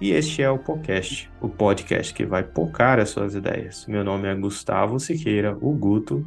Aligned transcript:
E 0.00 0.12
este 0.12 0.42
é 0.42 0.48
o 0.48 0.56
podcast, 0.56 1.28
o 1.40 1.48
podcast 1.48 2.14
que 2.14 2.24
vai 2.24 2.44
pocar 2.44 3.00
as 3.00 3.10
suas 3.10 3.34
ideias. 3.34 3.84
Meu 3.88 4.04
nome 4.04 4.28
é 4.28 4.34
Gustavo 4.36 5.00
Siqueira, 5.00 5.58
o 5.60 5.72
Guto, 5.72 6.24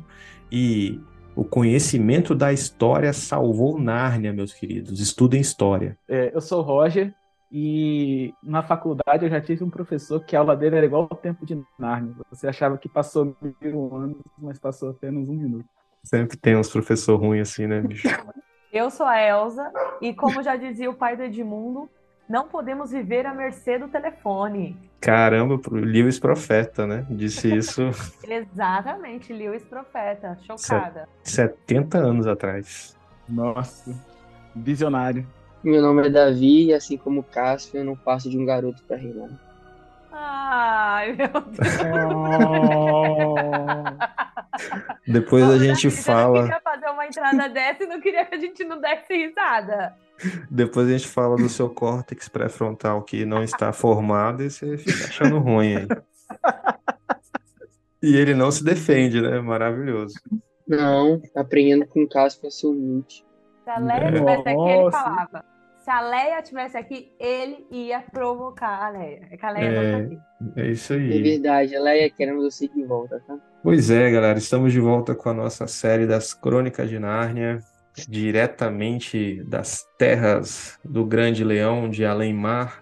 e 0.52 1.00
o 1.34 1.46
conhecimento 1.46 2.36
da 2.36 2.52
história 2.52 3.14
salvou 3.14 3.80
Nárnia, 3.80 4.34
meus 4.34 4.54
queridos. 4.54 5.00
Estudem 5.00 5.40
história. 5.40 5.98
É, 6.10 6.36
eu 6.36 6.42
sou 6.42 6.60
o 6.60 6.64
Roger 6.64 7.16
e 7.50 8.34
na 8.44 8.62
faculdade 8.62 9.24
eu 9.24 9.30
já 9.30 9.40
tive 9.40 9.64
um 9.64 9.70
professor 9.70 10.20
que 10.20 10.36
a 10.36 10.40
aula 10.40 10.54
dele 10.54 10.76
era 10.76 10.86
igual 10.86 11.08
ao 11.10 11.18
tempo 11.18 11.46
de 11.46 11.58
Nárnia. 11.80 12.14
Você 12.30 12.50
achava 12.50 12.78
que 12.78 12.90
passou 12.90 13.34
mil 13.62 13.96
anos, 13.96 14.18
mas 14.38 14.60
passou 14.60 14.90
apenas 14.90 15.30
um 15.30 15.34
minuto. 15.34 15.66
Sempre 16.04 16.36
tem 16.36 16.58
uns 16.58 16.70
professor 16.70 17.16
ruim 17.18 17.40
assim, 17.40 17.68
né, 17.68 17.80
bicho? 17.80 18.06
Eu 18.74 18.90
sou 18.90 19.06
a 19.06 19.22
Elsa 19.22 19.72
e, 20.02 20.14
como 20.14 20.44
já 20.44 20.58
dizia 20.58 20.90
o 20.90 20.94
pai 20.94 21.18
do 21.18 21.24
Edmundo, 21.24 21.90
não 22.32 22.48
podemos 22.48 22.92
viver 22.92 23.26
à 23.26 23.34
mercê 23.34 23.78
do 23.78 23.90
telefone. 23.90 24.78
Caramba, 25.02 25.60
Lewis 25.70 26.18
Profeta, 26.18 26.88
né? 26.88 27.06
Disse 27.10 27.52
isso. 27.54 27.82
Exatamente, 28.24 29.34
Lewis 29.34 29.64
Profeta. 29.64 30.38
Chocada. 30.48 31.10
70 31.24 31.98
anos 31.98 32.26
atrás. 32.26 32.98
Nossa, 33.28 33.94
visionário. 34.56 35.28
Meu 35.62 35.82
nome 35.82 36.08
é 36.08 36.10
Davi 36.10 36.68
e, 36.68 36.74
assim 36.74 36.98
como 36.98 37.22
Cássio, 37.22 37.78
eu 37.78 37.84
não 37.84 37.98
passo 37.98 38.30
de 38.30 38.40
um 38.40 38.46
garoto 38.46 38.82
para 38.84 38.96
reinar. 38.96 39.30
Ai, 40.14 41.14
meu 41.14 41.28
Deus. 41.28 41.68
Depois 45.06 45.44
a 45.50 45.58
gente 45.58 45.90
fala. 45.90 46.40
Eu 46.40 46.44
queria 46.44 46.62
fazer 46.62 46.88
uma 46.88 47.06
entrada 47.06 47.50
dessa 47.50 47.84
e 47.84 47.88
não 47.88 48.00
queria 48.00 48.26
que 48.26 48.36
a 48.36 48.40
gente 48.40 48.64
não 48.64 48.80
desse 48.80 49.14
risada. 49.14 49.96
Depois 50.50 50.88
a 50.88 50.92
gente 50.92 51.08
fala 51.08 51.36
do 51.36 51.50
seu 51.50 51.70
córtex 51.70 52.28
pré-frontal 52.28 53.02
que 53.04 53.26
não 53.26 53.44
está 53.44 53.72
formado 53.74 54.44
e 54.44 54.50
você 54.50 54.78
fica 54.78 55.06
achando 55.06 55.40
ruim 55.40 55.78
aí. 55.78 55.88
E 58.02 58.16
ele 58.16 58.34
não 58.34 58.52
se 58.52 58.64
defende, 58.64 59.22
né? 59.22 59.40
Maravilhoso. 59.40 60.16
Não, 60.68 61.22
aprendendo 61.36 61.86
com 61.86 62.08
ser 62.50 62.68
humilde. 62.68 63.26
Se 63.64 63.70
a 63.70 63.78
Leia 63.78 64.10
estivesse 64.10 64.50
aqui, 64.50 64.70
ele 64.70 64.92
falava. 64.92 65.46
Se 65.84 65.90
a 65.90 66.02
Leia 66.02 66.40
estivesse 66.40 66.78
aqui, 66.78 67.12
ele 67.20 67.66
ia 67.72 68.02
provocar 68.02 68.86
a 68.86 68.90
Leia. 68.90 69.28
É 69.32 69.38
que 69.38 69.46
a 69.46 69.52
Leia 69.52 69.66
é, 69.66 69.92
não 69.92 70.00
tá 70.00 70.06
aqui. 70.06 70.20
É 70.56 70.68
isso 70.68 70.94
aí. 70.94 71.18
É 71.18 71.22
verdade, 71.22 71.76
a 71.76 71.82
Leia 71.82 72.10
querendo 72.10 72.42
você 72.42 72.68
de 72.68 72.84
volta, 72.84 73.22
tá? 73.28 73.38
Pois 73.64 73.90
é, 73.92 74.12
galera, 74.12 74.38
estamos 74.38 74.72
de 74.72 74.80
volta 74.80 75.14
com 75.14 75.30
a 75.30 75.34
nossa 75.34 75.68
série 75.68 76.08
das 76.08 76.34
Crônicas 76.34 76.90
de 76.90 76.98
Nárnia, 77.00 77.60
diretamente 78.08 79.44
das 79.44 79.88
terras 79.98 80.80
do 80.84 81.06
Grande 81.06 81.44
Leão 81.44 81.90
de 81.90 82.06
Além-Mar. 82.06 82.82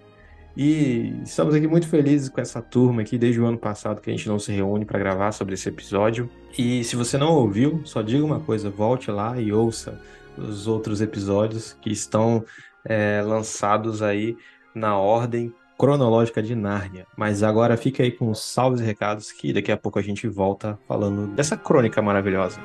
E 0.55 1.13
estamos 1.23 1.55
aqui 1.55 1.67
muito 1.67 1.87
felizes 1.87 2.27
com 2.27 2.41
essa 2.41 2.61
turma 2.61 3.01
aqui, 3.01 3.17
desde 3.17 3.39
o 3.39 3.45
ano 3.45 3.57
passado 3.57 4.01
que 4.01 4.09
a 4.09 4.13
gente 4.13 4.27
não 4.27 4.39
se 4.39 4.51
reúne 4.51 4.85
para 4.85 4.99
gravar 4.99 5.31
sobre 5.31 5.53
esse 5.53 5.69
episódio. 5.69 6.29
E 6.57 6.83
se 6.83 6.95
você 6.95 7.17
não 7.17 7.33
ouviu, 7.33 7.81
só 7.85 8.01
diga 8.01 8.25
uma 8.25 8.39
coisa, 8.39 8.69
volte 8.69 9.09
lá 9.09 9.39
e 9.39 9.53
ouça 9.53 9.99
os 10.37 10.67
outros 10.67 11.01
episódios 11.01 11.77
que 11.81 11.91
estão 11.91 12.43
é, 12.85 13.21
lançados 13.21 14.01
aí 14.01 14.37
na 14.73 14.97
ordem 14.97 15.53
cronológica 15.77 16.43
de 16.43 16.55
Nárnia. 16.55 17.07
Mas 17.15 17.41
agora 17.41 17.77
fica 17.77 18.03
aí 18.03 18.11
com 18.11 18.29
os 18.29 18.43
salves 18.43 18.81
e 18.81 18.83
recados 18.83 19.31
que 19.31 19.53
daqui 19.53 19.71
a 19.71 19.77
pouco 19.77 19.97
a 19.97 20.01
gente 20.01 20.27
volta 20.27 20.77
falando 20.87 21.27
dessa 21.27 21.55
crônica 21.55 22.01
maravilhosa. 22.01 22.59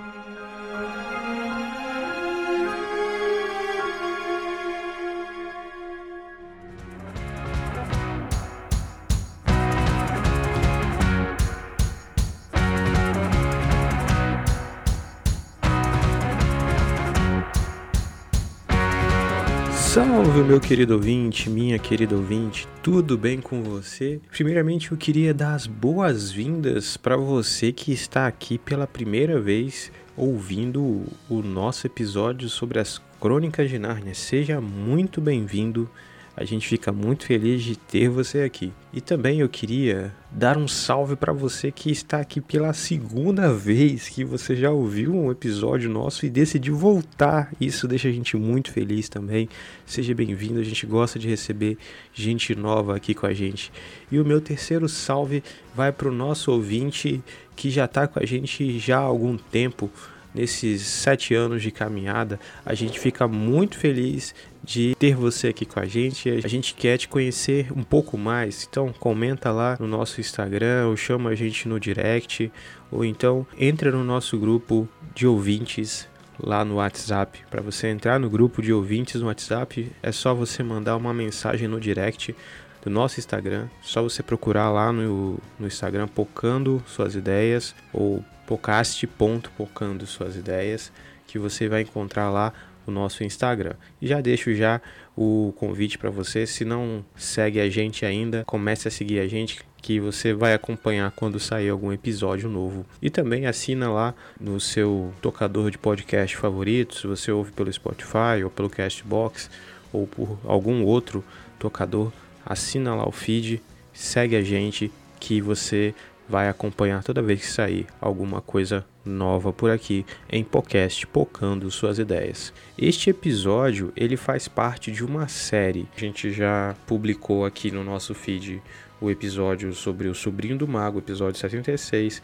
Salve, 19.95 20.43
meu 20.43 20.61
querido 20.61 20.95
ouvinte, 20.95 21.49
minha 21.49 21.79
querida 21.79 22.17
ouvinte, 22.17 22.67
tudo 22.83 23.17
bem 23.17 23.41
com 23.41 23.63
você? 23.63 24.21
Primeiramente, 24.29 24.91
eu 24.91 24.99
queria 24.99 25.33
dar 25.33 25.55
as 25.55 25.69
boas-vindas 25.69 26.97
para 26.97 27.17
você 27.17 27.71
que 27.71 27.93
está 27.93 28.27
aqui 28.27 28.59
pela 28.59 28.89
primeira 28.89 29.41
vez 29.41 29.93
ouvindo 30.17 31.05
o 31.31 31.43
nosso 31.43 31.87
episódio 31.87 32.49
sobre 32.49 32.81
as 32.81 33.01
Crônicas 33.21 33.71
de 33.71 33.79
Nárnia. 33.79 34.17
Seja 34.17 34.61
muito 34.61 35.21
bem-vindo 35.21 35.89
a 36.37 36.45
gente 36.45 36.67
fica 36.67 36.91
muito 36.91 37.27
feliz 37.27 37.63
de 37.63 37.77
ter 37.77 38.09
você 38.09 38.43
aqui. 38.43 38.73
E 38.93 39.01
também 39.01 39.41
eu 39.41 39.49
queria 39.49 40.13
dar 40.31 40.57
um 40.57 40.67
salve 40.67 41.15
para 41.15 41.33
você 41.33 41.71
que 41.71 41.91
está 41.91 42.19
aqui 42.19 42.41
pela 42.41 42.73
segunda 42.73 43.53
vez 43.53 44.09
que 44.09 44.25
você 44.25 44.57
já 44.57 44.71
ouviu 44.71 45.15
um 45.15 45.31
episódio 45.31 45.89
nosso 45.89 46.27
e 46.27 46.31
decidiu 46.31 46.77
voltar. 46.77 47.53
Isso 47.61 47.87
deixa 47.87 48.09
a 48.09 48.13
gente 48.13 48.37
muito 48.37 48.73
feliz 48.73 49.09
também. 49.09 49.49
Seja 49.87 50.13
bem-vindo, 50.13 50.59
a 50.59 50.65
gente 50.65 50.85
gosta 50.87 51.19
de 51.19 51.29
receber 51.29 51.79
gente 52.13 52.55
nova 52.55 52.97
aqui 52.97 53.15
com 53.15 53.27
a 53.27 53.33
gente. 53.33 53.73
E 54.11 54.19
o 54.19 54.25
meu 54.25 54.41
terceiro 54.41 54.89
salve 54.89 55.43
vai 55.75 55.93
para 55.93 56.09
o 56.09 56.13
nosso 56.13 56.51
ouvinte 56.51 57.23
que 57.55 57.71
já 57.71 57.85
está 57.85 58.09
com 58.09 58.19
a 58.19 58.27
gente 58.27 58.79
já 58.81 58.99
há 58.99 59.03
algum 59.03 59.37
tempo 59.37 59.89
nesses 60.35 60.83
sete 60.83 61.35
anos 61.35 61.63
de 61.63 61.71
caminhada, 61.71 62.41
a 62.67 62.75
gente 62.75 62.99
fica 62.99 63.29
muito 63.29 63.79
feliz 63.79 64.35
de 64.63 64.95
ter 64.99 65.15
você 65.15 65.49
aqui 65.49 65.65
com 65.65 65.79
a 65.79 65.87
gente. 65.87 66.29
A 66.29 66.49
gente 66.49 66.75
quer 66.75 66.99
te 66.99 67.07
conhecer 67.07 67.73
um 67.73 67.83
pouco 67.83 68.19
mais. 68.19 68.67
Então 68.69 68.93
comenta 68.93 69.53
lá 69.53 69.77
no 69.79 69.87
nosso 69.87 70.21
Instagram 70.21 70.89
ou 70.89 70.97
chama 70.97 71.31
a 71.31 71.35
gente 71.35 71.69
no 71.69 71.79
direct 71.79 72.51
ou 72.91 73.05
então 73.05 73.47
entra 73.59 73.91
no 73.93 74.03
nosso 74.03 74.39
grupo 74.39 74.89
de 75.15 75.27
ouvintes 75.27 76.09
lá 76.39 76.65
no 76.65 76.77
WhatsApp. 76.77 77.41
Para 77.51 77.63
você 77.63 77.89
entrar 77.89 78.19
no 78.19 78.29
grupo 78.29 78.61
de 78.61 78.73
ouvintes 78.73 79.21
no 79.21 79.27
WhatsApp, 79.27 79.91
é 80.03 80.11
só 80.13 80.35
você 80.35 80.63
mandar 80.63 80.97
uma 80.97 81.15
mensagem 81.15 81.69
no 81.69 81.79
direct 81.79 82.35
do 82.83 82.91
nosso 82.91 83.19
Instagram. 83.19 83.69
Só 83.83 84.03
você 84.03 84.23
procurar 84.23 84.71
lá 84.71 84.93
no, 84.93 85.39
no 85.59 85.67
Instagram 85.67 86.09
Pocando 86.09 86.83
Suas 86.87 87.15
Ideias 87.15 87.75
ou 87.93 88.25
podcast.pocando 88.47 90.07
Suas 90.07 90.37
Ideias, 90.37 90.93
que 91.27 91.39
você 91.39 91.69
vai 91.69 91.83
encontrar 91.83 92.31
lá 92.31 92.53
o 92.87 92.91
nosso 92.91 93.25
Instagram. 93.25 93.75
E 94.01 94.07
já 94.07 94.21
deixo 94.21 94.55
já 94.55 94.81
o 95.17 95.53
convite 95.57 95.99
para 95.99 96.11
você, 96.11 96.47
se 96.47 96.65
não 96.65 97.05
segue 97.17 97.61
a 97.61 97.69
gente 97.69 98.05
ainda, 98.05 98.45
comece 98.45 98.89
a 98.89 98.91
seguir 98.91 99.21
a 99.21 99.27
gente 99.27 99.65
que 99.85 100.01
você 100.01 100.33
vai 100.33 100.55
acompanhar 100.55 101.11
quando 101.11 101.39
sair 101.39 101.69
algum 101.69 101.93
episódio 101.93 102.49
novo. 102.49 102.87
E 103.03 103.11
também 103.11 103.47
assina 103.47 103.91
lá 103.91 104.15
no 104.41 104.59
seu 104.59 105.13
tocador 105.21 105.71
de 105.71 105.77
podcast 105.77 106.37
favorito, 106.37 106.95
se 106.95 107.07
você 107.07 107.31
ouve 107.31 107.53
pelo 107.53 107.73
Spotify 107.73 108.43
ou 108.43 108.51
pelo 108.51 108.71
Castbox 108.71 109.51
ou 109.93 110.07
por 110.07 110.39
algum 110.45 110.83
outro 110.85 111.23
tocador, 111.59 112.11
assina 112.45 112.95
lá 112.95 113.07
o 113.07 113.13
feed, 113.13 113.63
segue 113.93 114.37
a 114.37 114.43
gente 114.43 114.91
que 115.21 115.41
você 115.41 115.95
vai 116.29 116.49
acompanhar 116.49 117.03
toda 117.03 117.23
vez 117.23 117.41
que 117.41 117.47
sair 117.47 117.87
alguma 118.01 118.41
coisa 118.41 118.85
nova 119.05 119.53
por 119.53 119.71
aqui 119.71 120.05
em 120.31 120.43
podcast 120.43 121.07
Pocando 121.07 121.71
Suas 121.71 121.99
Ideias. 121.99 122.53
Este 122.79 123.11
episódio 123.11 123.93
ele 123.97 124.17
faz 124.17 124.49
parte 124.49 124.91
de 124.91 125.05
uma 125.05 125.29
série. 125.29 125.87
A 125.97 126.01
gente 126.01 126.31
já 126.31 126.75
publicou 126.87 127.45
aqui 127.45 127.71
no 127.71 127.85
nosso 127.85 128.15
feed 128.15 128.63
o 129.01 129.11
episódio 129.11 129.73
sobre 129.75 130.09
o 130.09 130.15
Sobrinho 130.15 130.57
do 130.57 130.67
Mago, 130.67 130.99
episódio 130.99 131.39
76, 131.39 132.23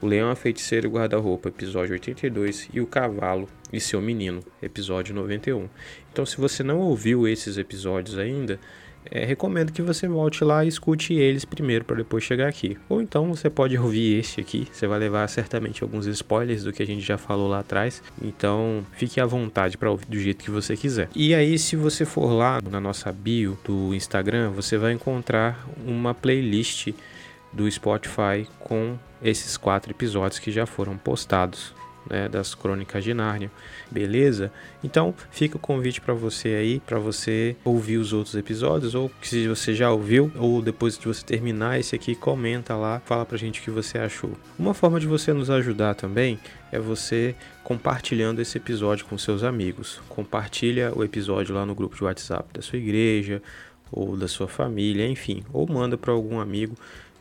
o 0.00 0.06
Leão, 0.06 0.30
a 0.30 0.36
Feiticeira 0.36 0.86
e 0.86 0.88
o 0.88 0.92
Guarda-Roupa, 0.92 1.48
episódio 1.48 1.92
82, 1.92 2.68
e 2.72 2.80
o 2.80 2.86
Cavalo 2.86 3.48
e 3.72 3.80
seu 3.80 4.00
Menino, 4.00 4.42
episódio 4.62 5.14
91. 5.14 5.68
Então, 6.12 6.24
se 6.24 6.36
você 6.36 6.62
não 6.62 6.78
ouviu 6.78 7.26
esses 7.26 7.58
episódios 7.58 8.18
ainda, 8.18 8.60
é, 9.10 9.24
recomendo 9.24 9.72
que 9.72 9.82
você 9.82 10.08
volte 10.08 10.44
lá 10.44 10.64
e 10.64 10.68
escute 10.68 11.14
eles 11.14 11.44
primeiro 11.44 11.84
para 11.84 11.96
depois 11.96 12.24
chegar 12.24 12.48
aqui. 12.48 12.76
Ou 12.88 13.00
então 13.00 13.34
você 13.34 13.48
pode 13.48 13.76
ouvir 13.78 14.18
este 14.18 14.40
aqui, 14.40 14.66
você 14.70 14.86
vai 14.86 14.98
levar 14.98 15.28
certamente 15.28 15.82
alguns 15.82 16.06
spoilers 16.06 16.64
do 16.64 16.72
que 16.72 16.82
a 16.82 16.86
gente 16.86 17.02
já 17.02 17.18
falou 17.18 17.48
lá 17.48 17.60
atrás. 17.60 18.02
Então 18.22 18.84
fique 18.92 19.20
à 19.20 19.26
vontade 19.26 19.76
para 19.76 19.90
ouvir 19.90 20.06
do 20.06 20.18
jeito 20.18 20.44
que 20.44 20.50
você 20.50 20.76
quiser. 20.76 21.08
E 21.14 21.34
aí, 21.34 21.58
se 21.58 21.76
você 21.76 22.04
for 22.04 22.30
lá 22.32 22.60
na 22.70 22.80
nossa 22.80 23.12
bio 23.12 23.58
do 23.64 23.94
Instagram, 23.94 24.50
você 24.50 24.76
vai 24.76 24.92
encontrar 24.92 25.66
uma 25.86 26.14
playlist 26.14 26.88
do 27.52 27.70
Spotify 27.70 28.46
com 28.60 28.96
esses 29.22 29.56
quatro 29.56 29.90
episódios 29.90 30.38
que 30.38 30.52
já 30.52 30.66
foram 30.66 30.96
postados 30.96 31.74
né, 32.10 32.28
das 32.28 32.54
Crônicas 32.54 33.02
de 33.04 33.12
Nárnia, 33.12 33.50
beleza? 33.90 34.52
Então 34.82 35.14
fica 35.30 35.56
o 35.56 35.60
convite 35.60 36.00
para 36.00 36.14
você 36.14 36.48
aí, 36.50 36.80
para 36.80 36.98
você 36.98 37.56
ouvir 37.64 37.98
os 37.98 38.12
outros 38.12 38.34
episódios, 38.34 38.94
ou 38.94 39.10
se 39.22 39.48
você 39.48 39.74
já 39.74 39.90
ouviu, 39.90 40.30
ou 40.36 40.62
depois 40.62 40.98
de 40.98 41.06
você 41.06 41.24
terminar 41.24 41.78
esse 41.78 41.94
aqui, 41.94 42.14
comenta 42.14 42.74
lá, 42.76 43.00
fala 43.04 43.24
pra 43.24 43.36
gente 43.36 43.60
o 43.60 43.62
que 43.62 43.70
você 43.70 43.98
achou. 43.98 44.32
Uma 44.58 44.74
forma 44.74 45.00
de 45.00 45.06
você 45.06 45.32
nos 45.32 45.50
ajudar 45.50 45.94
também 45.94 46.38
é 46.72 46.78
você 46.78 47.34
compartilhando 47.64 48.40
esse 48.40 48.58
episódio 48.58 49.06
com 49.06 49.18
seus 49.18 49.42
amigos. 49.42 50.00
Compartilha 50.08 50.92
o 50.94 51.02
episódio 51.02 51.54
lá 51.54 51.66
no 51.66 51.74
grupo 51.74 51.96
de 51.96 52.04
WhatsApp 52.04 52.48
da 52.52 52.62
sua 52.62 52.78
igreja 52.78 53.42
ou 53.90 54.16
da 54.16 54.28
sua 54.28 54.48
família, 54.48 55.06
enfim, 55.06 55.44
ou 55.52 55.66
manda 55.68 55.96
para 55.96 56.12
algum 56.12 56.40
amigo 56.40 56.74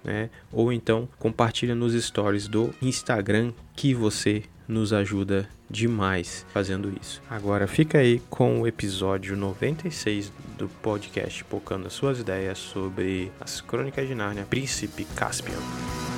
né? 0.06 0.30
Ou 0.52 0.72
então 0.72 1.10
compartilha 1.20 1.76
nos 1.76 1.94
stories 1.94 2.48
do 2.48 2.74
Instagram 2.82 3.52
que 3.76 3.94
você 3.94 4.44
nos 4.68 4.94
ajuda 4.94 5.50
demais 5.70 6.46
fazendo 6.54 6.94
isso. 7.02 7.22
Agora 7.30 7.68
fica 7.68 7.98
aí 7.98 8.22
com 8.30 8.62
o 8.62 8.68
episódio 8.68 9.36
96 9.36 10.32
do 10.58 10.68
podcast 10.68 11.44
Pocando 11.46 11.88
as 11.88 11.94
suas 11.94 12.20
ideias 12.20 12.58
sobre 12.58 13.32
as 13.40 13.62
Crônicas 13.62 14.08
de 14.08 14.16
Nárnia, 14.16 14.46
Príncipe 14.46 15.06
Caspian. 15.16 16.15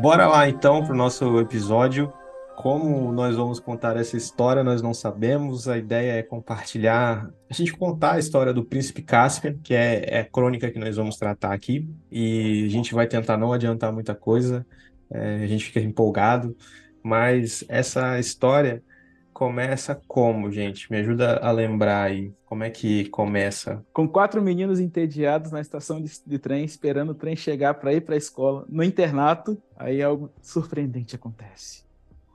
Bora 0.00 0.28
lá 0.28 0.48
então 0.48 0.84
para 0.84 0.92
o 0.92 0.96
nosso 0.96 1.40
episódio. 1.40 2.12
Como 2.56 3.10
nós 3.12 3.36
vamos 3.36 3.58
contar 3.58 3.96
essa 3.96 4.16
história, 4.16 4.62
nós 4.62 4.80
não 4.80 4.94
sabemos. 4.94 5.68
A 5.68 5.76
ideia 5.76 6.12
é 6.12 6.22
compartilhar, 6.22 7.28
a 7.50 7.54
gente 7.54 7.72
contar 7.72 8.12
a 8.12 8.18
história 8.18 8.52
do 8.54 8.64
Príncipe 8.64 9.02
Caspian, 9.02 9.58
que 9.62 9.74
é, 9.74 10.04
é 10.08 10.20
a 10.20 10.24
crônica 10.24 10.70
que 10.70 10.78
nós 10.78 10.96
vamos 10.96 11.16
tratar 11.16 11.52
aqui. 11.52 11.88
E 12.12 12.64
a 12.64 12.70
gente 12.70 12.94
vai 12.94 13.08
tentar 13.08 13.36
não 13.36 13.52
adiantar 13.52 13.92
muita 13.92 14.14
coisa, 14.14 14.64
é, 15.10 15.42
a 15.42 15.46
gente 15.48 15.64
fica 15.64 15.80
empolgado. 15.80 16.56
Mas 17.02 17.64
essa 17.68 18.20
história 18.20 18.82
começa 19.38 19.94
como, 20.08 20.50
gente? 20.50 20.90
Me 20.90 20.98
ajuda 20.98 21.36
a 21.36 21.52
lembrar 21.52 22.02
aí. 22.02 22.34
Como 22.44 22.64
é 22.64 22.70
que 22.70 23.08
começa? 23.08 23.86
Com 23.92 24.08
quatro 24.08 24.42
meninos 24.42 24.80
entediados 24.80 25.52
na 25.52 25.60
estação 25.60 26.02
de, 26.02 26.10
de 26.26 26.38
trem, 26.40 26.64
esperando 26.64 27.10
o 27.10 27.14
trem 27.14 27.36
chegar 27.36 27.74
para 27.74 27.92
ir 27.92 28.00
para 28.00 28.16
a 28.16 28.18
escola, 28.18 28.64
no 28.68 28.82
internato, 28.82 29.56
aí 29.76 30.02
algo 30.02 30.28
surpreendente 30.42 31.14
acontece. 31.14 31.84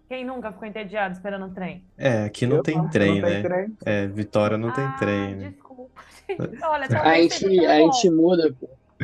Quem 0.07 0.23
nunca 0.23 0.53
ficou 0.53 0.65
entediado 0.65 1.13
esperando 1.13 1.47
o 1.47 1.49
trem? 1.49 1.83
É, 1.97 2.23
aqui 2.23 2.47
não, 2.47 2.63
tem, 2.63 2.87
trem, 2.87 3.19
não 3.19 3.27
né? 3.27 3.33
tem 3.33 3.43
trem, 3.43 3.77
É, 3.85 4.07
Vitória 4.07 4.57
não 4.57 4.69
ah, 4.69 4.71
tem 4.71 4.91
trem, 4.93 5.35
né? 5.35 5.49
Desculpa. 5.49 6.01
Olha, 6.63 6.87
a 7.01 7.15
gente, 7.15 7.65
a 7.65 7.75
gente 7.79 8.09
muda. 8.09 8.55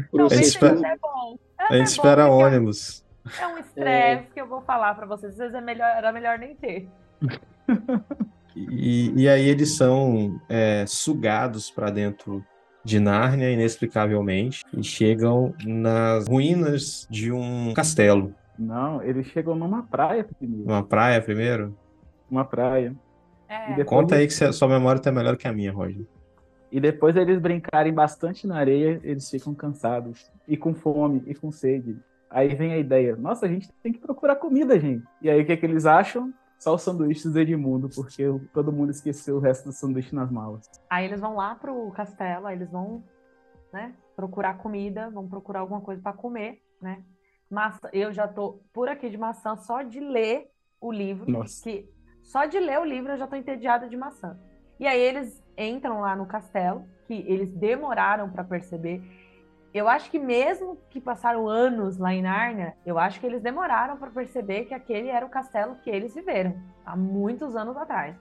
Talvez 0.10 0.32
a 0.32 0.36
gente 0.36 0.48
espera, 0.48 0.98
bom. 1.02 1.38
a 1.58 1.76
gente 1.76 1.88
espera 1.88 2.32
ônibus. 2.32 3.04
É 3.38 3.46
um 3.46 3.58
estresse 3.58 4.24
é. 4.24 4.28
que 4.34 4.40
eu 4.40 4.48
vou 4.48 4.62
falar 4.62 4.96
para 4.96 5.06
vocês. 5.06 5.34
Às 5.34 5.38
vezes 5.38 5.54
é 5.54 5.60
melhor, 5.60 5.90
era 5.98 6.14
melhor 6.14 6.40
nem 6.40 6.56
ter. 6.56 6.88
E, 8.56 9.14
e 9.16 9.30
aí 9.30 9.48
eles 9.48 9.76
são 9.76 10.40
é, 10.50 10.84
sugados 10.86 11.70
para 11.70 11.90
dentro 11.90 12.44
de 12.84 13.00
Nárnia, 13.00 13.52
inexplicavelmente, 13.52 14.64
e 14.74 14.84
chegam 14.84 15.54
nas 15.66 16.28
ruínas 16.28 17.08
de 17.10 17.32
um 17.32 17.74
castelo. 17.74 18.34
Não, 18.58 19.02
eles 19.02 19.28
chegam 19.28 19.56
numa 19.56 19.84
praia 19.84 20.24
primeiro. 20.24 20.66
Uma 20.66 20.84
praia 20.84 21.22
primeiro? 21.22 21.78
Uma 22.30 22.44
praia. 22.44 22.94
É. 23.48 23.84
Conta 23.84 24.16
aí 24.16 24.28
que 24.28 24.34
sua 24.34 24.68
memória 24.68 25.02
tá 25.02 25.12
melhor 25.12 25.38
que 25.38 25.48
a 25.48 25.54
minha, 25.54 25.72
Roger. 25.72 26.06
E 26.72 26.80
depois 26.80 27.16
eles 27.16 27.40
brincarem 27.40 27.94
bastante 27.94 28.46
na 28.46 28.58
areia, 28.58 29.00
eles 29.04 29.30
ficam 29.30 29.56
cansados. 29.56 30.32
E 30.48 30.56
com 30.56 30.74
fome, 30.74 31.24
e 31.26 31.34
com 31.34 31.52
sede. 31.52 31.98
Aí 32.30 32.54
vem 32.54 32.74
a 32.74 32.78
ideia, 32.78 33.16
nossa, 33.16 33.48
a 33.48 33.50
gente 33.50 33.72
tem 33.82 33.92
que 33.92 34.00
procurar 34.00 34.36
comida, 34.36 34.80
gente. 34.80 35.04
E 35.20 35.30
aí 35.30 35.42
o 35.42 35.46
que, 35.46 35.52
é 35.52 35.58
que 35.58 35.66
eles 35.66 35.88
acham? 35.88 36.32
Só 36.60 36.76
os 36.76 36.82
sanduíches 36.82 37.32
do 37.32 37.40
Edmundo, 37.40 37.90
porque 37.90 38.24
todo 38.54 38.72
mundo 38.72 38.92
esqueceu 38.92 39.38
o 39.38 39.40
resto 39.40 39.70
do 39.70 39.72
sanduíche 39.72 40.14
nas 40.14 40.30
malas. 40.30 40.70
Aí 40.90 41.06
eles 41.06 41.22
vão 41.22 41.36
lá 41.36 41.56
pro 41.56 41.90
castelo, 41.92 42.46
aí 42.46 42.56
eles 42.56 42.70
vão, 42.70 43.02
né, 43.72 43.96
procurar 44.16 44.58
comida, 44.58 45.10
vão 45.10 45.28
procurar 45.28 45.62
alguma 45.62 45.80
coisa 45.80 46.02
para 46.02 46.14
comer, 46.14 46.62
né? 46.82 47.04
Maçã, 47.50 47.90
eu 47.94 48.14
já 48.14 48.28
tô 48.28 48.62
por 48.74 48.90
aqui 48.90 49.10
de 49.10 49.18
maçã 49.18 49.56
só 49.56 49.82
de 49.82 50.00
ler 50.00 50.52
o 50.80 50.92
livro, 50.92 51.32
Nossa. 51.32 51.64
que 51.64 51.90
só 52.22 52.46
de 52.46 52.60
ler 52.60 52.80
o 52.80 52.86
livro 52.86 53.14
eu 53.14 53.18
já 53.18 53.26
tô 53.26 53.36
entediada 53.36 53.88
de 53.88 53.98
maçã. 53.98 54.38
E 54.80 54.86
aí 54.86 55.00
eles 55.00 55.42
entram 55.58 56.02
lá 56.02 56.16
no 56.16 56.26
castelo, 56.26 56.86
que 57.08 57.14
eles 57.14 57.52
demoraram 57.52 58.30
para 58.30 58.44
perceber 58.44 59.02
eu 59.74 59.88
acho 59.88 60.10
que 60.10 60.18
mesmo 60.18 60.78
que 60.90 61.00
passaram 61.00 61.48
anos 61.48 61.98
lá 61.98 62.14
em 62.14 62.22
Nárnia, 62.22 62.76
eu 62.86 62.98
acho 62.98 63.20
que 63.20 63.26
eles 63.26 63.42
demoraram 63.42 63.98
para 63.98 64.10
perceber 64.10 64.66
que 64.66 64.74
aquele 64.74 65.10
era 65.10 65.26
o 65.26 65.30
castelo 65.30 65.76
que 65.84 65.90
eles 65.90 66.14
viveram 66.14 66.56
há 66.86 66.96
muitos 66.96 67.56
anos 67.56 67.78
atrás. 67.78 68.16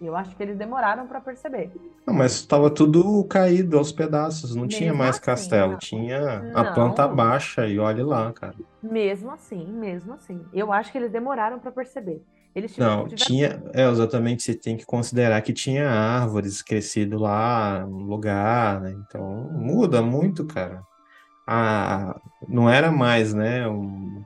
Eu 0.00 0.14
acho 0.14 0.36
que 0.36 0.42
eles 0.42 0.56
demoraram 0.56 1.08
para 1.08 1.20
perceber. 1.20 1.72
Não, 2.06 2.14
mas 2.14 2.32
estava 2.32 2.70
tudo 2.70 3.24
caído 3.24 3.76
aos 3.76 3.90
pedaços, 3.90 4.54
não 4.54 4.62
mesmo 4.62 4.78
tinha 4.78 4.94
mais 4.94 5.16
assim, 5.16 5.24
castelo, 5.24 5.72
não. 5.72 5.78
tinha 5.78 6.40
não. 6.40 6.60
a 6.60 6.72
planta 6.72 7.08
baixa 7.08 7.66
e 7.66 7.80
olhe 7.80 8.02
lá, 8.02 8.32
cara. 8.32 8.54
Mesmo 8.80 9.32
assim, 9.32 9.66
mesmo 9.66 10.12
assim. 10.12 10.44
Eu 10.52 10.72
acho 10.72 10.92
que 10.92 10.98
eles 10.98 11.10
demoraram 11.10 11.58
para 11.58 11.72
perceber. 11.72 12.22
Eles 12.58 12.76
Não, 12.76 13.06
tinha, 13.06 13.62
é, 13.72 13.88
exatamente, 13.88 14.42
você 14.42 14.52
tem 14.52 14.76
que 14.76 14.84
considerar 14.84 15.40
que 15.42 15.52
tinha 15.52 15.88
árvores 15.88 16.60
crescido 16.60 17.16
lá 17.16 17.86
no 17.86 17.98
lugar, 17.98 18.80
né? 18.80 18.90
Então 19.06 19.48
muda 19.52 20.02
muito, 20.02 20.44
cara. 20.44 20.82
Ah, 21.46 22.20
não 22.48 22.68
era 22.68 22.90
mais, 22.90 23.32
né? 23.32 23.68
Um, 23.68 24.24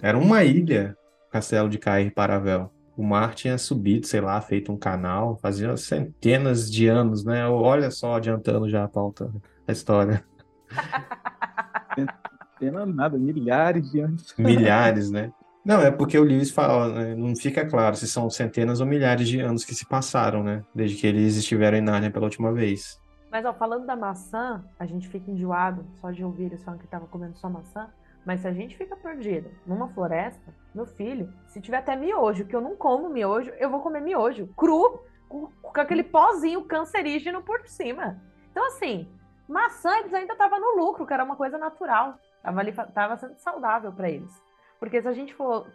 era 0.00 0.16
uma 0.16 0.42
ilha, 0.44 0.96
Castelo 1.30 1.68
de 1.68 1.76
Cair 1.76 2.10
Paravel. 2.14 2.72
O 2.96 3.04
mar 3.04 3.34
tinha 3.34 3.58
subido, 3.58 4.06
sei 4.06 4.22
lá, 4.22 4.40
feito 4.40 4.72
um 4.72 4.78
canal, 4.78 5.36
fazia 5.36 5.76
centenas 5.76 6.72
de 6.72 6.86
anos, 6.86 7.22
né? 7.22 7.46
Olha 7.46 7.90
só, 7.90 8.14
adiantando 8.14 8.66
já 8.66 8.84
a 8.84 8.88
pauta, 8.88 9.30
a 9.68 9.72
história. 9.72 10.24
Centenas 12.58 12.94
nada, 12.94 13.18
milhares 13.18 13.90
de 13.92 14.00
anos. 14.00 14.34
Milhares, 14.38 15.10
né? 15.10 15.30
Não, 15.64 15.80
é 15.80 15.90
porque 15.90 16.18
o 16.18 16.24
Lewis 16.24 16.50
fala, 16.50 16.92
né, 16.92 17.14
não 17.14 17.34
fica 17.34 17.66
claro 17.66 17.96
se 17.96 18.06
são 18.06 18.28
centenas 18.28 18.80
ou 18.80 18.86
milhares 18.86 19.26
de 19.26 19.40
anos 19.40 19.64
que 19.64 19.74
se 19.74 19.88
passaram, 19.88 20.42
né? 20.42 20.62
Desde 20.74 21.00
que 21.00 21.06
eles 21.06 21.36
estiveram 21.36 21.78
em 21.78 21.80
Nárnia 21.80 22.10
pela 22.10 22.26
última 22.26 22.52
vez. 22.52 23.00
Mas, 23.30 23.46
ó, 23.46 23.52
falando 23.54 23.86
da 23.86 23.96
maçã, 23.96 24.62
a 24.78 24.84
gente 24.84 25.08
fica 25.08 25.30
enjoado 25.30 25.86
só 26.00 26.10
de 26.10 26.22
ouvir 26.22 26.44
eles 26.44 26.62
falando 26.62 26.80
que 26.80 26.86
tava 26.86 27.06
comendo 27.06 27.36
só 27.38 27.48
maçã. 27.48 27.88
Mas 28.26 28.40
se 28.40 28.48
a 28.48 28.52
gente 28.52 28.76
fica 28.76 28.94
perdido 28.94 29.50
numa 29.66 29.88
floresta, 29.88 30.54
meu 30.74 30.86
filho, 30.86 31.32
se 31.46 31.60
tiver 31.60 31.78
até 31.78 31.96
miojo, 31.96 32.44
que 32.44 32.54
eu 32.54 32.60
não 32.60 32.76
como 32.76 33.08
miojo, 33.08 33.50
eu 33.58 33.70
vou 33.70 33.80
comer 33.80 34.00
miojo 34.00 34.48
cru, 34.56 35.00
com, 35.28 35.48
com 35.62 35.80
aquele 35.80 36.02
pozinho 36.02 36.64
cancerígeno 36.64 37.42
por 37.42 37.66
cima. 37.66 38.22
Então, 38.50 38.66
assim, 38.68 39.08
maçã 39.48 39.98
eles 39.98 40.14
ainda 40.14 40.36
tava 40.36 40.58
no 40.58 40.76
lucro, 40.76 41.06
que 41.06 41.12
era 41.12 41.24
uma 41.24 41.36
coisa 41.36 41.58
natural. 41.58 42.18
Tava, 42.42 42.60
ali, 42.60 42.72
tava 42.72 43.16
sendo 43.16 43.34
saudável 43.38 43.92
para 43.92 44.10
eles. 44.10 44.30
Porque 44.78 45.00
se 45.00 45.08
a 45.08 45.12
gente 45.12 45.34
for 45.34 45.66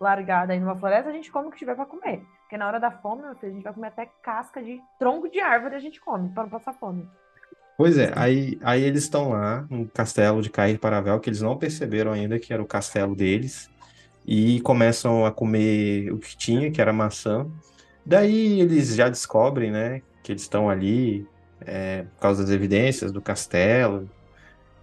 largada 0.00 0.52
aí 0.52 0.60
numa 0.60 0.76
floresta, 0.76 1.10
a 1.10 1.12
gente 1.12 1.30
come 1.30 1.48
o 1.48 1.50
que 1.50 1.58
tiver 1.58 1.74
para 1.74 1.86
comer. 1.86 2.22
Porque 2.42 2.56
na 2.56 2.66
hora 2.66 2.80
da 2.80 2.90
fome, 2.90 3.22
a 3.24 3.46
gente 3.46 3.62
vai 3.62 3.72
comer 3.72 3.88
até 3.88 4.06
casca 4.22 4.62
de 4.62 4.80
tronco 4.98 5.28
de 5.28 5.40
árvore 5.40 5.74
a 5.74 5.80
gente 5.80 6.00
come, 6.00 6.28
para 6.30 6.44
não 6.44 6.50
passar 6.50 6.72
fome. 6.72 7.08
Pois 7.76 7.98
é, 7.98 8.12
aí, 8.14 8.58
aí 8.62 8.82
eles 8.84 9.02
estão 9.02 9.30
lá 9.30 9.66
no 9.68 9.88
castelo 9.88 10.40
de 10.40 10.48
Cair 10.48 10.78
Paravel, 10.78 11.18
que 11.18 11.28
eles 11.28 11.40
não 11.40 11.58
perceberam 11.58 12.12
ainda 12.12 12.38
que 12.38 12.52
era 12.52 12.62
o 12.62 12.66
castelo 12.66 13.16
deles, 13.16 13.68
e 14.24 14.60
começam 14.60 15.26
a 15.26 15.32
comer 15.32 16.12
o 16.12 16.18
que 16.18 16.36
tinha, 16.36 16.70
que 16.70 16.80
era 16.80 16.92
maçã. 16.92 17.46
Daí 18.06 18.60
eles 18.60 18.94
já 18.94 19.08
descobrem, 19.08 19.72
né, 19.72 20.02
que 20.22 20.30
eles 20.30 20.42
estão 20.42 20.70
ali 20.70 21.26
é, 21.60 22.02
por 22.02 22.20
causa 22.20 22.42
das 22.42 22.52
evidências 22.52 23.10
do 23.10 23.20
castelo. 23.20 24.08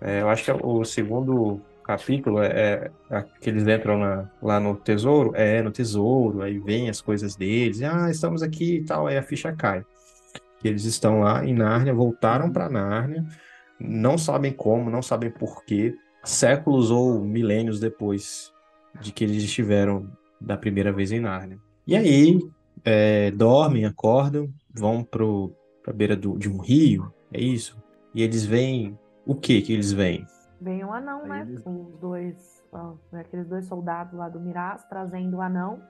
É, 0.02 0.22
eu 0.22 0.30
acho 0.30 0.44
que 0.44 0.52
é 0.52 0.56
o 0.62 0.84
segundo 0.84 1.62
capítulo 1.84 2.42
é, 2.42 2.92
é 3.10 3.26
que 3.40 3.50
eles 3.50 3.68
entram 3.68 3.98
na, 3.98 4.30
lá 4.42 4.60
no 4.60 4.76
tesouro, 4.76 5.32
é 5.36 5.62
no 5.62 5.72
tesouro, 5.72 6.42
aí 6.42 6.60
vem 6.60 6.90
as 6.90 7.02
coisas 7.02 7.36
deles, 7.36 7.82
ah, 7.82 8.10
estamos 8.10 8.42
aqui 8.42 8.78
e 8.78 8.86
tal, 8.86 9.08
aí 9.08 9.18
a 9.18 9.24
ficha 9.24 9.52
cai. 9.54 9.84
que 10.60 10.68
eles 10.68 10.86
estão 10.86 11.22
lá 11.22 11.46
em 11.46 11.54
Nárnia, 11.54 11.94
voltaram 11.94 12.52
para 12.52 12.70
Nárnia, 12.70 13.26
não 13.80 14.18
sabem 14.18 14.54
como, 14.54 14.90
não 14.90 15.02
sabem 15.02 15.32
porquê, 15.32 15.96
séculos 16.24 16.92
ou 16.92 17.24
milênios 17.24 17.80
depois 17.80 18.52
de 19.00 19.12
que 19.12 19.24
eles 19.24 19.44
estiveram 19.44 20.12
da 20.40 20.58
primeira 20.58 20.92
vez 20.92 21.12
em 21.12 21.20
Nárnia. 21.20 21.58
E 21.86 21.96
aí, 21.96 22.40
é, 22.84 23.32
dormem, 23.32 23.86
acordam, 23.86 24.50
vão 24.74 25.04
para 25.04 25.24
a 25.88 25.94
beira 25.94 26.16
do, 26.16 26.38
de 26.38 26.50
um 26.50 26.58
rio, 26.58 27.14
é 27.32 27.42
isso? 27.42 27.78
E 28.14 28.22
eles 28.24 28.46
veem. 28.46 28.98
O 29.26 29.36
que 29.36 29.62
que 29.62 29.72
eles 29.72 29.92
veem? 29.92 30.26
Vem 30.62 30.86
um 30.86 30.94
anão, 30.94 31.26
né? 31.26 31.36
Aí 31.36 31.42
eles- 31.42 31.66
Os 31.66 31.98
dois, 32.00 32.64
ó, 32.72 32.94
aqueles 33.14 33.48
dois 33.48 33.66
soldados 33.66 34.14
lá 34.14 34.30
do 34.30 34.40
Miraz 34.40 34.84
trazendo 34.86 35.38
o 35.38 35.42
anão. 35.42 35.82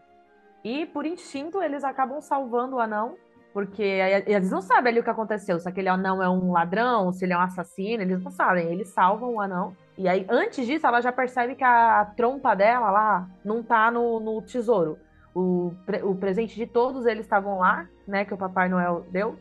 E 0.63 0.85
por 0.85 1.05
instinto 1.05 1.61
eles 1.61 1.83
acabam 1.83 2.21
salvando 2.21 2.77
o 2.77 2.79
anão, 2.79 3.15
porque 3.53 3.83
eles 3.83 4.49
não 4.49 4.61
sabem 4.61 4.91
ali 4.91 4.99
o 5.01 5.03
que 5.03 5.09
aconteceu, 5.09 5.59
se 5.59 5.67
aquele 5.67 5.89
anão 5.89 6.23
é 6.23 6.29
um 6.29 6.51
ladrão, 6.53 7.11
se 7.11 7.25
ele 7.25 7.33
é 7.33 7.37
um 7.37 7.41
assassino, 7.41 8.01
eles 8.01 8.23
não 8.23 8.31
sabem. 8.31 8.67
Eles 8.71 8.87
salvam 8.89 9.33
o 9.35 9.41
anão. 9.41 9.75
E 9.97 10.07
aí, 10.07 10.25
antes 10.29 10.65
disso, 10.65 10.87
ela 10.87 11.01
já 11.01 11.11
percebe 11.11 11.55
que 11.55 11.63
a 11.63 12.05
trompa 12.15 12.55
dela 12.55 12.89
lá 12.89 13.27
não 13.43 13.61
tá 13.61 13.91
no, 13.91 14.19
no 14.21 14.41
tesouro. 14.41 14.97
O, 15.35 15.73
o 16.03 16.15
presente 16.15 16.55
de 16.55 16.65
todos 16.65 17.05
eles 17.05 17.25
estavam 17.25 17.59
lá, 17.59 17.87
né? 18.07 18.23
Que 18.23 18.33
o 18.33 18.37
Papai 18.37 18.69
Noel 18.69 19.05
deu 19.11 19.37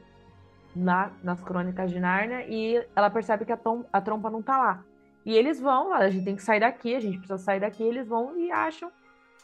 na, 0.75 1.11
nas 1.23 1.41
crônicas 1.41 1.91
de 1.91 2.01
Nárnia, 2.01 2.45
e 2.49 2.85
ela 2.97 3.11
percebe 3.11 3.45
que 3.45 3.53
a, 3.53 3.57
tom- 3.57 3.85
a 3.93 4.01
trompa 4.01 4.29
não 4.31 4.43
tá 4.43 4.57
lá. 4.59 4.85
E 5.25 5.37
eles 5.37 5.61
vão, 5.61 5.93
a 5.93 6.09
gente 6.09 6.25
tem 6.25 6.37
que 6.37 6.43
sair 6.43 6.61
daqui, 6.61 6.95
a 6.95 7.01
gente 7.01 7.19
precisa 7.19 7.39
sair 7.39 7.61
daqui, 7.61 7.83
eles 7.83 8.09
vão 8.09 8.39
e 8.39 8.51
acham 8.51 8.91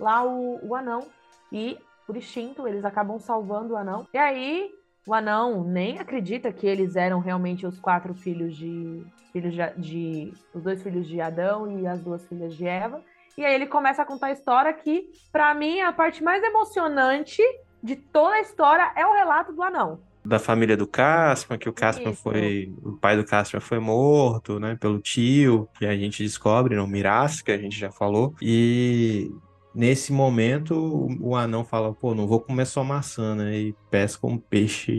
lá 0.01 0.25
o, 0.25 0.59
o 0.67 0.75
anão. 0.75 1.07
E, 1.53 1.79
por 2.07 2.17
instinto, 2.17 2.67
eles 2.67 2.85
acabam 2.85 3.19
salvando 3.19 3.75
o 3.75 3.77
anão. 3.77 4.07
E 4.13 4.19
aí, 4.19 4.71
o 5.07 5.15
anão 5.15 5.63
nem 5.63 5.99
acredita 5.99 6.53
que 6.53 6.67
eles 6.67 6.97
eram 6.97 7.21
realmente 7.21 7.67
os 7.67 7.79
quatro 7.79 8.15
filhos 8.15 8.57
de. 8.57 9.05
filhos 9.33 9.55
de, 9.55 9.73
de- 9.77 10.33
os 10.55 10.63
dois 10.63 10.83
filhos 10.83 11.07
de 11.07 11.21
Adão 11.21 11.79
e 11.81 11.87
as 11.87 12.01
duas 12.01 12.27
filhas 12.27 12.55
de 12.57 12.67
Eva. 12.67 13.03
E 13.37 13.45
aí 13.45 13.55
ele 13.55 13.67
começa 13.67 14.01
a 14.03 14.07
contar 14.07 14.29
a 14.29 14.33
história 14.33 14.73
que, 14.73 15.11
pra 15.31 15.53
mim, 15.55 15.81
a 15.83 15.93
parte 15.93 16.25
mais 16.25 16.43
emocionante 16.43 17.43
de 17.83 17.95
toda 17.95 18.35
a 18.37 18.41
história 18.41 18.91
é 18.97 19.07
o 19.07 19.13
relato 19.13 19.53
do 19.53 19.63
anão. 19.63 20.01
Da 20.27 20.39
família 20.39 20.77
do 20.77 20.87
Caspian, 20.87 21.59
que 21.59 21.69
o 21.69 21.73
Caspian 21.73 22.13
foi. 22.13 22.73
O 22.83 22.93
pai 22.93 23.17
do 23.17 23.25
Caspian 23.25 23.61
foi 23.61 23.79
morto, 23.79 24.59
né? 24.59 24.77
Pelo 24.81 24.99
tio. 24.99 25.69
E 25.81 25.87
a 25.87 25.97
gente 25.97 26.23
descobre, 26.23 26.75
no 26.77 26.87
Miraz, 26.87 27.43
que 27.43 27.53
a 27.53 27.59
gente 27.59 27.79
já 27.79 27.91
falou. 27.91 28.35
E 28.43 29.31
nesse 29.77 30.11
momento 30.11 31.07
o, 31.21 31.37
anão 31.37 31.63
fala, 31.63 31.93
pô, 31.93 32.15
não 32.15 32.27
vou 32.27 32.41
comer 32.41 32.65
só 32.65 32.83
maçã, 32.83 33.35
né? 33.35 33.55
E 33.55 33.75
pesca 33.91 34.27
um 34.27 34.39
peixe 34.39 34.91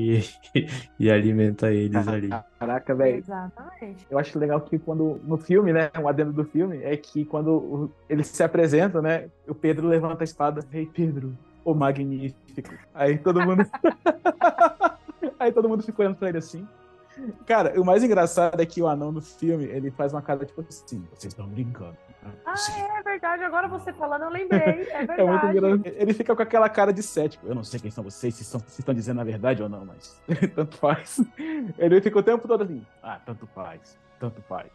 e, 0.53 0.69
e 0.99 1.09
alimenta 1.09 1.71
eles 1.71 2.07
ali. 2.07 2.29
Caraca, 2.59 2.93
velho. 2.93 3.17
Exatamente. 3.17 4.05
Eu 4.09 4.19
acho 4.19 4.37
legal 4.37 4.61
que 4.61 4.77
quando 4.77 5.19
no 5.23 5.37
filme, 5.37 5.73
né, 5.73 5.89
um 5.99 6.07
adendo 6.07 6.31
do 6.31 6.45
filme 6.45 6.79
é 6.83 6.95
que 6.95 7.25
quando 7.25 7.91
eles 8.07 8.27
se 8.27 8.43
apresentam, 8.43 9.01
né, 9.01 9.29
o 9.47 9.55
Pedro 9.55 9.87
levanta 9.87 10.23
a 10.23 10.25
espada, 10.25 10.63
Rei 10.69 10.85
Pedro, 10.85 11.35
o 11.65 11.73
magnífico. 11.73 12.75
Aí 12.93 13.17
todo 13.17 13.41
mundo 13.41 13.65
Aí 15.39 15.51
todo 15.51 15.69
mundo 15.69 15.83
fica 15.83 16.01
olhando 16.01 16.15
pra 16.15 16.29
ele 16.29 16.37
assim. 16.37 16.67
Cara, 17.47 17.79
o 17.79 17.85
mais 17.85 18.03
engraçado 18.03 18.59
é 18.61 18.65
que 18.65 18.79
o 18.81 18.87
anão 18.87 19.11
no 19.11 19.21
filme, 19.21 19.65
ele 19.65 19.89
faz 19.89 20.13
uma 20.13 20.21
cara 20.21 20.45
tipo 20.45 20.61
assim, 20.61 21.03
vocês 21.11 21.33
estão 21.33 21.47
brincando. 21.47 21.97
né? 22.21 22.31
Ah, 22.45 22.55
Sim. 22.55 22.79
é 22.79 23.01
verdade. 23.01 23.43
Agora 23.43 23.67
você 23.67 23.91
falando, 23.93 24.23
eu 24.23 24.29
lembrei. 24.29 24.59
É 24.59 25.05
verdade. 25.05 25.17
É 25.21 25.25
muito 25.25 25.45
engraçado. 25.47 25.81
Ele 25.85 26.13
fica 26.13 26.35
com 26.35 26.41
aquela 26.41 26.69
cara 26.69 26.93
de 26.93 27.01
cético. 27.01 27.47
Eu 27.47 27.55
não 27.55 27.63
sei 27.63 27.79
quem 27.79 27.89
são 27.89 28.03
vocês, 28.03 28.35
se, 28.35 28.43
são, 28.43 28.59
se 28.67 28.81
estão 28.81 28.93
dizendo 28.93 29.19
a 29.19 29.23
verdade 29.23 29.63
ou 29.63 29.69
não, 29.69 29.85
mas 29.85 30.19
tanto 30.53 30.77
faz. 30.77 31.19
Ele 31.77 32.01
fica 32.01 32.19
o 32.19 32.23
tempo 32.23 32.47
todo 32.47 32.63
assim. 32.63 32.85
Ah, 33.01 33.19
tanto 33.25 33.47
faz, 33.47 33.97
tanto 34.19 34.41
faz. 34.43 34.69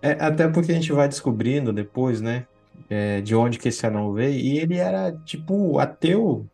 É, 0.00 0.12
até 0.12 0.48
porque 0.48 0.72
a 0.72 0.74
gente 0.74 0.92
vai 0.92 1.06
descobrindo 1.06 1.72
depois, 1.72 2.20
né? 2.20 2.46
é, 2.88 3.20
de 3.20 3.34
onde 3.34 3.58
que 3.58 3.68
esse 3.68 3.86
anão 3.86 4.12
veio. 4.12 4.34
E 4.34 4.58
ele 4.58 4.76
era, 4.76 5.12
tipo, 5.24 5.78
ateu. 5.78 6.46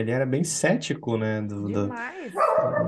Ele 0.00 0.10
era 0.10 0.24
bem 0.26 0.44
cético, 0.44 1.16
né? 1.16 1.40
do- 1.42 1.66
Demais. 1.68 2.32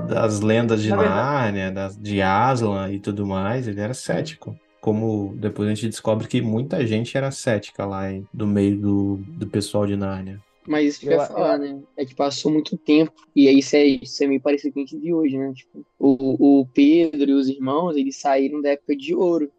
das 0.07 0.39
lendas 0.41 0.81
de 0.81 0.89
Nárnia, 0.89 1.71
das, 1.71 1.97
de 1.97 2.21
Aslan 2.21 2.91
e 2.91 2.99
tudo 2.99 3.25
mais. 3.25 3.67
Ele 3.67 3.79
era 3.81 3.93
cético. 3.93 4.55
Como 4.81 5.33
depois 5.37 5.67
a 5.69 5.73
gente 5.73 5.87
descobre 5.89 6.27
que 6.27 6.41
muita 6.41 6.85
gente 6.87 7.17
era 7.17 7.31
cética 7.31 7.85
lá 7.85 8.11
hein, 8.11 8.25
do 8.33 8.47
meio 8.47 8.77
do, 8.79 9.19
do 9.27 9.45
pessoal 9.47 9.85
de 9.85 9.95
Nárnia. 9.97 10.39
Mas 10.67 10.87
isso 10.87 10.99
que 11.01 11.07
eu 11.07 11.11
ia 11.13 11.17
falar, 11.33 11.57
né? 11.57 11.79
É 11.97 12.05
que 12.05 12.13
passou 12.15 12.51
muito 12.51 12.77
tempo. 12.77 13.11
E 13.35 13.47
aí 13.47 13.59
isso 13.59 13.75
é, 13.75 13.83
isso 13.85 14.23
é 14.23 14.27
meio 14.27 14.39
parecido 14.41 14.73
com 14.73 14.81
o 14.81 14.85
que 14.85 14.95
a 14.95 14.97
gente 14.97 15.03
viu 15.05 15.17
hoje, 15.17 15.37
né? 15.37 15.51
Tipo, 15.53 15.85
o, 15.97 16.59
o 16.61 16.65
Pedro 16.67 17.31
e 17.31 17.33
os 17.33 17.49
irmãos, 17.49 17.95
eles 17.97 18.17
saíram 18.17 18.61
da 18.61 18.69
época 18.69 18.95
de 18.95 19.13
ouro. 19.15 19.51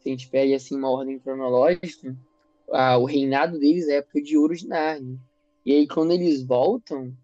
Se 0.00 0.08
a 0.08 0.12
gente 0.12 0.28
pega 0.28 0.54
assim 0.56 0.76
uma 0.76 0.90
ordem 0.90 1.18
cronológica, 1.18 2.16
a- 2.72 2.96
o 2.96 3.04
reinado 3.04 3.58
deles 3.58 3.88
é 3.88 3.94
a 3.94 3.98
época 3.98 4.22
de 4.22 4.36
ouro 4.38 4.54
de 4.56 4.66
Nárnia. 4.68 5.16
E 5.64 5.72
aí 5.72 5.86
quando 5.86 6.12
eles 6.12 6.42
voltam, 6.42 7.14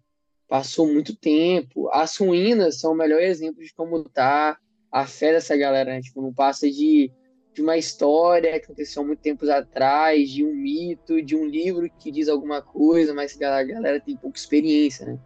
passou 0.47 0.87
muito 0.87 1.15
tempo. 1.15 1.89
As 1.91 2.17
ruínas 2.17 2.79
são 2.79 2.93
o 2.93 2.95
melhor 2.95 3.21
exemplo 3.21 3.63
de 3.63 3.73
como 3.73 4.03
tá 4.03 4.57
a 4.91 5.05
fé 5.05 5.31
dessa 5.31 5.55
galera, 5.55 5.91
né? 5.91 6.01
Tipo, 6.01 6.21
não 6.21 6.33
passa 6.33 6.69
de 6.69 7.11
de 7.59 7.61
uma 7.63 7.77
história 7.77 8.57
que 8.59 8.65
aconteceu 8.65 9.01
há 9.01 9.05
muito 9.05 9.19
tempos 9.19 9.49
atrás, 9.49 10.29
de 10.29 10.45
um 10.45 10.55
mito, 10.55 11.21
de 11.21 11.35
um 11.35 11.45
livro 11.45 11.89
que 11.99 12.11
diz 12.11 12.29
alguma 12.29 12.61
coisa, 12.61 13.13
mas 13.13 13.35
a 13.41 13.63
galera, 13.63 13.99
tem 13.99 14.15
pouca 14.15 14.37
experiência, 14.37 15.05
né? 15.05 15.19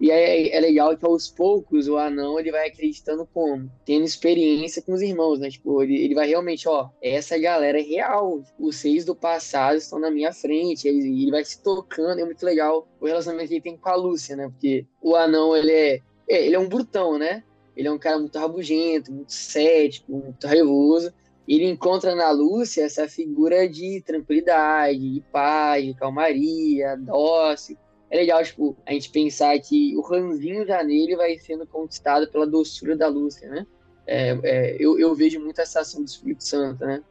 E 0.00 0.10
é, 0.10 0.56
é 0.56 0.60
legal 0.60 0.96
que 0.96 1.04
aos 1.04 1.28
poucos 1.28 1.88
o 1.88 1.96
anão 1.96 2.38
ele 2.38 2.52
vai 2.52 2.68
acreditando 2.68 3.26
como? 3.32 3.70
Tendo 3.84 4.04
experiência 4.04 4.80
com 4.80 4.92
os 4.92 5.02
irmãos, 5.02 5.40
né? 5.40 5.50
Tipo, 5.50 5.82
ele, 5.82 5.96
ele 6.04 6.14
vai 6.14 6.28
realmente, 6.28 6.68
ó, 6.68 6.88
essa 7.02 7.36
galera 7.36 7.80
é 7.80 7.82
real. 7.82 8.42
Os 8.58 8.76
seis 8.76 9.04
do 9.04 9.14
passado 9.14 9.76
estão 9.76 9.98
na 9.98 10.10
minha 10.10 10.32
frente. 10.32 10.86
Ele, 10.86 11.22
ele 11.22 11.30
vai 11.30 11.44
se 11.44 11.62
tocando, 11.62 12.20
é 12.20 12.24
muito 12.24 12.44
legal 12.44 12.86
o 13.00 13.06
relacionamento 13.06 13.48
que 13.48 13.54
ele 13.54 13.62
tem 13.62 13.76
com 13.76 13.88
a 13.88 13.96
Lúcia, 13.96 14.36
né? 14.36 14.48
Porque 14.48 14.86
o 15.02 15.16
anão, 15.16 15.56
ele 15.56 15.72
é, 15.72 16.00
é, 16.28 16.46
ele 16.46 16.54
é 16.54 16.58
um 16.58 16.68
brutão, 16.68 17.18
né? 17.18 17.42
Ele 17.76 17.88
é 17.88 17.92
um 17.92 17.98
cara 17.98 18.18
muito 18.18 18.38
rabugento, 18.38 19.12
muito 19.12 19.32
cético, 19.32 20.12
muito 20.12 20.46
raivoso 20.46 21.12
ele 21.48 21.64
encontra 21.64 22.14
na 22.14 22.30
Lúcia 22.30 22.84
essa 22.84 23.08
figura 23.08 23.66
de 23.66 24.02
tranquilidade, 24.02 25.14
de 25.14 25.20
paz, 25.32 25.82
de 25.82 25.94
calmaria, 25.94 26.94
dócil. 26.98 27.78
É 28.10 28.16
legal, 28.16 28.42
tipo, 28.42 28.76
a 28.86 28.92
gente 28.92 29.10
pensar 29.10 29.58
que 29.58 29.96
o 29.96 30.00
ranzinho 30.00 30.66
já 30.66 30.82
nele 30.82 31.16
vai 31.16 31.38
sendo 31.38 31.66
conquistado 31.66 32.26
pela 32.28 32.46
doçura 32.46 32.96
da 32.96 33.08
Lúcia, 33.08 33.48
né? 33.48 33.66
É, 34.06 34.38
é, 34.42 34.76
eu, 34.80 34.98
eu 34.98 35.14
vejo 35.14 35.38
muito 35.38 35.60
essa 35.60 35.80
ação 35.80 36.02
do 36.02 36.08
Espírito 36.08 36.42
Santo, 36.42 36.84
né? 36.84 37.02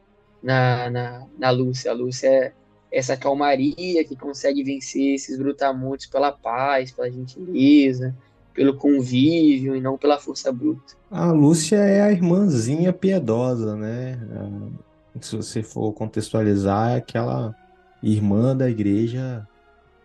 Na, 0.42 0.90
na, 0.90 1.26
na 1.38 1.50
Lúcia. 1.50 1.92
A 1.92 1.94
Lúcia 1.94 2.26
é 2.26 2.52
essa 2.90 3.16
calmaria 3.16 4.04
que 4.04 4.16
consegue 4.16 4.64
vencer 4.64 5.14
esses 5.14 5.38
brutamontes 5.38 6.06
pela 6.06 6.32
paz, 6.32 6.90
pela 6.90 7.10
gentileza, 7.10 8.14
pelo 8.52 8.74
convívio 8.74 9.76
e 9.76 9.80
não 9.80 9.96
pela 9.96 10.18
força 10.18 10.50
bruta. 10.50 10.94
A 11.10 11.30
Lúcia 11.30 11.76
é 11.76 12.02
a 12.02 12.10
irmãzinha 12.10 12.92
piedosa, 12.92 13.76
né? 13.76 14.18
Ah, 14.32 15.18
Se 15.20 15.36
você 15.36 15.62
for 15.62 15.92
contextualizar, 15.92 16.90
é 16.90 16.96
aquela 16.96 17.54
irmã 18.02 18.56
da 18.56 18.68
igreja 18.68 19.46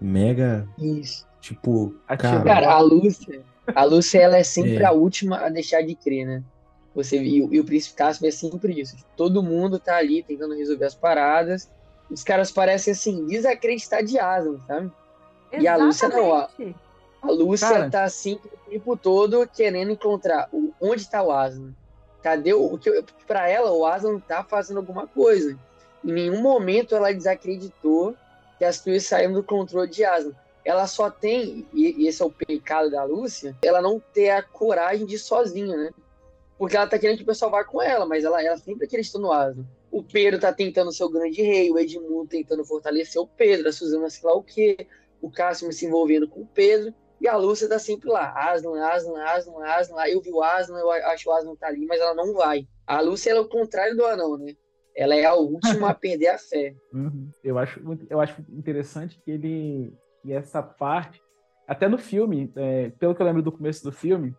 mega, 0.05 0.67
Isso. 0.77 1.25
tipo, 1.39 1.95
cara, 2.07 2.43
Cara, 2.43 2.73
a 2.73 2.79
Lúcia, 2.79 3.41
a 3.73 3.83
Lúcia 3.83 4.19
ela 4.19 4.37
é 4.37 4.43
sempre 4.43 4.77
É. 4.83 4.85
a 4.85 4.91
última 4.91 5.37
a 5.37 5.49
deixar 5.49 5.81
de 5.81 5.95
crer, 5.95 6.25
né? 6.25 6.43
Você 6.95 7.17
e, 7.21 7.41
o- 7.41 7.51
e 7.53 7.59
o 7.59 7.65
príncipe 7.65 7.95
Caspian 7.95 8.27
é 8.27 8.31
sempre 8.31 8.79
isso. 8.79 8.95
Tipo, 8.95 9.09
todo 9.17 9.41
mundo 9.41 9.79
tá 9.79 9.95
ali 9.97 10.21
tentando 10.21 10.53
resolver 10.55 10.85
as 10.85 10.93
paradas. 10.93 11.67
Os 12.11 12.23
caras 12.23 12.51
parecem 12.51 12.91
assim 12.93 13.25
desacreditar 13.25 14.03
de 14.03 14.19
Aslan, 14.19 14.59
sabe? 14.67 14.91
E 15.57 15.67
a 15.67 15.75
Lúcia 15.75 16.07
não, 16.09 16.29
ó. 16.29 16.37
Exatamente. 16.43 16.75
A 17.21 17.31
Lúcia 17.31 17.69
Cara. 17.69 17.89
tá 17.89 18.03
assim 18.03 18.33
o 18.67 18.69
tempo 18.69 18.97
todo 18.97 19.47
querendo 19.47 19.91
encontrar 19.91 20.49
o, 20.51 20.71
onde 20.81 21.09
tá 21.09 21.23
o 21.23 21.31
Aslan. 21.31 21.71
Cadê 22.21 22.53
o, 22.53 22.73
o 22.73 22.77
que 22.77 22.89
eu- 22.89 23.03
pra 23.25 23.49
ela 23.49 23.71
o 23.71 23.85
Aslan 23.85 24.19
tá 24.19 24.43
fazendo 24.43 24.77
alguma 24.77 25.07
coisa. 25.07 25.57
Em 26.05 26.11
nenhum 26.11 26.41
momento 26.41 26.95
ela 26.95 27.11
desacreditou 27.13 28.13
que 28.63 28.67
as 28.67 28.79
coisas 28.79 29.05
saíram 29.05 29.33
do 29.33 29.43
controle 29.43 29.89
de 29.89 30.05
Aslan. 30.05 30.33
Ela 30.63 30.87
só 30.87 31.09
tem, 31.09 31.67
e, 31.73 32.03
e 32.03 32.07
esse 32.07 32.21
é 32.21 32.25
o 32.25 32.31
pecado 32.31 32.89
da 32.89 33.03
Lúcia, 33.03 33.53
ela 33.61 33.81
não 33.81 33.99
ter 33.99 34.29
a 34.29 34.41
coragem 34.41 35.05
de 35.05 35.15
ir 35.15 35.19
sozinha, 35.19 35.75
né? 35.75 35.91
Porque 36.57 36.77
ela 36.77 36.87
tá 36.87 36.97
querendo 36.97 37.17
que 37.17 37.23
o 37.23 37.25
pessoal 37.25 37.51
vá 37.51 37.65
com 37.65 37.81
ela, 37.81 38.05
mas 38.05 38.23
ela, 38.23 38.41
ela 38.41 38.55
sempre 38.55 38.85
acreditou 38.85 39.19
no 39.19 39.33
Aslan. 39.33 39.65
O 39.91 40.01
Pedro 40.01 40.39
tá 40.39 40.53
tentando 40.53 40.93
ser 40.93 41.03
o 41.03 41.09
grande 41.09 41.41
rei, 41.41 41.69
o 41.69 41.77
Edmundo 41.77 42.25
tentando 42.25 42.63
fortalecer 42.63 43.21
o 43.21 43.27
Pedro, 43.27 43.67
a 43.67 43.73
Suzana 43.73 44.09
sei 44.09 44.29
lá 44.29 44.33
o 44.33 44.41
quê, 44.41 44.87
o 45.21 45.29
Cássio 45.29 45.69
se 45.73 45.85
envolvendo 45.85 46.29
com 46.29 46.41
o 46.41 46.47
Pedro, 46.47 46.93
e 47.19 47.27
a 47.27 47.35
Lúcia 47.35 47.67
tá 47.67 47.77
sempre 47.77 48.09
lá. 48.09 48.31
Aslan, 48.33 48.81
Aslan, 48.81 49.21
Aslan, 49.21 49.65
Aslan. 49.65 50.07
Eu 50.07 50.21
vi 50.21 50.31
o 50.31 50.41
Aslan, 50.41 50.79
eu 50.79 50.89
acho 50.89 51.23
que 51.23 51.29
o 51.29 51.33
Aslan 51.33 51.55
tá 51.55 51.67
ali, 51.67 51.85
mas 51.85 51.99
ela 51.99 52.13
não 52.13 52.33
vai. 52.33 52.65
A 52.87 53.01
Lúcia 53.01 53.31
ela 53.31 53.39
é 53.39 53.43
o 53.43 53.49
contrário 53.49 53.97
do 53.97 54.05
anão, 54.05 54.37
né? 54.37 54.55
Ela 54.95 55.15
é 55.15 55.25
a 55.25 55.33
última 55.35 55.89
a 55.89 55.93
perder 55.93 56.27
a 56.29 56.37
fé. 56.37 56.75
Uhum. 56.93 57.29
Eu, 57.43 57.57
acho, 57.57 57.81
eu 58.09 58.21
acho 58.21 58.41
interessante 58.49 59.19
que 59.23 59.31
ele. 59.31 59.93
que 60.21 60.31
essa 60.31 60.61
parte. 60.61 61.21
Até 61.67 61.87
no 61.87 61.97
filme, 61.97 62.51
é, 62.55 62.91
pelo 62.99 63.15
que 63.15 63.21
eu 63.21 63.25
lembro 63.25 63.41
do 63.41 63.51
começo 63.51 63.83
do 63.83 63.91
filme, 63.91 64.35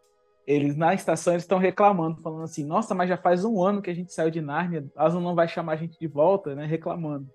eles 0.47 0.77
na 0.77 0.95
estação 0.95 1.35
estão 1.35 1.59
reclamando, 1.59 2.21
falando 2.21 2.45
assim: 2.45 2.65
nossa, 2.65 2.95
mas 2.95 3.09
já 3.09 3.17
faz 3.17 3.45
um 3.45 3.63
ano 3.63 3.83
que 3.83 3.91
a 3.91 3.95
gente 3.95 4.13
saiu 4.13 4.31
de 4.31 4.41
Nárnia, 4.41 4.85
Aslan 4.95 5.21
não 5.21 5.35
vai 5.35 5.49
chamar 5.49 5.73
a 5.73 5.77
gente 5.77 5.99
de 5.99 6.07
volta, 6.07 6.55
né? 6.55 6.67
Reclamando. 6.67 7.29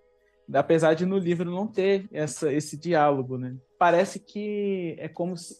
Apesar 0.53 0.93
de 0.93 1.05
no 1.05 1.17
livro 1.17 1.49
não 1.49 1.67
ter 1.67 2.07
essa, 2.11 2.51
esse 2.51 2.77
diálogo, 2.77 3.37
né? 3.37 3.55
Parece 3.77 4.19
que 4.19 4.95
é 4.99 5.07
como 5.07 5.37
se. 5.37 5.55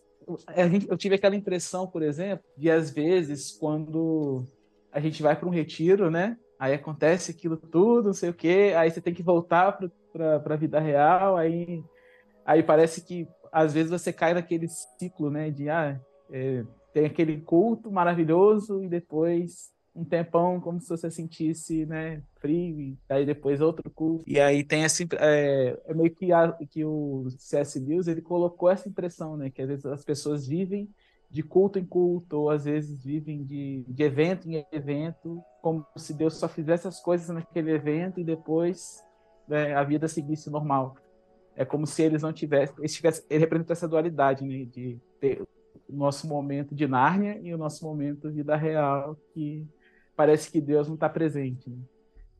Eu 0.88 0.98
tive 0.98 1.16
aquela 1.16 1.36
impressão, 1.36 1.88
por 1.88 2.04
exemplo, 2.04 2.46
de 2.56 2.70
às 2.70 2.92
vezes, 2.92 3.52
quando 3.52 4.46
a 4.92 5.00
gente 5.00 5.24
vai 5.24 5.36
para 5.36 5.48
um 5.48 5.52
retiro, 5.52 6.12
né? 6.12 6.38
Aí 6.60 6.74
acontece 6.74 7.32
aquilo 7.32 7.56
tudo, 7.56 8.08
não 8.08 8.14
sei 8.14 8.30
o 8.30 8.34
quê, 8.34 8.74
aí 8.76 8.92
você 8.92 9.00
tem 9.00 9.14
que 9.14 9.24
voltar 9.24 9.80
para 10.12 10.54
a 10.54 10.58
vida 10.58 10.78
real, 10.78 11.38
aí, 11.38 11.82
aí 12.46 12.62
parece 12.62 13.02
que 13.02 13.26
às 13.50 13.74
vezes 13.74 13.90
você 13.90 14.12
cai 14.12 14.34
naquele 14.34 14.68
ciclo, 14.68 15.32
né? 15.32 15.50
De 15.50 15.70
ah, 15.70 16.00
é, 16.30 16.66
tem 16.94 17.06
aquele 17.06 17.40
culto 17.40 17.90
maravilhoso 17.90 18.84
e 18.84 18.90
depois 18.90 19.72
um 19.96 20.06
tempão 20.06 20.60
como 20.60 20.80
se 20.80 20.88
você 20.88 21.10
sentisse, 21.10 21.86
né, 21.86 22.22
frio, 22.40 22.80
e 22.80 22.98
aí 23.10 23.26
depois 23.26 23.60
outro 23.60 23.90
culto. 23.90 24.24
E 24.26 24.40
aí 24.40 24.64
tem 24.64 24.84
essa 24.84 25.04
é, 25.18 25.78
é 25.86 25.94
meio 25.94 26.14
que, 26.14 26.32
a, 26.32 26.54
que 26.70 26.86
o 26.86 27.28
C.S. 27.38 27.80
Lewis 27.80 28.08
ele 28.08 28.22
colocou 28.22 28.70
essa 28.70 28.88
impressão, 28.88 29.36
né, 29.36 29.50
que 29.50 29.62
às 29.62 29.68
vezes 29.68 29.86
as 29.86 30.06
pessoas 30.06 30.48
vivem 30.48 30.90
de 31.30 31.44
culto 31.44 31.78
em 31.78 31.86
culto, 31.86 32.38
ou 32.38 32.50
às 32.50 32.66
vezes 32.66 33.04
vivem 33.04 33.44
de, 33.44 33.86
de 33.88 34.04
evento 34.04 34.50
em 34.50 34.66
evento, 34.72 35.44
como 35.62 35.86
se 35.96 36.14
Deus 36.14 36.36
só 36.36 36.48
fizesse 36.48 36.88
as 36.88 37.00
coisas 37.00 37.30
naquele 37.30 37.72
evento 37.72 38.20
e 38.20 38.24
depois 38.24 39.04
né, 39.48 39.76
a 39.76 39.84
vida 39.84 40.08
seguisse 40.08 40.50
normal. 40.50 40.96
É 41.56 41.64
como 41.64 41.86
se 41.86 42.02
eles 42.02 42.24
não 42.24 42.34
tivessem, 42.34 42.76
eles 42.80 42.94
tivessem, 42.94 43.26
ele 43.30 43.42
representa 43.42 43.74
essa 43.74 43.88
dualidade, 43.88 44.44
né, 44.44 44.66
de 44.66 45.00
ter 45.20 45.42
o 45.88 45.96
nosso 45.96 46.28
momento 46.28 46.74
de 46.74 46.88
Nárnia 46.88 47.40
e 47.42 47.54
o 47.54 47.58
nosso 47.58 47.86
momento 47.86 48.32
vida 48.32 48.56
real, 48.56 49.16
que 49.34 49.68
parece 50.16 50.52
que 50.52 50.62
Deus 50.62 50.88
não 50.88 50.96
está 50.96 51.10
presente. 51.10 51.70
Né? 51.70 51.78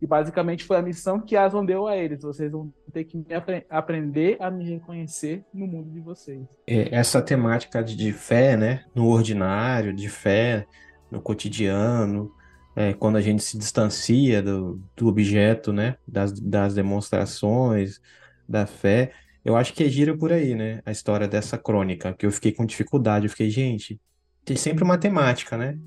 E 0.02 0.08
basicamente 0.08 0.64
foi 0.64 0.78
a 0.78 0.82
missão 0.82 1.20
que 1.20 1.36
Aslan 1.36 1.66
deu 1.66 1.88
a 1.88 1.98
eles. 1.98 2.22
Vocês 2.22 2.52
vão 2.52 2.74
ter 2.92 3.04
que 3.04 3.26
apre 3.34 3.66
aprender 3.70 4.38
a 4.40 4.50
me 4.50 4.64
reconhecer 4.64 5.44
no 5.54 5.68
mundo 5.68 5.92
de 5.92 6.00
vocês. 6.00 6.42
É, 6.66 6.96
essa 6.96 7.22
temática 7.22 7.84
de 7.84 8.14
fé, 8.14 8.56
né? 8.56 8.86
No 8.96 9.08
ordinário, 9.08 9.94
de 9.94 10.08
fé, 10.08 10.66
no 11.12 11.22
cotidiano, 11.22 12.32
é, 12.76 12.94
quando 12.94 13.18
a 13.18 13.22
gente 13.22 13.44
se 13.44 13.58
distancia 13.58 14.42
do, 14.42 14.82
do 14.96 15.08
objeto, 15.08 15.74
né? 15.74 15.98
Das, 16.08 16.32
das 16.32 16.74
demonstrações 16.74 18.00
da 18.48 18.66
fé. 18.66 19.12
Eu 19.44 19.58
acho 19.58 19.74
que 19.74 19.90
gira 19.90 20.18
por 20.18 20.32
aí, 20.32 20.56
né? 20.56 20.82
A 20.86 20.92
história 20.92 21.28
dessa 21.28 21.58
crônica, 21.58 22.14
que 22.14 22.26
eu 22.26 22.32
fiquei 22.32 22.54
com 22.54 22.66
dificuldade. 22.66 23.26
Eu 23.26 23.30
fiquei, 23.30 23.50
gente, 23.50 24.00
tem 24.46 24.56
sempre 24.56 24.84
uma 24.84 24.98
temática, 24.98 25.58
né? 25.58 25.78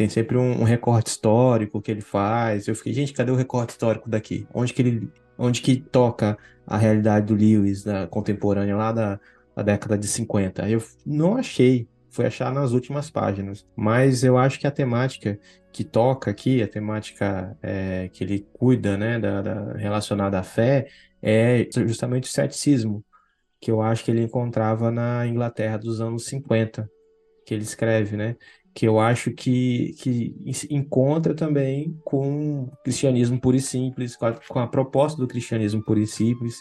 Tem 0.00 0.08
sempre 0.08 0.38
um, 0.38 0.62
um 0.62 0.64
recorte 0.64 1.10
histórico 1.10 1.78
que 1.78 1.90
ele 1.90 2.00
faz. 2.00 2.66
Eu 2.66 2.74
fiquei, 2.74 2.94
gente, 2.94 3.12
cadê 3.12 3.30
o 3.30 3.34
recorte 3.34 3.72
histórico 3.72 4.08
daqui? 4.08 4.48
Onde 4.54 4.72
que 4.72 4.80
ele, 4.80 5.12
onde 5.36 5.60
que 5.60 5.76
toca 5.76 6.38
a 6.66 6.78
realidade 6.78 7.26
do 7.26 7.34
Lewis, 7.34 7.84
da 7.84 8.06
contemporânea 8.06 8.74
lá 8.74 8.92
da, 8.92 9.20
da 9.54 9.62
década 9.62 9.98
de 9.98 10.06
50? 10.06 10.66
Eu 10.70 10.82
não 11.04 11.36
achei. 11.36 11.86
Fui 12.08 12.24
achar 12.24 12.50
nas 12.50 12.72
últimas 12.72 13.10
páginas. 13.10 13.66
Mas 13.76 14.24
eu 14.24 14.38
acho 14.38 14.58
que 14.58 14.66
a 14.66 14.70
temática 14.70 15.38
que 15.70 15.84
toca 15.84 16.30
aqui, 16.30 16.62
a 16.62 16.66
temática 16.66 17.54
é, 17.62 18.08
que 18.08 18.24
ele 18.24 18.48
cuida, 18.54 18.96
né, 18.96 19.18
da, 19.18 19.42
da, 19.42 19.72
relacionada 19.74 20.38
à 20.38 20.42
fé, 20.42 20.88
é 21.20 21.68
justamente 21.86 22.24
o 22.24 22.32
ceticismo, 22.32 23.04
que 23.60 23.70
eu 23.70 23.82
acho 23.82 24.02
que 24.02 24.10
ele 24.10 24.22
encontrava 24.22 24.90
na 24.90 25.26
Inglaterra 25.26 25.76
dos 25.76 26.00
anos 26.00 26.24
50, 26.24 26.90
que 27.44 27.52
ele 27.52 27.64
escreve, 27.64 28.16
né? 28.16 28.36
Que 28.74 28.86
eu 28.86 29.00
acho 29.00 29.32
que, 29.32 29.94
que 29.98 30.34
encontra 30.70 31.34
também 31.34 31.98
com 32.04 32.62
o 32.64 32.72
cristianismo 32.84 33.40
puro 33.40 33.56
e 33.56 33.60
simples, 33.60 34.16
com 34.16 34.26
a, 34.26 34.32
com 34.32 34.58
a 34.58 34.66
proposta 34.66 35.20
do 35.20 35.26
cristianismo 35.26 35.82
puro 35.82 35.98
e 35.98 36.06
simples, 36.06 36.56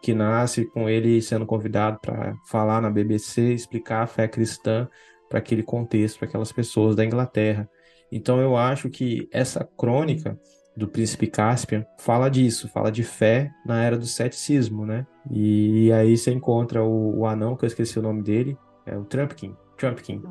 que 0.00 0.14
nasce 0.14 0.64
com 0.66 0.88
ele 0.88 1.20
sendo 1.20 1.44
convidado 1.44 1.98
para 2.00 2.34
falar 2.46 2.80
na 2.80 2.90
BBC, 2.90 3.52
explicar 3.52 4.02
a 4.02 4.06
fé 4.06 4.28
cristã 4.28 4.88
para 5.28 5.38
aquele 5.38 5.62
contexto, 5.62 6.18
para 6.18 6.28
aquelas 6.28 6.52
pessoas 6.52 6.96
da 6.96 7.04
Inglaterra. 7.04 7.68
Então 8.10 8.40
eu 8.40 8.56
acho 8.56 8.90
que 8.90 9.28
essa 9.32 9.68
crônica 9.76 10.38
do 10.76 10.88
príncipe 10.88 11.26
Caspian 11.26 11.84
fala 11.98 12.28
disso, 12.28 12.68
fala 12.68 12.90
de 12.90 13.02
fé 13.02 13.50
na 13.66 13.82
era 13.82 13.98
do 13.98 14.06
ceticismo, 14.06 14.86
né? 14.86 15.06
E 15.30 15.92
aí 15.92 16.16
você 16.16 16.32
encontra 16.32 16.82
o, 16.82 17.18
o 17.18 17.26
anão, 17.26 17.56
que 17.56 17.64
eu 17.64 17.68
esqueci 17.68 17.98
o 17.98 18.02
nome 18.02 18.22
dele, 18.22 18.56
é 18.86 18.96
o 18.96 19.04
Trumpkin, 19.04 19.54
Trumpkin, 19.76 20.22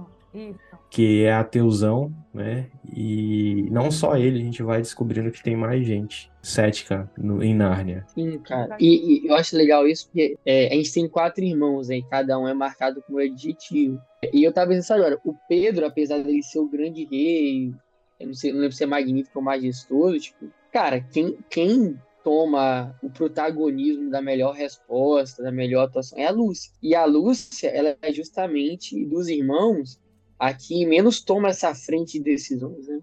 que 0.89 1.23
é 1.23 1.33
ateuzão, 1.33 2.11
né? 2.33 2.67
E 2.95 3.67
não 3.71 3.91
só 3.91 4.17
ele, 4.17 4.39
a 4.39 4.43
gente 4.43 4.63
vai 4.63 4.81
descobrindo 4.81 5.31
que 5.31 5.43
tem 5.43 5.55
mais 5.55 5.85
gente 5.85 6.31
cética 6.41 7.09
no, 7.17 7.43
em 7.43 7.53
Nárnia. 7.53 8.05
Sim, 8.07 8.39
cara. 8.39 8.75
E, 8.79 9.25
e, 9.25 9.27
eu 9.27 9.35
acho 9.35 9.55
legal 9.55 9.87
isso 9.87 10.07
porque 10.07 10.37
é, 10.45 10.67
a 10.67 10.75
gente 10.75 10.93
tem 10.93 11.07
quatro 11.07 11.43
irmãos 11.43 11.89
aí, 11.89 12.01
cada 12.09 12.39
um 12.39 12.47
é 12.47 12.53
marcado 12.53 13.03
com 13.03 13.13
um 13.13 13.17
adjetivo. 13.19 14.01
E 14.33 14.43
eu 14.43 14.51
tava 14.51 14.71
pensando 14.71 15.01
agora, 15.01 15.19
o 15.23 15.33
Pedro, 15.47 15.85
apesar 15.85 16.23
dele 16.23 16.41
ser 16.41 16.59
o 16.59 16.67
grande 16.67 17.05
rei, 17.05 17.73
eu 18.19 18.27
não, 18.27 18.33
sei, 18.33 18.51
não 18.51 18.59
lembro 18.59 18.75
se 18.75 18.83
é 18.83 18.87
magnífico 18.87 19.39
ou 19.39 19.45
majestoso, 19.45 20.19
tipo, 20.19 20.47
cara, 20.71 20.99
quem, 21.01 21.37
quem 21.49 21.99
toma 22.23 22.95
o 23.01 23.09
protagonismo 23.09 24.09
da 24.09 24.21
melhor 24.21 24.53
resposta, 24.53 25.41
da 25.43 25.51
melhor 25.51 25.85
atuação, 25.85 26.17
é 26.17 26.25
a 26.25 26.31
Lúcia. 26.31 26.71
E 26.81 26.95
a 26.95 27.05
Lúcia, 27.05 27.69
ela 27.69 27.95
é 28.01 28.11
justamente 28.11 29.05
dos 29.05 29.27
irmãos 29.27 29.99
a 30.39 30.53
que 30.53 30.85
menos 30.85 31.21
toma 31.21 31.49
essa 31.49 31.75
frente 31.75 32.13
de 32.13 32.23
decisões, 32.23 32.87
né? 32.87 32.99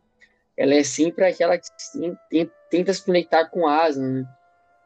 Ela 0.57 0.75
é 0.75 0.83
sempre 0.83 1.27
aquela 1.27 1.59
que 1.59 1.69
tenta, 2.71 2.95
se 2.95 3.05
conectar 3.05 3.45
com 3.47 3.69
Aslan, 3.69 4.23
né? 4.23 4.29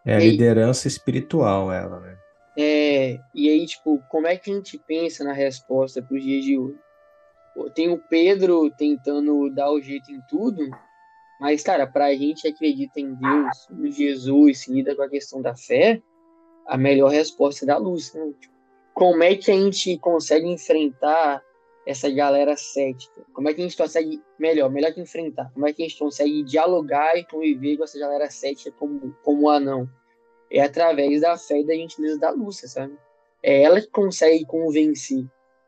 É 0.05 0.17
a 0.17 0.19
liderança 0.19 0.89
espiritual, 0.89 1.71
ela, 1.71 2.01
né? 2.01 2.19
É, 2.59 3.21
e 3.35 3.49
aí, 3.49 3.65
tipo, 3.67 4.03
como 4.09 4.27
é 4.27 4.37
que 4.37 4.51
a 4.51 4.55
gente 4.55 4.77
pensa 4.79 5.23
na 5.23 5.33
resposta 5.33 6.03
para 6.03 6.17
os 6.17 6.23
dias 6.23 6.45
de 6.45 6.59
hoje? 6.59 6.79
Tem 7.75 7.89
o 7.89 7.99
Pedro 7.99 8.71
tentando 8.71 9.51
dar 9.51 9.71
o 9.71 9.81
jeito 9.81 10.11
em 10.11 10.21
tudo, 10.29 10.69
mas, 11.41 11.63
cara, 11.63 11.87
para 11.87 12.07
a 12.07 12.15
gente 12.15 12.43
que 12.43 12.49
acredita 12.49 12.99
em 13.01 13.15
Deus, 13.15 13.69
em 13.71 13.93
Jesus, 13.93 14.59
se 14.61 14.73
lida 14.73 14.97
com 14.97 15.03
a 15.03 15.09
questão 15.09 15.41
da 15.41 15.55
fé, 15.55 16.03
a 16.67 16.77
melhor 16.77 17.11
resposta 17.11 17.65
é 17.65 17.67
da 17.67 17.77
luz. 17.77 18.13
Né? 18.15 18.33
Como 18.95 19.23
é 19.23 19.35
que 19.37 19.51
a 19.51 19.55
gente 19.55 19.97
consegue 19.99 20.49
enfrentar 20.49 21.43
essa 21.87 22.11
galera 22.11 22.57
cética? 22.57 23.23
Como 23.33 23.49
é 23.49 23.55
que 23.55 23.61
a 23.61 23.65
gente 23.65 23.77
consegue, 23.77 24.23
melhor, 24.39 24.71
melhor 24.71 24.93
que 24.93 25.01
enfrentar, 25.01 25.51
como 25.53 25.67
é 25.67 25.73
que 25.73 25.83
a 25.83 25.89
gente 25.89 25.99
consegue 25.99 26.43
dialogar 26.43 27.17
e 27.17 27.25
conviver 27.25 27.77
com 27.77 27.85
essa 27.85 27.99
galera 27.99 28.31
cética 28.31 28.71
como, 28.79 29.15
como 29.23 29.49
anão? 29.49 29.89
É 30.51 30.61
através 30.61 31.21
da 31.21 31.37
fé 31.37 31.61
e 31.61 31.67
da 31.67 31.75
gentileza 31.75 32.19
da 32.19 32.31
Lúcia, 32.31 32.69
sabe? 32.69 32.97
É 33.43 33.63
ela 33.63 33.81
que 33.81 33.87
consegue 33.87 34.45
convencer 34.45 35.25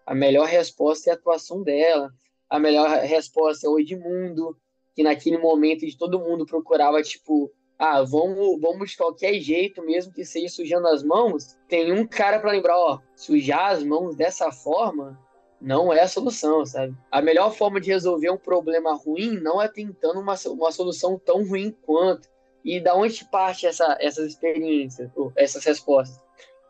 a 0.06 0.14
melhor 0.14 0.46
resposta 0.46 1.10
é 1.10 1.12
a 1.12 1.16
atuação 1.16 1.62
dela. 1.62 2.12
A 2.48 2.58
melhor 2.58 2.88
resposta 3.00 3.66
é 3.66 3.70
o 3.70 3.78
Edmundo, 3.78 4.56
que 4.94 5.02
naquele 5.02 5.38
momento 5.38 5.86
de 5.86 5.96
todo 5.96 6.20
mundo 6.20 6.44
procurava, 6.44 7.02
tipo, 7.02 7.50
ah, 7.78 8.02
vamos, 8.02 8.60
vamos 8.60 8.90
de 8.90 8.96
qualquer 8.96 9.34
jeito, 9.40 9.82
mesmo 9.82 10.12
que 10.12 10.24
seja 10.24 10.48
sujando 10.48 10.88
as 10.88 11.02
mãos. 11.02 11.56
Tem 11.68 11.92
um 11.92 12.06
cara 12.06 12.38
para 12.40 12.52
lembrar, 12.52 12.78
ó, 12.78 12.98
sujar 13.16 13.72
as 13.72 13.82
mãos 13.82 14.14
dessa 14.14 14.50
forma 14.52 15.18
não 15.62 15.92
é 15.92 16.00
a 16.00 16.08
solução, 16.08 16.66
sabe? 16.66 16.92
A 17.08 17.22
melhor 17.22 17.54
forma 17.54 17.80
de 17.80 17.88
resolver 17.88 18.30
um 18.30 18.36
problema 18.36 18.94
ruim 18.94 19.38
não 19.40 19.62
é 19.62 19.68
tentando 19.68 20.18
uma, 20.18 20.34
uma 20.46 20.72
solução 20.72 21.16
tão 21.16 21.46
ruim 21.46 21.70
quanto. 21.82 22.28
E 22.64 22.80
da 22.80 22.94
onde 22.96 23.24
parte 23.26 23.66
essa, 23.66 23.96
essas 24.00 24.26
experiências, 24.26 25.08
essas 25.36 25.64
respostas? 25.64 26.20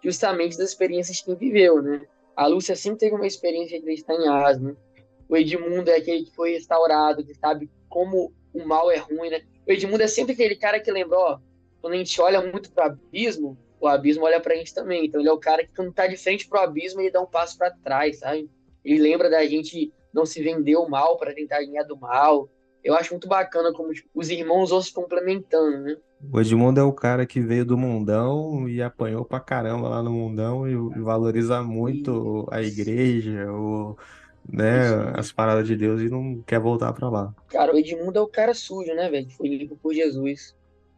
Justamente 0.05 0.59
das 0.59 0.69
experiências 0.69 1.23
que 1.23 1.35
viveu, 1.35 1.81
né? 1.81 2.03
A 2.37 2.47
Lúcia 2.47 2.77
sempre 2.77 2.99
teve 2.99 3.15
uma 3.15 3.27
experiência 3.27 3.79
de 3.79 3.83
acreditar 3.83 4.15
em 4.15 4.29
asma. 4.29 4.77
O 5.27 5.37
Edmundo 5.37 5.91
é 5.91 5.97
aquele 5.97 6.25
que 6.25 6.35
foi 6.35 6.53
restaurado, 6.53 7.25
que 7.25 7.35
sabe 7.35 7.71
como 7.89 8.33
o 8.53 8.67
mal 8.67 8.91
é 8.91 8.99
ruim, 8.99 9.31
né? 9.31 9.41
O 9.67 9.73
Edmundo 9.73 10.03
é 10.03 10.09
sempre 10.09 10.35
aquele 10.35 10.57
cara 10.57 10.79
que 10.79 10.91
lembrou, 10.91 11.21
ó, 11.21 11.39
quando 11.81 11.95
a 11.95 11.97
gente 11.97 12.21
olha 12.21 12.43
muito 12.43 12.71
pro 12.71 12.85
abismo, 12.85 13.57
o 13.81 13.89
abismo 13.89 14.25
olha 14.25 14.41
pra 14.41 14.55
gente 14.55 14.75
também. 14.75 15.07
Então 15.07 15.21
ele 15.21 15.31
é 15.31 15.33
o 15.33 15.39
cara 15.39 15.65
que 15.67 15.75
quando 15.75 15.93
tá 15.93 16.07
de 16.07 16.17
frente 16.17 16.47
pro 16.47 16.61
abismo, 16.61 17.01
ele 17.01 17.11
dá 17.11 17.21
um 17.23 17.27
passo 17.27 17.57
para 17.57 17.71
trás, 17.71 18.19
sabe? 18.19 18.51
Ele 18.85 19.01
lembra 19.01 19.31
da 19.31 19.45
gente 19.47 19.93
não 20.13 20.27
se 20.27 20.43
vender 20.43 20.77
o 20.77 20.89
mal 20.89 21.17
para 21.17 21.35
tentar 21.35 21.61
ganhar 21.61 21.85
do 21.85 21.97
mal. 21.97 22.49
Eu 22.85 22.95
acho 22.95 23.13
muito 23.13 23.29
bacana 23.29 23.73
como 23.73 23.93
tipo, 23.93 24.09
os 24.15 24.29
irmãos 24.29 24.71
vão 24.71 24.83
se 24.83 24.93
complementando, 24.93 25.79
né? 25.79 25.97
O 26.33 26.41
Edmundo 26.41 26.81
é 26.81 26.83
o 26.83 26.93
cara 26.93 27.27
que 27.27 27.41
veio 27.41 27.65
do 27.65 27.77
mundão 27.77 28.69
e 28.69 28.83
apanhou 28.83 29.25
pra 29.25 29.41
caramba 29.41 29.89
lá 29.89 30.03
no 30.03 30.13
mundão 30.13 30.69
e, 30.69 31.01
valoriza 31.01 31.63
muito 31.63 32.47
a 32.51 32.63
igreja, 32.63 33.51
o, 33.53 33.97
né, 34.49 35.13
as 35.15 35.33
paradas 35.33 35.67
de 35.67 35.75
Deus 35.75 36.01
e 36.01 36.09
não 36.09 36.41
quer 36.47 36.61
voltar 36.61 36.93
pra 36.93 37.09
lá. 37.09 37.35
Cara, 37.49 37.75
o 37.75 37.79
Edmundo 37.79 38.19
é 38.19 38.23
o 38.23 38.29
cara 38.29 38.55
sujo, 38.55 38.95
né, 38.95 39.11
velho? 39.11 39.27
Que 39.27 39.37
foi 39.37 39.49
limpo 39.49 39.77
por 39.77 39.93
Jesus. 39.93 40.55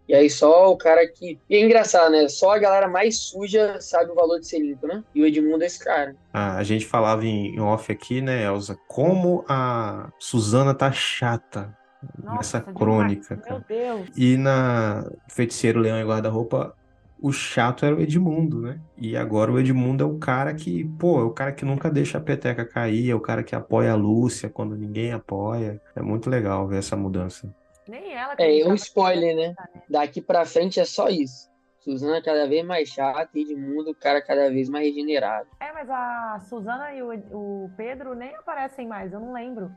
E 0.09 0.15
aí 0.15 0.29
só 0.29 0.71
o 0.71 0.77
cara 0.77 1.07
que. 1.09 1.39
E 1.49 1.57
é 1.57 1.65
engraçado, 1.65 2.13
né? 2.13 2.29
Só 2.29 2.51
a 2.53 2.59
galera 2.59 2.89
mais 2.89 3.19
suja 3.19 3.81
sabe 3.81 4.11
o 4.11 4.15
valor 4.15 4.39
de 4.39 4.47
ser 4.47 4.59
limpo, 4.59 4.87
né? 4.87 5.03
E 5.15 5.23
o 5.23 5.27
Edmundo 5.27 5.65
é 5.65 5.67
esse 5.67 5.83
cara. 5.83 6.15
Ah, 6.33 6.57
a 6.57 6.63
gente 6.63 6.85
falava 6.85 7.25
em 7.25 7.59
off 7.61 7.91
aqui, 7.91 8.21
né, 8.21 8.45
Elza, 8.45 8.77
como 8.89 9.45
a 9.49 10.11
Suzana 10.19 10.75
tá 10.75 10.93
chata 10.93 11.75
Nossa, 12.23 12.37
nessa 12.37 12.59
demais. 12.61 12.77
crônica, 12.77 13.35
Meu 13.37 13.45
cara. 13.45 13.65
Deus. 13.69 14.09
E 14.17 14.37
na 14.37 15.11
Feiticeiro 15.29 15.81
Leão 15.81 15.99
e 15.99 16.05
Guarda-Roupa, 16.05 16.75
o 17.21 17.33
chato 17.33 17.87
era 17.87 17.97
o 17.97 18.01
Edmundo, 18.03 18.61
né? 18.61 18.79
E 18.99 19.17
agora 19.17 19.51
o 19.51 19.59
Edmundo 19.59 20.05
é 20.05 20.07
o 20.07 20.19
cara 20.19 20.53
que, 20.53 20.85
pô, 20.99 21.21
é 21.21 21.25
o 21.25 21.31
cara 21.31 21.53
que 21.53 21.65
nunca 21.65 21.91
deixa 21.91 22.19
a 22.19 22.21
peteca 22.21 22.67
cair, 22.67 23.11
é 23.11 23.15
o 23.15 23.21
cara 23.21 23.43
que 23.43 23.55
apoia 23.55 23.93
a 23.93 23.97
Lúcia 23.97 24.51
quando 24.51 24.77
ninguém 24.77 25.13
apoia. 25.13 25.81
É 25.97 26.03
muito 26.03 26.29
legal 26.29 26.69
ver 26.69 26.79
essa 26.81 26.95
mudança. 26.97 27.49
Nem 27.89 28.13
ela 28.13 28.35
É, 28.39 28.67
um 28.67 28.73
acreditava 28.73 28.75
spoiler, 28.75 29.37
né? 29.37 29.55
Daqui 29.89 30.21
pra 30.21 30.45
frente 30.47 30.81
é 30.81 30.85
só 30.85 31.09
isso. 31.09 31.51
Suzana 31.81 32.23
cada 32.23 32.47
vez 32.49 32.65
mais 32.65 32.89
chata 32.89 33.31
e 33.39 33.43
Edmundo, 33.43 33.91
o 33.91 33.95
cara 33.95 34.23
cada 34.23 34.51
vez 34.51 34.69
mais 34.71 34.87
regenerado. 34.87 35.49
É, 35.61 35.73
mas 35.73 35.89
a 35.91 36.41
Suzana 36.49 36.93
e 36.95 37.03
o, 37.03 37.13
o 37.33 37.71
Pedro 37.77 38.15
nem 38.15 38.35
aparecem 38.37 38.87
mais, 38.87 39.13
eu 39.13 39.21
não 39.21 39.33
lembro 39.33 39.71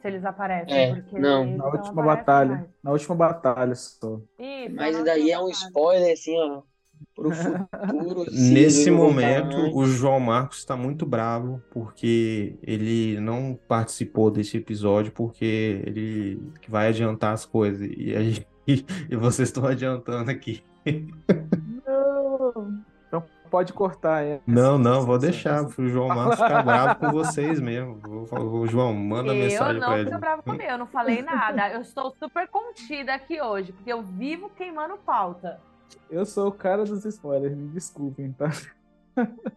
se 0.00 0.08
eles 0.08 0.24
aparecem. 0.24 0.74
É, 0.74 0.94
porque 0.94 1.18
não. 1.18 1.44
eles 1.44 1.56
Na 1.56 1.64
não 1.64 1.72
última 1.72 2.02
batalha. 2.02 2.50
mais. 2.56 2.68
Na 2.82 2.92
última 2.92 3.14
batalha 3.16 3.74
só. 3.74 4.20
Isso, 4.38 4.74
Mas 4.74 5.02
daí 5.04 5.30
é 5.30 5.38
um 5.38 5.48
batalha. 5.48 5.52
spoiler, 5.52 6.12
assim, 6.12 6.38
ó, 6.38 6.62
pro 7.14 7.30
futuro. 7.32 8.30
se 8.30 8.52
Nesse 8.52 8.90
voltar 8.90 9.04
momento, 9.04 9.56
o 9.76 9.86
João 9.86 10.20
Marcos 10.20 10.58
está 10.58 10.76
muito 10.76 11.06
bravo 11.06 11.62
porque 11.70 12.58
ele 12.62 13.18
não 13.20 13.58
participou 13.68 14.30
desse 14.30 14.56
episódio 14.56 15.12
porque 15.12 15.82
ele 15.86 16.42
vai 16.68 16.88
adiantar 16.88 17.32
as 17.32 17.44
coisas 17.46 17.80
e, 17.90 18.14
aí, 18.14 18.46
e 19.10 19.16
vocês 19.16 19.48
estão 19.48 19.66
adiantando 19.66 20.30
aqui. 20.30 20.62
Não. 21.86 22.82
Então 23.08 23.24
pode 23.50 23.72
cortar. 23.72 24.24
É. 24.24 24.40
Não, 24.46 24.76
não, 24.78 25.02
vou 25.06 25.18
deixar 25.18 25.64
pro 25.64 25.88
João 25.88 26.08
Marcos 26.08 26.40
ficar 26.40 26.62
bravo 26.62 26.96
com 27.00 27.10
vocês 27.12 27.60
mesmo. 27.60 27.98
Vou 28.02 28.26
falar, 28.26 28.44
"Ô, 28.44 28.66
João, 28.66 28.92
manda 28.92 29.32
Eu 29.32 29.44
mensagem 29.44 29.80
não 29.80 29.88
pra 29.88 29.98
ele. 29.98 30.08
fico 30.08 30.20
brava 30.20 30.42
comigo, 30.42 30.64
eu 30.64 30.78
não 30.78 30.86
falei 30.86 31.22
nada. 31.22 31.68
Eu 31.70 31.80
estou 31.80 32.10
super 32.18 32.48
contida 32.48 33.14
aqui 33.14 33.40
hoje, 33.40 33.72
porque 33.72 33.92
eu 33.92 34.02
vivo 34.02 34.50
queimando 34.50 34.96
pauta. 34.98 35.60
Eu 36.10 36.24
sou 36.24 36.48
o 36.48 36.52
cara 36.52 36.84
dos 36.84 37.04
spoilers, 37.04 37.56
me 37.56 37.68
desculpem, 37.68 38.32
tá? 38.32 38.50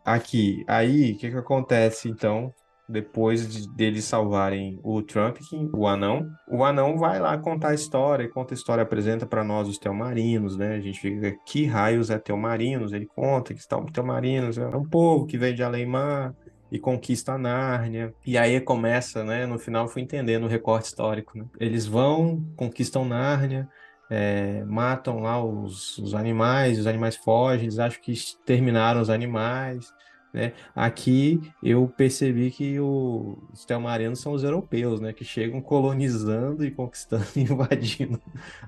Aqui, 0.05 0.63
aí, 0.67 1.11
o 1.11 1.17
que 1.17 1.29
que 1.29 1.37
acontece 1.37 2.09
então? 2.09 2.53
Depois 2.87 3.47
de, 3.47 3.69
deles 3.75 4.05
salvarem 4.05 4.79
o 4.81 5.01
Trumpkin, 5.03 5.69
o 5.73 5.85
anão, 5.85 6.27
o 6.47 6.63
anão 6.63 6.97
vai 6.97 7.19
lá 7.19 7.37
contar 7.37 7.69
a 7.69 7.73
história, 7.75 8.27
conta 8.27 8.53
a 8.53 8.57
história, 8.57 8.81
apresenta 8.81 9.27
para 9.27 9.43
nós 9.43 9.67
os 9.67 9.77
Telmarinos, 9.77 10.57
né? 10.57 10.75
A 10.75 10.79
gente 10.79 10.99
fica, 10.99 11.37
que 11.45 11.65
raios 11.65 12.09
é 12.09 12.17
Telmarinos? 12.17 12.91
Ele 12.91 13.05
conta 13.05 13.53
que 13.53 13.59
estão 13.59 13.85
Telmarinos, 13.85 14.57
é 14.57 14.65
um 14.75 14.87
povo 14.87 15.27
que 15.27 15.37
vem 15.37 15.53
de 15.53 15.61
Alemar 15.61 16.33
e 16.71 16.79
conquista 16.79 17.33
a 17.33 17.37
Nárnia. 17.37 18.13
E 18.25 18.37
aí 18.37 18.59
começa, 18.59 19.23
né? 19.23 19.45
No 19.45 19.59
final 19.59 19.87
fui 19.87 20.01
entendendo 20.01 20.45
o 20.45 20.49
recorte 20.49 20.87
histórico, 20.87 21.37
né? 21.37 21.45
Eles 21.59 21.85
vão, 21.85 22.43
conquistam 22.55 23.05
Nárnia, 23.05 23.67
é, 24.09 24.63
matam 24.65 25.19
lá 25.19 25.43
os, 25.43 25.97
os 25.99 26.13
animais, 26.15 26.79
os 26.79 26.87
animais 26.87 27.15
fogem, 27.15 27.63
eles 27.65 27.79
acham 27.79 28.01
que 28.01 28.13
terminaram 28.45 29.01
os 29.01 29.09
animais, 29.09 29.93
né? 30.33 30.53
Aqui 30.75 31.41
eu 31.61 31.87
percebi 31.87 32.51
que 32.51 32.79
o- 32.79 33.37
os 33.51 33.65
Telmarinos 33.65 34.19
são 34.21 34.33
os 34.33 34.43
europeus, 34.43 34.99
né? 35.01 35.13
Que 35.13 35.23
chegam 35.25 35.61
colonizando 35.61 36.63
e 36.65 36.71
conquistando 36.71 37.25
e 37.35 37.41
invadindo 37.41 38.21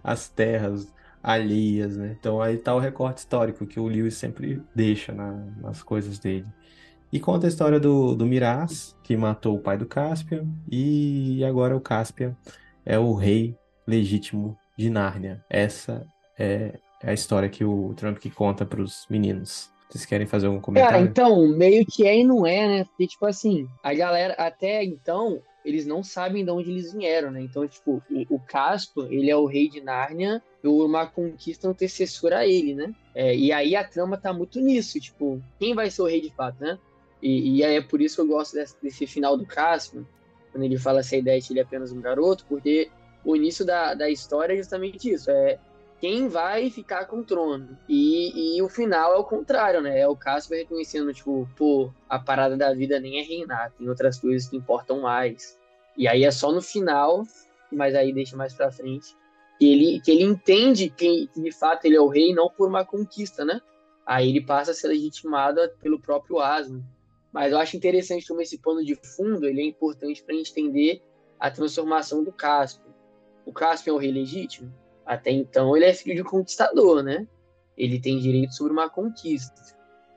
as 0.04 0.30
terras 0.30 0.91
alheias, 1.21 1.97
né? 1.97 2.15
Então 2.19 2.41
aí 2.41 2.58
tá 2.58 2.73
o 2.75 2.80
recorte 2.80 3.19
histórico 3.19 3.65
que 3.67 3.80
o 3.80 3.88
Lewis 3.88 4.15
sempre 4.17 4.62
deixa 4.75 5.13
na- 5.13 5.45
nas 5.62 5.84
coisas 5.84 6.19
dele. 6.19 6.47
E 7.12 7.19
conta 7.19 7.45
a 7.47 7.49
história 7.49 7.80
do, 7.80 8.15
do 8.15 8.25
Miraz, 8.25 8.95
que 9.04 9.15
matou 9.17 9.56
o 9.58 9.62
pai 9.62 9.77
do 9.77 9.86
Caspian, 9.86 10.47
e 10.71 11.43
agora 11.43 11.75
o 11.75 11.82
Caspian 11.82 12.36
é 12.86 12.97
o 12.97 13.13
rei 13.13 13.58
legítimo 13.88 14.58
de 14.82 14.89
Nárnia. 14.89 15.44
Essa 15.50 16.06
é 16.38 16.74
a 17.04 17.13
história 17.13 17.50
que 17.50 17.63
o 17.63 17.94
Trump 17.96 18.17
que 18.17 18.30
conta 18.30 18.65
pros 18.65 19.06
meninos. 19.10 19.70
Vocês 19.89 20.06
querem 20.06 20.26
fazer 20.26 20.48
algum 20.48 20.60
Cara, 20.60 20.65
comentário? 20.65 21.06
então, 21.06 21.48
meio 21.50 21.86
que 21.86 22.08
é 22.08 22.20
e 22.20 22.24
não 22.24 22.46
é, 22.48 22.67
né? 22.67 22.84
Porque, 22.86 23.08
tipo 23.08 23.26
assim, 23.26 23.67
a 23.84 23.94
galera, 23.94 24.34
até 24.36 24.84
então, 24.84 25.41
eles 25.65 25.86
não 25.86 26.02
sabem 26.02 26.46
de 26.46 26.52
onde 26.52 26.72
eles 26.72 26.94
vieram, 26.94 27.30
né? 27.30 27.41
Então, 27.41 27.67
tipo, 27.67 28.02
o, 28.10 28.36
o 28.36 28.39
Caspo, 28.39 29.04
ele 29.10 29.30
é 29.30 29.36
o 29.36 29.46
rei 29.46 29.70
de 29.70 29.82
Nárnia 29.82 30.41
uma 30.63 31.08
conquista 31.08 31.67
antecessora 31.67 32.39
a 32.39 32.48
ele, 32.48 32.74
né? 32.74 32.94
É, 33.13 33.36
e 33.36 33.52
aí 33.52 33.76
a 33.76 33.84
trama 33.84 34.17
tá 34.17 34.32
muito 34.32 34.60
nisso, 34.60 35.00
tipo, 35.00 35.41
quem 35.60 35.74
vai 35.74 35.89
ser 35.89 36.04
o 36.04 36.06
rei 36.06 36.22
de 36.22 36.30
fato, 36.30 36.62
né? 36.62 36.78
E, 37.22 37.58
e 37.58 37.63
aí 37.63 37.76
é 37.76 37.82
por 37.82 38.02
isso 38.02 38.15
que 38.15 38.22
eu 38.22 38.28
gosto 38.28 38.54
desse, 38.54 38.76
desse 38.82 39.08
final 39.08 39.38
do 39.38 39.46
Caspo, 39.46 40.06
quando 40.52 40.63
ele 40.63 40.78
fala 40.78 41.00
essa 41.00 41.15
ideia 41.15 41.39
de 41.39 41.52
ele 41.52 41.60
é 41.60 41.63
apenas 41.63 41.91
um 41.91 42.02
garoto, 42.02 42.46
porque 42.48 42.89
o 43.24 43.36
início 43.36 43.66
da, 43.66 43.94
da 43.94 44.10
história 44.10 44.54
é 44.54 44.58
justamente 44.58 45.12
isso, 45.12 45.30
é 45.30 45.60
quem 46.00 46.28
vai 46.28 46.72
ficar 46.72 47.06
com 47.06 47.18
o 47.18 47.24
trono. 47.24 47.78
E, 47.88 48.58
e 48.58 48.62
o 48.62 48.68
final 48.68 49.14
é 49.14 49.18
o 49.18 49.24
contrário, 49.24 49.82
né? 49.82 50.00
É 50.00 50.08
o 50.08 50.16
Casper 50.16 50.58
reconhecendo, 50.58 51.14
tipo, 51.14 51.48
pô, 51.56 51.92
a 52.10 52.18
parada 52.18 52.58
da 52.58 52.74
vida 52.74 53.00
nem 53.00 53.20
é 53.20 53.24
reinar, 53.24 53.72
tem 53.78 53.88
outras 53.88 54.20
coisas 54.20 54.50
que 54.50 54.58
importam 54.58 55.02
mais. 55.02 55.60
E 55.96 56.08
aí 56.08 56.24
é 56.24 56.32
só 56.32 56.52
no 56.52 56.62
final, 56.62 57.24
mas 57.72 57.94
aí 57.94 58.12
deixa 58.12 58.36
mais 58.36 58.52
pra 58.52 58.72
frente, 58.72 59.16
que 59.60 59.72
ele, 59.72 60.02
que 60.02 60.10
ele 60.10 60.24
entende 60.24 60.90
que, 60.90 61.28
que 61.28 61.40
de 61.40 61.52
fato 61.52 61.86
ele 61.86 61.96
é 61.96 62.02
o 62.02 62.08
rei, 62.08 62.34
não 62.34 62.50
por 62.50 62.68
uma 62.68 62.84
conquista, 62.84 63.46
né? 63.46 63.62
Aí 64.04 64.30
ele 64.30 64.42
passa 64.42 64.72
a 64.72 64.74
ser 64.74 64.88
legitimado 64.88 65.62
pelo 65.80 66.00
próprio 66.00 66.40
Aslan. 66.40 66.82
Mas 67.32 67.52
eu 67.52 67.60
acho 67.60 67.78
interessante 67.78 68.28
como 68.28 68.42
esse 68.42 68.58
pano 68.58 68.84
de 68.84 68.96
fundo, 68.96 69.46
ele 69.46 69.62
é 69.62 69.66
importante 69.66 70.26
gente 70.28 70.52
entender 70.52 71.02
a 71.40 71.50
transformação 71.52 72.24
do 72.24 72.32
Caspian. 72.32 72.90
O 73.45 73.51
Caspian 73.51 73.93
é 73.93 73.95
o 73.95 73.99
rei 73.99 74.12
legítimo? 74.12 74.73
Até 75.06 75.32
então 75.32 75.75
ele 75.75 75.86
é 75.86 75.93
filho 75.93 76.15
de 76.15 76.21
um 76.21 76.25
conquistador, 76.25 77.04
né? 77.04 77.27
Ele 77.77 77.99
tem 77.99 78.19
direito 78.19 78.54
sobre 78.54 78.73
uma 78.73 78.89
conquista. 78.89 79.62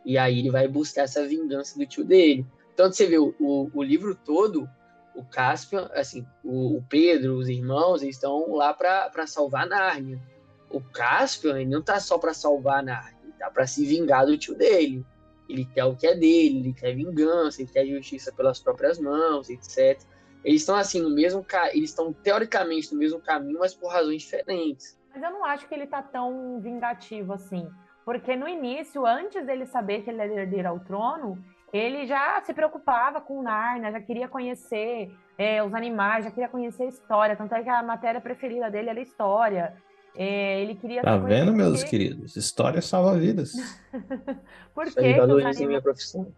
E 0.05 0.19
aí 0.19 0.39
ele 0.39 0.51
vai 0.51 0.69
buscar 0.69 1.03
essa 1.03 1.27
vingança 1.27 1.79
do 1.79 1.87
tio 1.87 2.05
dele. 2.05 2.47
Então 2.75 2.93
você 2.93 3.07
vê, 3.07 3.19
o, 3.19 3.35
o, 3.41 3.71
o 3.73 3.83
livro 3.83 4.15
todo, 4.15 4.69
o 5.15 5.25
Caspian, 5.25 5.89
assim, 5.95 6.27
o, 6.43 6.77
o 6.77 6.83
Pedro, 6.89 7.37
os 7.37 7.49
irmãos, 7.49 8.03
eles 8.03 8.17
estão 8.17 8.55
lá 8.55 8.75
para 8.75 9.27
salvar 9.27 9.67
Nárnia. 9.67 10.21
O 10.69 10.81
Caspian, 10.81 11.61
ele 11.61 11.71
não 11.71 11.83
tá 11.83 11.99
só 12.01 12.19
para 12.19 12.35
salvar 12.35 12.83
Nárnia, 12.83 13.17
ele 13.23 13.33
tá 13.39 13.51
para 13.51 13.67
se 13.67 13.87
vingar 13.87 14.27
do 14.27 14.37
tio 14.37 14.55
dele. 14.55 15.05
Ele 15.49 15.65
quer 15.67 15.85
o 15.85 15.95
que 15.95 16.07
é 16.07 16.15
dele, 16.15 16.59
ele 16.59 16.73
quer 16.73 16.95
vingança, 16.95 17.63
ele 17.63 17.71
quer 17.71 17.87
justiça 17.87 18.33
pelas 18.33 18.59
próprias 18.59 18.99
mãos, 18.99 19.49
etc. 19.51 20.01
Eles 20.45 20.61
estão 20.61 20.77
assim 20.77 21.01
no 21.01 21.11
mesmo, 21.11 21.43
ca- 21.43 21.71
eles 21.75 21.91
estão 21.91 22.13
teoricamente 22.13 22.93
no 22.93 22.99
mesmo 22.99 23.19
caminho, 23.21 23.59
mas 23.59 23.75
por 23.75 23.89
razões 23.91 24.23
diferentes. 24.23 24.99
Mas 25.13 25.23
eu 25.23 25.31
não 25.31 25.45
acho 25.45 25.67
que 25.67 25.75
ele 25.75 25.87
tá 25.87 26.03
tão 26.03 26.61
vingativo 26.61 27.33
assim. 27.33 27.69
Porque 28.05 28.37
no 28.37 28.47
início, 28.47 29.07
antes 29.07 29.47
dele 29.47 29.65
saber 29.67 30.03
que 30.03 30.11
ele 30.11 30.21
era 30.21 30.33
herdeiro 30.43 30.69
ao 30.69 30.81
trono, 30.81 31.39
ele 31.73 32.07
já 32.07 32.43
se 32.45 32.53
preocupava 32.53 33.21
com 33.21 33.43
Narnia, 33.43 33.91
já 33.91 34.01
queria 34.01 34.29
conhecer 34.29 35.11
é, 35.39 35.63
os 35.63 35.73
animais, 35.73 36.25
já 36.25 36.31
queria 36.31 36.49
conhecer 36.49 36.83
a 36.85 36.89
história. 36.89 37.35
Tanto 37.37 37.55
é 37.55 37.63
que 37.63 37.69
a 37.71 37.83
matéria 37.83 38.21
preferida 38.21 38.71
dele 38.71 38.91
era 38.91 39.01
história. 39.01 39.75
É, 40.17 40.61
ele 40.61 40.75
queria 40.75 41.03
Tá 41.03 41.19
conhecer 41.19 41.45
vendo, 41.45 41.57
meus 41.57 41.83
queridos? 41.83 42.37
História 42.37 42.83
salva 42.83 43.17
vidas. 43.19 43.53
Por 44.75 44.85
que, 44.87 44.93
que 45.01 45.11
os 45.11 45.17
valoriza 45.17 45.49
a 45.49 45.51
anima- 45.51 45.67
minha 45.69 45.83
profissão. 45.83 46.33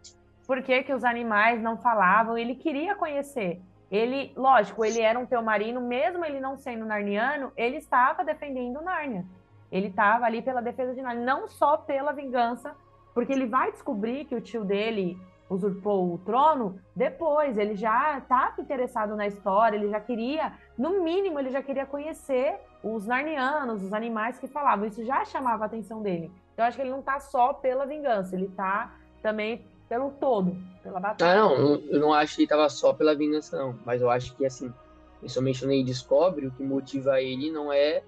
por 0.47 0.63
que, 0.63 0.83
que 0.83 0.93
os 0.93 1.03
animais 1.03 1.61
não 1.61 1.77
falavam, 1.77 2.37
ele 2.37 2.55
queria 2.55 2.95
conhecer. 2.95 3.59
Ele, 3.91 4.33
lógico, 4.35 4.83
ele 4.83 5.01
era 5.01 5.17
um 5.17 5.25
teumarino, 5.25 5.79
mesmo 5.79 6.25
ele 6.25 6.39
não 6.39 6.57
sendo 6.57 6.85
narniano, 6.85 7.51
ele 7.55 7.77
estava 7.77 8.23
defendendo 8.23 8.81
Nárnia. 8.81 9.25
Ele 9.71 9.87
estava 9.87 10.25
ali 10.25 10.41
pela 10.41 10.61
defesa 10.61 10.93
de 10.93 11.01
Nárnia, 11.01 11.25
não 11.25 11.47
só 11.47 11.77
pela 11.77 12.11
vingança, 12.11 12.75
porque 13.13 13.31
ele 13.31 13.45
vai 13.45 13.71
descobrir 13.71 14.25
que 14.25 14.35
o 14.35 14.41
tio 14.41 14.63
dele 14.63 15.17
usurpou 15.49 16.13
o 16.13 16.17
trono 16.17 16.79
depois, 16.95 17.57
ele 17.57 17.75
já 17.75 18.17
estava 18.17 18.61
interessado 18.61 19.15
na 19.15 19.25
história, 19.27 19.77
ele 19.77 19.89
já 19.89 19.99
queria, 19.99 20.53
no 20.77 21.01
mínimo, 21.01 21.39
ele 21.39 21.49
já 21.49 21.61
queria 21.61 21.85
conhecer 21.85 22.59
os 22.83 23.05
narnianos, 23.05 23.81
os 23.81 23.93
animais 23.93 24.37
que 24.37 24.47
falavam, 24.47 24.85
isso 24.85 25.05
já 25.05 25.23
chamava 25.23 25.63
a 25.63 25.67
atenção 25.67 26.01
dele. 26.01 26.31
Então, 26.53 26.65
acho 26.65 26.75
que 26.75 26.83
ele 26.83 26.91
não 26.91 26.99
está 26.99 27.19
só 27.19 27.53
pela 27.53 27.85
vingança, 27.85 28.35
ele 28.35 28.45
está 28.45 28.93
também 29.21 29.65
pelo 29.87 30.11
todo, 30.11 30.57
pela 30.83 30.97
Ah, 30.97 31.01
batalha. 31.01 31.39
não, 31.39 31.53
eu- 31.55 31.83
eu 31.91 31.99
não 31.99 32.13
acho 32.13 32.35
que 32.35 32.41
ele 32.41 32.47
tava 32.49 32.67
só 32.69 32.93
pela 32.93 33.15
vingança, 33.15 33.57
não. 33.57 33.77
Mas 33.85 34.01
eu 34.01 34.09
acho 34.09 34.35
que, 34.35 34.45
assim, 34.45 34.73
principalmente 35.19 35.59
quando 35.59 35.71
ele 35.71 35.83
descobre, 35.83 36.47
o 36.47 36.51
que 36.51 36.63
motiva 36.63 37.21
ele 37.21 37.49
não 37.51 37.71
é, 37.71 38.03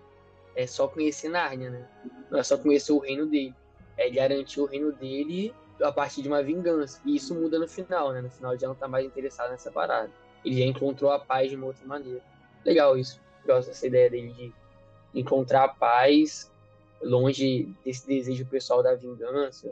é 0.55 0.67
só 0.67 0.87
conhecer 0.87 1.29
Nárnia, 1.29 1.69
né? 1.69 1.85
Não 2.29 2.39
é 2.39 2.43
só 2.43 2.57
conhecer 2.57 2.91
o 2.91 2.99
reino 2.99 3.25
dele. 3.25 3.53
É 3.97 4.09
garantir 4.09 4.59
o 4.61 4.65
reino 4.65 4.91
dele 4.91 5.53
a 5.81 5.91
partir 5.91 6.21
de 6.21 6.27
uma 6.27 6.43
vingança. 6.43 6.99
E 7.05 7.15
isso 7.15 7.33
muda 7.33 7.57
no 7.57 7.67
final, 7.67 8.11
né? 8.11 8.21
No 8.21 8.29
final 8.29 8.51
ele 8.51 8.59
já 8.59 8.67
não 8.67 8.75
tá 8.75 8.87
mais 8.87 9.05
interessado 9.05 9.51
nessa 9.51 9.71
parada. 9.71 10.11
Ele 10.43 10.57
já 10.57 10.65
encontrou 10.65 11.11
a 11.11 11.19
paz 11.19 11.49
de 11.49 11.55
uma 11.55 11.67
outra 11.67 11.85
maneira. 11.85 12.21
Legal 12.65 12.97
isso. 12.97 13.19
Gosto 13.45 13.69
dessa 13.69 13.87
ideia 13.87 14.09
dele 14.09 14.33
de 14.33 14.53
encontrar 15.13 15.63
a 15.63 15.67
paz 15.69 16.51
longe 17.01 17.73
desse 17.83 18.05
desejo 18.05 18.45
pessoal 18.45 18.83
da 18.83 18.93
vingança, 18.95 19.71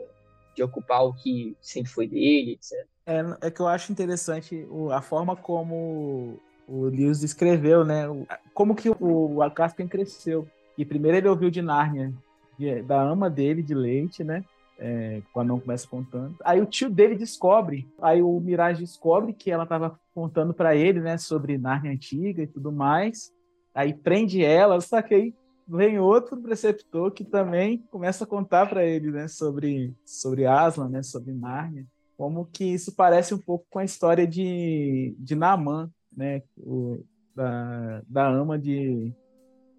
de 0.58 0.62
ocupar 0.62 1.04
o 1.04 1.14
que 1.14 1.56
sempre 1.60 1.90
foi 1.90 2.08
dele, 2.08 2.52
etc. 2.52 2.72
É, 3.06 3.46
é 3.46 3.50
que 3.50 3.60
eu 3.60 3.68
acho 3.68 3.92
interessante 3.92 4.66
a 4.92 5.00
forma 5.00 5.36
como 5.36 6.38
o 6.66 6.84
Lewis 6.84 7.20
descreveu, 7.20 7.84
né? 7.84 8.04
Como 8.52 8.74
que 8.74 8.90
o, 8.90 8.96
o 9.00 9.88
cresceu. 9.88 10.46
E 10.76 10.84
primeiro 10.84 11.16
ele 11.16 11.28
ouviu 11.28 11.48
de 11.48 11.62
Nárnia, 11.62 12.12
da 12.86 13.00
ama 13.00 13.30
dele, 13.30 13.62
de 13.62 13.74
leite, 13.74 14.24
né? 14.24 14.44
É, 14.80 15.22
quando 15.32 15.48
não 15.48 15.60
começa 15.60 15.88
contando. 15.88 16.36
Aí 16.44 16.60
o 16.60 16.66
tio 16.66 16.90
dele 16.90 17.16
descobre, 17.16 17.88
aí 18.00 18.22
o 18.22 18.38
Mirage 18.38 18.80
descobre 18.80 19.32
que 19.32 19.50
ela 19.50 19.64
estava 19.64 19.98
contando 20.14 20.54
para 20.54 20.76
ele, 20.76 21.00
né, 21.00 21.18
sobre 21.18 21.58
Nárnia 21.58 21.90
antiga 21.90 22.42
e 22.42 22.46
tudo 22.46 22.70
mais. 22.70 23.32
Aí 23.74 23.92
prende 23.92 24.44
ela, 24.44 24.80
só 24.80 25.02
que 25.02 25.14
aí 25.14 25.34
vem 25.68 25.98
outro 25.98 26.40
preceptor 26.40 27.10
que 27.12 27.24
também 27.24 27.78
começa 27.90 28.24
a 28.24 28.26
contar 28.26 28.66
para 28.68 28.84
ele, 28.84 29.10
né, 29.10 29.28
sobre 29.28 29.94
sobre 30.04 30.46
Aslan, 30.46 30.88
né, 30.88 31.02
sobre 31.02 31.32
Nárnia 31.32 31.86
como 32.18 32.46
que 32.46 32.64
isso 32.64 32.92
parece 32.96 33.32
um 33.32 33.38
pouco 33.38 33.64
com 33.70 33.78
a 33.78 33.84
história 33.84 34.26
de, 34.26 35.14
de 35.20 35.36
Naamã, 35.36 35.88
né? 36.14 36.42
O, 36.58 37.00
da, 37.32 38.02
da 38.08 38.26
ama 38.26 38.58
de 38.58 39.14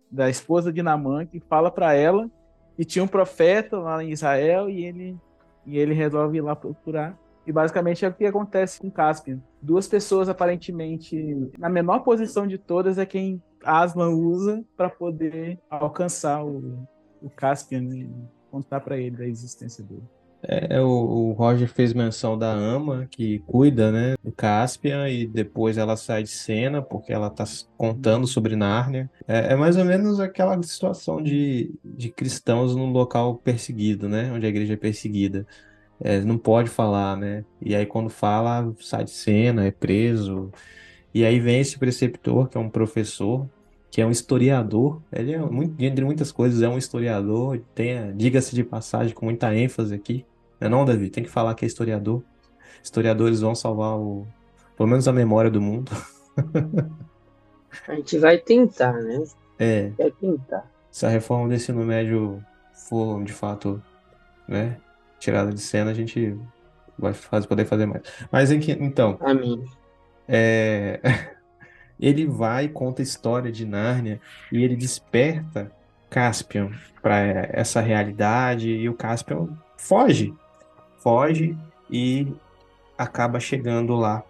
da 0.09 0.29
esposa 0.29 0.71
de 0.71 0.81
Naamã 0.81 1.25
que 1.25 1.39
fala 1.41 1.69
para 1.69 1.93
ela 1.93 2.31
que 2.75 2.85
tinha 2.85 3.03
um 3.03 3.07
profeta 3.07 3.77
lá 3.77 4.01
em 4.01 4.11
Israel 4.11 4.69
e 4.69 4.85
ele 4.85 5.17
e 5.65 5.77
ele 5.77 5.93
resolve 5.93 6.37
ir 6.37 6.41
lá 6.41 6.55
procurar. 6.55 7.19
E 7.45 7.51
basicamente 7.51 8.05
é 8.05 8.07
o 8.07 8.13
que 8.13 8.25
acontece 8.25 8.79
com 8.79 8.89
Caspian. 8.89 9.41
Duas 9.61 9.87
pessoas 9.87 10.29
aparentemente 10.29 11.51
na 11.57 11.67
menor 11.67 11.99
posição 11.99 12.47
de 12.47 12.57
todas 12.57 12.97
é 12.97 13.05
quem 13.05 13.43
Aslan 13.63 14.09
usa 14.09 14.63
para 14.75 14.89
poder 14.89 15.59
alcançar 15.69 16.43
o, 16.43 16.87
o 17.21 17.29
Caspian 17.29 17.83
e 17.83 18.09
contar 18.51 18.79
para 18.79 18.97
ele 18.97 19.17
da 19.17 19.27
existência 19.27 19.83
dele. 19.83 20.03
É, 20.41 20.79
o, 20.79 20.87
o 20.87 21.31
Roger 21.33 21.67
fez 21.67 21.93
menção 21.93 22.37
da 22.37 22.49
Ama, 22.49 23.05
que 23.11 23.39
cuida, 23.39 23.91
né, 23.91 24.15
do 24.23 24.31
Caspian, 24.31 25.09
e 25.09 25.27
depois 25.27 25.77
ela 25.77 25.97
sai 25.97 26.23
de 26.23 26.29
cena, 26.29 26.81
porque 26.81 27.11
ela 27.11 27.29
tá 27.29 27.43
contando 27.75 28.25
sobre 28.25 28.55
Nárnia. 28.55 29.09
É, 29.27 29.53
é 29.53 29.55
mais 29.55 29.75
ou 29.75 29.83
menos 29.83 30.19
aquela 30.19 30.61
situação 30.63 31.21
de, 31.21 31.73
de 31.83 32.09
cristãos 32.09 32.73
num 32.75 32.91
local 32.91 33.35
perseguido, 33.35 34.07
né, 34.07 34.31
onde 34.31 34.45
a 34.45 34.49
igreja 34.49 34.73
é 34.73 34.77
perseguida. 34.77 35.45
É, 35.99 36.21
não 36.21 36.37
pode 36.37 36.69
falar, 36.69 37.17
né, 37.17 37.43
e 37.61 37.75
aí 37.75 37.85
quando 37.85 38.09
fala, 38.09 38.73
sai 38.79 39.03
de 39.03 39.11
cena, 39.11 39.65
é 39.65 39.71
preso. 39.71 40.51
E 41.13 41.25
aí 41.25 41.39
vem 41.39 41.59
esse 41.59 41.77
preceptor, 41.77 42.47
que 42.49 42.57
é 42.57 42.61
um 42.61 42.69
professor, 42.69 43.47
que 43.91 44.01
é 44.01 44.05
um 44.05 44.11
historiador. 44.11 45.01
Ele 45.11 45.33
é, 45.33 45.39
muito, 45.39 45.81
entre 45.83 46.05
muitas 46.05 46.31
coisas, 46.31 46.61
é 46.61 46.69
um 46.69 46.77
historiador. 46.77 47.59
Diga-se 48.15 48.55
de 48.55 48.63
passagem, 48.63 49.13
com 49.15 49.25
muita 49.25 49.53
ênfase 49.55 49.93
aqui. 49.95 50.25
Não 50.59 50.67
é 50.67 50.69
não, 50.69 50.85
Davi? 50.85 51.09
Tem 51.09 51.23
que 51.23 51.29
falar 51.29 51.55
que 51.55 51.65
é 51.65 51.67
historiador. 51.67 52.21
Historiadores 52.83 53.41
vão 53.41 53.55
salvar 53.55 53.97
o, 53.97 54.25
pelo 54.77 54.87
menos 54.89 55.07
a 55.07 55.13
memória 55.13 55.49
do 55.49 55.61
mundo. 55.61 55.91
A 57.87 57.95
gente 57.95 58.17
vai 58.17 58.37
tentar, 58.37 58.93
né? 58.93 59.23
É, 59.59 59.89
Vai 59.89 60.11
tentar. 60.11 60.65
se 60.89 61.05
a 61.05 61.09
reforma 61.09 61.47
do 61.47 61.53
ensino 61.53 61.83
médio 61.85 62.43
for, 62.73 63.23
de 63.23 63.31
fato, 63.33 63.81
né, 64.47 64.77
tirada 65.19 65.51
de 65.53 65.59
cena, 65.61 65.91
a 65.91 65.93
gente 65.93 66.35
vai 66.97 67.13
fazer, 67.13 67.47
poder 67.47 67.65
fazer 67.65 67.85
mais. 67.85 68.01
Mas, 68.31 68.51
em 68.51 68.59
que- 68.59 68.71
então, 68.71 69.17
Amém. 69.21 69.63
É, 70.31 70.99
ele 71.99 72.27
vai 72.27 72.67
conta 72.67 73.01
a 73.01 73.03
história 73.03 73.51
de 73.51 73.65
Nárnia 73.65 74.21
e 74.51 74.63
ele 74.63 74.75
desperta 74.75 75.71
Caspian 76.09 76.69
para 77.01 77.17
essa 77.51 77.81
realidade 77.81 78.69
e 78.69 78.87
o 78.87 78.93
Caspian 78.93 79.49
foge, 79.75 80.33
foge 80.99 81.57
e 81.89 82.27
acaba 82.97 83.39
chegando 83.39 83.95
lá 83.95 84.23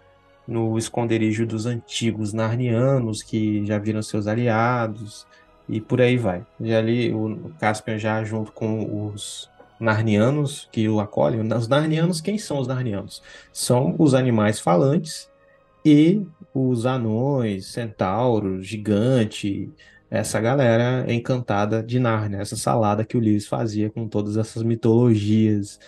no 0.46 0.76
esconderijo 0.78 1.46
dos 1.46 1.66
antigos 1.66 2.32
narnianos 2.32 3.22
que 3.22 3.64
já 3.66 3.78
viram 3.78 4.02
seus 4.02 4.26
aliados 4.26 5.26
e 5.68 5.80
por 5.80 6.00
aí 6.00 6.16
vai. 6.16 6.44
E 6.58 6.74
ali 6.74 7.12
o 7.12 7.52
Caspian 7.60 7.98
já 7.98 8.24
junto 8.24 8.52
com 8.52 9.12
os 9.12 9.48
narnianos 9.78 10.68
que 10.72 10.88
o 10.88 11.00
acolhem. 11.00 11.40
Os 11.40 11.68
narnianos, 11.68 12.20
quem 12.20 12.36
são 12.36 12.58
os 12.58 12.66
narnianos? 12.66 13.22
São 13.52 13.94
os 13.98 14.12
animais 14.12 14.58
falantes 14.58 15.29
e 15.84 16.26
os 16.54 16.86
anões, 16.86 17.66
centauros, 17.66 18.66
gigante, 18.66 19.70
essa 20.10 20.40
galera 20.40 21.04
encantada 21.12 21.82
de 21.82 21.98
Nárnia, 21.98 22.38
essa 22.38 22.56
salada 22.56 23.04
que 23.04 23.16
o 23.16 23.20
Lewis 23.20 23.46
fazia 23.46 23.88
com 23.90 24.08
todas 24.08 24.36
essas 24.36 24.62
mitologias, 24.62 25.78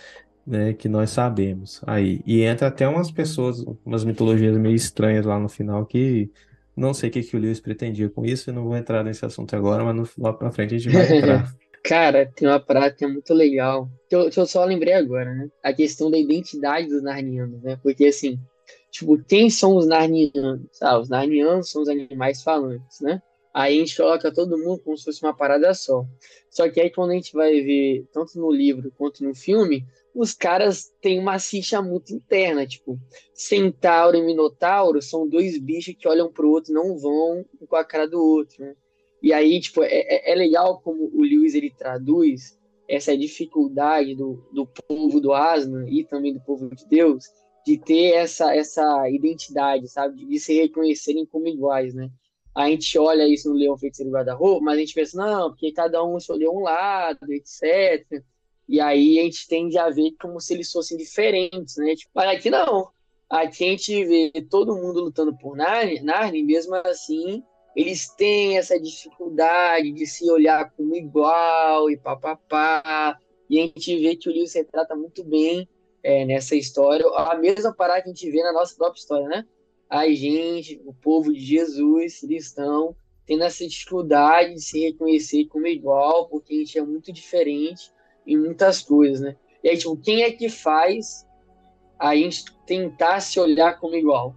né, 0.47 0.73
que 0.73 0.87
nós 0.87 1.09
sabemos 1.09 1.81
aí. 1.85 2.21
E 2.25 2.41
entra 2.41 2.67
até 2.67 2.87
umas 2.87 3.11
pessoas, 3.11 3.63
umas 3.85 4.05
mitologias 4.05 4.57
meio 4.57 4.75
estranhas 4.75 5.25
lá 5.25 5.37
no 5.39 5.49
final 5.49 5.85
que 5.85 6.31
não 6.75 6.93
sei 6.93 7.09
o 7.09 7.11
que 7.11 7.21
que 7.21 7.35
o 7.35 7.39
Lewis 7.39 7.59
pretendia 7.59 8.09
com 8.09 8.25
isso, 8.25 8.49
e 8.49 8.53
não 8.53 8.63
vou 8.63 8.75
entrar 8.75 9.03
nesse 9.03 9.25
assunto 9.25 9.55
agora, 9.55 9.83
mas 9.83 9.95
no, 9.95 10.09
lá 10.17 10.33
pra 10.33 10.51
frente 10.51 10.75
a 10.75 10.77
gente 10.77 10.91
vai 10.91 11.17
entrar. 11.17 11.53
Cara, 11.83 12.25
tem 12.33 12.47
uma 12.47 12.61
prática 12.61 13.07
muito 13.07 13.33
legal. 13.33 13.89
Que 14.09 14.15
eu, 14.15 14.29
que 14.29 14.39
eu 14.39 14.45
só 14.45 14.63
lembrei 14.63 14.93
agora, 14.93 15.33
né? 15.35 15.49
A 15.61 15.73
questão 15.73 16.09
da 16.09 16.17
identidade 16.17 16.87
dos 16.87 17.03
narnianos, 17.03 17.61
né? 17.61 17.77
Porque 17.83 18.05
assim, 18.05 18.39
tipo, 18.93 19.17
quem 19.25 19.49
são 19.49 19.75
os 19.75 19.87
narnianos? 19.87 20.61
Ah, 20.81 20.99
os 20.99 21.09
narnianos 21.09 21.71
são 21.71 21.81
os 21.81 21.89
animais 21.89 22.43
falantes, 22.43 23.01
né? 23.01 23.21
Aí 23.51 23.77
a 23.77 23.79
gente 23.79 23.97
coloca 23.97 24.33
todo 24.33 24.57
mundo 24.57 24.81
como 24.83 24.97
se 24.97 25.03
fosse 25.03 25.23
uma 25.23 25.35
parada 25.35 25.73
só. 25.73 26.05
Só 26.49 26.69
que 26.69 26.79
aí 26.79 26.89
quando 26.91 27.11
a 27.11 27.13
gente 27.15 27.33
vai 27.33 27.61
ver, 27.61 28.05
tanto 28.13 28.39
no 28.39 28.51
livro 28.51 28.91
quanto 28.95 29.23
no 29.23 29.35
filme, 29.35 29.85
os 30.13 30.33
caras 30.33 30.91
têm 31.01 31.19
uma 31.19 31.39
ficha 31.39 31.81
muito 31.81 32.13
interna, 32.13 32.67
tipo, 32.67 32.99
Centauro 33.33 34.15
e 34.15 34.21
Minotauro 34.21 35.01
são 35.01 35.27
dois 35.27 35.57
bichos 35.59 35.95
que 35.97 36.07
olham 36.07 36.31
pro 36.31 36.49
outro 36.49 36.71
não 36.73 36.97
vão 36.97 37.43
com 37.67 37.75
a 37.75 37.83
cara 37.83 38.07
do 38.07 38.21
outro, 38.21 38.63
né? 38.63 38.75
E 39.23 39.33
aí, 39.33 39.59
tipo, 39.59 39.81
é, 39.83 39.87
é- 39.87 40.31
é 40.31 40.35
legal 40.35 40.81
como 40.81 41.09
o 41.13 41.21
Lewis 41.21 41.55
ele 41.55 41.71
traduz 41.71 42.59
essa 42.87 43.17
dificuldade 43.17 44.13
do, 44.15 44.43
do 44.53 44.67
povo 44.67 45.19
do 45.19 45.33
Aslan 45.33 45.87
e 45.89 46.03
também 46.03 46.33
do 46.33 46.41
povo 46.41 46.69
de 46.75 46.85
Deus 46.87 47.23
de 47.65 47.77
ter 47.77 48.13
essa, 48.13 48.55
essa 48.55 49.09
identidade, 49.09 49.87
sabe? 49.87 50.25
De 50.25 50.39
se 50.39 50.53
reconhecerem 50.53 51.25
como 51.25 51.47
iguais, 51.47 51.93
né? 51.93 52.09
A 52.55 52.69
gente 52.69 52.97
olha 52.99 53.27
isso 53.27 53.49
no 53.49 53.55
Leão 53.55 53.77
Feiticeiro 53.77 54.11
Guarda-Roupa, 54.11 54.63
mas 54.63 54.77
a 54.77 54.79
gente 54.79 54.93
pensa, 54.93 55.17
não, 55.17 55.49
porque 55.49 55.71
cada 55.71 56.03
um 56.03 56.17
escolheu 56.17 56.51
um 56.51 56.61
lado, 56.61 57.31
etc. 57.31 58.23
E 58.67 58.79
aí 58.79 59.19
a 59.19 59.23
gente 59.23 59.47
tende 59.47 59.77
a 59.77 59.89
ver 59.89 60.11
como 60.21 60.39
se 60.39 60.53
eles 60.53 60.71
fossem 60.71 60.97
diferentes, 60.97 61.77
né? 61.77 61.95
Tipo, 61.95 62.11
mas 62.13 62.37
aqui 62.37 62.49
não. 62.49 62.89
Aqui 63.29 63.65
a 63.65 63.69
gente 63.69 64.05
vê 64.05 64.31
todo 64.49 64.75
mundo 64.75 65.01
lutando 65.01 65.35
por 65.35 65.55
Narnia, 65.55 66.03
Narnia 66.03 66.43
mesmo 66.43 66.75
assim 66.75 67.43
eles 67.75 68.07
têm 68.09 68.57
essa 68.57 68.79
dificuldade 68.79 69.91
de 69.91 70.05
se 70.05 70.29
olhar 70.29 70.71
como 70.71 70.95
igual 70.95 71.89
e 71.89 71.97
papapá. 71.97 73.17
E 73.49 73.59
a 73.59 73.63
gente 73.63 73.99
vê 73.99 74.15
que 74.15 74.29
o 74.29 74.31
Lewis 74.31 74.53
retrata 74.53 74.95
muito 74.95 75.23
bem 75.23 75.67
é, 76.03 76.25
nessa 76.25 76.55
história 76.55 77.05
a 77.15 77.35
mesma 77.35 77.73
parada 77.73 78.01
que 78.01 78.09
a 78.09 78.13
gente 78.13 78.29
vê 78.29 78.43
na 78.43 78.51
nossa 78.51 78.75
própria 78.75 78.99
história, 78.99 79.27
né? 79.27 79.45
A 79.89 80.07
gente, 80.09 80.81
o 80.85 80.93
povo 80.93 81.31
de 81.31 81.39
Jesus, 81.39 82.19
cristão, 82.19 82.95
tendo 83.25 83.43
essa 83.43 83.65
dificuldade 83.65 84.55
de 84.55 84.61
se 84.61 84.79
reconhecer 84.79 85.45
como 85.45 85.67
igual, 85.67 86.27
porque 86.27 86.53
a 86.53 86.57
gente 86.57 86.77
é 86.77 86.81
muito 86.81 87.11
diferente 87.11 87.91
em 88.25 88.37
muitas 88.37 88.81
coisas, 88.81 89.21
né? 89.21 89.35
E 89.63 89.69
aí, 89.69 89.77
tipo, 89.77 89.95
quem 89.97 90.23
é 90.23 90.31
que 90.31 90.49
faz 90.49 91.25
a 91.97 92.15
gente 92.15 92.45
tentar 92.65 93.21
se 93.21 93.39
olhar 93.39 93.79
como 93.79 93.95
igual? 93.95 94.35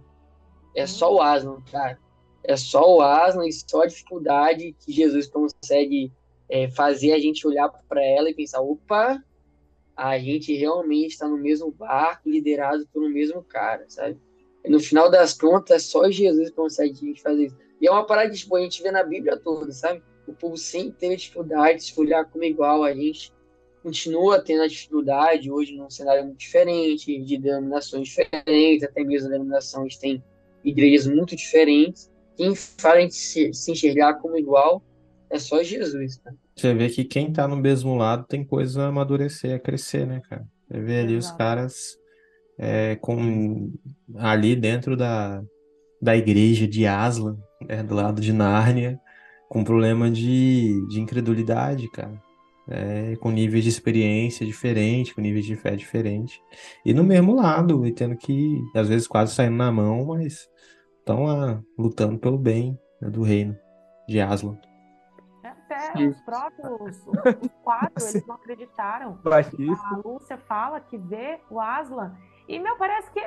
É 0.75 0.85
só 0.85 1.13
o 1.13 1.21
Aslan, 1.21 1.61
cara. 1.71 1.99
É 2.43 2.55
só 2.55 2.95
o 2.95 3.01
Aslan 3.01 3.47
e 3.47 3.51
só 3.51 3.81
a 3.81 3.87
dificuldade 3.87 4.73
que 4.79 4.91
Jesus 4.91 5.27
consegue 5.27 6.13
é, 6.47 6.69
fazer 6.69 7.11
a 7.11 7.19
gente 7.19 7.45
olhar 7.45 7.67
para 7.89 8.05
ela 8.05 8.29
e 8.29 8.33
pensar: 8.33 8.61
opa, 8.61 9.21
a 9.97 10.19
gente 10.19 10.53
realmente 10.53 11.13
está 11.13 11.27
no 11.27 11.37
mesmo 11.37 11.71
barco, 11.71 12.29
liderado 12.29 12.87
pelo 12.93 13.09
mesmo 13.09 13.41
cara, 13.41 13.83
sabe? 13.89 14.15
No 14.63 14.79
final 14.79 15.09
das 15.09 15.33
contas, 15.33 15.83
só 15.83 16.09
Jesus 16.11 16.51
consegue 16.51 17.19
fazer 17.19 17.47
isso. 17.47 17.57
E 17.81 17.87
é 17.87 17.91
uma 17.91 18.05
parada 18.05 18.29
que 18.29 18.37
tipo, 18.37 18.55
a 18.55 18.61
gente 18.61 18.83
vê 18.83 18.91
na 18.91 19.03
Bíblia 19.03 19.37
toda, 19.37 19.71
sabe? 19.71 20.03
O 20.27 20.33
povo 20.33 20.55
sempre 20.55 20.91
teve 20.99 21.15
dificuldade 21.15 21.79
de 21.79 21.85
se 21.85 21.99
olhar 21.99 22.25
como 22.25 22.43
igual 22.43 22.83
a 22.83 22.93
gente. 22.93 23.33
Continua 23.81 24.41
tendo 24.41 24.63
a 24.63 24.67
dificuldade 24.67 25.49
hoje 25.49 25.75
num 25.75 25.89
cenário 25.89 26.25
muito 26.25 26.39
diferente, 26.39 27.19
de 27.19 27.37
denominações 27.37 28.07
diferentes, 28.09 28.83
até 28.83 29.03
mesmo 29.03 29.29
denominações 29.29 29.97
têm 29.97 30.23
igrejas 30.63 31.07
muito 31.07 31.35
diferentes. 31.35 32.11
Quem 32.35 32.53
faz 32.53 32.97
a 32.97 33.01
gente 33.01 33.15
se, 33.15 33.53
se 33.53 33.71
enxergar 33.71 34.15
como 34.15 34.37
igual 34.37 34.83
é 35.29 35.39
só 35.39 35.63
Jesus, 35.63 36.17
cara. 36.17 36.35
Você 36.57 36.73
vê 36.73 36.89
que 36.89 37.05
quem 37.05 37.31
tá 37.31 37.47
no 37.47 37.55
mesmo 37.57 37.95
lado 37.95 38.25
tem 38.27 38.43
coisa 38.45 38.83
a 38.85 38.87
amadurecer, 38.87 39.55
a 39.55 39.59
crescer, 39.59 40.07
né, 40.07 40.21
cara? 40.29 40.45
Você 40.69 40.81
vê 40.81 40.99
ali 41.01 41.15
os 41.17 41.27
Exato. 41.27 41.37
caras 41.37 41.97
é, 42.59 42.95
com 42.97 43.71
ali 44.15 44.55
dentro 44.55 44.97
da, 44.97 45.43
da 46.01 46.15
igreja 46.17 46.67
de 46.67 46.85
Aslan, 46.87 47.37
né, 47.61 47.83
do 47.83 47.95
lado 47.95 48.21
de 48.21 48.33
Nárnia, 48.33 48.99
com 49.49 49.63
problema 49.63 50.11
de, 50.11 50.85
de 50.87 50.99
incredulidade, 51.01 51.89
cara. 51.91 52.21
é, 52.69 53.15
com 53.17 53.31
níveis 53.31 53.63
de 53.63 53.69
experiência 53.69 54.45
diferentes, 54.45 55.13
com 55.13 55.21
níveis 55.21 55.45
de 55.45 55.55
fé 55.55 55.75
diferentes. 55.75 56.39
E 56.85 56.93
no 56.93 57.03
mesmo 57.03 57.35
lado, 57.35 57.85
e 57.87 57.93
tendo 57.93 58.17
que, 58.17 58.61
às 58.75 58.87
vezes, 58.89 59.07
quase 59.07 59.33
saindo 59.35 59.55
na 59.57 59.71
mão, 59.71 60.05
mas 60.07 60.49
estão 60.99 61.25
lá 61.25 61.61
lutando 61.77 62.19
pelo 62.19 62.37
bem 62.37 62.77
né, 63.01 63.09
do 63.09 63.21
reino 63.23 63.57
de 64.07 64.19
Aslan. 64.21 64.57
Os 65.95 66.21
próprios, 66.21 67.07
os, 67.07 67.51
quatro, 67.63 68.03
eles 68.03 68.27
não 68.27 68.35
acreditaram. 68.35 69.13
Batista. 69.23 69.87
A 69.87 69.97
Lúcia 69.97 70.37
fala 70.37 70.79
que 70.79 70.97
vê 70.97 71.39
o 71.49 71.59
Aslan. 71.59 72.15
E, 72.47 72.59
meu, 72.59 72.77
parece 72.77 73.11
que 73.11 73.19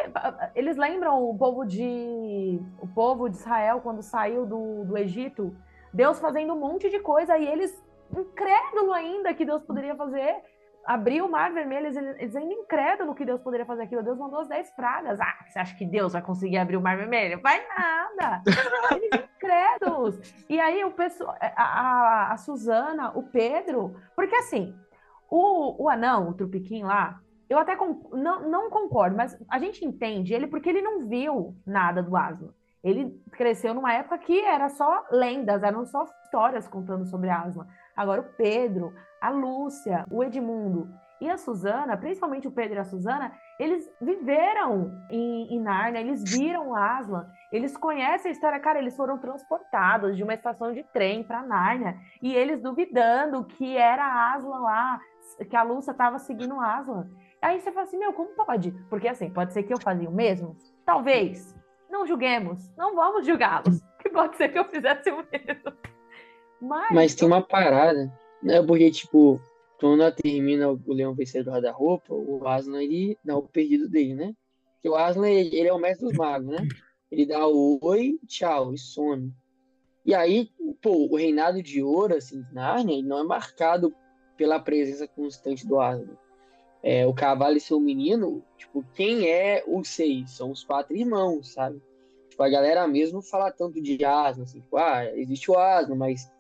eles 0.55 0.77
lembram 0.77 1.23
o 1.23 1.37
povo 1.37 1.64
de 1.66 2.59
o 2.81 2.88
povo 2.88 3.29
de 3.29 3.37
Israel 3.37 3.81
quando 3.83 4.03
saiu 4.03 4.46
do, 4.46 4.85
do 4.85 4.96
Egito, 4.96 5.55
Deus 5.92 6.18
fazendo 6.18 6.55
um 6.55 6.59
monte 6.59 6.88
de 6.88 7.01
coisa 7.01 7.37
e 7.37 7.46
eles 7.46 7.83
incrédulo 8.16 8.92
ainda 8.92 9.35
que 9.35 9.44
Deus 9.44 9.62
poderia 9.62 9.94
fazer, 9.94 10.37
abrir 10.85 11.23
o 11.23 11.31
mar 11.31 11.53
vermelho, 11.53 11.87
eles, 11.87 11.97
eles 11.97 12.37
ainda 12.37 12.55
incrédulo 12.55 13.14
que 13.14 13.25
Deus 13.25 13.40
poderia 13.40 13.66
fazer 13.66 13.83
aquilo. 13.83 14.03
Deus 14.03 14.19
mandou 14.19 14.40
as 14.40 14.49
dez 14.49 14.71
pragas. 14.71 15.21
Ah, 15.21 15.37
você 15.47 15.59
acha 15.59 15.77
que 15.77 15.85
Deus 15.85 16.12
vai 16.12 16.23
conseguir 16.23 16.59
abrir 16.59 16.77
o 16.77 16.81
mar 16.81 16.97
vermelho? 16.97 17.40
Vai 17.43 17.62
nada! 17.69 18.43
Eles 18.95 19.29
incrédulos. 19.37 20.45
E 20.49 20.59
aí 20.59 20.85
o 20.85 20.90
pessoal, 20.90 21.37
a, 21.40 21.62
a, 21.62 22.33
a 22.33 22.37
Suzana, 22.37 23.12
o 23.16 23.23
Pedro, 23.23 23.97
porque 24.16 24.35
assim, 24.37 24.75
o, 25.31 25.85
o 25.85 25.88
anão, 25.88 26.29
o 26.29 26.35
Trupiquim 26.35 26.83
lá, 26.83 27.21
eu 27.49 27.59
até 27.59 27.77
não, 28.12 28.49
não 28.49 28.71
concordo, 28.71 29.16
mas 29.16 29.37
a 29.49 29.59
gente 29.59 29.85
entende 29.85 30.33
ele 30.33 30.47
porque 30.47 30.69
ele 30.69 30.81
não 30.83 31.09
viu 31.09 31.57
nada 31.66 32.03
do 32.03 32.16
Aslan. 32.16 32.53
Ele 32.83 33.21
cresceu 33.33 33.75
numa 33.75 33.93
época 33.93 34.19
que 34.19 34.40
era 34.40 34.69
só 34.71 35.05
lendas, 35.11 35.62
eram 35.62 35.85
só 35.85 36.05
histórias 36.25 36.66
contando 36.66 37.05
sobre 37.05 37.29
Aslan. 37.29 37.66
Agora 37.95 38.23
o 38.23 38.37
Pedro, 38.37 38.95
a 39.20 39.30
Lúcia, 39.30 40.04
o 40.11 40.24
Edmundo 40.24 40.88
e 41.20 41.28
a 41.28 41.37
Suzana, 41.37 41.96
principalmente 41.96 42.48
o 42.48 42.50
Pedro 42.50 42.76
e 42.76 42.78
a 42.78 42.85
Suzana, 42.85 43.33
eles 43.59 43.88
viveram 44.00 44.90
em, 45.11 45.54
em 45.54 45.61
Nárnia, 45.61 46.00
eles 46.00 46.24
viram 46.24 46.74
Aslan, 46.74 47.26
eles 47.52 47.76
conhecem 47.76 48.30
a 48.30 48.33
história, 48.33 48.59
cara, 48.59 48.78
eles 48.78 48.96
foram 48.96 49.18
transportados 49.18 50.16
de 50.16 50.22
uma 50.22 50.33
estação 50.33 50.72
de 50.72 50.83
trem 50.83 51.22
para 51.22 51.42
Nárnia 51.42 51.98
e 52.22 52.35
eles 52.35 52.62
duvidando 52.62 53.44
que 53.44 53.76
era 53.76 54.33
Aslan 54.33 54.61
lá, 54.61 55.00
que 55.48 55.56
a 55.56 55.62
Lúcia 55.62 55.90
estava 55.90 56.18
seguindo 56.18 56.59
Aslan. 56.59 57.06
Aí 57.42 57.61
você 57.61 57.70
fala 57.70 57.85
assim, 57.85 57.98
meu, 57.98 58.12
como 58.12 58.30
pode? 58.30 58.72
Porque 58.88 59.09
assim, 59.09 59.30
pode 59.30 59.52
ser 59.52 59.62
que 59.62 59.72
eu 59.72 59.80
fazia 59.80 60.09
o 60.09 60.12
mesmo? 60.12 60.56
Talvez. 60.85 61.54
Não 61.88 62.06
julguemos. 62.06 62.70
Não 62.76 62.94
vamos 62.94 63.26
julgá-los. 63.26 63.80
Que 63.98 64.09
pode 64.11 64.37
ser 64.37 64.48
que 64.50 64.59
eu 64.59 64.64
fizesse 64.64 65.11
o 65.11 65.16
mesmo. 65.16 65.72
Mas, 66.61 66.90
Mas 66.92 67.14
tem 67.14 67.26
uma 67.26 67.42
parada, 67.42 68.12
né? 68.42 68.62
Porque, 68.62 68.90
tipo, 68.90 69.40
quando 69.79 70.11
termina 70.12 70.70
o 70.70 70.92
Leão 70.92 71.14
Vencedor 71.14 71.44
do 71.44 71.50
Guarda-Roupa, 71.53 72.12
o 72.14 72.46
Aslan, 72.46 72.83
ele 72.83 73.16
dá 73.24 73.37
o 73.37 73.42
perdido 73.42 73.88
dele, 73.88 74.14
né? 74.14 74.35
Porque 74.74 74.88
o 74.88 74.94
Aslan, 74.94 75.29
ele, 75.29 75.57
ele 75.57 75.68
é 75.68 75.72
o 75.72 75.79
mestre 75.79 76.07
dos 76.07 76.16
magos, 76.16 76.48
né? 76.48 76.68
Ele 77.11 77.26
dá 77.26 77.46
o 77.46 77.79
oi, 77.83 78.18
tchau, 78.26 78.72
e 78.72 78.79
some. 78.79 79.33
E 80.05 80.14
aí, 80.14 80.50
pô, 80.81 81.09
o 81.11 81.16
reinado 81.16 81.62
de 81.62 81.83
ouro, 81.83 82.14
assim, 82.14 82.42
de 82.42 82.92
ele 82.92 83.03
não 83.03 83.18
é 83.18 83.22
marcado 83.22 83.94
pela 84.37 84.59
presença 84.59 85.07
constante 85.09 85.66
do 85.66 85.81
Aslan. 85.81 86.16
É, 86.83 87.07
o 87.07 87.12
cavalo 87.12 87.57
e 87.57 87.61
seu 87.61 87.79
menino, 87.79 88.42
tipo, 88.57 88.83
quem 88.94 89.29
é 89.29 89.62
os 89.66 89.88
seis? 89.88 90.31
São 90.31 90.50
os 90.50 90.64
quatro 90.64 90.96
irmãos, 90.96 91.53
sabe? 91.53 91.81
Tipo, 92.31 92.42
a 92.42 92.48
galera 92.48 92.87
mesmo 92.87 93.20
fala 93.20 93.50
tanto 93.50 93.81
de 93.83 94.03
Aslan, 94.03 94.44
assim, 94.44 94.61
tipo, 94.61 94.76
ah, 94.76 95.05
existe 95.14 95.50
o 95.50 95.59
Aslan, 95.59 95.96
mas 95.96 96.31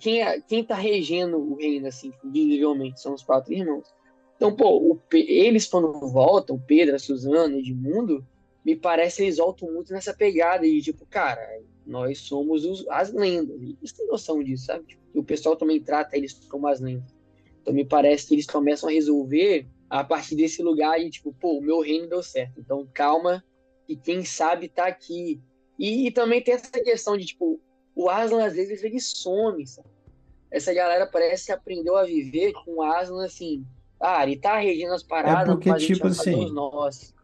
quem, 0.00 0.22
é, 0.22 0.40
quem 0.40 0.64
tá 0.64 0.74
regendo 0.74 1.38
o 1.38 1.56
reino, 1.56 1.86
assim, 1.86 2.10
tipo, 2.10 2.30
visivelmente, 2.30 3.00
são 3.00 3.14
os 3.14 3.22
quatro 3.22 3.52
irmãos. 3.52 3.88
Então, 4.36 4.54
pô, 4.54 4.76
o 4.76 5.00
eles 5.12 5.66
quando 5.66 5.92
voltam, 6.08 6.56
o 6.56 6.60
Pedro, 6.60 6.94
a 6.94 6.98
Suzana, 6.98 7.56
Edmundo, 7.56 8.24
me 8.64 8.76
parece 8.76 9.22
eles 9.22 9.38
voltam 9.38 9.72
muito 9.72 9.92
nessa 9.92 10.14
pegada 10.14 10.64
de, 10.64 10.80
tipo, 10.80 11.06
cara, 11.06 11.40
nós 11.86 12.18
somos 12.18 12.64
os- 12.64 12.86
as 12.88 13.12
lendas. 13.12 13.60
Eles 13.60 13.92
têm 13.92 14.06
noção 14.06 14.42
disso, 14.42 14.66
sabe? 14.66 14.84
Tipo, 14.86 15.02
o 15.14 15.24
pessoal 15.24 15.56
também 15.56 15.80
trata 15.80 16.16
eles 16.16 16.34
como 16.48 16.66
as 16.68 16.80
lendas. 16.80 17.12
Então, 17.62 17.72
me 17.72 17.84
parece 17.84 18.28
que 18.28 18.34
eles 18.34 18.46
começam 18.46 18.88
a 18.88 18.92
resolver 18.92 19.66
a 19.88 20.04
partir 20.04 20.36
desse 20.36 20.62
lugar 20.62 21.00
e, 21.00 21.10
tipo, 21.10 21.32
pô, 21.32 21.58
o 21.58 21.62
meu 21.62 21.80
reino 21.80 22.08
deu 22.08 22.22
certo. 22.22 22.60
Então, 22.60 22.86
calma, 22.92 23.42
e 23.88 23.96
quem 23.96 24.24
sabe 24.24 24.68
tá 24.68 24.86
aqui. 24.86 25.40
E, 25.78 26.06
e 26.06 26.10
também 26.10 26.42
tem 26.42 26.54
essa 26.54 26.70
questão 26.70 27.16
de, 27.16 27.24
tipo, 27.24 27.60
o 27.98 28.08
Aslan, 28.08 28.44
às 28.46 28.54
vezes, 28.54 28.84
ele 28.84 29.00
some, 29.00 29.66
sabe? 29.66 29.88
Essa 30.50 30.72
galera 30.72 31.06
parece 31.06 31.46
que 31.46 31.52
aprendeu 31.52 31.96
a 31.96 32.04
viver 32.04 32.52
com 32.52 32.76
o 32.76 32.82
Aslan, 32.82 33.24
assim, 33.24 33.66
ah, 34.00 34.22
ele 34.22 34.36
tá 34.36 34.56
regendo 34.56 34.94
as 34.94 35.02
paradas, 35.02 35.52
porque, 35.52 35.68
a 35.68 35.76
gente 35.76 35.94
tipo 35.94 36.06
assim. 36.06 36.54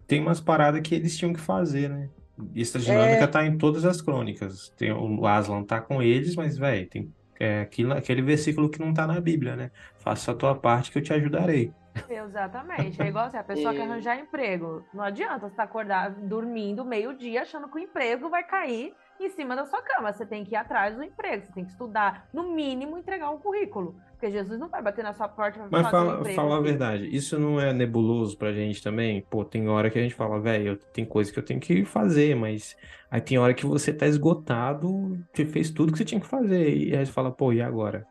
Tem 0.06 0.20
umas 0.20 0.40
paradas 0.40 0.80
que 0.82 0.94
eles 0.94 1.16
tinham 1.16 1.32
que 1.32 1.40
fazer, 1.40 1.88
né? 1.88 2.10
E 2.52 2.60
essa 2.60 2.78
dinâmica 2.80 3.24
É. 3.24 3.26
tá 3.28 3.46
em 3.46 3.56
todas 3.56 3.84
as 3.84 4.02
crônicas. 4.02 4.70
Tem, 4.76 4.92
o 4.92 5.24
Aslan 5.26 5.62
tá 5.62 5.80
com 5.80 6.02
eles, 6.02 6.34
mas, 6.34 6.58
velho, 6.58 6.88
tem 6.88 7.14
é, 7.38 7.60
aquilo, 7.60 7.92
aquele 7.94 8.20
versículo 8.22 8.68
que 8.68 8.80
não 8.80 8.92
tá 8.92 9.06
na 9.06 9.20
Bíblia, 9.20 9.54
né? 9.56 9.70
Faça 9.98 10.32
a 10.32 10.34
tua 10.34 10.54
parte 10.54 10.90
que 10.90 10.98
eu 10.98 11.02
te 11.02 11.12
ajudarei. 11.12 11.72
Exatamente. 12.10 13.00
É 13.00 13.06
igual 13.06 13.26
assim, 13.26 13.36
a 13.36 13.44
pessoa 13.44 13.72
que 13.72 13.80
É. 13.80 13.82
arranjar 13.82 14.18
emprego. 14.18 14.84
Não 14.92 15.02
adianta 15.04 15.38
você 15.40 15.46
estar 15.52 15.62
acordado, 15.62 16.20
dormindo 16.26 16.84
meio-dia, 16.84 17.42
achando 17.42 17.68
que 17.68 17.76
o 17.76 17.78
emprego 17.78 18.28
vai 18.28 18.44
cair 18.44 18.92
em 19.20 19.28
cima 19.30 19.54
da 19.54 19.64
sua 19.64 19.80
cama. 19.82 20.12
Você 20.12 20.26
tem 20.26 20.44
que 20.44 20.54
ir 20.54 20.56
atrás 20.56 20.96
do 20.96 21.02
emprego, 21.02 21.44
você 21.44 21.52
tem 21.52 21.64
que 21.64 21.70
estudar, 21.70 22.28
no 22.32 22.54
mínimo, 22.54 22.98
entregar 22.98 23.30
um 23.30 23.38
currículo. 23.38 23.96
Porque 24.12 24.30
Jesus 24.30 24.58
não 24.58 24.68
vai 24.68 24.82
bater 24.82 25.04
na 25.04 25.12
sua 25.12 25.28
porta 25.28 25.60
Mas 25.70 25.82
falar 25.82 25.90
fala, 25.90 26.16
um 26.16 26.20
emprego. 26.20 26.36
fala 26.36 26.56
a 26.56 26.60
verdade, 26.60 27.14
isso 27.14 27.38
não 27.38 27.60
é 27.60 27.72
nebuloso 27.72 28.36
pra 28.38 28.52
gente 28.52 28.82
também? 28.82 29.22
Pô, 29.28 29.44
tem 29.44 29.68
hora 29.68 29.90
que 29.90 29.98
a 29.98 30.02
gente 30.02 30.14
fala, 30.14 30.40
velho, 30.40 30.76
tem 30.92 31.04
coisa 31.04 31.32
que 31.32 31.38
eu 31.38 31.44
tenho 31.44 31.60
que 31.60 31.84
fazer, 31.84 32.34
mas 32.34 32.74
aí 33.10 33.20
tem 33.20 33.38
hora 33.38 33.54
que 33.54 33.66
você 33.66 33.92
tá 33.92 34.06
esgotado, 34.06 35.18
você 35.32 35.44
fez 35.44 35.70
tudo 35.70 35.92
que 35.92 35.98
você 35.98 36.04
tinha 36.04 36.20
que 36.20 36.26
fazer, 36.26 36.74
e 36.74 36.96
aí 36.96 37.04
você 37.04 37.12
fala, 37.12 37.30
pô, 37.30 37.52
e 37.52 37.60
agora? 37.60 38.06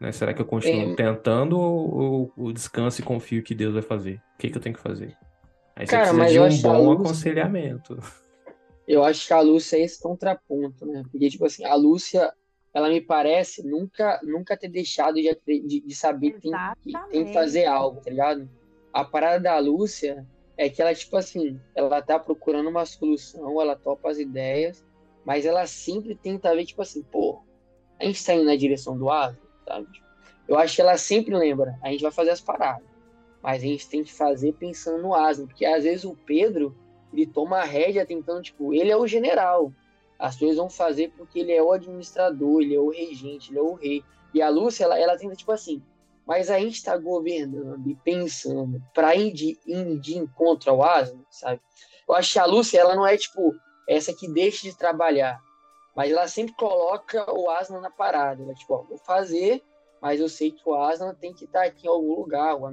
Né? 0.00 0.10
Será 0.12 0.34
que 0.34 0.42
eu 0.42 0.46
continuo 0.46 0.92
É. 0.92 0.96
tentando 0.96 1.58
ou, 1.58 1.94
ou, 1.94 2.32
ou 2.36 2.52
descanso 2.52 3.00
e 3.00 3.04
confio 3.04 3.42
que 3.42 3.54
Deus 3.54 3.74
vai 3.74 3.82
fazer? 3.82 4.20
O 4.34 4.38
que 4.38 4.50
que 4.50 4.56
eu 4.58 4.62
tenho 4.62 4.74
que 4.74 4.82
fazer? 4.82 5.16
Aí 5.76 5.86
você 5.86 5.92
Cara, 5.92 6.08
precisa 6.12 6.18
mas 6.18 6.32
de 6.32 6.40
um 6.40 6.48
que 6.48 6.62
bom 6.62 6.92
aconselhamento. 6.92 7.98
Eu 8.86 9.02
acho 9.02 9.26
que 9.26 9.32
a 9.32 9.40
Lúcia 9.40 9.76
é 9.76 9.82
esse 9.82 10.00
contraponto, 10.00 10.84
né? 10.84 11.04
Porque, 11.10 11.28
tipo 11.30 11.44
assim, 11.46 11.64
a 11.64 11.74
Lúcia, 11.74 12.32
ela 12.72 12.88
me 12.88 13.00
parece 13.00 13.66
nunca, 13.66 14.20
nunca 14.22 14.56
ter 14.56 14.68
deixado 14.68 15.14
de, 15.14 15.40
de, 15.46 15.80
de 15.80 15.94
saber 15.94 16.32
que 16.32 16.50
tem, 16.50 16.52
que 16.82 16.92
tem 17.10 17.24
que 17.26 17.32
fazer 17.32 17.64
algo, 17.64 18.00
tá 18.00 18.10
ligado? 18.10 18.48
A 18.92 19.04
parada 19.04 19.40
da 19.40 19.58
Lúcia 19.58 20.26
é 20.56 20.68
que 20.68 20.80
ela, 20.80 20.94
tipo 20.94 21.16
assim, 21.16 21.60
ela 21.74 22.00
tá 22.02 22.18
procurando 22.18 22.68
uma 22.68 22.84
solução, 22.84 23.60
ela 23.60 23.74
topa 23.74 24.10
as 24.10 24.18
ideias, 24.18 24.84
mas 25.24 25.46
ela 25.46 25.66
sempre 25.66 26.14
tenta 26.14 26.54
ver, 26.54 26.66
tipo 26.66 26.82
assim, 26.82 27.02
pô, 27.02 27.42
a 27.98 28.04
gente 28.04 28.24
tá 28.24 28.34
indo 28.34 28.44
na 28.44 28.56
direção 28.56 28.96
do 28.96 29.10
Aslan, 29.10 29.38
sabe? 29.66 29.88
Eu 30.46 30.58
acho 30.58 30.76
que 30.76 30.82
ela 30.82 30.96
sempre 30.98 31.34
lembra, 31.34 31.78
a 31.82 31.90
gente 31.90 32.02
vai 32.02 32.12
fazer 32.12 32.30
as 32.30 32.40
paradas, 32.40 32.86
mas 33.42 33.62
a 33.62 33.66
gente 33.66 33.88
tem 33.88 34.04
que 34.04 34.12
fazer 34.12 34.52
pensando 34.54 35.02
no 35.02 35.14
Aslan, 35.14 35.46
porque 35.46 35.64
às 35.64 35.84
vezes 35.84 36.04
o 36.04 36.14
Pedro, 36.14 36.76
ele 37.14 37.26
toma 37.26 37.58
a 37.58 37.64
rédea 37.64 38.04
tentando, 38.04 38.42
tipo, 38.42 38.74
ele 38.74 38.90
é 38.90 38.96
o 38.96 39.06
general, 39.06 39.72
as 40.18 40.36
coisas 40.36 40.56
vão 40.56 40.68
fazer 40.68 41.12
porque 41.16 41.38
ele 41.38 41.52
é 41.52 41.62
o 41.62 41.72
administrador, 41.72 42.60
ele 42.60 42.74
é 42.74 42.80
o 42.80 42.90
regente, 42.90 43.50
ele 43.50 43.58
é 43.58 43.62
o 43.62 43.74
rei. 43.74 44.04
E 44.32 44.42
a 44.42 44.48
Lúcia, 44.48 44.84
ela, 44.84 44.98
ela 44.98 45.16
tenta, 45.16 45.34
tipo 45.34 45.52
assim, 45.52 45.82
mas 46.26 46.50
a 46.50 46.58
gente 46.58 46.74
está 46.74 46.96
governando 46.96 47.86
e 47.88 47.94
pensando 47.94 48.82
para 48.92 49.14
ir 49.14 49.32
de, 49.32 49.58
ir 49.66 49.98
de 50.00 50.18
encontro 50.18 50.70
ao 50.70 50.82
Aslan, 50.82 51.20
sabe? 51.30 51.60
Eu 52.08 52.14
acho 52.14 52.32
que 52.32 52.38
a 52.38 52.46
Lúcia, 52.46 52.80
ela 52.80 52.96
não 52.96 53.06
é, 53.06 53.16
tipo, 53.16 53.54
essa 53.88 54.12
que 54.12 54.28
deixa 54.28 54.62
de 54.62 54.76
trabalhar, 54.76 55.40
mas 55.94 56.10
ela 56.10 56.26
sempre 56.26 56.54
coloca 56.54 57.30
o 57.32 57.48
Aslan 57.50 57.80
na 57.80 57.90
parada. 57.90 58.42
Ela, 58.42 58.54
tipo, 58.54 58.74
ó, 58.74 58.82
vou 58.82 58.98
fazer, 58.98 59.62
mas 60.02 60.20
eu 60.20 60.28
sei 60.28 60.50
que 60.50 60.68
o 60.68 60.74
Aslan 60.74 61.14
tem 61.14 61.32
que 61.32 61.44
estar 61.44 61.64
aqui 61.64 61.86
em 61.86 61.90
algum 61.90 62.14
lugar, 62.14 62.56
ou 62.56 62.66
a 62.66 62.72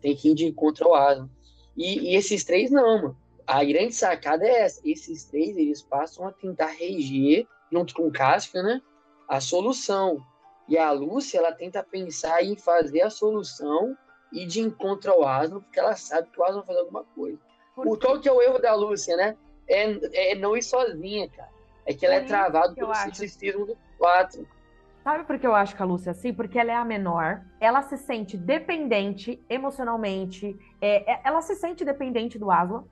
tem 0.00 0.16
que 0.16 0.30
ir 0.30 0.34
de 0.34 0.46
encontro 0.46 0.88
ao 0.88 0.94
Aslan. 0.94 1.30
E, 1.76 2.10
e 2.10 2.16
esses 2.16 2.44
três 2.44 2.70
não, 2.70 3.02
mano. 3.02 3.25
A 3.46 3.62
grande 3.64 3.94
sacada 3.94 4.44
é 4.44 4.62
essa. 4.62 4.80
Esses 4.84 5.24
três, 5.24 5.56
eles 5.56 5.82
passam 5.82 6.26
a 6.26 6.32
tentar 6.32 6.66
reger, 6.66 7.46
junto 7.70 7.94
com 7.94 8.06
o 8.08 8.12
Caspian, 8.12 8.62
né? 8.62 8.82
A 9.28 9.40
solução. 9.40 10.18
E 10.68 10.76
a 10.76 10.90
Lúcia, 10.90 11.38
ela 11.38 11.52
tenta 11.52 11.82
pensar 11.82 12.42
em 12.42 12.56
fazer 12.56 13.02
a 13.02 13.10
solução 13.10 13.96
e 14.32 14.44
de 14.44 14.60
encontro 14.60 15.12
ao 15.12 15.24
Aslan, 15.26 15.60
porque 15.60 15.78
ela 15.78 15.94
sabe 15.94 16.28
que 16.30 16.40
o 16.40 16.44
Aslan 16.44 16.58
vai 16.58 16.66
fazer 16.66 16.80
alguma 16.80 17.04
coisa. 17.04 17.38
O, 17.76 17.96
qual 17.96 18.20
que 18.20 18.28
é 18.28 18.32
o 18.32 18.42
erro 18.42 18.58
da 18.58 18.74
Lúcia, 18.74 19.16
né? 19.16 19.36
É, 19.68 20.32
é 20.32 20.34
não 20.34 20.56
ir 20.56 20.62
sozinha, 20.62 21.28
cara. 21.30 21.50
É 21.84 21.94
que 21.94 22.04
ela 22.04 22.16
É 22.16 22.18
é 22.18 22.24
travada 22.24 22.74
pelo 22.74 22.90
acho. 22.90 23.14
cisticismo 23.14 23.66
do 23.66 23.78
quatro. 23.96 24.46
Sabe 25.04 25.22
por 25.22 25.38
que 25.38 25.46
eu 25.46 25.54
acho 25.54 25.76
que 25.76 25.82
a 25.82 25.84
Lúcia 25.84 26.10
é 26.10 26.12
assim? 26.12 26.32
Porque 26.34 26.58
ela 26.58 26.72
é 26.72 26.74
a 26.74 26.84
menor, 26.84 27.42
ela 27.60 27.80
se 27.82 27.96
sente 27.96 28.36
dependente 28.36 29.40
emocionalmente, 29.48 30.56
é, 30.80 31.12
é- 31.12 31.20
ela 31.24 31.40
se 31.42 31.54
sente 31.54 31.84
dependente 31.84 32.38
do 32.40 32.50
Aslan. 32.50 32.84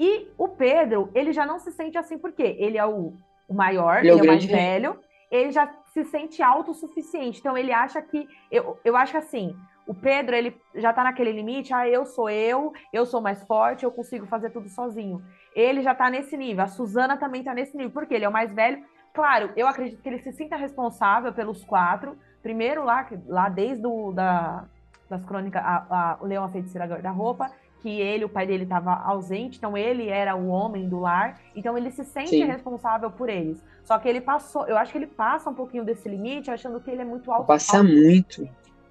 E 0.00 0.32
o 0.38 0.48
Pedro, 0.48 1.10
ele 1.14 1.30
já 1.30 1.44
não 1.44 1.58
se 1.58 1.70
sente 1.72 1.98
assim, 1.98 2.16
porque 2.16 2.42
ele 2.58 2.78
é 2.78 2.86
o, 2.86 3.12
o 3.46 3.52
maior, 3.52 4.02
Ele 4.02 4.08
é 4.08 4.14
o 4.14 4.18
ele 4.18 4.20
é 4.20 4.22
o 4.22 4.26
mais 4.26 4.42
rei. 4.42 4.46
velho, 4.46 4.98
ele 5.30 5.52
já 5.52 5.70
se 5.92 6.04
sente 6.04 6.42
autossuficiente. 6.42 7.38
Então 7.38 7.54
ele 7.56 7.70
acha 7.70 8.00
que. 8.00 8.26
Eu, 8.50 8.80
eu 8.82 8.96
acho 8.96 9.12
que 9.12 9.18
assim, 9.18 9.54
o 9.86 9.94
Pedro, 9.94 10.34
ele 10.34 10.56
já 10.74 10.90
tá 10.90 11.04
naquele 11.04 11.32
limite, 11.32 11.74
ah, 11.74 11.86
eu 11.86 12.06
sou 12.06 12.30
eu, 12.30 12.72
eu 12.90 13.04
sou 13.04 13.20
mais 13.20 13.42
forte, 13.44 13.84
eu 13.84 13.92
consigo 13.92 14.24
fazer 14.26 14.48
tudo 14.48 14.70
sozinho. 14.70 15.22
Ele 15.54 15.82
já 15.82 15.94
tá 15.94 16.08
nesse 16.08 16.34
nível, 16.34 16.64
a 16.64 16.68
Suzana 16.68 17.18
também 17.18 17.44
tá 17.44 17.52
nesse 17.52 17.76
nível, 17.76 17.92
porque 17.92 18.14
ele 18.14 18.24
é 18.24 18.28
o 18.28 18.32
mais 18.32 18.50
velho. 18.54 18.82
Claro, 19.12 19.50
eu 19.54 19.66
acredito 19.66 20.00
que 20.00 20.08
ele 20.08 20.20
se 20.20 20.32
sinta 20.32 20.56
responsável 20.56 21.30
pelos 21.32 21.62
quatro. 21.62 22.16
Primeiro 22.42 22.84
lá, 22.84 23.06
lá 23.26 23.50
desde 23.50 23.86
o, 23.86 24.12
da, 24.12 24.64
das 25.10 25.22
crônicas, 25.26 25.60
a, 25.62 25.86
a, 25.90 26.18
o 26.22 26.26
Leão 26.26 26.44
a 26.44 26.48
Feiticeira 26.48 26.86
da 27.02 27.10
Roupa, 27.10 27.50
que 27.80 28.00
ele, 28.00 28.24
o 28.24 28.28
pai 28.28 28.46
dele 28.46 28.64
estava 28.64 28.94
ausente, 28.94 29.58
então 29.58 29.76
ele 29.76 30.08
era 30.08 30.36
o 30.36 30.48
homem 30.48 30.88
do 30.88 31.00
lar, 31.00 31.40
então 31.54 31.76
ele 31.76 31.90
se 31.90 32.04
sente 32.04 32.30
Sim. 32.30 32.44
responsável 32.44 33.10
por 33.10 33.28
eles. 33.28 33.62
Só 33.84 33.98
que 33.98 34.08
ele 34.08 34.20
passou, 34.20 34.66
eu 34.66 34.76
acho 34.76 34.92
que 34.92 34.98
ele 34.98 35.06
passa 35.06 35.50
um 35.50 35.54
pouquinho 35.54 35.84
desse 35.84 36.08
limite, 36.08 36.50
achando 36.50 36.80
que 36.80 36.90
ele 36.90 37.02
é 37.02 37.04
muito 37.04 37.32
alto. 37.32 37.46
Passa 37.46 37.82
muito. 37.82 38.48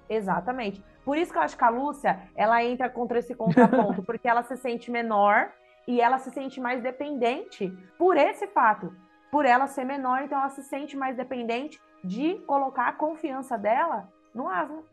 Exatamente. 0.08 0.82
Por 1.04 1.16
isso 1.16 1.32
que 1.32 1.38
eu 1.38 1.42
acho 1.42 1.56
que 1.56 1.64
a 1.64 1.70
Lúcia, 1.70 2.20
ela 2.34 2.62
entra 2.62 2.90
contra 2.90 3.18
esse 3.18 3.34
contraponto, 3.34 4.02
porque 4.04 4.28
ela 4.28 4.42
se 4.42 4.56
sente 4.56 4.90
menor 4.90 5.50
e 5.86 6.00
ela 6.00 6.18
se 6.18 6.30
sente 6.30 6.60
mais 6.60 6.82
dependente 6.82 7.72
por 7.96 8.16
esse 8.16 8.46
fato. 8.48 8.94
Por 9.30 9.46
ela 9.46 9.66
ser 9.66 9.84
menor, 9.84 10.22
então 10.22 10.38
ela 10.38 10.50
se 10.50 10.62
sente 10.64 10.96
mais 10.96 11.16
dependente 11.16 11.80
de 12.02 12.34
colocar 12.46 12.88
a 12.88 12.92
confiança 12.92 13.56
dela 13.56 14.08
no 14.34 14.48
asno. 14.48 14.84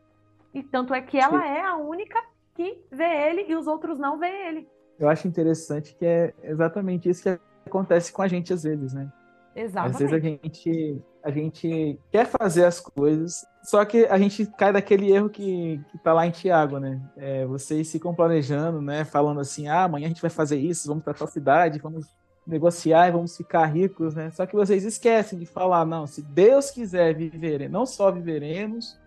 E 0.54 0.62
tanto 0.62 0.94
é 0.94 1.02
que 1.02 1.18
ela 1.18 1.46
é 1.46 1.60
a 1.60 1.76
única 1.76 2.22
que 2.58 2.84
vê 2.90 3.30
ele 3.30 3.44
e 3.48 3.54
os 3.54 3.68
outros 3.68 3.96
não 4.00 4.18
vê 4.18 4.48
ele. 4.48 4.68
Eu 4.98 5.08
acho 5.08 5.28
interessante 5.28 5.94
que 5.94 6.04
é 6.04 6.34
exatamente 6.42 7.08
isso 7.08 7.22
que 7.22 7.38
acontece 7.64 8.12
com 8.12 8.20
a 8.20 8.26
gente 8.26 8.52
às 8.52 8.64
vezes, 8.64 8.92
né? 8.92 9.08
Exatamente. 9.54 9.92
Às 9.92 9.98
vezes 10.10 10.12
a 10.12 10.18
gente, 10.18 11.02
a 11.22 11.30
gente 11.30 12.00
quer 12.10 12.26
fazer 12.26 12.64
as 12.64 12.80
coisas, 12.80 13.46
só 13.62 13.84
que 13.84 14.06
a 14.06 14.18
gente 14.18 14.44
cai 14.58 14.72
daquele 14.72 15.12
erro 15.12 15.30
que, 15.30 15.80
que 15.88 15.98
tá 15.98 16.12
lá 16.12 16.26
em 16.26 16.32
Tiago, 16.32 16.80
né? 16.80 17.00
É, 17.16 17.46
vocês 17.46 17.92
ficam 17.92 18.12
planejando, 18.12 18.82
né? 18.82 19.04
Falando 19.04 19.40
assim, 19.40 19.68
ah, 19.68 19.84
amanhã 19.84 20.06
a 20.06 20.08
gente 20.08 20.22
vai 20.22 20.30
fazer 20.30 20.56
isso, 20.56 20.88
vamos 20.88 21.04
para 21.04 21.14
tal 21.14 21.28
cidade, 21.28 21.78
vamos 21.78 22.06
negociar 22.44 23.06
e 23.06 23.12
vamos 23.12 23.36
ficar 23.36 23.66
ricos, 23.66 24.16
né? 24.16 24.32
Só 24.32 24.46
que 24.46 24.56
vocês 24.56 24.84
esquecem 24.84 25.38
de 25.38 25.46
falar, 25.46 25.84
não, 25.84 26.08
se 26.08 26.22
Deus 26.22 26.72
quiser 26.72 27.14
viver, 27.14 27.70
não 27.70 27.86
só 27.86 28.10
viveremos, 28.10 28.98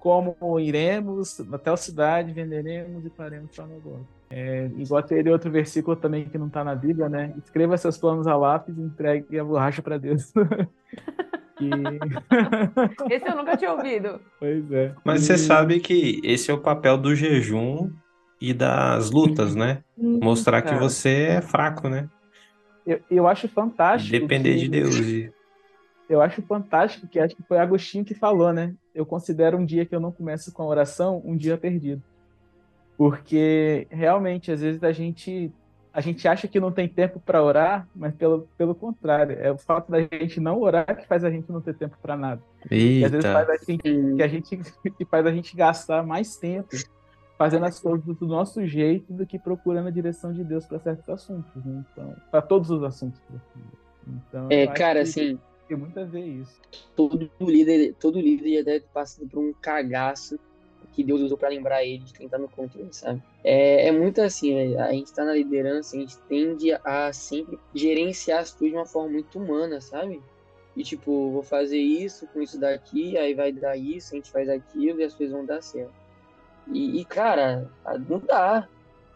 como 0.00 0.58
iremos 0.58 1.38
até 1.52 1.70
a 1.70 1.76
cidade, 1.76 2.32
venderemos 2.32 3.04
e 3.04 3.10
faremos 3.10 3.54
tal 3.54 3.66
negócio. 3.66 4.08
É, 4.30 4.70
igual 4.78 5.02
teria 5.02 5.30
outro 5.30 5.50
versículo 5.50 5.94
também 5.94 6.24
que 6.24 6.38
não 6.38 6.46
está 6.46 6.64
na 6.64 6.74
Bíblia, 6.74 7.08
né? 7.08 7.34
Escreva 7.36 7.76
seus 7.76 7.98
planos 7.98 8.26
a 8.26 8.34
lápis 8.34 8.76
e 8.78 8.80
entregue 8.80 9.38
a 9.38 9.44
borracha 9.44 9.82
para 9.82 9.98
Deus. 9.98 10.32
e... 11.60 11.70
Esse 13.12 13.28
eu 13.28 13.36
nunca 13.36 13.58
tinha 13.58 13.72
ouvido. 13.72 14.20
Pois 14.38 14.72
é. 14.72 14.94
Mas 15.04 15.22
e... 15.22 15.26
você 15.26 15.38
sabe 15.38 15.80
que 15.80 16.20
esse 16.24 16.50
é 16.50 16.54
o 16.54 16.60
papel 16.60 16.96
do 16.96 17.14
jejum 17.14 17.90
e 18.40 18.54
das 18.54 19.10
lutas, 19.10 19.54
né? 19.54 19.84
Mostrar 19.98 20.62
que 20.62 20.74
você 20.76 21.10
é 21.24 21.40
fraco, 21.42 21.88
né? 21.88 22.08
Eu, 22.86 23.00
eu 23.10 23.28
acho 23.28 23.48
fantástico. 23.48 24.18
Depender 24.18 24.54
que... 24.54 24.60
de 24.60 24.68
Deus. 24.68 24.96
E... 24.96 25.30
Eu 26.10 26.20
acho 26.20 26.42
fantástico 26.42 27.06
que 27.06 27.20
acho 27.20 27.36
que 27.36 27.42
foi 27.44 27.56
Agostinho 27.56 28.04
que 28.04 28.14
falou, 28.14 28.52
né? 28.52 28.74
Eu 29.00 29.06
considero 29.06 29.56
um 29.56 29.64
dia 29.64 29.86
que 29.86 29.94
eu 29.94 30.00
não 30.00 30.12
começo 30.12 30.52
com 30.52 30.62
a 30.62 30.66
oração 30.66 31.22
um 31.24 31.34
dia 31.34 31.56
perdido. 31.56 32.02
Porque 32.96 33.86
realmente, 33.90 34.52
às 34.52 34.60
vezes 34.60 34.82
a 34.82 34.92
gente 34.92 35.50
a 35.92 36.00
gente 36.00 36.28
acha 36.28 36.46
que 36.46 36.60
não 36.60 36.70
tem 36.70 36.86
tempo 36.86 37.18
para 37.18 37.42
orar, 37.42 37.88
mas 37.96 38.14
pelo, 38.14 38.46
pelo 38.56 38.76
contrário, 38.76 39.36
é 39.40 39.50
o 39.50 39.58
fato 39.58 39.90
da 39.90 40.00
gente 40.00 40.38
não 40.38 40.60
orar 40.60 40.96
que 40.96 41.06
faz 41.06 41.24
a 41.24 41.30
gente 41.30 41.50
não 41.50 41.60
ter 41.60 41.74
tempo 41.74 41.96
para 42.00 42.16
nada. 42.16 42.40
E 42.70 43.04
às 43.04 43.10
vezes 43.10 43.32
faz 43.32 43.48
a 43.48 43.56
gente, 43.56 43.82
que 43.82 44.22
a 44.22 44.28
gente 44.28 44.56
que 44.96 45.04
faz 45.04 45.26
a 45.26 45.32
gente 45.32 45.56
gastar 45.56 46.04
mais 46.04 46.36
tempo 46.36 46.68
fazendo 47.36 47.64
as 47.64 47.80
coisas 47.80 48.04
do 48.04 48.26
nosso 48.26 48.64
jeito 48.66 49.12
do 49.12 49.26
que 49.26 49.38
procurando 49.38 49.88
a 49.88 49.90
direção 49.90 50.30
de 50.30 50.44
Deus 50.44 50.66
para 50.66 50.78
certos 50.78 51.08
assuntos, 51.08 51.64
né? 51.64 51.82
então, 51.90 52.14
para 52.30 52.42
todos 52.42 52.70
os 52.70 52.82
assuntos. 52.84 53.18
Então, 54.06 54.46
é, 54.50 54.66
cara, 54.66 55.00
assim, 55.00 55.38
tem 55.70 55.78
muito 55.78 56.00
a 56.00 56.04
ver 56.04 56.24
isso. 56.24 56.60
Todo 56.96 57.30
líder, 57.40 57.94
todo 58.00 58.20
líder 58.20 58.56
já 58.56 58.62
deve 58.62 58.80
ter 58.80 58.92
passado 58.92 59.28
por 59.28 59.38
um 59.38 59.52
cagaço 59.52 60.38
que 60.92 61.04
Deus 61.04 61.20
usou 61.20 61.38
para 61.38 61.48
lembrar 61.48 61.84
ele 61.84 62.02
de 62.02 62.12
quem 62.12 62.28
tá 62.28 62.36
no 62.36 62.48
controle, 62.48 62.92
sabe? 62.92 63.22
É, 63.44 63.86
é 63.86 63.92
muito 63.92 64.20
assim, 64.20 64.52
né? 64.52 64.82
a 64.82 64.90
gente 64.90 65.12
tá 65.12 65.24
na 65.24 65.34
liderança, 65.34 65.96
a 65.96 66.00
gente 66.00 66.18
tende 66.28 66.72
a 66.72 67.12
sempre 67.12 67.56
gerenciar 67.72 68.40
as 68.40 68.50
coisas 68.50 68.72
de 68.72 68.76
uma 68.76 68.86
forma 68.86 69.10
muito 69.10 69.38
humana, 69.38 69.80
sabe? 69.80 70.20
E 70.76 70.82
tipo, 70.82 71.30
vou 71.30 71.44
fazer 71.44 71.78
isso 71.78 72.26
com 72.26 72.42
isso 72.42 72.58
daqui, 72.58 73.16
aí 73.16 73.34
vai 73.34 73.52
dar 73.52 73.76
isso, 73.76 74.12
a 74.12 74.16
gente 74.16 74.32
faz 74.32 74.48
aquilo 74.48 75.00
e 75.00 75.04
as 75.04 75.14
coisas 75.14 75.34
vão 75.34 75.46
dar 75.46 75.62
certo. 75.62 75.94
E, 76.66 77.00
e 77.00 77.04
cara, 77.04 77.70
não 78.08 78.18
dá. 78.18 78.68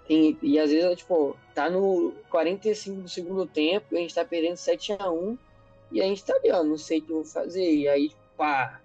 Tem, 0.07 0.39
e 0.43 0.59
às 0.61 0.71
vezes, 0.71 0.99
tipo, 0.99 1.37
tá 1.55 1.69
no 1.69 2.13
45 2.31 3.01
do 3.01 3.09
segundo 3.09 3.47
tempo, 3.47 3.87
a 3.97 3.99
gente 3.99 4.15
tá 4.15 4.25
perdendo 4.25 4.57
7 4.57 4.93
a 5.01 5.11
1 5.11 5.37
e 5.91 6.01
a 6.01 6.05
gente 6.05 6.25
tá 6.25 6.35
ali, 6.35 6.51
ó, 6.51 6.63
não 6.63 6.79
sei 6.79 6.99
o 6.99 7.03
que 7.03 7.11
eu 7.11 7.17
vou 7.17 7.25
fazer. 7.25 7.75
E 7.75 7.89
aí, 7.89 8.13
pá, 8.37 8.81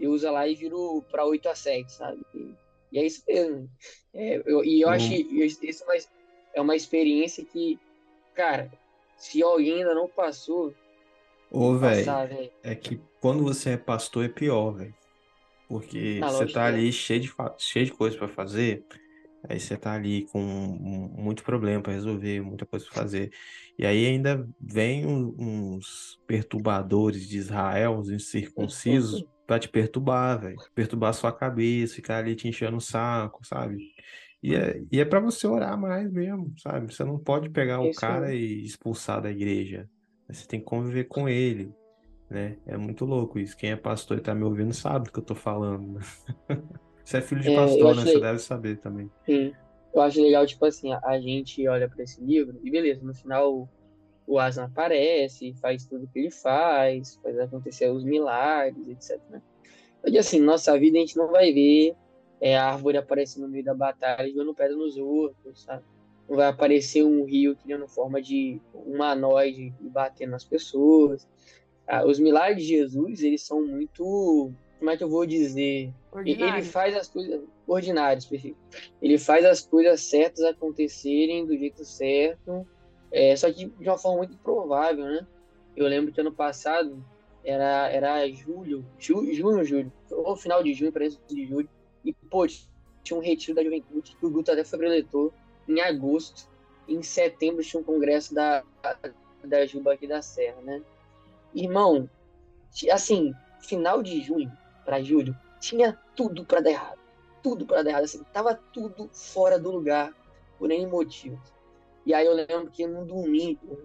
usa 0.00 0.30
lá 0.30 0.46
e 0.46 0.54
virou 0.54 1.02
para 1.02 1.24
8 1.24 1.48
a 1.48 1.54
7 1.54 1.92
sabe? 1.92 2.20
E, 2.34 2.54
e 2.92 2.98
é 2.98 3.06
isso 3.06 3.22
mesmo. 3.26 3.70
É, 4.14 4.42
eu, 4.46 4.64
e 4.64 4.80
eu 4.80 4.88
hum. 4.88 4.92
acho 4.92 5.08
que 5.08 5.68
isso 5.68 5.82
é 5.82 5.86
uma, 5.86 6.02
é 6.54 6.60
uma 6.60 6.76
experiência 6.76 7.44
que, 7.44 7.78
cara, 8.34 8.70
se 9.18 9.42
alguém 9.42 9.78
ainda 9.78 9.94
não 9.94 10.08
passou. 10.08 10.74
Ô, 11.50 11.76
velho, 11.76 12.50
é 12.62 12.74
que 12.74 13.00
quando 13.20 13.44
você 13.44 13.70
é 13.70 13.76
pastor 13.76 14.24
é 14.24 14.28
pior, 14.28 14.72
velho. 14.72 14.94
Porque 15.68 16.20
Na 16.20 16.30
você 16.30 16.46
tá 16.46 16.64
é. 16.64 16.68
ali 16.68 16.92
cheio 16.92 17.20
de, 17.20 17.34
cheio 17.58 17.86
de 17.86 17.92
coisa 17.92 18.16
para 18.16 18.28
fazer. 18.28 18.84
Aí 19.48 19.60
você 19.60 19.76
tá 19.76 19.92
ali 19.92 20.26
com 20.26 20.40
muito 20.40 21.42
problema 21.42 21.82
para 21.82 21.92
resolver, 21.92 22.40
muita 22.40 22.66
coisa 22.66 22.84
para 22.86 22.94
fazer. 23.02 23.30
E 23.78 23.86
aí 23.86 24.06
ainda 24.06 24.46
vem 24.60 25.06
uns 25.06 26.18
perturbadores 26.26 27.28
de 27.28 27.38
Israel, 27.38 27.98
uns 27.98 28.10
incircuncisos, 28.10 29.24
para 29.46 29.60
te 29.60 29.68
perturbar, 29.68 30.40
velho. 30.40 30.56
Perturbar 30.74 31.14
sua 31.14 31.32
cabeça, 31.32 31.94
ficar 31.94 32.18
ali 32.18 32.34
te 32.34 32.48
enchendo 32.48 32.76
o 32.76 32.80
saco, 32.80 33.46
sabe? 33.46 33.78
E 34.42 34.54
é, 34.54 34.82
e 34.90 35.00
é 35.00 35.04
para 35.04 35.20
você 35.20 35.46
orar 35.46 35.78
mais 35.78 36.10
mesmo, 36.10 36.52
sabe? 36.58 36.92
Você 36.92 37.04
não 37.04 37.18
pode 37.18 37.48
pegar 37.50 37.80
o 37.80 37.92
cara 37.94 38.34
e 38.34 38.64
expulsar 38.64 39.22
da 39.22 39.30
igreja. 39.30 39.88
Você 40.28 40.46
tem 40.46 40.58
que 40.58 40.66
conviver 40.66 41.04
com 41.04 41.28
ele, 41.28 41.72
né? 42.28 42.56
É 42.66 42.76
muito 42.76 43.04
louco 43.04 43.38
isso. 43.38 43.56
Quem 43.56 43.70
é 43.70 43.76
pastor 43.76 44.18
e 44.18 44.20
tá 44.20 44.34
me 44.34 44.42
ouvindo 44.42 44.74
sabe 44.74 45.06
do 45.06 45.12
que 45.12 45.18
eu 45.18 45.24
tô 45.24 45.34
falando. 45.34 46.00
Você 47.06 47.18
é 47.18 47.20
filho 47.20 47.40
de 47.40 47.50
é, 47.50 47.54
pastor, 47.54 47.94
né? 47.94 48.02
Você 48.02 48.20
deve 48.20 48.38
saber 48.40 48.78
também. 48.78 49.08
Sim. 49.24 49.54
Eu 49.94 50.00
acho 50.02 50.20
legal, 50.20 50.44
tipo 50.44 50.66
assim, 50.66 50.92
a 50.92 51.20
gente 51.20 51.66
olha 51.68 51.88
para 51.88 52.02
esse 52.02 52.20
livro 52.20 52.58
e 52.64 52.70
beleza, 52.70 53.00
no 53.04 53.14
final 53.14 53.68
o 54.26 54.40
Aslan 54.40 54.64
aparece, 54.64 55.54
faz 55.54 55.86
tudo 55.86 56.08
que 56.08 56.18
ele 56.18 56.32
faz, 56.32 57.14
faz 57.22 57.38
acontecer 57.38 57.88
os 57.88 58.02
milagres, 58.02 58.88
etc. 58.88 59.20
Né? 59.30 59.40
Então, 60.04 60.18
assim, 60.18 60.40
nossa 60.40 60.76
vida 60.76 60.98
a 60.98 61.00
gente 61.00 61.16
não 61.16 61.30
vai 61.30 61.52
ver 61.52 61.94
é, 62.40 62.56
a 62.56 62.72
árvore 62.72 62.98
aparecendo 62.98 63.44
no 63.44 63.50
meio 63.50 63.64
da 63.64 63.72
batalha 63.72 64.28
jogando 64.28 64.52
pedra 64.52 64.76
nos 64.76 64.96
outros, 64.96 65.62
sabe? 65.62 65.84
Não 66.28 66.36
vai 66.36 66.48
aparecer 66.48 67.04
um 67.04 67.24
rio 67.24 67.54
criando 67.54 67.86
forma 67.86 68.20
de 68.20 68.60
humanoide 68.74 69.72
e 69.80 69.88
batendo 69.88 70.32
nas 70.32 70.44
pessoas. 70.44 71.26
Ah, 71.86 72.04
os 72.04 72.18
milagres 72.18 72.64
de 72.64 72.68
Jesus, 72.70 73.22
eles 73.22 73.42
são 73.42 73.64
muito 73.64 74.52
como 74.78 74.90
é 74.90 74.96
que 74.96 75.04
eu 75.04 75.08
vou 75.08 75.26
dizer? 75.26 75.92
Ordinário. 76.12 76.56
Ele 76.56 76.62
faz 76.62 76.96
as 76.96 77.08
coisas 77.08 77.40
ordinárias, 77.66 78.26
perfeito. 78.26 78.58
Ele 79.00 79.18
faz 79.18 79.44
as 79.44 79.60
coisas 79.66 80.00
certas 80.00 80.44
acontecerem 80.44 81.46
do 81.46 81.56
jeito 81.56 81.84
certo, 81.84 82.66
é, 83.10 83.34
só 83.36 83.50
que 83.52 83.66
de 83.66 83.88
uma 83.88 83.98
forma 83.98 84.18
muito 84.18 84.34
improvável, 84.34 85.04
né? 85.04 85.26
Eu 85.76 85.86
lembro 85.86 86.12
que 86.12 86.20
ano 86.20 86.32
passado 86.32 87.02
era, 87.44 87.88
era 87.90 88.28
julho, 88.30 88.84
ju, 88.98 89.32
junho, 89.32 89.64
julho, 89.64 89.92
ou 90.10 90.36
final 90.36 90.62
de 90.62 90.74
junho, 90.74 90.92
parece 90.92 91.18
de 91.28 91.46
julho, 91.46 91.68
e 92.04 92.12
pô, 92.12 92.46
tinha 93.02 93.18
um 93.18 93.22
retiro 93.22 93.54
da 93.54 93.62
juventude 93.62 94.16
que 94.18 94.26
o 94.26 94.30
Guto 94.30 94.50
até 94.50 94.64
foi 94.64 94.78
preletor 94.78 95.32
em 95.68 95.80
agosto, 95.80 96.48
em 96.88 97.02
setembro 97.02 97.62
tinha 97.62 97.80
um 97.80 97.84
congresso 97.84 98.34
da, 98.34 98.62
da 99.44 99.66
Juba 99.66 99.94
aqui 99.94 100.06
da 100.06 100.22
Serra, 100.22 100.60
né? 100.62 100.82
Irmão, 101.54 102.08
assim, 102.90 103.32
final 103.60 104.02
de 104.02 104.20
junho, 104.20 104.50
para 104.86 105.02
julho, 105.02 105.36
tinha 105.60 105.98
tudo 106.14 106.44
para 106.44 106.60
dar 106.60 106.70
errado. 106.70 106.98
Tudo 107.42 107.66
para 107.66 107.82
dar 107.82 107.90
errado. 107.90 108.04
Assim, 108.04 108.22
tava 108.32 108.58
tudo 108.72 109.10
fora 109.12 109.58
do 109.58 109.70
lugar, 109.70 110.14
por 110.58 110.68
nenhum 110.68 110.88
motivo. 110.88 111.38
E 112.06 112.14
aí 112.14 112.24
eu 112.24 112.32
lembro 112.32 112.70
que 112.70 112.86
no 112.86 113.04
domingo, 113.04 113.78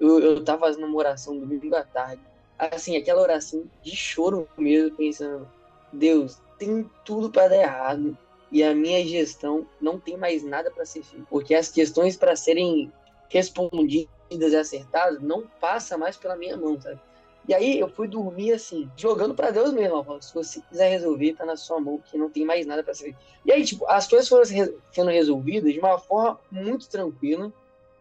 eu, 0.00 0.18
eu 0.18 0.44
tava 0.44 0.66
fazendo 0.66 0.86
uma 0.86 0.96
oração 0.96 1.38
domingo 1.38 1.76
à 1.76 1.84
tarde. 1.84 2.20
Assim, 2.58 2.96
aquela 2.96 3.22
oração 3.22 3.64
de 3.80 3.94
choro 3.94 4.48
mesmo, 4.58 4.96
pensando, 4.96 5.48
Deus, 5.92 6.40
tem 6.58 6.90
tudo 7.04 7.30
para 7.30 7.48
dar 7.48 7.56
errado. 7.56 8.18
E 8.50 8.62
a 8.62 8.74
minha 8.74 9.04
gestão 9.06 9.66
não 9.80 9.98
tem 9.98 10.16
mais 10.16 10.42
nada 10.42 10.70
para 10.70 10.84
ser 10.84 11.02
feito. 11.02 11.26
Porque 11.30 11.54
as 11.54 11.70
questões 11.70 12.16
para 12.16 12.36
serem 12.36 12.92
respondidas 13.28 14.08
e 14.30 14.56
acertadas 14.56 15.20
não 15.20 15.46
passa 15.60 15.96
mais 15.96 16.16
pela 16.16 16.36
minha 16.36 16.56
mão, 16.56 16.80
sabe? 16.80 17.00
E 17.46 17.52
aí 17.52 17.78
eu 17.78 17.88
fui 17.88 18.08
dormir 18.08 18.52
assim, 18.52 18.90
jogando 18.96 19.34
para 19.34 19.50
Deus 19.50 19.72
mesmo. 19.72 20.22
Se 20.22 20.32
você 20.32 20.60
quiser 20.62 20.88
resolver, 20.88 21.34
tá 21.34 21.44
na 21.44 21.56
sua 21.56 21.78
mão, 21.80 21.98
que 21.98 22.16
não 22.16 22.30
tem 22.30 22.44
mais 22.44 22.64
nada 22.64 22.82
para 22.82 22.94
ser. 22.94 23.14
E 23.44 23.52
aí, 23.52 23.64
tipo, 23.64 23.86
as 23.86 24.08
coisas 24.08 24.28
foram 24.28 24.44
sendo 24.44 25.10
resolvidas 25.10 25.72
de 25.72 25.78
uma 25.78 25.98
forma 25.98 26.40
muito 26.50 26.88
tranquila, 26.88 27.52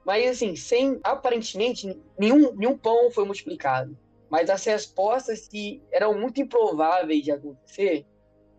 mas 0.05 0.29
assim, 0.29 0.55
sem 0.55 0.99
aparentemente 1.03 1.99
nenhum, 2.17 2.53
nenhum 2.55 2.77
pão 2.77 3.11
foi 3.11 3.25
multiplicado. 3.25 3.97
Mas 4.29 4.49
as 4.49 4.63
respostas 4.63 5.47
que 5.47 5.81
eram 5.91 6.17
muito 6.17 6.41
improváveis 6.41 7.23
de 7.23 7.31
acontecer 7.31 8.05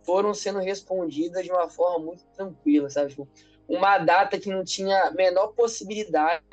foram 0.03 0.33
sendo 0.33 0.59
respondidas 0.59 1.43
de 1.43 1.51
uma 1.51 1.67
forma 1.67 2.05
muito 2.05 2.23
tranquila, 2.35 2.89
sabe? 2.89 3.09
Tipo, 3.09 3.27
uma 3.67 3.97
data 3.97 4.39
que 4.39 4.49
não 4.49 4.63
tinha 4.63 5.07
a 5.07 5.11
menor 5.11 5.47
possibilidade 5.47 6.43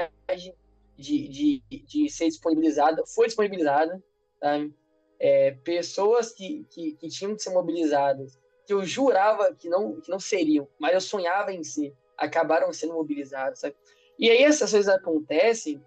de, 0.97 1.29
de, 1.29 1.63
de 1.87 2.09
ser 2.09 2.29
disponibilizada, 2.29 3.05
foi 3.07 3.27
disponibilizada, 3.27 4.03
sabe? 4.43 4.75
É, 5.19 5.53
pessoas 5.63 6.33
que, 6.33 6.67
que, 6.69 6.95
que, 6.95 7.09
tinham 7.09 7.37
que 7.37 7.43
ser 7.43 7.51
mobilizadas, 7.51 8.37
que 8.67 8.73
eu 8.73 8.85
jurava 8.85 9.55
que 9.55 9.69
não, 9.69 10.01
que 10.01 10.11
não 10.11 10.19
seriam, 10.19 10.67
mas 10.81 10.95
eu 10.95 11.01
sonhava 11.01 11.53
em 11.53 11.63
ser, 11.63 11.95
acabaram 12.17 12.73
sendo 12.73 12.95
mobilizadas, 12.95 13.61
sabe? 13.61 13.77
E 14.19 14.29
aí 14.29 14.43
essas 14.43 14.73
coisas 14.73 14.93
acontecem 14.93 15.81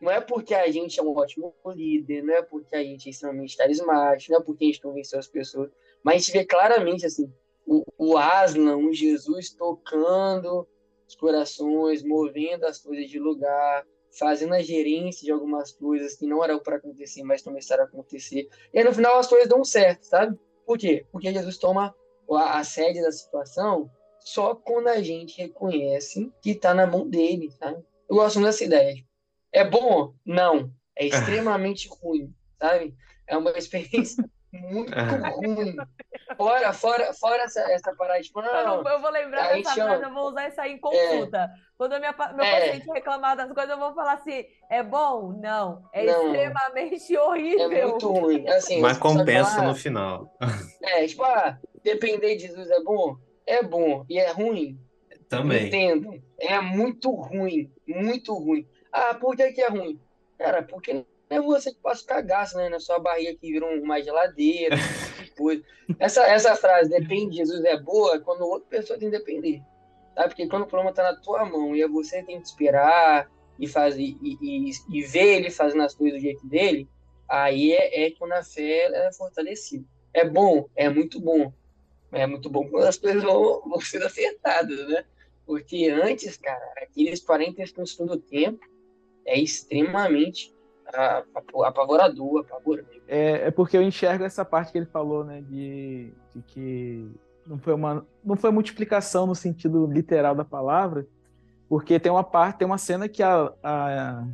não 0.00 0.12
é 0.12 0.20
porque 0.20 0.54
a 0.54 0.70
gente 0.70 1.00
é 1.00 1.02
um 1.02 1.16
ótimo 1.16 1.54
líder, 1.66 2.22
não 2.22 2.34
é 2.34 2.42
porque 2.42 2.76
a 2.76 2.82
gente 2.82 3.08
é 3.08 3.10
extremamente 3.10 3.56
carismático, 3.56 4.32
não 4.32 4.40
é 4.40 4.44
porque 4.44 4.64
a 4.64 4.66
gente 4.68 4.82
convenceu 4.82 5.18
as 5.18 5.26
pessoas, 5.26 5.70
mas 6.02 6.14
a 6.14 6.18
gente 6.18 6.32
vê 6.32 6.44
claramente 6.44 7.06
assim, 7.06 7.32
o, 7.66 7.82
o 7.98 8.16
Aslan, 8.16 8.76
o 8.76 8.92
Jesus 8.92 9.50
tocando 9.50 10.66
os 11.08 11.14
corações, 11.14 12.02
movendo 12.02 12.64
as 12.64 12.78
coisas 12.78 13.08
de 13.08 13.18
lugar, 13.18 13.86
fazendo 14.18 14.54
a 14.54 14.62
gerência 14.62 15.24
de 15.24 15.32
algumas 15.32 15.72
coisas 15.72 16.16
que 16.16 16.26
não 16.26 16.42
eram 16.42 16.58
para 16.58 16.76
acontecer, 16.76 17.22
mas 17.22 17.42
começaram 17.42 17.84
a 17.84 17.86
acontecer. 17.86 18.48
E 18.72 18.78
aí, 18.78 18.84
no 18.84 18.92
final 18.92 19.18
as 19.18 19.26
coisas 19.26 19.48
dão 19.48 19.64
certo, 19.64 20.04
sabe? 20.04 20.38
Por 20.64 20.78
quê? 20.78 21.06
Porque 21.12 21.32
Jesus 21.32 21.58
toma 21.58 21.94
a, 22.30 22.58
a 22.58 22.64
sede 22.64 23.00
da 23.00 23.12
situação 23.12 23.90
só 24.20 24.54
quando 24.54 24.88
a 24.88 25.00
gente 25.00 25.40
reconhece 25.40 26.32
que 26.42 26.50
está 26.50 26.74
na 26.74 26.86
mão 26.86 27.08
dele, 27.08 27.50
sabe? 27.52 27.84
Eu 28.08 28.16
gosto 28.16 28.36
muito 28.36 28.46
dessa 28.46 28.64
ideia. 28.64 28.96
É 29.52 29.64
bom? 29.64 30.14
Não. 30.24 30.72
É 30.96 31.06
extremamente 31.06 31.88
ruim, 31.88 32.34
sabe? 32.58 32.94
É 33.26 33.36
uma 33.36 33.50
experiência 33.50 34.28
muito 34.52 34.92
ruim. 34.94 35.76
Fora, 36.36 36.72
fora, 36.72 37.12
fora 37.12 37.42
essa, 37.42 37.60
essa 37.72 37.94
parada, 37.94 38.20
tipo, 38.20 38.42
não, 38.42 38.78
eu, 38.78 38.84
eu 38.84 39.00
vou 39.00 39.10
lembrar 39.10 39.54
dessa 39.54 39.74
frase, 39.74 40.02
eu 40.02 40.12
vou 40.12 40.28
usar 40.28 40.48
isso 40.48 40.60
aí 40.60 40.72
em 40.72 40.78
consulta. 40.78 41.38
É, 41.38 41.48
Quando 41.76 41.98
minha, 41.98 42.14
meu 42.34 42.44
é, 42.44 42.60
paciente 42.60 42.92
reclamar 42.92 43.36
das 43.36 43.52
coisas, 43.52 43.70
eu 43.70 43.78
vou 43.78 43.94
falar 43.94 44.14
assim, 44.14 44.44
é 44.70 44.82
bom? 44.82 45.32
Não. 45.40 45.82
É 45.92 46.04
não, 46.04 46.26
extremamente 46.26 47.16
horrível. 47.16 47.72
É 47.72 47.86
muito 47.86 48.08
ruim. 48.12 48.48
Assim, 48.48 48.80
Mas 48.80 48.98
compensa 48.98 49.56
falar, 49.56 49.68
no 49.68 49.74
final. 49.74 50.36
É, 50.82 51.06
tipo, 51.06 51.22
ah, 51.22 51.58
depender 51.82 52.36
de 52.36 52.46
Jesus 52.46 52.70
é 52.70 52.80
bom? 52.80 53.16
É 53.46 53.62
bom. 53.62 54.04
E 54.08 54.18
é 54.18 54.30
ruim? 54.30 54.78
Também. 55.28 55.66
Entendo. 55.66 56.22
É 56.38 56.60
muito 56.60 57.10
ruim. 57.10 57.72
Muito 57.86 58.34
ruim. 58.34 58.66
Ah, 58.92 59.14
por 59.14 59.36
que, 59.36 59.52
que 59.52 59.60
é 59.60 59.68
ruim? 59.68 60.00
Cara, 60.38 60.62
porque 60.62 61.04
é 61.28 61.40
você 61.40 61.72
que 61.72 61.80
passa 61.80 62.06
cagaço, 62.06 62.56
né? 62.56 62.68
Na 62.68 62.78
sua 62.78 62.98
barriga 62.98 63.34
que 63.34 63.52
vira 63.52 63.66
uma 63.66 64.00
geladeira, 64.02 64.76
coisa. 65.36 65.62
Essa, 65.98 66.22
essa 66.26 66.54
frase, 66.56 66.88
depende 66.90 67.30
de 67.30 67.36
Jesus, 67.38 67.64
é 67.64 67.78
boa 67.78 68.20
quando 68.20 68.42
outra 68.42 68.68
pessoa 68.68 68.98
tem 68.98 69.10
que 69.10 69.18
depender. 69.18 69.60
Tá? 70.14 70.28
Porque 70.28 70.46
quando 70.48 70.62
o 70.62 70.66
problema 70.66 70.94
tá 70.94 71.02
na 71.02 71.16
tua 71.16 71.44
mão 71.44 71.74
e 71.74 71.82
é 71.82 71.88
você 71.88 72.20
que 72.20 72.26
tem 72.26 72.40
que 72.40 72.46
esperar 72.46 73.30
e, 73.58 73.66
fazer, 73.66 74.02
e, 74.02 74.38
e, 74.40 74.70
e 74.90 75.02
ver 75.02 75.36
ele 75.36 75.50
fazendo 75.50 75.82
as 75.82 75.94
coisas 75.94 76.18
do 76.18 76.22
jeito 76.22 76.46
dele, 76.46 76.88
aí 77.28 77.72
é, 77.72 78.06
é 78.06 78.10
quando 78.12 78.32
a 78.32 78.42
fé 78.42 78.86
é 78.92 79.12
fortalecida. 79.12 79.84
É 80.14 80.24
bom, 80.24 80.68
é 80.74 80.88
muito 80.88 81.20
bom. 81.20 81.52
É 82.12 82.26
muito 82.26 82.48
bom 82.48 82.68
quando 82.68 82.84
as 82.84 82.96
coisas 82.96 83.22
vão, 83.22 83.62
vão 83.68 83.80
sendo 83.80 84.06
acertadas, 84.06 84.88
né? 84.88 85.04
Porque 85.44 85.88
antes, 85.90 86.36
cara, 86.36 86.64
aqueles 86.82 87.20
40 87.20 87.62
do 87.74 87.86
segundo 87.86 88.16
tempo 88.16 88.64
é 89.26 89.38
extremamente 89.38 90.55
apavorador, 91.64 92.40
apavorante. 92.40 93.02
É, 93.08 93.48
é 93.48 93.50
porque 93.50 93.76
eu 93.76 93.82
enxergo 93.82 94.24
essa 94.24 94.44
parte 94.44 94.72
que 94.72 94.78
ele 94.78 94.86
falou, 94.86 95.24
né, 95.24 95.42
de, 95.42 96.12
de 96.34 96.42
que 96.42 97.10
não 97.46 97.58
foi 97.58 97.74
uma 97.74 98.06
não 98.24 98.36
foi 98.36 98.50
multiplicação 98.50 99.26
no 99.26 99.34
sentido 99.34 99.86
literal 99.86 100.34
da 100.34 100.44
palavra, 100.44 101.06
porque 101.68 101.98
tem 101.98 102.10
uma 102.10 102.24
parte, 102.24 102.58
tem 102.58 102.66
uma 102.66 102.78
cena 102.78 103.08
que 103.08 103.22
a, 103.22 103.52
a, 103.62 104.24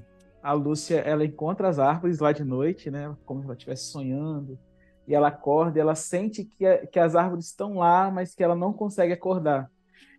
a 0.42 0.53
Lúcia 0.53 0.98
ela 1.00 1.24
encontra 1.24 1.68
as 1.68 1.78
árvores 1.78 2.18
lá 2.18 2.32
de 2.32 2.44
noite, 2.44 2.90
né, 2.90 3.14
como 3.24 3.40
se 3.40 3.46
ela 3.46 3.55
estivesse 3.55 3.84
sonhando, 3.84 4.59
e 5.07 5.14
ela 5.14 5.28
acorda, 5.28 5.78
e 5.78 5.80
ela 5.80 5.94
sente 5.94 6.44
que, 6.44 6.64
que 6.86 6.98
as 6.98 7.14
árvores 7.14 7.46
estão 7.46 7.78
lá, 7.78 8.11
mas 8.11 8.34
que 8.34 8.42
ela 8.42 8.55
não 8.55 8.72
consegue 8.72 9.12
acordar. 9.12 9.70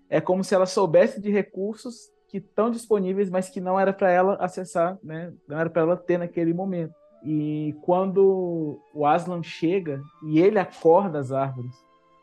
É 0.10 0.22
como 0.22 0.44
se 0.44 0.54
ela 0.54 0.66
soubesse 0.66 1.20
de 1.22 1.32
recursos 1.32 2.13
que 2.34 2.40
estão 2.40 2.72
disponíveis, 2.72 3.30
mas 3.30 3.48
que 3.48 3.62
não 3.62 3.80
era 3.80 3.94
para 3.94 4.10
ela 4.10 4.34
acessar, 4.38 4.98
né? 5.04 5.32
Não 5.48 5.60
era 5.60 5.70
para 5.70 5.84
ela 5.84 5.96
ter 5.96 6.18
naquele 6.18 6.52
momento. 6.52 6.92
E 7.24 7.76
quando 7.84 8.80
o 8.92 9.06
Aslan 9.06 9.44
chega 9.44 10.02
e 10.26 10.40
ele 10.40 10.58
acorda 10.58 11.20
as 11.20 11.32
árvores, 11.32 11.76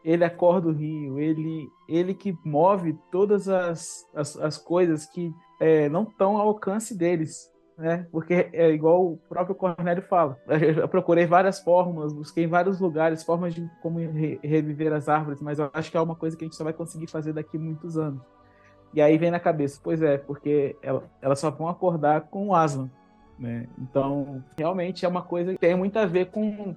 ele 0.05 0.25
acorda 0.25 0.67
o 0.67 0.73
rio, 0.73 1.21
ele, 1.21 1.69
ele 1.89 2.13
que 2.13 2.37
move 2.45 2.99
todas 3.13 3.49
as, 3.49 4.05
as, 4.13 4.37
as 4.39 4.59
coisas 4.59 5.07
que 5.07 5.33
é, 5.61 5.89
não 5.89 6.03
estão 6.03 6.37
ao 6.37 6.49
alcance 6.49 6.99
deles, 6.99 7.49
né? 7.79 8.09
Porque 8.11 8.51
é 8.53 8.69
igual 8.73 9.13
o 9.13 9.17
próprio 9.29 9.55
Cornélio 9.55 10.03
fala. 10.03 10.37
Eu 10.77 10.89
procurei 10.89 11.25
várias 11.25 11.61
formas, 11.61 12.13
busquei 12.13 12.45
em 12.45 12.49
vários 12.49 12.81
lugares 12.81 13.23
formas 13.23 13.55
de 13.55 13.65
como 13.81 14.01
re 14.01 14.41
reviver 14.43 14.93
as 14.93 15.09
árvores, 15.09 15.41
mas 15.41 15.61
eu 15.61 15.71
acho 15.73 15.89
que 15.89 15.97
é 15.97 16.01
uma 16.01 16.17
coisa 16.17 16.37
que 16.37 16.43
a 16.43 16.49
gente 16.49 16.57
só 16.57 16.65
vai 16.65 16.73
conseguir 16.73 17.07
fazer 17.07 17.33
daqui 17.33 17.57
muitos 17.57 17.97
anos. 17.97 18.40
E 18.93 19.01
aí 19.01 19.17
vem 19.17 19.31
na 19.31 19.39
cabeça, 19.39 19.81
pois 19.83 20.03
é, 20.03 20.19
porque 20.19 20.77
ela, 20.83 21.05
elas 21.23 21.39
só 21.39 21.51
vão 21.51 21.69
acordar 21.69 22.23
com 22.23 22.49
o 22.49 22.55
Aslan, 22.55 22.91
né? 23.39 23.67
Então, 23.79 24.43
realmente 24.59 25.05
é 25.05 25.09
uma 25.09 25.23
coisa 25.23 25.53
que 25.53 25.59
tem 25.59 25.77
muito 25.77 25.97
a 25.97 26.07
ver 26.07 26.31
com, 26.31 26.75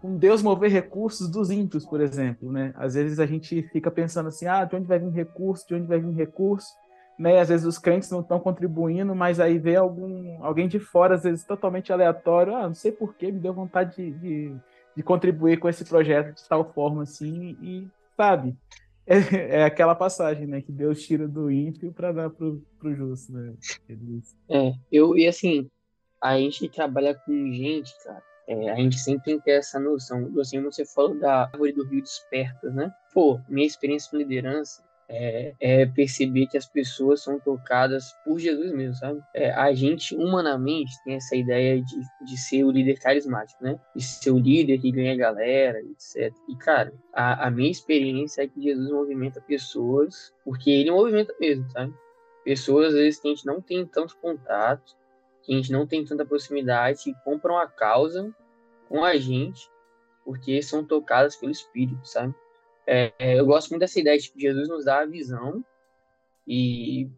com 0.00 0.16
Deus 0.16 0.42
mover 0.42 0.70
recursos 0.70 1.28
dos 1.28 1.50
ímpios, 1.50 1.84
por 1.84 2.00
exemplo, 2.00 2.52
né? 2.52 2.72
Às 2.76 2.94
vezes 2.94 3.18
a 3.18 3.26
gente 3.26 3.62
fica 3.64 3.90
pensando 3.90 4.28
assim, 4.28 4.46
ah, 4.46 4.64
de 4.64 4.76
onde 4.76 4.86
vai 4.86 4.98
vir 4.98 5.10
recurso, 5.10 5.66
de 5.66 5.74
onde 5.74 5.86
vai 5.86 5.98
vir 5.98 6.14
recurso, 6.14 6.72
né? 7.18 7.40
Às 7.40 7.48
vezes 7.48 7.66
os 7.66 7.78
crentes 7.78 8.10
não 8.10 8.20
estão 8.20 8.38
contribuindo, 8.38 9.14
mas 9.14 9.40
aí 9.40 9.58
vê 9.58 9.74
algum, 9.74 10.44
alguém 10.44 10.68
de 10.68 10.78
fora, 10.78 11.16
às 11.16 11.24
vezes 11.24 11.44
totalmente 11.44 11.92
aleatório, 11.92 12.54
ah, 12.54 12.68
não 12.68 12.74
sei 12.74 12.92
porquê, 12.92 13.32
me 13.32 13.40
deu 13.40 13.52
vontade 13.52 13.96
de, 13.96 14.12
de, 14.12 14.56
de 14.96 15.02
contribuir 15.02 15.58
com 15.58 15.68
esse 15.68 15.84
projeto 15.84 16.34
de 16.34 16.48
tal 16.48 16.72
forma, 16.72 17.02
assim, 17.02 17.58
e, 17.60 17.88
sabe? 18.16 18.56
É, 19.06 19.16
é, 19.60 19.64
aquela 19.64 19.94
passagem, 19.94 20.46
né? 20.46 20.60
Que 20.60 20.72
Deus 20.72 21.02
tira 21.02 21.28
do 21.28 21.50
ímpio 21.50 21.92
para 21.92 22.12
dar 22.12 22.30
pro, 22.30 22.62
pro 22.78 22.94
justo, 22.94 23.32
né? 23.32 23.54
É, 24.48 24.72
eu, 24.90 25.16
e 25.16 25.26
assim, 25.26 25.70
a 26.20 26.38
gente 26.38 26.68
trabalha 26.68 27.14
com 27.14 27.52
gente, 27.52 27.92
cara. 28.04 28.22
É, 28.48 28.70
a 28.70 28.76
gente 28.76 28.98
sempre 28.98 29.24
tem 29.24 29.38
que 29.38 29.44
ter 29.44 29.52
essa 29.52 29.78
noção. 29.80 30.32
Assim, 30.38 30.62
você 30.62 30.84
falou 30.84 31.18
da 31.18 31.42
árvore 31.44 31.72
do 31.72 31.84
rio 31.84 32.02
desperta, 32.02 32.70
né? 32.70 32.92
Pô, 33.12 33.40
minha 33.48 33.66
experiência 33.66 34.10
com 34.10 34.16
liderança 34.16 34.85
é, 35.08 35.54
é, 35.60 35.86
perceber 35.86 36.46
que 36.46 36.56
as 36.56 36.66
pessoas 36.66 37.22
são 37.22 37.38
tocadas 37.38 38.12
por 38.24 38.38
Jesus 38.38 38.72
mesmo, 38.72 38.94
sabe? 38.96 39.20
É, 39.34 39.50
a 39.52 39.72
gente, 39.72 40.16
humanamente, 40.16 40.92
tem 41.04 41.14
essa 41.14 41.36
ideia 41.36 41.80
de, 41.80 42.00
de 42.24 42.36
ser 42.36 42.64
o 42.64 42.70
líder 42.70 42.98
carismático, 42.98 43.62
né? 43.62 43.78
De 43.94 44.02
ser 44.02 44.30
o 44.30 44.38
líder 44.38 44.78
que 44.78 44.90
ganha 44.90 45.12
a 45.12 45.16
galera, 45.16 45.80
etc. 45.80 46.34
E, 46.48 46.56
cara, 46.56 46.92
a, 47.12 47.46
a 47.46 47.50
minha 47.50 47.70
experiência 47.70 48.42
é 48.42 48.48
que 48.48 48.60
Jesus 48.60 48.90
movimenta 48.90 49.40
pessoas 49.40 50.34
porque 50.44 50.70
ele 50.70 50.90
movimenta 50.90 51.34
mesmo, 51.40 51.70
sabe? 51.70 51.94
Pessoas, 52.44 52.88
às 52.88 52.94
vezes, 52.94 53.20
que 53.20 53.28
a 53.28 53.30
gente 53.30 53.46
não 53.46 53.60
tem 53.60 53.86
tanto 53.86 54.16
contato, 54.18 54.96
que 55.42 55.52
a 55.52 55.56
gente 55.56 55.72
não 55.72 55.86
tem 55.86 56.04
tanta 56.04 56.24
proximidade, 56.24 57.04
que 57.04 57.14
compram 57.24 57.58
a 57.58 57.66
causa 57.66 58.34
com 58.88 59.04
a 59.04 59.16
gente 59.16 59.68
porque 60.26 60.60
são 60.60 60.84
tocadas 60.84 61.36
pelo 61.36 61.52
Espírito, 61.52 62.04
sabe? 62.04 62.34
É, 62.86 63.12
eu 63.18 63.44
gosto 63.44 63.70
muito 63.70 63.80
dessa 63.80 63.98
ideia 63.98 64.16
de 64.16 64.30
que 64.30 64.40
Jesus 64.40 64.68
nos 64.68 64.84
dá 64.84 65.00
a 65.00 65.06
visão 65.06 65.64
e 66.46 67.10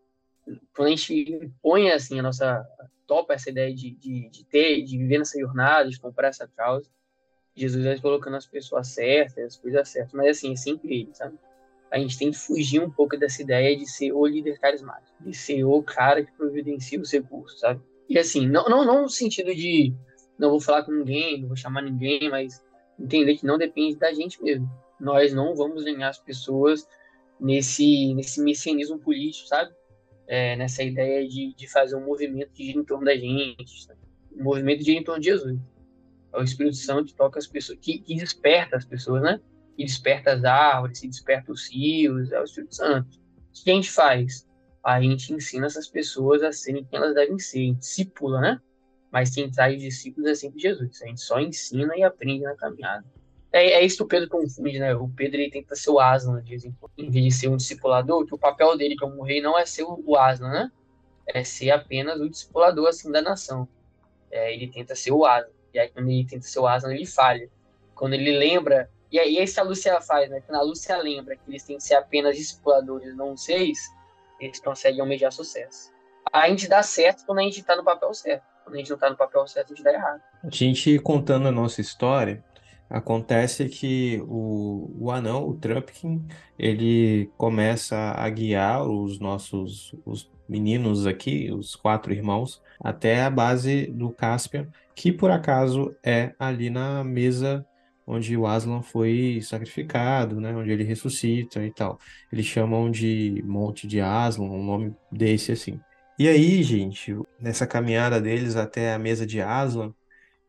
quando 0.74 0.88
a 0.88 0.90
gente 0.90 1.52
põe 1.62 1.90
assim 1.90 2.18
a 2.18 2.22
nossa 2.22 2.66
topa 3.06 3.34
essa 3.34 3.50
ideia 3.50 3.74
de, 3.74 3.90
de, 3.90 4.30
de 4.30 4.44
ter, 4.46 4.82
de 4.82 4.96
viver 4.96 5.18
nessa 5.18 5.38
jornada, 5.38 5.90
de 5.90 6.00
comprar 6.00 6.28
essa 6.28 6.48
causa, 6.48 6.88
Jesus 7.54 7.84
vai 7.84 8.00
colocando 8.00 8.36
as 8.36 8.46
pessoas 8.46 8.88
certas, 8.88 9.44
as 9.44 9.56
coisas 9.56 9.88
certas, 9.88 10.14
mas 10.14 10.28
assim, 10.28 10.52
é 10.52 10.56
sempre 10.56 11.00
ele, 11.00 11.14
sabe? 11.14 11.36
A 11.90 11.98
gente 11.98 12.18
tem 12.18 12.30
que 12.30 12.38
fugir 12.38 12.80
um 12.80 12.90
pouco 12.90 13.16
dessa 13.16 13.42
ideia 13.42 13.76
de 13.76 13.86
ser 13.86 14.12
o 14.12 14.26
líder 14.26 14.58
carismático, 14.58 15.22
de 15.22 15.36
ser 15.36 15.64
o 15.64 15.82
cara 15.82 16.24
que 16.24 16.32
providencia 16.32 17.00
os 17.00 17.10
recursos, 17.10 17.60
sabe? 17.60 17.80
E 18.08 18.18
assim, 18.18 18.46
não, 18.46 18.64
não, 18.68 18.84
não 18.84 19.02
no 19.02 19.08
sentido 19.08 19.54
de 19.54 19.94
não 20.38 20.50
vou 20.50 20.60
falar 20.60 20.84
com 20.84 20.92
ninguém, 20.92 21.40
não 21.40 21.48
vou 21.48 21.56
chamar 21.56 21.82
ninguém, 21.82 22.30
mas 22.30 22.62
entender 22.98 23.36
que 23.36 23.46
não 23.46 23.58
depende 23.58 23.96
da 23.96 24.12
gente 24.12 24.42
mesmo 24.42 24.70
nós 25.00 25.32
não 25.32 25.54
vamos 25.54 25.84
ganhar 25.84 26.08
as 26.08 26.18
pessoas 26.18 26.86
nesse, 27.40 28.14
nesse 28.14 28.40
messianismo 28.42 28.98
político, 28.98 29.48
sabe? 29.48 29.72
É, 30.26 30.56
nessa 30.56 30.82
ideia 30.82 31.26
de, 31.26 31.54
de 31.54 31.68
fazer 31.68 31.96
um 31.96 32.04
movimento 32.04 32.52
de 32.52 32.66
gira 32.66 32.78
em 32.78 32.84
torno 32.84 33.04
da 33.04 33.16
gente, 33.16 33.88
um 34.36 34.44
movimento 34.44 34.80
de 34.80 34.84
gira 34.84 35.00
em 35.00 35.04
torno 35.04 35.20
de 35.20 35.30
Jesus. 35.30 35.58
É 36.32 36.38
o 36.38 36.42
Espírito 36.42 36.76
Santo 36.76 37.06
que 37.06 37.14
toca 37.14 37.38
as 37.38 37.46
pessoas, 37.46 37.78
que, 37.80 37.98
que 37.98 38.14
desperta 38.14 38.76
as 38.76 38.84
pessoas, 38.84 39.22
né? 39.22 39.40
Que 39.76 39.84
desperta 39.84 40.32
as 40.32 40.44
árvores, 40.44 41.00
que 41.00 41.08
desperta 41.08 41.50
os 41.50 41.70
rios, 41.70 42.30
é 42.32 42.40
o 42.40 42.44
Espírito 42.44 42.74
Santo. 42.74 43.08
O 43.16 43.64
que 43.64 43.70
a 43.70 43.74
gente 43.74 43.90
faz? 43.90 44.46
A 44.84 45.00
gente 45.00 45.32
ensina 45.32 45.66
essas 45.66 45.88
pessoas 45.88 46.42
a 46.42 46.52
serem 46.52 46.84
quem 46.84 46.98
elas 46.98 47.14
devem 47.14 47.38
ser, 47.38 47.58
a 47.58 47.62
gente 47.62 47.78
discípula, 47.78 48.40
né? 48.40 48.60
Mas 49.10 49.34
quem 49.34 49.50
traz 49.50 49.80
discípulos 49.80 50.30
é 50.30 50.34
sempre 50.34 50.60
Jesus. 50.60 51.02
A 51.02 51.06
gente 51.06 51.20
só 51.20 51.40
ensina 51.40 51.96
e 51.96 52.02
aprende 52.02 52.44
na 52.44 52.54
caminhada. 52.54 53.04
É, 53.52 53.72
é 53.72 53.84
isso 53.84 53.98
que 53.98 54.02
o 54.02 54.06
Pedro 54.06 54.28
confunde, 54.28 54.78
né? 54.78 54.94
O 54.94 55.08
Pedro 55.08 55.40
ele 55.40 55.50
tenta 55.50 55.74
ser 55.74 55.90
o 55.90 55.98
Aslan, 55.98 56.40
vez 56.42 56.64
em 56.64 57.10
vez 57.10 57.24
de 57.24 57.30
ser 57.30 57.48
um 57.48 57.56
discipulador, 57.56 58.26
que 58.26 58.34
o 58.34 58.38
papel 58.38 58.76
dele 58.76 58.96
como 58.96 59.22
rei 59.22 59.40
não 59.40 59.58
é 59.58 59.64
ser 59.64 59.84
o 59.84 60.16
Aslan, 60.16 60.50
né? 60.50 60.72
É 61.26 61.42
ser 61.44 61.70
apenas 61.70 62.20
o 62.20 62.28
discipulador, 62.28 62.88
assim, 62.88 63.10
da 63.10 63.22
nação. 63.22 63.68
É, 64.30 64.52
ele 64.52 64.68
tenta 64.68 64.94
ser 64.94 65.12
o 65.12 65.24
Aslan. 65.24 65.50
E 65.72 65.78
aí, 65.78 65.88
quando 65.88 66.08
ele 66.10 66.26
tenta 66.26 66.46
ser 66.46 66.58
o 66.58 66.66
Aslan, 66.66 66.94
ele 66.94 67.06
falha. 67.06 67.48
Quando 67.94 68.14
ele 68.14 68.36
lembra. 68.36 68.90
E 69.10 69.18
aí, 69.18 69.42
isso 69.42 69.58
a 69.60 69.62
Lúcia 69.62 70.00
faz, 70.00 70.28
né? 70.30 70.42
Quando 70.46 70.58
a 70.58 70.62
Lúcia 70.62 70.96
lembra 70.98 71.36
que 71.36 71.42
eles 71.48 71.62
têm 71.62 71.78
que 71.78 71.82
ser 71.82 71.94
apenas 71.94 72.36
discipuladores, 72.36 73.16
não 73.16 73.36
seis, 73.36 73.78
eles 74.38 74.60
conseguem 74.60 75.00
almejar 75.00 75.32
sucesso. 75.32 75.90
A 76.32 76.48
gente 76.48 76.68
dá 76.68 76.82
certo 76.82 77.24
quando 77.24 77.38
a 77.38 77.42
gente 77.42 77.62
tá 77.62 77.74
no 77.74 77.84
papel 77.84 78.12
certo. 78.12 78.44
Quando 78.64 78.74
a 78.74 78.78
gente 78.78 78.90
não 78.90 78.98
tá 78.98 79.08
no 79.08 79.16
papel 79.16 79.46
certo, 79.46 79.72
a 79.72 79.74
gente 79.74 79.84
dá 79.84 79.92
errado. 79.92 80.20
A 80.44 80.50
gente 80.50 80.98
contando 80.98 81.48
a 81.48 81.52
nossa 81.52 81.80
história, 81.80 82.44
Acontece 82.88 83.68
que 83.68 84.22
o, 84.26 84.90
o 84.98 85.10
anão, 85.10 85.46
o 85.46 85.54
Trumpkin, 85.54 86.24
ele 86.58 87.30
começa 87.36 87.96
a 87.96 88.28
guiar 88.30 88.86
os 88.88 89.18
nossos 89.18 89.94
os 90.06 90.30
meninos 90.48 91.06
aqui, 91.06 91.52
os 91.52 91.76
quatro 91.76 92.12
irmãos, 92.12 92.62
até 92.80 93.22
a 93.22 93.30
base 93.30 93.86
do 93.88 94.10
Caspian, 94.10 94.68
que 94.94 95.12
por 95.12 95.30
acaso 95.30 95.94
é 96.02 96.34
ali 96.38 96.70
na 96.70 97.04
mesa 97.04 97.66
onde 98.06 98.34
o 98.36 98.46
Aslan 98.46 98.80
foi 98.80 99.40
sacrificado, 99.42 100.40
né, 100.40 100.56
onde 100.56 100.70
ele 100.70 100.82
ressuscita 100.82 101.62
e 101.64 101.70
tal. 101.70 101.98
Eles 102.32 102.46
chamam 102.46 102.90
de 102.90 103.42
Monte 103.46 103.86
de 103.86 104.00
Aslan, 104.00 104.46
um 104.46 104.64
nome 104.64 104.94
desse 105.12 105.52
assim. 105.52 105.78
E 106.18 106.26
aí, 106.26 106.62
gente, 106.62 107.14
nessa 107.38 107.66
caminhada 107.66 108.20
deles 108.20 108.56
até 108.56 108.94
a 108.94 108.98
mesa 108.98 109.26
de 109.26 109.42
Aslan, 109.42 109.92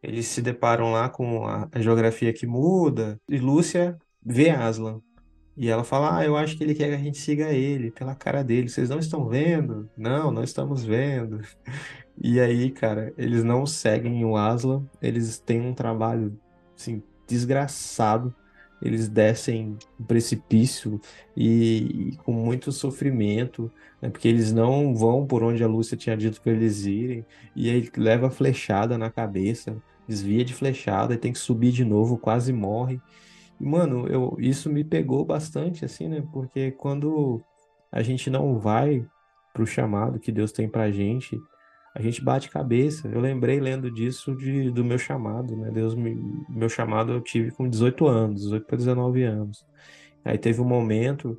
eles 0.01 0.27
se 0.27 0.41
deparam 0.41 0.91
lá 0.91 1.09
com 1.09 1.45
a, 1.45 1.67
a 1.71 1.81
geografia 1.81 2.33
que 2.33 2.47
muda, 2.47 3.19
e 3.27 3.37
Lúcia 3.37 3.97
vê 4.23 4.49
Aslan. 4.49 5.01
E 5.57 5.67
ela 5.69 5.83
fala: 5.83 6.19
Ah, 6.19 6.25
eu 6.25 6.37
acho 6.37 6.57
que 6.57 6.63
ele 6.63 6.73
quer 6.73 6.87
que 6.89 6.95
a 6.95 6.97
gente 6.97 7.17
siga 7.17 7.51
ele, 7.51 7.91
pela 7.91 8.15
cara 8.15 8.43
dele. 8.43 8.69
Vocês 8.69 8.89
não 8.89 8.99
estão 8.99 9.27
vendo? 9.27 9.89
Não, 9.97 10.31
não 10.31 10.43
estamos 10.43 10.83
vendo. 10.83 11.41
E 12.21 12.37
aí, 12.39 12.69
cara, 12.69 13.13
eles 13.17 13.45
não 13.45 13.65
seguem 13.65 14.25
o 14.25 14.35
Aslan, 14.35 14.85
eles 15.01 15.39
têm 15.39 15.61
um 15.61 15.73
trabalho, 15.73 16.37
assim, 16.75 17.01
desgraçado. 17.25 18.35
Eles 18.81 19.07
descem 19.09 19.77
um 19.99 20.03
precipício 20.03 20.99
e, 21.35 22.11
e 22.11 22.17
com 22.17 22.33
muito 22.33 22.71
sofrimento, 22.73 23.71
né, 24.01 24.09
porque 24.09 24.27
eles 24.27 24.51
não 24.53 24.93
vão 24.95 25.25
por 25.25 25.43
onde 25.43 25.63
a 25.63 25.67
Lúcia 25.67 25.97
tinha 25.97 26.15
dito 26.17 26.41
para 26.41 26.51
eles 26.53 26.85
irem. 26.85 27.25
E 27.55 27.69
aí 27.69 27.89
leva 27.95 28.29
flechada 28.29 28.97
na 28.97 29.09
cabeça 29.09 29.81
desvia 30.09 30.43
de 30.45 30.53
flechada 30.53 31.13
e 31.13 31.17
tem 31.17 31.31
que 31.33 31.39
subir 31.39 31.71
de 31.71 31.85
novo, 31.85 32.17
quase 32.19 32.51
morre. 32.53 33.01
E, 33.59 33.65
mano, 33.65 34.07
eu, 34.07 34.35
isso 34.39 34.69
me 34.69 34.83
pegou 34.83 35.25
bastante, 35.25 35.85
assim, 35.85 36.07
né? 36.09 36.23
Porque 36.33 36.71
quando 36.73 37.43
a 37.91 38.01
gente 38.03 38.29
não 38.29 38.59
vai 38.59 39.05
pro 39.53 39.65
chamado 39.67 40.19
que 40.19 40.31
Deus 40.31 40.51
tem 40.51 40.69
pra 40.69 40.91
gente, 40.91 41.39
a 41.95 42.01
gente 42.01 42.23
bate 42.23 42.49
cabeça. 42.49 43.07
Eu 43.09 43.19
lembrei 43.21 43.59
lendo 43.59 43.91
disso 43.91 44.35
de, 44.35 44.71
do 44.71 44.83
meu 44.85 44.97
chamado, 44.97 45.55
né? 45.57 45.71
Deus 45.71 45.95
me, 45.95 46.15
meu 46.49 46.69
chamado 46.69 47.13
eu 47.13 47.21
tive 47.21 47.51
com 47.51 47.69
18 47.69 48.07
anos, 48.07 48.41
18 48.43 48.65
para 48.65 48.77
19 48.77 49.23
anos. 49.23 49.65
Aí 50.23 50.37
teve 50.37 50.61
um 50.61 50.65
momento 50.65 51.37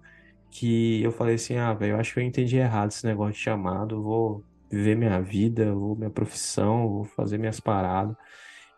que 0.51 1.03
eu 1.03 1.12
falei 1.12 1.37
assim: 1.37 1.57
"Ah, 1.57 1.75
velho, 1.75 1.93
eu 1.95 2.01
acho 2.01 2.14
que 2.14 2.21
eu 2.21 2.25
entendi 2.25 2.57
errado 2.57 2.91
esse 2.91 3.07
negócio 3.07 3.35
de 3.35 3.41
chamado, 3.41 4.03
vou 4.03 4.45
viver 4.71 4.97
minha 4.97 5.21
vida, 5.21 5.75
vou 5.75 5.97
minha 5.97 6.11
profissão, 6.11 6.89
vou 6.89 7.05
fazer 7.05 7.39
minhas 7.39 7.61
paradas". 7.61 8.16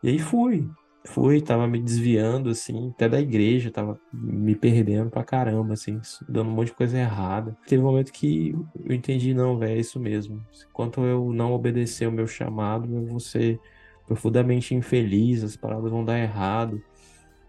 E 0.02 0.08
aí 0.08 0.18
fui, 0.18 0.68
fui, 1.04 1.40
tava 1.40 1.66
me 1.66 1.80
desviando, 1.80 2.50
assim, 2.50 2.90
até 2.90 3.08
da 3.08 3.20
igreja, 3.20 3.70
tava 3.70 4.00
me 4.12 4.56
perdendo 4.56 5.10
pra 5.10 5.22
caramba, 5.22 5.74
assim, 5.74 6.00
dando 6.28 6.50
um 6.50 6.54
monte 6.54 6.68
de 6.68 6.74
coisa 6.74 6.98
errada. 6.98 7.56
Teve 7.66 7.82
um 7.82 7.86
momento 7.86 8.12
que 8.12 8.54
eu 8.84 8.94
entendi, 8.94 9.32
não, 9.32 9.56
velho, 9.58 9.72
é 9.72 9.78
isso 9.78 10.00
mesmo. 10.00 10.44
Enquanto 10.70 11.02
eu 11.02 11.32
não 11.32 11.52
obedecer 11.52 12.08
o 12.08 12.12
meu 12.12 12.26
chamado, 12.26 12.92
eu 12.92 13.06
vou 13.06 13.20
ser 13.20 13.60
profundamente 14.06 14.74
infeliz, 14.74 15.44
as 15.44 15.56
paradas 15.56 15.90
vão 15.90 16.04
dar 16.04 16.18
errado 16.18 16.82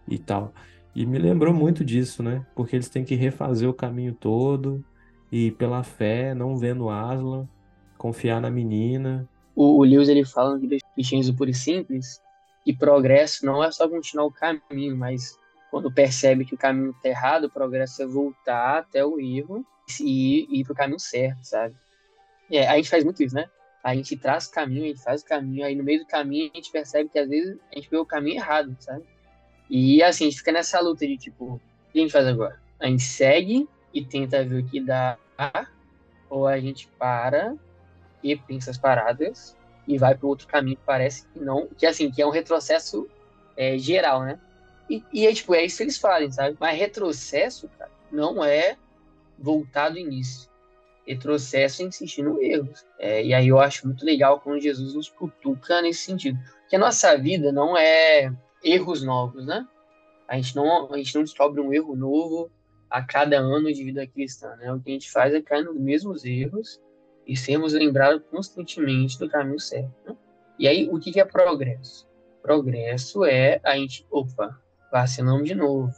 e 0.07 0.19
tal. 0.19 0.53
E 0.95 1.05
me 1.05 1.17
lembrou 1.17 1.53
muito 1.53 1.83
disso, 1.83 2.21
né? 2.21 2.45
Porque 2.55 2.75
eles 2.75 2.87
têm 2.89 3.03
que 3.03 3.15
refazer 3.15 3.67
o 3.67 3.73
caminho 3.73 4.13
todo 4.13 4.83
e 5.31 5.49
pela 5.51 5.81
fé, 5.81 6.35
não 6.35 6.55
vendo 6.55 6.89
Aslan, 6.89 7.49
confiar 7.97 8.39
na 8.39 8.51
menina. 8.51 9.27
O, 9.55 9.79
o 9.79 9.83
Lewis 9.83 10.07
ele 10.07 10.23
fala 10.23 10.59
que 10.59 10.67
deixa 10.67 11.31
do 11.31 11.35
puro 11.35 11.49
e 11.49 11.53
simples 11.53 12.22
e 12.65 12.73
progresso 12.73 13.45
não 13.45 13.63
é 13.63 13.71
só 13.71 13.87
continuar 13.87 14.25
o 14.25 14.31
caminho, 14.31 14.95
mas 14.95 15.37
quando 15.69 15.91
percebe 15.91 16.45
que 16.45 16.55
o 16.55 16.57
caminho 16.57 16.91
está 16.91 17.09
errado, 17.09 17.45
o 17.45 17.49
progresso 17.49 18.03
é 18.03 18.05
voltar 18.05 18.77
até 18.77 19.03
o 19.03 19.19
erro 19.19 19.65
e, 19.99 20.59
ir 20.59 20.63
para 20.63 20.73
o 20.73 20.75
caminho 20.75 20.99
certo, 20.99 21.43
sabe? 21.43 21.75
É, 22.51 22.67
a 22.67 22.75
gente 22.75 22.89
faz 22.89 23.03
muito 23.03 23.23
isso, 23.23 23.35
né? 23.35 23.49
A 23.83 23.93
gente 23.95 24.15
traz 24.15 24.45
o 24.45 24.51
caminho, 24.51 24.85
a 24.85 24.87
gente 24.87 25.03
faz 25.03 25.21
o 25.21 25.25
caminho, 25.25 25.65
aí 25.65 25.75
no 25.75 25.83
meio 25.83 25.99
do 25.99 26.05
caminho 26.05 26.51
a 26.53 26.57
gente 26.57 26.71
percebe 26.71 27.09
que 27.09 27.19
às 27.19 27.27
vezes 27.27 27.57
a 27.71 27.75
gente 27.75 27.89
pegou 27.89 28.03
o 28.03 28.07
caminho 28.07 28.37
errado, 28.37 28.75
sabe? 28.79 29.03
E 29.69 30.01
assim, 30.03 30.25
a 30.25 30.29
gente 30.29 30.39
fica 30.39 30.51
nessa 30.51 30.79
luta 30.79 31.05
de 31.05 31.17
tipo, 31.17 31.55
o 31.55 31.61
que 31.91 31.99
a 31.99 32.01
gente 32.01 32.11
faz 32.11 32.27
agora? 32.27 32.61
A 32.79 32.87
gente 32.87 33.03
segue 33.03 33.67
e 33.93 34.05
tenta 34.05 34.43
ver 34.43 34.63
o 34.63 34.65
que 34.65 34.79
dá, 34.79 35.17
ou 36.29 36.47
a 36.47 36.59
gente 36.59 36.87
para 36.99 37.55
e 38.21 38.35
pensa 38.35 38.71
as 38.71 38.77
paradas 38.77 39.57
e 39.87 39.97
vai 39.97 40.15
para 40.15 40.27
outro 40.27 40.47
caminho 40.47 40.77
parece 40.85 41.27
que 41.27 41.39
não, 41.39 41.67
que 41.67 41.85
assim, 41.85 42.09
que 42.09 42.21
é 42.21 42.25
um 42.25 42.31
retrocesso 42.31 43.07
é, 43.55 43.77
geral, 43.77 44.23
né? 44.23 44.39
E, 44.89 45.03
e 45.13 45.27
é, 45.27 45.33
tipo, 45.33 45.53
é 45.53 45.63
isso 45.63 45.77
que 45.77 45.83
eles 45.83 45.97
fazem, 45.97 46.31
sabe? 46.31 46.57
Mas 46.59 46.77
retrocesso, 46.77 47.69
cara, 47.77 47.91
não 48.11 48.43
é 48.43 48.77
voltar 49.37 49.89
do 49.89 49.97
início. 49.97 50.49
Retrocesso 51.05 51.81
é 51.81 51.85
insistir 51.85 52.23
no 52.23 52.41
erro. 52.41 52.69
É, 52.97 53.23
e 53.23 53.33
aí 53.33 53.47
eu 53.47 53.59
acho 53.59 53.85
muito 53.85 54.05
legal 54.05 54.39
quando 54.39 54.61
Jesus 54.61 54.93
nos 54.93 55.09
cutuca 55.09 55.81
nesse 55.81 56.05
sentido. 56.05 56.39
Que 56.69 56.75
a 56.75 56.79
nossa 56.79 57.17
vida 57.17 57.51
não 57.51 57.77
é 57.77 58.33
erros 58.63 59.03
novos, 59.03 59.45
né? 59.45 59.67
A 60.27 60.35
gente 60.37 60.55
não, 60.55 60.91
a 60.93 60.97
gente 60.97 61.15
não 61.15 61.23
descobre 61.23 61.59
um 61.59 61.73
erro 61.73 61.95
novo 61.95 62.49
a 62.89 63.01
cada 63.01 63.37
ano 63.37 63.71
de 63.73 63.83
vida 63.83 64.07
cristã, 64.07 64.55
né? 64.55 64.71
O 64.71 64.79
que 64.79 64.89
a 64.89 64.93
gente 64.93 65.11
faz 65.11 65.33
é 65.33 65.41
cair 65.41 65.65
nos 65.65 65.77
mesmos 65.77 66.23
erros 66.23 66.79
e 67.25 67.35
sermos 67.35 67.73
lembrados 67.73 68.21
constantemente 68.29 69.17
do 69.17 69.29
caminho 69.29 69.59
certo. 69.59 69.93
Né? 70.05 70.15
E 70.59 70.67
aí, 70.67 70.89
o 70.89 70.99
que 70.99 71.19
é 71.19 71.25
progresso? 71.25 72.07
Progresso 72.41 73.25
é 73.25 73.59
a 73.63 73.75
gente, 73.75 74.05
opa, 74.11 74.59
vacinamos 74.91 75.47
de 75.47 75.55
novo, 75.55 75.91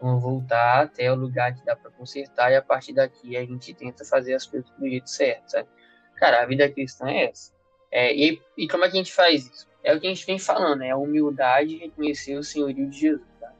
vamos 0.00 0.22
voltar 0.22 0.84
até 0.84 1.12
o 1.12 1.14
lugar 1.14 1.54
que 1.54 1.64
dá 1.64 1.76
para 1.76 1.90
consertar 1.90 2.50
e 2.50 2.56
a 2.56 2.62
partir 2.62 2.92
daqui 2.92 3.36
a 3.36 3.40
gente 3.44 3.74
tenta 3.74 4.04
fazer 4.04 4.34
as 4.34 4.46
coisas 4.46 4.68
do 4.78 4.88
jeito 4.88 5.08
certo, 5.08 5.50
sabe? 5.50 5.68
Cara, 6.16 6.42
a 6.42 6.46
vida 6.46 6.68
cristã 6.68 7.08
é 7.08 7.26
essa. 7.26 7.52
É, 7.90 8.14
e, 8.14 8.40
e 8.56 8.66
como 8.66 8.84
é 8.84 8.88
que 8.88 8.94
a 8.94 8.98
gente 8.98 9.12
faz 9.12 9.46
isso? 9.46 9.68
É 9.84 9.94
o 9.94 10.00
que 10.00 10.06
a 10.06 10.10
gente 10.10 10.24
vem 10.24 10.38
falando, 10.38 10.82
é 10.82 10.90
a 10.90 10.96
humildade 10.96 11.74
e 11.74 11.78
reconhecer 11.78 12.36
o 12.36 12.42
senhorio 12.42 12.88
de 12.88 12.98
Jesus. 12.98 13.26
Tá? 13.38 13.52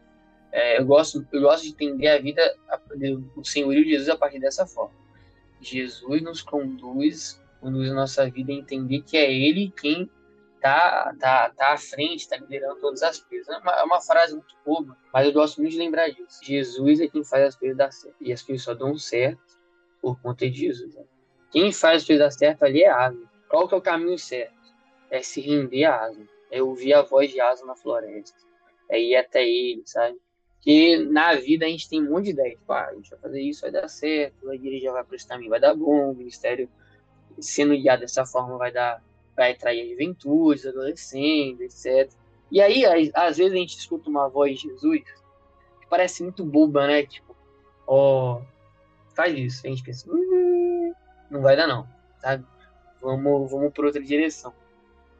É, 0.52 0.78
eu, 0.80 0.86
gosto, 0.86 1.26
eu 1.32 1.42
gosto 1.42 1.64
de 1.64 1.70
entender 1.70 2.08
a 2.08 2.18
vida, 2.18 2.42
o 3.36 3.44
senhorio 3.44 3.84
de 3.84 3.90
Jesus 3.90 4.08
a 4.08 4.16
partir 4.16 4.38
dessa 4.40 4.66
forma 4.66 5.01
Jesus 5.62 6.22
nos 6.22 6.42
conduz, 6.42 7.40
conduz 7.60 7.90
a 7.90 7.94
nossa 7.94 8.28
vida 8.28 8.52
a 8.52 8.56
entender 8.56 9.02
que 9.02 9.16
é 9.16 9.32
Ele 9.32 9.72
quem 9.80 10.10
tá, 10.60 11.14
tá, 11.18 11.50
tá 11.50 11.72
à 11.72 11.76
frente, 11.76 12.20
está 12.20 12.36
liderando 12.36 12.80
todas 12.80 13.02
as 13.02 13.20
coisas. 13.20 13.48
É 13.48 13.58
uma, 13.58 13.72
é 13.72 13.82
uma, 13.82 14.00
frase 14.00 14.34
muito 14.34 14.54
boba, 14.64 14.96
mas 15.12 15.26
eu 15.26 15.32
gosto 15.32 15.60
muito 15.60 15.72
de 15.72 15.78
lembrar 15.78 16.08
disso. 16.08 16.40
Jesus 16.42 17.00
é 17.00 17.08
quem 17.08 17.24
faz 17.24 17.48
as 17.48 17.56
coisas 17.56 17.76
dar 17.76 17.92
certo. 17.92 18.16
E 18.20 18.32
as 18.32 18.42
coisas 18.42 18.64
só 18.64 18.74
dão 18.74 18.96
certo 18.96 19.58
por 20.00 20.20
conta 20.20 20.48
de 20.48 20.56
Jesus. 20.56 20.94
Né? 20.94 21.04
Quem 21.50 21.72
faz 21.72 22.02
as 22.02 22.06
coisas 22.06 22.24
dar 22.24 22.30
certo 22.30 22.64
ali 22.64 22.82
é 22.82 22.90
Aslan. 22.90 23.26
Qual 23.48 23.68
que 23.68 23.74
é 23.74 23.76
o 23.76 23.82
caminho 23.82 24.18
certo? 24.18 24.54
É 25.10 25.20
se 25.20 25.40
render 25.40 25.84
a 25.84 26.06
Aslan. 26.06 26.26
É 26.50 26.62
ouvir 26.62 26.94
a 26.94 27.02
voz 27.02 27.30
de 27.30 27.40
Aslan 27.40 27.66
na 27.66 27.76
floresta. 27.76 28.36
É 28.88 29.00
ir 29.00 29.16
até 29.16 29.44
ele, 29.44 29.82
sabe? 29.84 30.16
Porque 30.62 30.96
na 31.10 31.34
vida 31.34 31.66
a 31.66 31.68
gente 31.68 31.88
tem 31.88 32.00
um 32.00 32.10
monte 32.10 32.26
de 32.26 32.30
ideia. 32.30 32.50
Tipo, 32.50 32.72
ah, 32.72 32.86
a 32.86 32.94
gente 32.94 33.10
vai 33.10 33.18
fazer 33.18 33.42
isso, 33.42 33.62
vai 33.62 33.72
dar 33.72 33.88
certo, 33.88 34.48
a 34.48 34.54
igreja 34.54 34.92
vai 34.92 35.02
para 35.02 35.16
esse 35.16 35.26
caminho, 35.26 35.50
vai 35.50 35.58
dar 35.58 35.74
bom, 35.74 36.12
o 36.12 36.14
ministério 36.14 36.68
sendo 37.40 37.74
guiado 37.74 38.02
dessa 38.02 38.24
forma 38.24 38.56
vai 38.56 38.70
dar, 38.70 39.02
vai 39.34 39.52
atrair 39.52 39.82
a 39.82 39.90
juventude, 39.90 40.68
adolescentes, 40.68 41.84
etc. 41.84 42.12
E 42.48 42.60
aí, 42.60 42.84
às 43.12 43.38
vezes 43.38 43.52
a 43.52 43.56
gente 43.56 43.76
escuta 43.76 44.08
uma 44.08 44.28
voz 44.28 44.60
de 44.60 44.68
Jesus 44.68 45.02
que 45.80 45.86
parece 45.90 46.22
muito 46.22 46.44
boba, 46.44 46.86
né? 46.86 47.04
Tipo, 47.06 47.36
ó, 47.84 48.36
oh, 48.36 48.42
faz 49.16 49.36
isso. 49.36 49.66
A 49.66 49.70
gente 49.70 49.82
pensa, 49.82 50.08
não 51.28 51.42
vai 51.42 51.56
dar 51.56 51.66
não, 51.66 51.88
sabe? 52.20 52.46
Vamos, 53.00 53.50
vamos 53.50 53.72
por 53.72 53.84
outra 53.84 54.00
direção. 54.00 54.54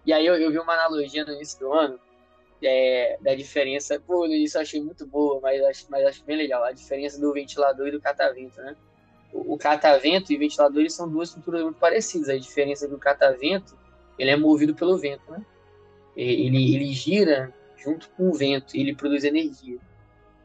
E 0.07 0.13
aí 0.13 0.25
eu, 0.25 0.37
eu 0.37 0.53
vi 0.53 0.59
uma 0.61 0.75
analogia 0.75 1.25
no 1.25 1.33
início 1.33 1.59
do 1.59 1.73
ano 1.73 1.99
é, 2.63 3.19
da 3.21 3.35
diferença. 3.35 4.01
Pô, 4.01 4.27
no 4.27 4.35
início 4.35 4.59
eu 4.59 4.63
achei 4.63 4.83
muito 4.83 5.07
boa, 5.07 5.41
mas 5.41 5.63
acho, 5.65 5.87
mas 5.91 6.07
acho 6.07 6.25
bem 6.25 6.37
legal. 6.37 6.63
A 6.65 6.73
diferença 6.73 7.21
do 7.21 7.33
ventilador 7.33 7.89
e 7.89 7.93
do 7.93 8.01
catavento, 8.01 8.61
né? 8.61 8.77
O, 9.33 9.55
o 9.55 9.59
catavento 9.59 10.33
e 10.33 10.37
ventilador 10.37 10.81
eles 10.81 10.95
são 10.95 11.09
duas 11.09 11.29
estruturas 11.29 11.63
muito 11.63 11.79
parecidas. 11.79 12.29
A 12.29 12.39
diferença 12.39 12.85
é 12.85 12.89
que 12.89 12.95
o 12.95 12.99
catavento 12.99 13.77
ele 14.19 14.31
é 14.31 14.37
movido 14.37 14.75
pelo 14.75 14.97
vento, 14.99 15.31
né? 15.31 15.45
Ele, 16.17 16.75
ele 16.75 16.93
gira 16.93 17.53
junto 17.77 18.09
com 18.11 18.29
o 18.29 18.35
vento, 18.35 18.77
ele 18.77 18.95
produz 18.95 19.25
energia. 19.25 19.79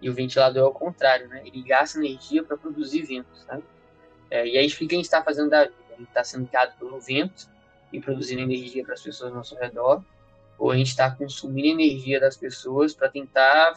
E 0.01 0.09
o 0.09 0.13
ventilador 0.13 0.63
é 0.63 0.65
o 0.65 0.71
contrário, 0.71 1.27
né? 1.27 1.41
Ele 1.45 1.61
gasta 1.63 1.99
energia 1.99 2.43
para 2.43 2.57
produzir 2.57 3.03
vento, 3.03 3.35
sabe? 3.45 3.63
É, 4.29 4.47
e 4.47 4.57
aí 4.57 4.65
explica 4.65 4.85
o 4.85 4.89
que 4.89 4.95
a 4.95 4.97
gente 4.97 5.05
está 5.05 5.23
fazendo 5.23 5.49
da 5.49 5.63
vida. 5.63 5.75
A 5.89 5.95
gente 5.97 6.09
está 6.09 6.23
sendo 6.23 6.47
guiado 6.47 6.77
pelo 6.77 6.99
vento 6.99 7.49
e 7.91 7.99
produzindo 7.99 8.41
energia 8.41 8.83
para 8.83 8.93
as 8.93 9.01
pessoas 9.01 9.31
ao 9.31 9.37
nosso 9.37 9.55
redor, 9.55 10.03
ou 10.57 10.71
a 10.71 10.77
gente 10.77 10.87
está 10.87 11.09
consumindo 11.11 11.67
energia 11.67 12.19
das 12.19 12.35
pessoas 12.35 12.93
para 12.93 13.09
tentar 13.09 13.73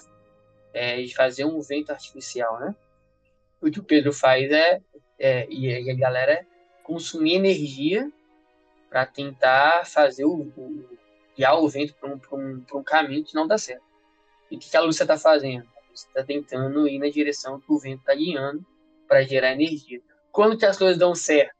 é, 0.72 1.06
fazer 1.08 1.44
um 1.44 1.60
vento 1.60 1.90
artificial, 1.90 2.58
né? 2.60 2.74
O 3.60 3.70
que 3.70 3.80
o 3.80 3.84
Pedro 3.84 4.12
faz 4.12 4.50
é, 4.50 4.80
é 5.18 5.46
e 5.50 5.90
a 5.90 5.94
galera 5.94 6.46
consumir 6.82 7.34
energia 7.34 8.10
para 8.88 9.06
tentar 9.06 9.86
fazer 9.86 10.24
o, 10.24 10.40
o, 10.56 10.88
guiar 11.36 11.58
o 11.60 11.68
vento 11.68 11.94
para 11.94 12.10
um, 12.10 12.20
um, 12.32 12.64
um 12.74 12.82
caminho 12.82 13.24
que 13.24 13.34
não 13.34 13.46
dá 13.46 13.58
certo. 13.58 13.84
E 14.50 14.56
o 14.56 14.58
que 14.58 14.76
a 14.76 14.80
Lúcia 14.80 15.04
está 15.04 15.16
fazendo? 15.16 15.66
Está 15.92 16.24
tentando 16.24 16.88
ir 16.88 16.98
na 16.98 17.08
direção 17.08 17.60
que 17.60 17.72
o 17.72 17.78
vento 17.78 18.00
está 18.00 18.14
guiando 18.14 18.64
para 19.06 19.22
gerar 19.22 19.52
energia. 19.52 20.00
Quando 20.32 20.56
que 20.56 20.64
as 20.64 20.76
coisas 20.76 20.98
dão 20.98 21.14
certo? 21.14 21.54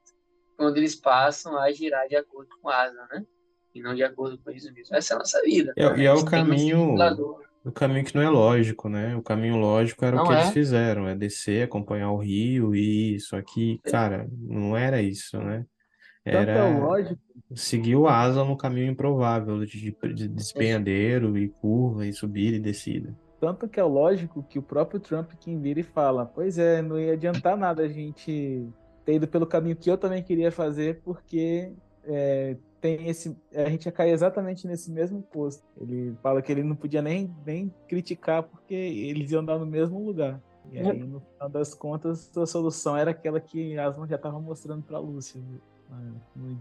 Quando 0.56 0.76
eles 0.76 0.94
passam 0.94 1.56
a 1.56 1.70
girar 1.70 2.08
de 2.08 2.16
acordo 2.16 2.50
com 2.60 2.68
a 2.68 2.82
asa, 2.82 3.06
né? 3.12 3.24
E 3.74 3.80
não 3.80 3.94
de 3.94 4.02
acordo 4.02 4.38
com 4.38 4.50
isso 4.50 4.72
mesmo. 4.72 4.94
Essa 4.94 5.14
é 5.14 5.16
a 5.16 5.18
nossa 5.18 5.42
vida. 5.42 5.72
E, 5.76 5.82
é, 5.82 5.98
e 5.98 6.06
é 6.06 6.12
o 6.12 6.24
caminho, 6.24 6.96
o 7.64 7.70
caminho 7.70 8.04
que 8.04 8.14
não 8.14 8.22
é 8.22 8.28
lógico, 8.28 8.88
né? 8.88 9.14
O 9.16 9.22
caminho 9.22 9.56
lógico 9.56 10.04
era 10.04 10.16
não 10.16 10.24
o 10.24 10.26
que 10.26 10.32
é? 10.32 10.40
eles 10.40 10.50
fizeram, 10.50 11.06
é 11.06 11.14
descer, 11.14 11.64
acompanhar 11.64 12.10
o 12.10 12.18
rio 12.18 12.74
e 12.74 13.14
isso 13.14 13.36
aqui, 13.36 13.78
cara, 13.84 14.28
não 14.32 14.76
era 14.76 15.02
isso, 15.02 15.38
né? 15.38 15.66
Era 16.24 16.54
Tanto 16.54 16.76
é 16.76 16.80
lógico. 16.80 17.20
seguir 17.54 17.96
o 17.96 18.06
asa 18.06 18.44
no 18.44 18.56
caminho 18.56 18.90
improvável 18.90 19.64
de, 19.64 19.96
de 20.14 20.28
despenhadeiro 20.28 21.36
e 21.36 21.48
curva 21.48 22.06
e 22.06 22.12
subida 22.12 22.56
e 22.56 22.60
descida. 22.60 23.16
Tanto 23.40 23.68
que 23.68 23.80
é 23.80 23.84
lógico 23.84 24.42
que 24.42 24.58
o 24.58 24.62
próprio 24.62 25.00
Trump 25.00 25.30
quem 25.40 25.58
vira 25.60 25.80
e 25.80 25.82
fala, 25.82 26.26
pois 26.26 26.58
é, 26.58 26.82
não 26.82 27.00
ia 27.00 27.14
adiantar 27.14 27.56
nada 27.56 27.82
a 27.82 27.88
gente 27.88 28.66
ter 29.04 29.14
ido 29.14 29.26
pelo 29.26 29.46
caminho 29.46 29.76
que 29.76 29.90
eu 29.90 29.96
também 29.96 30.22
queria 30.22 30.52
fazer, 30.52 31.00
porque 31.02 31.72
é, 32.04 32.56
tem 32.80 33.08
esse, 33.08 33.36
a 33.54 33.68
gente 33.68 33.86
ia 33.86 33.92
cair 33.92 34.12
exatamente 34.12 34.66
nesse 34.66 34.90
mesmo 34.90 35.22
posto. 35.22 35.62
Ele 35.80 36.14
fala 36.22 36.40
que 36.40 36.50
ele 36.50 36.62
não 36.62 36.74
podia 36.74 37.02
nem, 37.02 37.34
nem 37.44 37.72
criticar 37.88 38.42
porque 38.42 38.74
eles 38.74 39.30
iam 39.30 39.42
andar 39.42 39.58
no 39.58 39.66
mesmo 39.66 40.04
lugar. 40.04 40.40
E 40.70 40.78
aí, 40.78 40.98
no 40.98 41.20
final 41.20 41.48
das 41.48 41.74
contas, 41.74 42.36
a 42.36 42.46
solução 42.46 42.96
era 42.96 43.10
aquela 43.10 43.40
que 43.40 43.76
Aslan 43.78 44.06
já 44.06 44.16
estava 44.16 44.38
mostrando 44.40 44.82
para 44.82 44.98
Lúcia. 44.98 45.40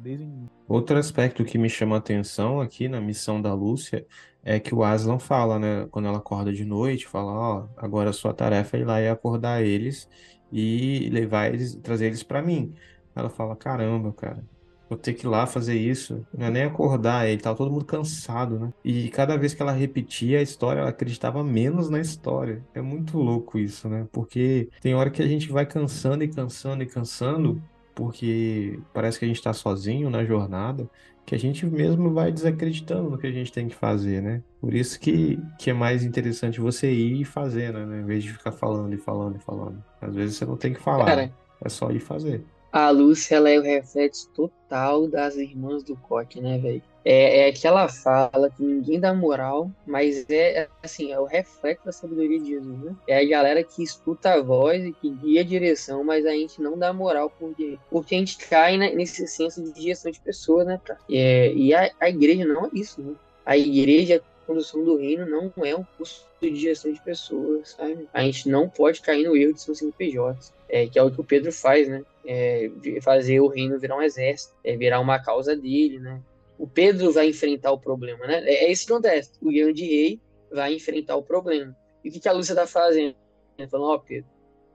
Desde 0.01 0.27
Outro 0.67 0.97
aspecto 0.97 1.45
que 1.45 1.57
me 1.57 1.69
chama 1.69 1.95
a 1.95 1.99
atenção 1.99 2.59
aqui 2.59 2.87
na 2.87 2.99
missão 2.99 3.39
da 3.39 3.53
Lúcia 3.53 4.05
é 4.43 4.59
que 4.59 4.73
o 4.73 4.83
Aslan 4.83 5.19
fala, 5.19 5.59
né, 5.59 5.87
quando 5.91 6.07
ela 6.07 6.17
acorda 6.17 6.51
de 6.51 6.65
noite, 6.65 7.07
fala, 7.07 7.31
ó, 7.31 7.67
agora 7.77 8.09
a 8.09 8.13
sua 8.13 8.33
tarefa 8.33 8.77
é 8.77 8.79
ir 8.79 8.85
lá 8.85 8.99
e 8.99 9.07
acordar 9.07 9.61
eles 9.61 10.09
e 10.51 11.09
levar 11.11 11.53
eles, 11.53 11.75
trazer 11.75 12.07
eles 12.07 12.23
para 12.23 12.41
mim. 12.41 12.73
Ela 13.15 13.29
fala, 13.29 13.55
caramba, 13.55 14.11
cara, 14.13 14.43
vou 14.89 14.97
ter 14.97 15.13
que 15.13 15.25
ir 15.25 15.29
lá 15.29 15.45
fazer 15.45 15.75
isso. 15.75 16.25
Não 16.35 16.47
é 16.47 16.49
nem 16.49 16.63
acordar, 16.63 17.27
ele 17.27 17.41
tava 17.41 17.57
todo 17.57 17.71
mundo 17.71 17.85
cansado, 17.85 18.59
né? 18.59 18.73
E 18.83 19.09
cada 19.09 19.37
vez 19.37 19.53
que 19.53 19.61
ela 19.61 19.71
repetia 19.71 20.39
a 20.39 20.41
história, 20.41 20.81
ela 20.81 20.89
acreditava 20.89 21.43
menos 21.43 21.89
na 21.89 21.99
história. 21.99 22.63
É 22.73 22.81
muito 22.81 23.17
louco 23.17 23.59
isso, 23.59 23.87
né? 23.87 24.07
Porque 24.11 24.69
tem 24.81 24.95
hora 24.95 25.09
que 25.09 25.21
a 25.21 25.27
gente 25.27 25.51
vai 25.51 25.65
cansando 25.65 26.23
e 26.23 26.27
cansando 26.27 26.83
e 26.83 26.87
cansando 26.87 27.61
porque 27.99 28.79
parece 28.93 29.19
que 29.19 29.25
a 29.25 29.27
gente 29.27 29.37
está 29.37 29.51
sozinho 29.51 30.09
na 30.09 30.23
jornada, 30.23 30.89
que 31.25 31.35
a 31.35 31.37
gente 31.37 31.65
mesmo 31.65 32.13
vai 32.13 32.31
desacreditando 32.31 33.09
no 33.09 33.17
que 33.17 33.27
a 33.27 33.31
gente 33.31 33.51
tem 33.51 33.67
que 33.67 33.75
fazer, 33.75 34.21
né? 34.21 34.41
Por 34.61 34.73
isso 34.73 34.97
que, 34.97 35.37
que 35.59 35.69
é 35.69 35.73
mais 35.73 36.03
interessante 36.03 36.61
você 36.61 36.89
ir 36.89 37.21
e 37.21 37.25
fazer, 37.25 37.73
né? 37.73 37.99
Em 37.99 38.05
vez 38.05 38.23
de 38.23 38.31
ficar 38.31 38.53
falando 38.53 38.93
e 38.93 38.97
falando 38.97 39.35
e 39.35 39.39
falando. 39.39 39.83
Às 40.01 40.15
vezes 40.15 40.37
você 40.37 40.45
não 40.45 40.55
tem 40.55 40.73
que 40.73 40.79
falar, 40.79 41.05
Cara, 41.05 41.33
é 41.61 41.69
só 41.69 41.91
ir 41.91 41.99
fazer. 41.99 42.43
A 42.71 42.89
Lúcia, 42.91 43.35
ela 43.35 43.49
é 43.49 43.57
o 43.57 43.63
reflexo 43.63 44.29
total 44.29 45.07
das 45.07 45.35
irmãs 45.35 45.83
do 45.83 45.95
Coque, 45.95 46.39
né, 46.39 46.57
velho? 46.59 46.83
É, 47.03 47.39
é 47.39 47.49
aquela 47.49 47.87
fala 47.87 48.51
que 48.51 48.61
ninguém 48.61 48.99
dá 48.99 49.13
moral, 49.13 49.71
mas 49.87 50.29
é 50.29 50.67
assim, 50.83 51.11
é 51.11 51.19
o 51.19 51.25
reflexo 51.25 51.85
da 51.85 51.91
sabedoria 51.91 52.39
de 52.39 52.49
Jesus, 52.49 52.79
né? 52.79 52.95
É 53.07 53.19
a 53.19 53.27
galera 53.27 53.63
que 53.63 53.81
escuta 53.81 54.33
a 54.33 54.41
voz 54.41 54.83
e 54.83 54.91
que 54.91 55.09
guia 55.09 55.41
a 55.41 55.43
direção, 55.43 56.03
mas 56.03 56.25
a 56.25 56.31
gente 56.31 56.61
não 56.61 56.77
dá 56.77 56.93
moral 56.93 57.31
porque, 57.39 57.79
porque 57.89 58.13
a 58.13 58.17
gente 58.19 58.37
cai 58.37 58.77
nesse 58.77 59.27
senso 59.27 59.63
de 59.73 59.81
gestão 59.81 60.11
de 60.11 60.19
pessoas, 60.19 60.67
né, 60.67 60.79
cara? 60.83 60.99
É, 61.09 61.51
e 61.53 61.73
a, 61.73 61.89
a 61.99 62.09
igreja 62.09 62.45
não 62.45 62.65
é 62.65 62.69
isso, 62.73 63.01
né? 63.01 63.15
A 63.45 63.57
igreja, 63.57 64.21
condução 64.45 64.83
do 64.83 64.97
reino 64.97 65.25
não 65.25 65.51
é 65.65 65.75
um 65.75 65.85
curso 65.97 66.27
de 66.41 66.55
gestão 66.55 66.91
de 66.91 67.01
pessoas, 67.01 67.71
sabe? 67.71 68.07
A 68.13 68.21
gente 68.21 68.49
não 68.49 68.69
pode 68.69 69.01
cair 69.01 69.25
no 69.25 69.35
erro 69.35 69.53
de 69.53 69.61
ser 69.61 69.71
um 69.71 69.75
CNPJ, 69.75 70.53
é, 70.69 70.87
que 70.87 70.97
é 70.99 71.03
o 71.03 71.11
que 71.11 71.19
o 71.19 71.23
Pedro 71.23 71.51
faz, 71.51 71.87
né? 71.87 72.03
É, 72.25 72.69
fazer 73.01 73.39
o 73.39 73.47
reino 73.47 73.79
virar 73.79 73.97
um 73.97 74.01
exército, 74.01 74.53
é, 74.63 74.77
virar 74.77 74.99
uma 74.99 75.19
causa 75.19 75.55
dele, 75.55 75.99
né? 75.99 76.21
o 76.59 76.67
Pedro 76.67 77.11
vai 77.13 77.29
enfrentar 77.29 77.71
o 77.71 77.79
problema, 77.79 78.27
né? 78.27 78.43
É, 78.43 78.65
é 78.65 78.71
isso 78.71 78.85
que 78.85 78.91
acontece. 78.91 79.31
O 79.41 79.49
grande 79.49 79.85
rei 79.85 80.19
vai 80.51 80.73
enfrentar 80.73 81.15
o 81.15 81.23
problema. 81.23 81.75
E 82.03 82.09
o 82.09 82.11
que, 82.11 82.19
que 82.19 82.27
a 82.27 82.33
Lúcia 82.33 82.51
está 82.51 82.67
fazendo? 82.67 83.15
Ela 83.57 83.69
falando, 83.69 83.91
ó, 83.91 83.95
oh, 83.95 83.99
Pedro, 83.99 84.29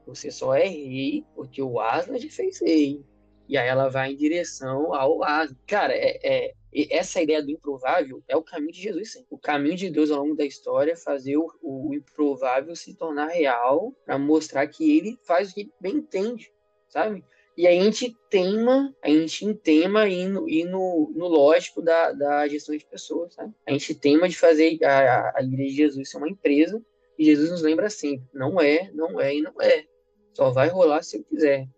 você 0.06 0.30
só 0.30 0.54
é 0.54 0.66
rei 0.66 1.22
porque 1.34 1.60
o 1.60 1.78
Aslan 1.78 2.18
te 2.18 2.30
fez 2.30 2.60
rei. 2.62 3.04
E 3.48 3.58
aí 3.58 3.68
ela 3.68 3.88
vai 3.88 4.12
em 4.12 4.16
direção 4.16 4.94
ao 4.94 5.22
Aslan. 5.22 5.56
Cara, 5.66 5.92
é, 5.94 6.18
é, 6.22 6.54
essa 6.90 7.22
ideia 7.22 7.42
do 7.42 7.50
improvável 7.50 8.22
é 8.26 8.36
o 8.36 8.42
caminho 8.42 8.72
de 8.72 8.82
Jesus, 8.82 9.12
sim. 9.12 9.26
O 9.30 9.38
caminho 9.38 9.76
de 9.76 9.90
Deus 9.90 10.10
ao 10.10 10.22
longo 10.22 10.34
da 10.34 10.44
história 10.44 10.92
é 10.92 10.96
fazer 10.96 11.36
o, 11.36 11.50
o 11.62 11.94
improvável 11.94 12.74
se 12.74 12.94
tornar 12.94 13.28
real 13.28 13.94
para 14.04 14.18
mostrar 14.18 14.66
que 14.66 14.96
ele 14.96 15.18
faz 15.24 15.50
o 15.50 15.54
que 15.54 15.70
bem 15.80 15.96
entende, 15.96 16.50
sabe? 16.88 17.24
E 17.56 17.68
a 17.68 17.70
gente 17.70 18.16
tema, 18.28 18.92
a 19.00 19.08
gente 19.08 19.44
entema 19.44 20.08
e 20.08 20.26
no, 20.26 20.48
e 20.48 20.64
no, 20.64 21.12
no 21.14 21.28
lógico 21.28 21.80
da, 21.80 22.10
da 22.10 22.48
gestão 22.48 22.76
de 22.76 22.84
pessoas, 22.84 23.34
sabe? 23.34 23.54
A 23.66 23.70
gente 23.70 23.94
tema 23.94 24.28
de 24.28 24.36
fazer 24.36 24.76
a, 24.84 25.38
a 25.38 25.42
Igreja 25.42 25.70
de 25.70 25.76
Jesus 25.76 26.10
ser 26.10 26.16
uma 26.16 26.28
empresa 26.28 26.84
e 27.16 27.24
Jesus 27.24 27.50
nos 27.50 27.62
lembra 27.62 27.88
sempre, 27.88 28.26
não 28.32 28.60
é, 28.60 28.90
não 28.92 29.20
é 29.20 29.36
e 29.36 29.40
não 29.40 29.54
é. 29.60 29.84
Só 30.32 30.50
vai 30.50 30.68
rolar 30.68 31.02
se 31.02 31.18
eu 31.18 31.24
quiser. 31.24 31.68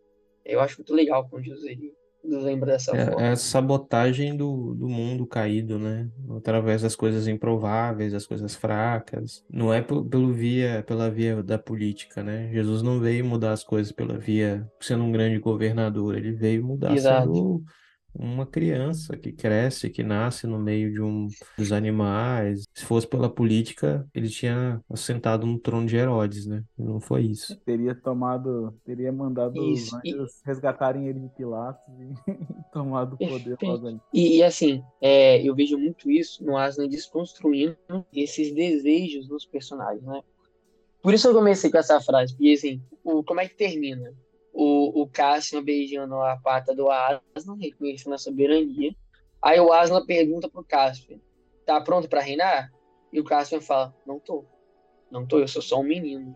Eu 0.46 0.60
acho 0.60 0.78
muito 0.78 0.94
legal 0.94 1.28
quando 1.28 1.44
Jesus 1.44 1.64
ele 1.64 1.92
lembra 2.24 2.72
dessa 2.72 2.96
é, 2.96 3.06
forma. 3.06 3.22
É 3.22 3.30
a 3.30 3.36
sabotagem 3.36 4.36
do, 4.36 4.74
do 4.74 4.88
mundo 4.88 5.26
caído, 5.26 5.78
né? 5.78 6.08
Através 6.36 6.82
das 6.82 6.96
coisas 6.96 7.28
improváveis, 7.28 8.12
das 8.12 8.26
coisas 8.26 8.54
fracas. 8.54 9.44
Não 9.50 9.72
é 9.72 9.80
pelo 9.80 10.32
via, 10.32 10.82
pela 10.86 11.10
via 11.10 11.42
da 11.42 11.58
política, 11.58 12.22
né? 12.22 12.50
Jesus 12.52 12.82
não 12.82 13.00
veio 13.00 13.24
mudar 13.24 13.52
as 13.52 13.62
coisas 13.62 13.92
pela 13.92 14.18
via 14.18 14.66
sendo 14.80 15.04
um 15.04 15.12
grande 15.12 15.38
governador, 15.38 16.16
ele 16.16 16.32
veio 16.32 16.64
mudar 16.64 16.94
Exato. 16.94 17.32
sendo 17.32 17.64
uma 18.18 18.46
criança 18.46 19.16
que 19.16 19.32
cresce, 19.32 19.90
que 19.90 20.02
nasce 20.02 20.46
no 20.46 20.58
meio 20.58 20.92
de 20.92 21.00
um 21.00 21.28
dos 21.56 21.72
animais. 21.72 22.64
Se 22.74 22.84
fosse 22.84 23.06
pela 23.06 23.28
política, 23.28 24.06
ele 24.14 24.28
tinha 24.28 24.80
assentado 24.90 25.46
no 25.46 25.58
trono 25.58 25.86
de 25.86 25.96
Herodes, 25.96 26.46
né? 26.46 26.64
Não 26.78 27.00
foi 27.00 27.22
isso. 27.22 27.56
Teria 27.60 27.94
tomado, 27.94 28.74
teria 28.84 29.12
mandado 29.12 29.56
isso. 29.62 29.96
os 29.96 30.04
anjos 30.04 30.32
e... 30.32 30.46
resgatarem 30.46 31.08
ele 31.08 31.20
de 31.20 31.28
Pilatos 31.28 31.84
e 32.00 32.32
tomado 32.72 33.14
o 33.14 33.18
poder 33.18 33.58
E, 34.12 34.38
e 34.38 34.42
assim, 34.42 34.82
é, 35.00 35.42
eu 35.42 35.54
vejo 35.54 35.78
muito 35.78 36.10
isso 36.10 36.44
no 36.44 36.56
Aslan 36.56 36.88
desconstruindo 36.88 37.76
esses 38.12 38.54
desejos 38.54 39.28
nos 39.28 39.44
personagens, 39.44 40.02
né? 40.02 40.22
Por 41.02 41.14
isso 41.14 41.28
eu 41.28 41.34
comecei 41.34 41.70
com 41.70 41.78
essa 41.78 42.00
frase, 42.00 42.34
porque 42.34 42.52
assim, 42.52 42.82
o, 43.04 43.22
como 43.22 43.40
é 43.40 43.48
que 43.48 43.54
termina? 43.54 44.12
O, 44.56 45.02
o 45.02 45.06
Cassian 45.06 45.62
beijando 45.62 46.14
a 46.14 46.38
pata 46.38 46.74
do 46.74 46.90
Aslan, 46.90 47.58
reconhecendo 47.60 48.14
a 48.14 48.18
soberania. 48.18 48.96
Aí 49.42 49.60
o 49.60 49.70
Aslan 49.70 50.06
pergunta 50.06 50.48
pro 50.48 50.64
Caspian, 50.64 51.20
tá 51.66 51.78
pronto 51.78 52.08
para 52.08 52.22
reinar? 52.22 52.72
E 53.12 53.20
o 53.20 53.24
Caspian 53.24 53.60
fala, 53.60 53.94
não 54.06 54.18
tô. 54.18 54.46
Não 55.10 55.26
tô, 55.26 55.40
eu 55.40 55.46
sou 55.46 55.60
só 55.60 55.78
um 55.78 55.84
menino. 55.84 56.34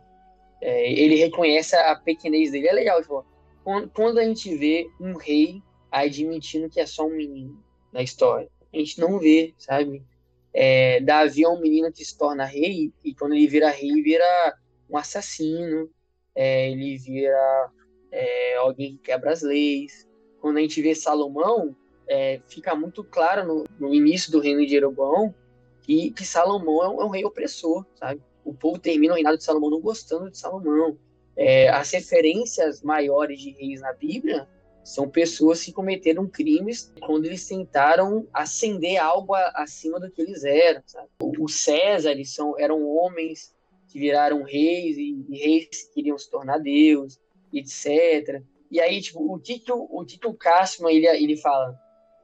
É, 0.60 0.92
ele 0.92 1.14
reconhece 1.14 1.74
a 1.74 1.96
pequenez 1.96 2.50
dele. 2.50 2.68
É 2.68 2.72
legal, 2.72 3.00
tipo, 3.00 3.24
quando, 3.64 3.88
quando 3.88 4.18
a 4.18 4.24
gente 4.24 4.54
vê 4.54 4.86
um 5.00 5.16
rei 5.16 5.62
admitindo 5.90 6.68
que 6.68 6.78
é 6.78 6.84
só 6.84 7.06
um 7.06 7.16
menino 7.16 7.64
na 7.90 8.02
história, 8.02 8.50
a 8.72 8.76
gente 8.76 9.00
não 9.00 9.18
vê, 9.18 9.54
sabe? 9.56 10.04
É, 10.52 11.00
Davi 11.00 11.44
é 11.44 11.48
um 11.48 11.60
menino 11.60 11.90
que 11.90 12.04
se 12.04 12.16
torna 12.18 12.44
rei 12.44 12.92
e 13.02 13.14
quando 13.14 13.32
ele 13.32 13.46
vira 13.46 13.70
rei, 13.70 14.02
vira 14.02 14.54
um 14.90 14.98
assassino, 14.98 15.88
é, 16.34 16.70
ele 16.70 16.98
vira 16.98 17.70
é, 18.10 18.56
alguém 18.56 18.96
que 18.96 19.02
quebra 19.04 19.32
as 19.32 19.42
leis. 19.42 20.08
Quando 20.40 20.58
a 20.58 20.60
gente 20.60 20.80
vê 20.80 20.94
Salomão, 20.94 21.76
é, 22.08 22.40
fica 22.48 22.74
muito 22.74 23.04
claro 23.04 23.46
no, 23.46 23.64
no, 23.78 23.94
início 23.94 24.32
do 24.32 24.40
reino 24.40 24.60
de 24.60 24.68
Jeroboão 24.68 25.34
que, 25.82 26.10
que 26.10 26.24
Salomão 26.24 26.82
é 26.82 26.88
um, 26.88 27.02
é 27.02 27.04
um 27.04 27.10
rei 27.10 27.24
opressor, 27.24 27.84
sabe? 27.94 28.20
O 28.44 28.52
povo 28.52 28.78
termina 28.78 29.12
o 29.12 29.16
reinado 29.16 29.38
de 29.38 29.44
Salomão 29.44 29.70
não 29.70 29.80
gostando 29.80 30.30
de 30.30 30.36
Salomão. 30.36 30.98
É, 31.36 31.68
as 31.68 31.90
referências 31.92 32.82
maiores 32.82 33.40
de 33.40 33.50
reis 33.52 33.80
na 33.80 33.92
Bíblia 33.92 34.48
são 34.82 35.08
pessoas 35.08 35.62
que 35.62 35.72
cometeram 35.72 36.26
crimes 36.26 36.92
quando 37.00 37.26
eles 37.26 37.46
tentaram 37.46 38.26
ascender 38.32 39.00
algo 39.00 39.34
a, 39.34 39.52
acima 39.56 40.00
do 40.00 40.10
que 40.10 40.20
eles 40.20 40.42
eram. 40.42 40.82
Sabe? 40.86 41.08
Os 41.38 41.60
Césares 41.60 42.34
são, 42.34 42.58
eram 42.58 42.84
homens 42.88 43.54
que 43.88 43.98
viraram 43.98 44.42
reis 44.42 44.96
e, 44.96 45.24
e 45.28 45.38
reis 45.38 45.68
que 45.68 45.94
queriam 45.94 46.18
se 46.18 46.30
tornar 46.30 46.58
Deus, 46.58 47.20
etc. 47.52 48.42
E 48.70 48.80
aí, 48.80 49.00
tipo, 49.00 49.32
o 49.32 49.38
Tito, 49.38 49.88
o 49.90 50.04
Tito 50.04 50.32
Cassman, 50.34 50.92
ele, 50.92 51.06
ele 51.06 51.36
fala, 51.36 51.76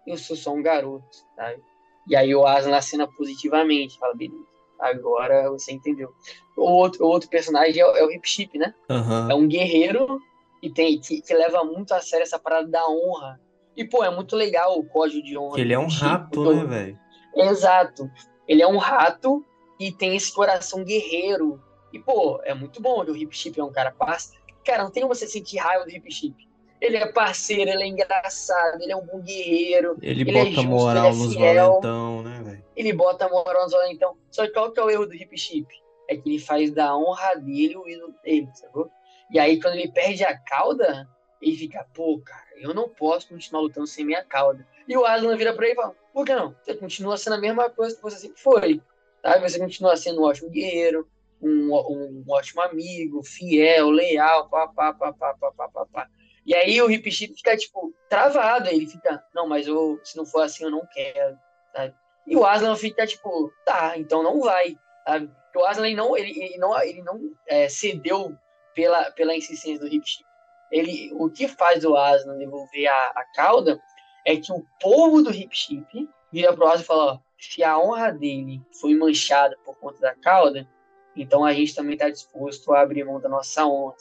eu 0.06 0.16
sou 0.16 0.36
só 0.36 0.52
um 0.52 0.62
garoto, 0.62 1.04
sabe? 1.34 1.60
E 2.08 2.14
aí 2.14 2.34
o 2.34 2.46
Aslan 2.46 2.76
acena 2.76 3.08
positivamente, 3.08 3.98
fala, 3.98 4.14
beleza, 4.14 4.44
agora 4.78 5.50
você 5.50 5.72
entendeu. 5.72 6.12
O 6.56 6.62
outro, 6.62 7.04
o 7.04 7.08
outro 7.08 7.28
personagem 7.28 7.82
é, 7.82 7.84
é 7.84 8.04
o 8.04 8.10
Hip 8.10 8.28
Chip, 8.28 8.58
né? 8.58 8.72
Uhum. 8.88 9.30
É 9.30 9.34
um 9.34 9.48
guerreiro 9.48 10.20
que, 10.60 10.70
tem, 10.70 11.00
que, 11.00 11.20
que, 11.20 11.34
leva 11.34 11.64
muito 11.64 11.92
a 11.92 12.00
sério 12.00 12.22
essa 12.22 12.38
parada 12.38 12.68
da 12.68 12.88
honra. 12.88 13.40
E, 13.76 13.84
pô, 13.84 14.04
é 14.04 14.10
muito 14.10 14.36
legal 14.36 14.78
o 14.78 14.84
código 14.84 15.22
de 15.22 15.36
honra. 15.36 15.60
Ele 15.60 15.74
é 15.74 15.78
um 15.78 15.88
rato, 15.88 16.54
né, 16.54 16.64
velho? 16.64 16.98
Exato. 17.34 18.10
Ele 18.46 18.62
é 18.62 18.66
um 18.66 18.78
rato 18.78 19.44
e 19.78 19.92
tem 19.92 20.16
esse 20.16 20.32
coração 20.32 20.84
guerreiro. 20.84 21.60
E, 21.92 21.98
pô, 21.98 22.40
é 22.44 22.54
muito 22.54 22.80
bom. 22.80 23.02
O 23.02 23.16
Hip 23.16 23.36
Chip 23.36 23.58
é 23.58 23.64
um 23.64 23.72
cara 23.72 23.90
parceiro. 23.90 24.45
Cara, 24.66 24.82
não 24.82 24.90
tem 24.90 25.02
como 25.02 25.14
você 25.14 25.28
sentir 25.28 25.58
raiva 25.58 25.84
do 25.84 25.90
Hip 25.90 26.12
Chip. 26.12 26.48
Ele 26.80 26.96
é 26.96 27.06
parceiro, 27.06 27.70
ele 27.70 27.84
é 27.84 27.86
engraçado, 27.86 28.82
ele 28.82 28.92
é 28.92 28.96
um 28.96 29.06
bom 29.06 29.20
guerreiro. 29.20 29.96
Ele, 30.02 30.22
ele 30.22 30.32
bota 30.32 30.48
é 30.48 30.52
justo, 30.52 30.68
moral 30.68 31.06
ele 31.06 31.14
é 31.14 31.18
nos 31.18 31.34
valentão, 31.34 32.22
né, 32.22 32.42
velho? 32.42 32.64
Ele 32.76 32.92
bota 32.92 33.28
moral 33.28 33.62
nos 33.62 33.72
valentão. 33.72 34.16
Só 34.30 34.44
que 34.44 34.52
qual 34.52 34.72
que 34.72 34.80
é 34.80 34.82
o 34.82 34.90
erro 34.90 35.06
do 35.06 35.14
Hip 35.14 35.38
Chip? 35.38 35.66
É 36.08 36.16
que 36.16 36.28
ele 36.28 36.38
faz 36.38 36.72
da 36.72 36.96
honra 36.96 37.36
dele 37.36 37.76
o 37.76 37.88
ídolo 37.88 38.14
dele, 38.22 38.48
sacou? 38.54 38.90
E 39.30 39.38
aí, 39.38 39.60
quando 39.60 39.74
ele 39.74 39.90
perde 39.90 40.24
a 40.24 40.36
cauda, 40.36 41.08
ele 41.40 41.56
fica, 41.56 41.86
pô, 41.94 42.20
cara, 42.24 42.46
eu 42.56 42.74
não 42.74 42.88
posso 42.88 43.28
continuar 43.28 43.62
lutando 43.62 43.86
sem 43.86 44.04
minha 44.04 44.22
cauda. 44.22 44.66
E 44.86 44.96
o 44.96 45.04
Aslan 45.04 45.36
vira 45.36 45.54
pra 45.54 45.64
ele 45.64 45.72
e 45.72 45.76
fala, 45.76 45.94
por 46.12 46.26
que 46.26 46.34
não? 46.34 46.54
Você 46.62 46.74
continua 46.74 47.16
sendo 47.16 47.34
a 47.34 47.40
mesma 47.40 47.70
coisa 47.70 47.96
que 47.96 48.02
você 48.02 48.18
sempre 48.18 48.40
foi. 48.40 48.80
Sabe? 49.22 49.48
Você 49.48 49.58
continua 49.58 49.96
sendo 49.96 50.20
um 50.20 50.24
ótimo 50.24 50.50
guerreiro, 50.50 51.08
um, 51.40 51.74
um, 51.74 52.24
ótimo 52.28 52.62
amigo, 52.62 53.22
fiel, 53.22 53.90
leal, 53.90 54.48
pá, 54.48 54.68
pá, 54.68 54.92
pá, 54.92 55.12
pá, 55.12 55.34
pá, 55.34 55.52
pá, 55.52 55.68
pá, 55.68 55.86
pá. 55.86 56.08
E 56.44 56.54
aí 56.54 56.80
o 56.80 56.90
Hip 56.90 57.10
Chip 57.10 57.34
fica, 57.34 57.56
tipo, 57.56 57.92
travado. 58.08 58.68
Ele 58.68 58.86
fica, 58.86 59.22
não, 59.34 59.48
mas 59.48 59.66
eu, 59.66 60.00
se 60.04 60.16
não 60.16 60.24
for 60.24 60.42
assim, 60.42 60.64
eu 60.64 60.70
não 60.70 60.86
quero, 60.86 61.36
sabe? 61.74 61.94
E 62.26 62.36
o 62.36 62.44
Aslan 62.44 62.76
fica, 62.76 63.06
tipo, 63.06 63.52
tá, 63.64 63.96
então 63.96 64.22
não 64.22 64.40
vai, 64.40 64.76
sabe? 65.06 65.30
O 65.54 65.64
Aslan, 65.64 65.94
não, 65.94 66.16
ele, 66.16 66.30
ele 66.30 66.58
não, 66.58 66.80
ele 66.80 67.02
não 67.02 67.32
é, 67.46 67.68
cedeu 67.68 68.36
pela, 68.74 69.10
pela 69.12 69.34
insistência 69.34 69.78
do 69.78 69.88
Hip 69.88 70.06
Chip. 70.06 70.24
Ele, 70.70 71.10
o 71.14 71.30
que 71.30 71.48
faz 71.48 71.84
o 71.84 71.96
Aslan 71.96 72.38
devolver 72.38 72.86
a, 72.88 73.06
a 73.16 73.24
cauda 73.34 73.80
é 74.24 74.36
que 74.36 74.52
o 74.52 74.64
povo 74.80 75.22
do 75.22 75.30
Hip 75.30 75.56
Chip 75.56 76.08
vira 76.32 76.52
pro 76.52 76.66
Aslan 76.66 76.82
e 76.82 76.84
fala, 76.84 77.12
ó, 77.14 77.18
se 77.38 77.62
a 77.62 77.78
honra 77.78 78.12
dele 78.12 78.62
foi 78.80 78.94
manchada 78.94 79.56
por 79.64 79.76
conta 79.78 80.00
da 80.00 80.14
cauda, 80.14 80.68
então 81.16 81.44
a 81.44 81.52
gente 81.52 81.74
também 81.74 81.94
está 81.94 82.10
disposto 82.10 82.72
a 82.72 82.80
abrir 82.80 83.04
mão 83.04 83.20
da 83.20 83.28
nossa 83.28 83.66
honra? 83.66 83.96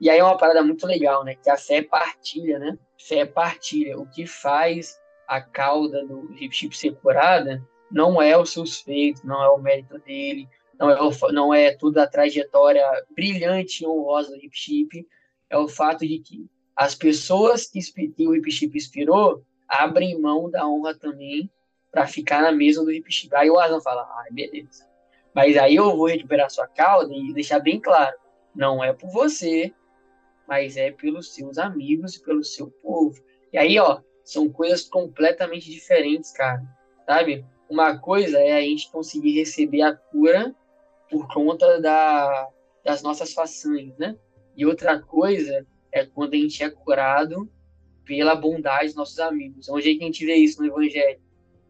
E 0.00 0.10
aí 0.10 0.18
é 0.18 0.24
uma 0.24 0.36
parada 0.36 0.62
muito 0.62 0.86
legal, 0.86 1.24
né? 1.24 1.34
Que 1.34 1.48
a 1.48 1.56
fé 1.56 1.82
partilha, 1.82 2.58
né? 2.58 2.78
Fé 2.98 3.18
é 3.18 3.26
partilha. 3.26 3.98
O 3.98 4.06
que 4.06 4.26
faz 4.26 5.00
a 5.26 5.40
cauda 5.40 6.04
do 6.04 6.30
Hip 6.38 6.54
Chip 6.54 6.76
ser 6.76 6.94
curada 6.96 7.66
não 7.90 8.20
é 8.20 8.38
os 8.38 8.50
seus 8.50 8.80
feitos, 8.80 9.22
não 9.22 9.42
é 9.42 9.48
o 9.48 9.58
mérito 9.58 9.98
dele, 9.98 10.48
não 10.78 10.90
é, 10.90 11.00
o, 11.00 11.10
não 11.32 11.54
é 11.54 11.74
toda 11.74 12.02
a 12.02 12.06
trajetória 12.06 12.84
brilhante 13.14 13.84
e 13.84 13.86
honrosa 13.86 14.30
do 14.30 14.36
Hip 14.36 14.56
Chip, 14.56 15.06
é 15.48 15.56
o 15.56 15.68
fato 15.68 16.06
de 16.06 16.18
que 16.18 16.46
as 16.74 16.94
pessoas 16.94 17.66
que, 17.66 17.80
o 18.26 18.34
Hip 18.34 18.50
Chip 18.50 18.76
inspirou 18.76 19.44
abrem 19.68 20.20
mão 20.20 20.50
da 20.50 20.66
honra 20.66 20.94
também 20.94 21.50
para 21.90 22.06
ficar 22.06 22.42
na 22.42 22.52
mesa 22.52 22.82
do 22.82 22.90
Hip 22.90 23.10
Chip. 23.12 23.34
Aí 23.34 23.50
o 23.50 23.58
Aslan 23.58 23.80
fala, 23.80 24.02
ah, 24.02 24.26
beleza. 24.30 24.91
Mas 25.34 25.56
aí 25.56 25.76
eu 25.76 25.96
vou 25.96 26.06
recuperar 26.06 26.50
sua 26.50 26.66
cauda 26.66 27.12
e 27.14 27.32
deixar 27.32 27.58
bem 27.58 27.80
claro, 27.80 28.16
não 28.54 28.82
é 28.82 28.92
por 28.92 29.10
você, 29.10 29.72
mas 30.46 30.76
é 30.76 30.90
pelos 30.90 31.34
seus 31.34 31.58
amigos 31.58 32.16
e 32.16 32.22
pelo 32.22 32.44
seu 32.44 32.70
povo. 32.70 33.22
E 33.52 33.58
aí, 33.58 33.78
ó, 33.78 34.00
são 34.24 34.48
coisas 34.48 34.84
completamente 34.84 35.70
diferentes, 35.70 36.32
cara. 36.32 36.62
Sabe? 37.06 37.44
Uma 37.68 37.98
coisa 37.98 38.38
é 38.38 38.52
a 38.52 38.60
gente 38.60 38.90
conseguir 38.90 39.32
receber 39.32 39.82
a 39.82 39.94
cura 39.94 40.54
por 41.10 41.26
conta 41.32 41.80
da, 41.80 42.48
das 42.84 43.02
nossas 43.02 43.32
façanhas, 43.32 43.96
né? 43.98 44.16
E 44.56 44.66
outra 44.66 45.00
coisa 45.00 45.66
é 45.90 46.04
quando 46.04 46.34
a 46.34 46.36
gente 46.36 46.62
é 46.62 46.70
curado 46.70 47.50
pela 48.04 48.34
bondade 48.34 48.86
dos 48.86 48.94
nossos 48.94 49.18
amigos. 49.18 49.68
Onde 49.68 49.90
é 49.90 49.94
que 49.94 50.02
a 50.02 50.06
gente 50.06 50.24
vê 50.26 50.34
isso 50.34 50.60
no 50.60 50.68
Evangelho? 50.68 51.20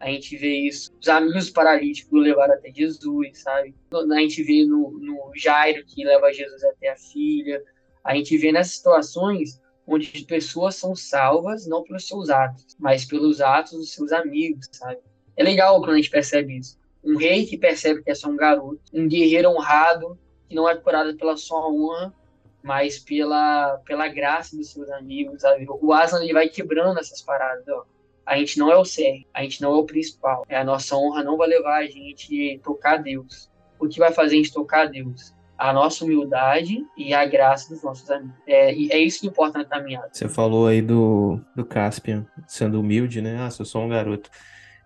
A 0.03 0.07
gente 0.09 0.37
vê 0.37 0.67
isso, 0.67 0.91
os 1.01 1.09
amigos 1.09 1.49
paralíticos 1.49 2.21
levaram 2.21 2.55
até 2.55 2.73
Jesus, 2.73 3.41
sabe? 3.41 3.73
A 3.93 4.19
gente 4.19 4.43
vê 4.43 4.65
no, 4.65 4.91
no 4.99 5.31
Jairo 5.37 5.85
que 5.87 6.05
leva 6.05 6.33
Jesus 6.33 6.65
até 6.65 6.89
a 6.89 6.97
filha. 6.97 7.63
A 8.03 8.13
gente 8.17 8.37
vê 8.37 8.51
nessas 8.51 8.75
situações 8.75 9.63
onde 9.87 10.11
as 10.13 10.23
pessoas 10.23 10.75
são 10.75 10.97
salvas 10.97 11.69
não 11.69 11.85
pelos 11.85 12.09
seus 12.09 12.31
atos, 12.31 12.77
mas 12.81 13.05
pelos 13.05 13.41
atos 13.41 13.79
dos 13.79 13.95
seus 13.95 14.11
amigos, 14.11 14.67
sabe? 14.73 14.99
É 15.37 15.45
legal 15.45 15.79
quando 15.79 15.93
a 15.93 15.97
gente 15.97 16.11
percebe 16.11 16.59
isso. 16.59 16.77
Um 17.05 17.17
rei 17.17 17.47
que 17.47 17.57
percebe 17.57 18.03
que 18.03 18.11
é 18.11 18.15
só 18.17 18.29
um 18.29 18.37
garoto, 18.37 18.81
um 18.93 19.07
guerreiro 19.07 19.51
honrado 19.51 20.19
que 20.49 20.57
não 20.57 20.69
é 20.69 20.75
curado 20.75 21.17
pela 21.17 21.37
sua 21.37 21.71
honra, 21.71 22.13
mas 22.61 22.99
pela, 22.99 23.79
pela 23.87 24.09
graça 24.09 24.57
dos 24.57 24.73
seus 24.73 24.91
amigos, 24.91 25.43
sabe? 25.43 25.65
O 25.69 25.93
Aslan 25.93 26.25
ele 26.25 26.33
vai 26.33 26.49
quebrando 26.49 26.99
essas 26.99 27.23
paradas, 27.23 27.69
ó 27.69 27.85
a 28.27 28.39
gente 28.39 28.59
não 28.59 28.71
é 28.71 28.77
o 28.77 28.83
CR, 28.83 29.27
a 29.35 29.43
gente 29.43 29.61
não 29.61 29.73
é 29.73 29.77
o 29.77 29.85
principal. 29.85 30.45
É 30.49 30.57
a 30.57 30.65
nossa 30.65 30.97
honra 30.97 31.23
não 31.23 31.37
vai 31.37 31.49
levar 31.49 31.79
a 31.79 31.87
gente 31.87 32.57
a 32.57 32.65
tocar 32.65 32.97
Deus. 32.99 33.51
O 33.79 33.89
que 33.89 33.99
vai 33.99 34.13
fazer 34.13 34.35
a 34.35 34.37
gente 34.37 34.53
tocar 34.53 34.87
Deus? 34.87 35.35
A 35.59 35.73
nossa 35.73 36.05
humildade 36.05 36.85
e 36.97 37.13
a 37.13 37.25
graça 37.25 37.73
dos 37.73 37.83
nossos 37.83 38.11
amigos. 38.11 38.35
É, 38.47 38.71
é 38.71 38.99
isso 38.99 39.21
que 39.21 39.27
importa 39.27 39.59
na 39.59 39.65
caminhada. 39.65 40.09
Você 40.13 40.29
falou 40.29 40.67
aí 40.67 40.81
do, 40.83 41.41
do 41.55 41.65
Caspian 41.65 42.27
sendo 42.47 42.81
humilde, 42.81 43.21
né? 43.21 43.37
Ah, 43.39 43.49
eu 43.57 43.65
sou 43.65 43.83
um 43.83 43.89
garoto. 43.89 44.31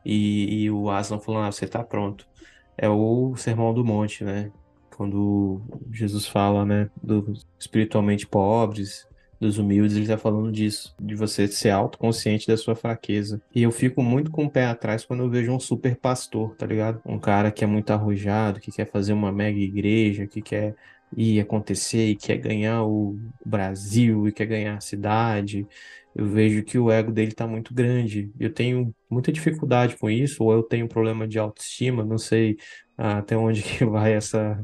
E, 0.04 0.62
e 0.62 0.70
o 0.70 0.90
Aslan 0.90 1.18
falando, 1.18 1.46
ah, 1.46 1.52
você 1.52 1.66
tá 1.66 1.82
pronto. 1.82 2.26
É 2.76 2.88
o 2.88 3.34
Sermão 3.36 3.72
do 3.72 3.84
Monte, 3.84 4.22
né? 4.22 4.52
Quando 4.96 5.60
Jesus 5.92 6.26
fala, 6.26 6.64
né, 6.64 6.90
dos 7.02 7.46
espiritualmente 7.58 8.26
pobres, 8.26 9.06
dos 9.40 9.58
humildes, 9.58 9.96
ele 9.96 10.04
está 10.04 10.16
falando 10.16 10.50
disso, 10.50 10.94
de 11.00 11.14
você 11.14 11.46
ser 11.46 11.70
autoconsciente 11.70 12.46
da 12.46 12.56
sua 12.56 12.74
fraqueza. 12.74 13.40
E 13.54 13.62
eu 13.62 13.70
fico 13.70 14.02
muito 14.02 14.30
com 14.30 14.44
o 14.46 14.50
pé 14.50 14.66
atrás 14.66 15.04
quando 15.04 15.22
eu 15.22 15.30
vejo 15.30 15.52
um 15.52 15.60
super 15.60 15.96
pastor, 15.96 16.54
tá 16.56 16.66
ligado? 16.66 17.00
Um 17.04 17.18
cara 17.18 17.50
que 17.50 17.62
é 17.62 17.66
muito 17.66 17.90
arrojado, 17.90 18.60
que 18.60 18.72
quer 18.72 18.90
fazer 18.90 19.12
uma 19.12 19.30
mega 19.30 19.58
igreja, 19.58 20.26
que 20.26 20.40
quer 20.40 20.74
ir 21.16 21.40
acontecer 21.40 22.06
e 22.08 22.16
quer 22.16 22.38
ganhar 22.38 22.84
o 22.84 23.18
Brasil 23.44 24.26
e 24.28 24.32
quer 24.32 24.46
ganhar 24.46 24.76
a 24.76 24.80
cidade. 24.80 25.66
Eu 26.14 26.26
vejo 26.26 26.64
que 26.64 26.78
o 26.78 26.90
ego 26.90 27.12
dele 27.12 27.32
tá 27.32 27.46
muito 27.46 27.74
grande. 27.74 28.30
Eu 28.40 28.52
tenho 28.52 28.94
muita 29.08 29.30
dificuldade 29.30 29.96
com 29.96 30.08
isso, 30.08 30.42
ou 30.42 30.52
eu 30.52 30.62
tenho 30.62 30.88
problema 30.88 31.28
de 31.28 31.38
autoestima, 31.38 32.04
não 32.04 32.18
sei 32.18 32.56
até 32.96 33.36
onde 33.36 33.62
que 33.62 33.84
vai 33.84 34.14
essa, 34.14 34.58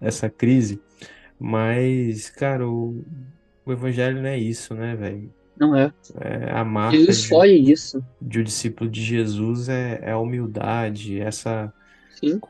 essa 0.00 0.30
crise. 0.30 0.80
Mas, 1.38 2.30
cara, 2.30 2.68
o, 2.68 3.04
o 3.64 3.72
evangelho 3.72 4.20
não 4.20 4.28
é 4.28 4.38
isso, 4.38 4.74
né, 4.74 4.94
velho? 4.94 5.32
Não 5.58 5.76
é. 5.76 5.92
É 6.20 6.50
a 6.50 6.64
marca 6.64 6.96
Jesus 6.96 7.22
de, 7.22 7.28
foge 7.28 7.60
disso. 7.60 8.04
de 8.20 8.40
um 8.40 8.42
discípulo 8.42 8.90
de 8.90 9.02
Jesus 9.02 9.68
é, 9.68 10.00
é 10.02 10.12
a 10.12 10.18
humildade, 10.18 11.20
essa, 11.20 11.72
Sim. 12.18 12.40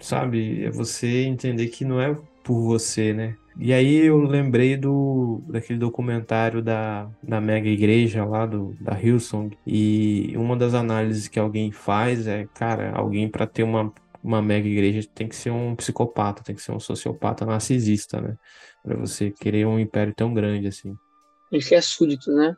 sabe, 0.00 0.64
é 0.64 0.70
você 0.70 1.22
entender 1.24 1.68
que 1.68 1.84
não 1.84 2.00
é 2.00 2.16
por 2.42 2.60
você, 2.60 3.12
né? 3.12 3.36
E 3.58 3.72
aí 3.72 3.96
eu 3.96 4.18
lembrei 4.18 4.76
do 4.76 5.42
daquele 5.48 5.78
documentário 5.78 6.62
da, 6.62 7.08
da 7.22 7.40
mega 7.40 7.68
igreja 7.68 8.24
lá 8.24 8.46
do 8.46 8.74
da 8.80 8.98
Hillsong 8.98 9.56
e 9.66 10.32
uma 10.36 10.56
das 10.56 10.72
análises 10.72 11.28
que 11.28 11.38
alguém 11.38 11.70
faz 11.70 12.26
é, 12.26 12.46
cara, 12.54 12.92
alguém 12.92 13.28
para 13.28 13.46
ter 13.46 13.62
uma 13.62 13.92
uma 14.22 14.42
mega 14.42 14.68
igreja 14.68 15.08
tem 15.14 15.26
que 15.28 15.34
ser 15.36 15.50
um 15.50 15.74
psicopata, 15.74 16.42
tem 16.42 16.54
que 16.54 16.62
ser 16.62 16.72
um 16.72 16.80
sociopata 16.80 17.46
narcisista, 17.46 18.20
né? 18.20 18.36
Para 18.82 18.96
você 18.96 19.30
querer 19.30 19.66
um 19.66 19.78
império 19.78 20.14
tão 20.14 20.32
grande 20.32 20.66
assim. 20.66 20.96
Ele 21.52 21.64
é 21.74 21.80
súdito, 21.80 22.30
né? 22.32 22.56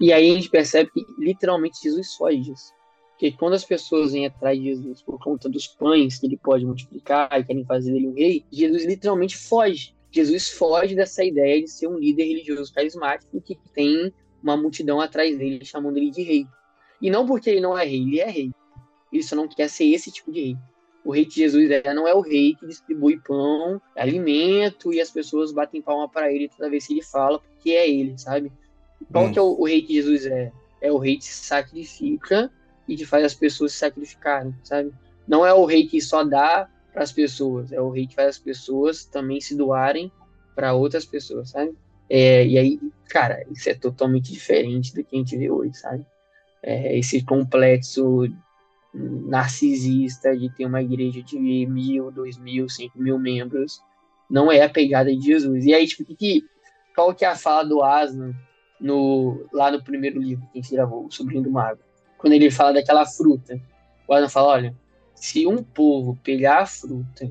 E 0.00 0.12
aí 0.12 0.30
a 0.30 0.34
gente 0.34 0.50
percebe 0.50 0.90
que 0.92 1.04
literalmente 1.18 1.78
Jesus 1.82 2.14
foge 2.14 2.38
disso. 2.38 2.72
Porque 3.12 3.32
quando 3.32 3.54
as 3.54 3.64
pessoas 3.64 4.12
vêm 4.12 4.26
atrás 4.26 4.56
de 4.56 4.66
Jesus 4.66 5.02
por 5.02 5.18
conta 5.18 5.48
dos 5.48 5.66
pães 5.66 6.18
que 6.18 6.26
ele 6.26 6.36
pode 6.36 6.64
multiplicar 6.64 7.28
e 7.40 7.44
querem 7.44 7.64
fazer 7.64 7.92
dele 7.92 8.08
um 8.08 8.14
rei, 8.14 8.44
Jesus 8.52 8.84
literalmente 8.84 9.36
foge. 9.36 9.92
Jesus 10.12 10.50
foge 10.50 10.94
dessa 10.94 11.24
ideia 11.24 11.60
de 11.60 11.68
ser 11.68 11.88
um 11.88 11.98
líder 11.98 12.24
religioso 12.24 12.72
carismático 12.72 13.40
que 13.40 13.58
tem 13.74 14.12
uma 14.40 14.56
multidão 14.56 15.00
atrás 15.00 15.36
dele 15.36 15.64
chamando 15.64 15.96
ele 15.96 16.12
de 16.12 16.22
rei. 16.22 16.46
E 17.02 17.10
não 17.10 17.26
porque 17.26 17.50
ele 17.50 17.60
não 17.60 17.76
é 17.76 17.84
rei, 17.84 18.02
ele 18.02 18.20
é 18.20 18.30
rei. 18.30 18.52
Ele 19.12 19.22
só 19.22 19.34
não 19.34 19.48
quer 19.48 19.68
ser 19.68 19.86
esse 19.86 20.12
tipo 20.12 20.30
de 20.30 20.40
rei. 20.40 20.56
O 21.08 21.10
rei 21.10 21.24
que 21.24 21.36
Jesus 21.36 21.70
não 21.94 22.06
é 22.06 22.12
o 22.12 22.20
rei 22.20 22.54
que 22.54 22.66
distribui 22.66 23.18
pão, 23.18 23.80
alimento 23.96 24.92
e 24.92 25.00
as 25.00 25.10
pessoas 25.10 25.50
batem 25.50 25.80
palma 25.80 26.06
para 26.06 26.30
ele 26.30 26.50
toda 26.50 26.68
vez 26.68 26.86
que 26.86 26.92
ele 26.92 27.02
fala, 27.02 27.38
porque 27.38 27.70
é 27.70 27.88
ele, 27.88 28.18
sabe? 28.18 28.52
Qual 29.10 29.24
Hum. 29.24 29.32
que 29.32 29.38
é 29.38 29.42
o, 29.42 29.58
o 29.58 29.64
rei 29.64 29.80
que 29.80 29.94
Jesus 29.94 30.26
é? 30.26 30.52
É 30.82 30.92
o 30.92 30.98
rei 30.98 31.16
que 31.16 31.24
se 31.24 31.46
sacrifica 31.46 32.52
e 32.86 32.94
que 32.94 33.06
faz 33.06 33.24
as 33.24 33.32
pessoas 33.32 33.72
se 33.72 33.78
sacrificarem, 33.78 34.54
sabe? 34.62 34.92
Não 35.26 35.46
é 35.46 35.54
o 35.54 35.64
rei 35.64 35.86
que 35.86 35.98
só 35.98 36.22
dá 36.22 36.68
para 36.92 37.04
as 37.04 37.12
pessoas, 37.12 37.72
é 37.72 37.80
o 37.80 37.88
rei 37.88 38.06
que 38.06 38.14
faz 38.14 38.28
as 38.28 38.38
pessoas 38.38 39.06
também 39.06 39.40
se 39.40 39.56
doarem 39.56 40.12
para 40.54 40.74
outras 40.74 41.06
pessoas, 41.06 41.48
sabe? 41.48 41.74
É, 42.10 42.46
e 42.46 42.58
aí, 42.58 42.78
cara, 43.08 43.46
isso 43.50 43.70
é 43.70 43.74
totalmente 43.74 44.30
diferente 44.30 44.94
do 44.94 45.02
que 45.02 45.16
a 45.16 45.18
gente 45.18 45.38
vê 45.38 45.50
hoje, 45.50 45.72
sabe? 45.72 46.04
É, 46.62 46.98
esse 46.98 47.24
complexo 47.24 48.28
narcisista 48.94 50.36
de 50.36 50.50
ter 50.50 50.66
uma 50.66 50.82
igreja 50.82 51.22
de 51.22 51.38
mil, 51.38 52.10
dois 52.10 52.38
mil, 52.38 52.68
cinco 52.68 52.98
mil 52.98 53.18
membros, 53.18 53.80
não 54.28 54.50
é 54.50 54.62
a 54.62 54.68
pegada 54.68 55.14
de 55.14 55.20
Jesus. 55.20 55.64
E 55.64 55.74
aí, 55.74 55.86
tipo, 55.86 56.04
que, 56.04 56.14
que, 56.14 56.44
qual 56.94 57.14
que 57.14 57.24
é 57.24 57.28
a 57.28 57.36
fala 57.36 57.64
do 57.64 57.82
Aslan 57.82 58.34
no, 58.80 59.46
lá 59.52 59.70
no 59.70 59.82
primeiro 59.82 60.20
livro 60.20 60.46
que 60.52 60.58
a 60.58 60.62
gente 60.62 60.74
gravou, 60.74 61.06
O 61.06 61.10
Sobrinho 61.10 61.42
do 61.42 61.50
Mago? 61.50 61.80
Quando 62.16 62.32
ele 62.32 62.50
fala 62.50 62.72
daquela 62.72 63.06
fruta, 63.06 63.60
o 64.06 64.14
Aslan 64.14 64.28
fala, 64.28 64.48
olha, 64.48 64.76
se 65.14 65.46
um 65.46 65.62
povo 65.62 66.18
pegar 66.22 66.62
a 66.62 66.66
fruta 66.66 67.30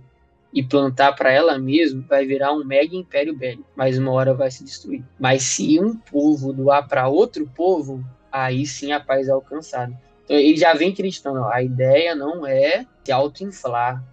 e 0.53 0.63
plantar 0.63 1.13
para 1.13 1.31
ela 1.31 1.59
mesma, 1.59 2.03
vai 2.07 2.25
virar 2.25 2.53
um 2.53 2.63
mega 2.63 2.95
império 2.95 3.35
bélico, 3.35 3.69
mas 3.75 3.97
uma 3.97 4.11
hora 4.11 4.33
vai 4.33 4.49
se 4.49 4.63
destruir. 4.63 5.03
Mas 5.19 5.43
se 5.43 5.79
um 5.79 5.95
povo 5.95 6.53
doar 6.53 6.87
para 6.87 7.07
outro 7.07 7.47
povo, 7.55 8.03
aí 8.31 8.65
sim 8.65 8.91
a 8.91 8.99
paz 8.99 9.27
é 9.27 9.31
alcançada. 9.31 10.06
Ele 10.29 10.57
já 10.57 10.73
vem 10.73 10.93
ó, 11.25 11.49
a 11.51 11.61
ideia 11.61 12.15
não 12.15 12.45
é 12.45 12.85
se 13.03 13.11
autoinflar, 13.11 14.03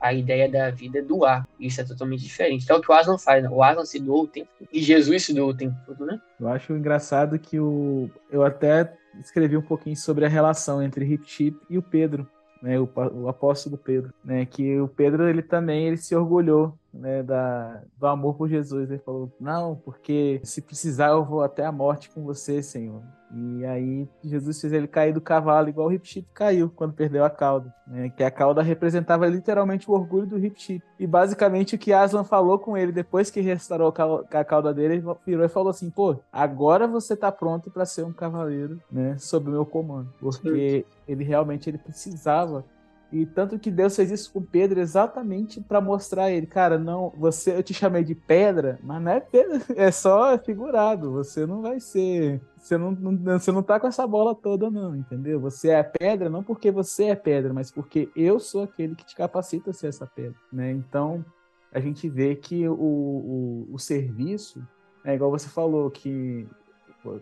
a 0.00 0.14
ideia 0.14 0.48
da 0.48 0.70
vida 0.70 0.98
é 0.98 1.02
doar. 1.02 1.46
Isso 1.58 1.80
é 1.80 1.84
totalmente 1.84 2.22
diferente. 2.22 2.64
Então 2.64 2.76
é 2.76 2.78
o 2.78 2.82
que 2.82 2.90
o 2.90 2.94
Aslan 2.94 3.18
faz, 3.18 3.42
né? 3.42 3.50
O 3.50 3.62
Aslan 3.62 3.84
se 3.84 4.00
doou 4.00 4.24
o 4.24 4.26
tempo. 4.26 4.48
E 4.72 4.82
Jesus 4.82 5.26
se 5.26 5.34
doou 5.34 5.50
o 5.50 5.54
tempo 5.54 5.76
todo, 5.86 6.06
né? 6.06 6.20
Eu 6.40 6.48
acho 6.48 6.72
engraçado 6.72 7.38
que 7.38 7.60
o. 7.60 8.10
Eu 8.30 8.42
até 8.42 8.92
escrevi 9.20 9.56
um 9.56 9.62
pouquinho 9.62 9.96
sobre 9.96 10.24
a 10.24 10.28
relação 10.28 10.82
entre 10.82 11.04
Hip 11.04 11.54
e 11.68 11.76
o 11.76 11.82
Pedro, 11.82 12.26
né? 12.62 12.80
O, 12.80 12.88
o 13.14 13.28
apóstolo 13.28 13.76
Pedro, 13.76 14.12
né? 14.24 14.46
Que 14.46 14.80
o 14.80 14.88
Pedro 14.88 15.28
ele 15.28 15.42
também 15.42 15.86
ele 15.86 15.98
se 15.98 16.16
orgulhou, 16.16 16.74
né? 16.92 17.22
Da, 17.22 17.82
do 17.96 18.06
amor 18.06 18.34
por 18.34 18.48
Jesus. 18.48 18.90
Ele 18.90 19.00
falou: 19.00 19.32
Não, 19.40 19.76
porque 19.76 20.40
se 20.44 20.60
precisar 20.62 21.08
eu 21.08 21.24
vou 21.24 21.42
até 21.42 21.64
a 21.64 21.72
morte 21.72 22.10
com 22.10 22.24
você, 22.24 22.62
Senhor. 22.62 23.02
E 23.32 23.64
aí 23.64 24.08
Jesus 24.24 24.60
fez 24.60 24.72
ele 24.72 24.88
cair 24.88 25.12
do 25.12 25.20
cavalo, 25.20 25.68
igual 25.68 25.86
o 25.86 25.92
Hip 25.92 26.06
Chip 26.06 26.28
caiu 26.34 26.68
quando 26.74 26.94
perdeu 26.94 27.24
a 27.24 27.30
cauda. 27.30 27.72
Né? 27.86 28.10
Que 28.10 28.24
a 28.24 28.30
cauda 28.30 28.60
representava 28.60 29.26
literalmente 29.28 29.88
o 29.88 29.94
orgulho 29.94 30.26
do 30.26 30.38
Hip 30.38 30.60
Chip. 30.60 30.84
E 30.98 31.06
basicamente 31.06 31.76
o 31.76 31.78
que 31.78 31.92
Aslan 31.92 32.24
falou 32.24 32.58
com 32.58 32.76
ele 32.76 32.90
depois 32.90 33.30
que 33.30 33.40
restaurou 33.40 33.94
a 34.30 34.44
cauda 34.44 34.74
dele, 34.74 34.94
ele 34.94 35.04
virou 35.24 35.44
e 35.44 35.48
falou 35.48 35.70
assim: 35.70 35.90
pô, 35.90 36.16
agora 36.32 36.88
você 36.88 37.16
tá 37.16 37.30
pronto 37.30 37.70
para 37.70 37.86
ser 37.86 38.04
um 38.04 38.12
cavaleiro, 38.12 38.80
né? 38.90 39.16
Sob 39.18 39.48
o 39.48 39.52
meu 39.52 39.64
comando. 39.64 40.12
Porque 40.18 40.84
ele 41.06 41.22
realmente 41.22 41.70
ele 41.70 41.78
precisava. 41.78 42.64
E 43.12 43.26
tanto 43.26 43.58
que 43.58 43.70
Deus 43.70 43.96
fez 43.96 44.10
isso 44.10 44.32
com 44.32 44.40
Pedro 44.40 44.78
exatamente 44.78 45.60
para 45.60 45.80
mostrar 45.80 46.30
ele, 46.30 46.46
cara, 46.46 46.78
não, 46.78 47.12
você 47.16 47.56
eu 47.56 47.62
te 47.62 47.74
chamei 47.74 48.04
de 48.04 48.14
pedra, 48.14 48.78
mas 48.82 49.02
não 49.02 49.12
é 49.12 49.20
pedra, 49.20 49.60
é 49.76 49.90
só 49.90 50.38
figurado. 50.38 51.10
Você 51.12 51.44
não 51.44 51.60
vai 51.60 51.80
ser, 51.80 52.40
você 52.56 52.78
não, 52.78 52.92
não- 52.92 53.38
você 53.38 53.50
não 53.50 53.62
tá 53.62 53.80
com 53.80 53.88
essa 53.88 54.06
bola 54.06 54.34
toda 54.34 54.70
não, 54.70 54.94
entendeu? 54.94 55.40
Você 55.40 55.70
é 55.70 55.82
pedra 55.82 56.30
não 56.30 56.42
porque 56.42 56.70
você 56.70 57.06
é 57.06 57.16
pedra, 57.16 57.52
mas 57.52 57.70
porque 57.70 58.08
eu 58.14 58.38
sou 58.38 58.62
aquele 58.62 58.94
que 58.94 59.04
te 59.04 59.16
capacita 59.16 59.70
a 59.70 59.72
ser 59.72 59.88
essa 59.88 60.06
pedra, 60.06 60.38
né? 60.52 60.70
Então 60.70 61.24
a 61.72 61.80
gente 61.80 62.08
vê 62.08 62.36
que 62.36 62.68
o, 62.68 62.72
o, 62.74 63.68
o 63.72 63.78
serviço 63.78 64.62
é 65.04 65.14
igual 65.14 65.30
você 65.30 65.48
falou 65.48 65.90
que 65.90 66.46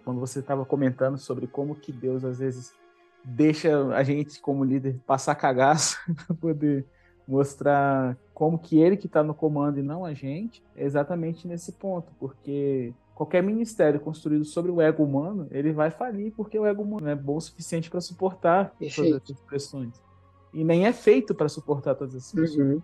quando 0.05 0.20
você 0.20 0.41
estava 0.41 0.64
comentando 0.64 1.16
sobre 1.16 1.47
como 1.47 1.74
que 1.74 1.93
Deus 1.93 2.24
às 2.24 2.39
vezes 2.39 2.72
deixa 3.29 3.87
a 3.95 4.03
gente 4.03 4.41
como 4.41 4.64
líder 4.64 4.99
passar 5.07 5.35
cagaço 5.35 5.99
para 6.26 6.35
poder 6.35 6.87
mostrar 7.26 8.16
como 8.33 8.59
que 8.59 8.79
ele 8.79 8.97
que 8.97 9.07
está 9.07 9.22
no 9.22 9.35
comando 9.35 9.79
e 9.79 9.83
não 9.83 10.05
a 10.05 10.14
gente, 10.14 10.62
é 10.74 10.85
exatamente 10.85 11.47
nesse 11.47 11.72
ponto, 11.72 12.11
porque 12.18 12.95
qualquer 13.14 13.43
ministério 13.43 14.01
construído 14.01 14.45
sobre 14.45 14.70
o 14.70 14.81
ego 14.81 15.05
humano, 15.05 15.47
ele 15.51 15.72
vai 15.72 15.91
falir 15.91 16.33
porque 16.33 16.59
o 16.59 16.64
ego 16.64 16.83
humano 16.83 17.05
não 17.05 17.11
é 17.11 17.16
bom 17.16 17.37
o 17.37 17.41
suficiente 17.41 17.91
para 17.91 18.01
suportar 18.01 18.72
todas 18.79 19.22
essas 19.22 19.41
pressões. 19.41 20.01
E 20.55 20.64
nem 20.64 20.87
é 20.87 20.93
feito 20.93 21.35
para 21.35 21.49
suportar 21.49 21.95
todas 21.95 22.14
essas 22.14 22.33
pressões. 22.33 22.76
Uhum. 22.76 22.83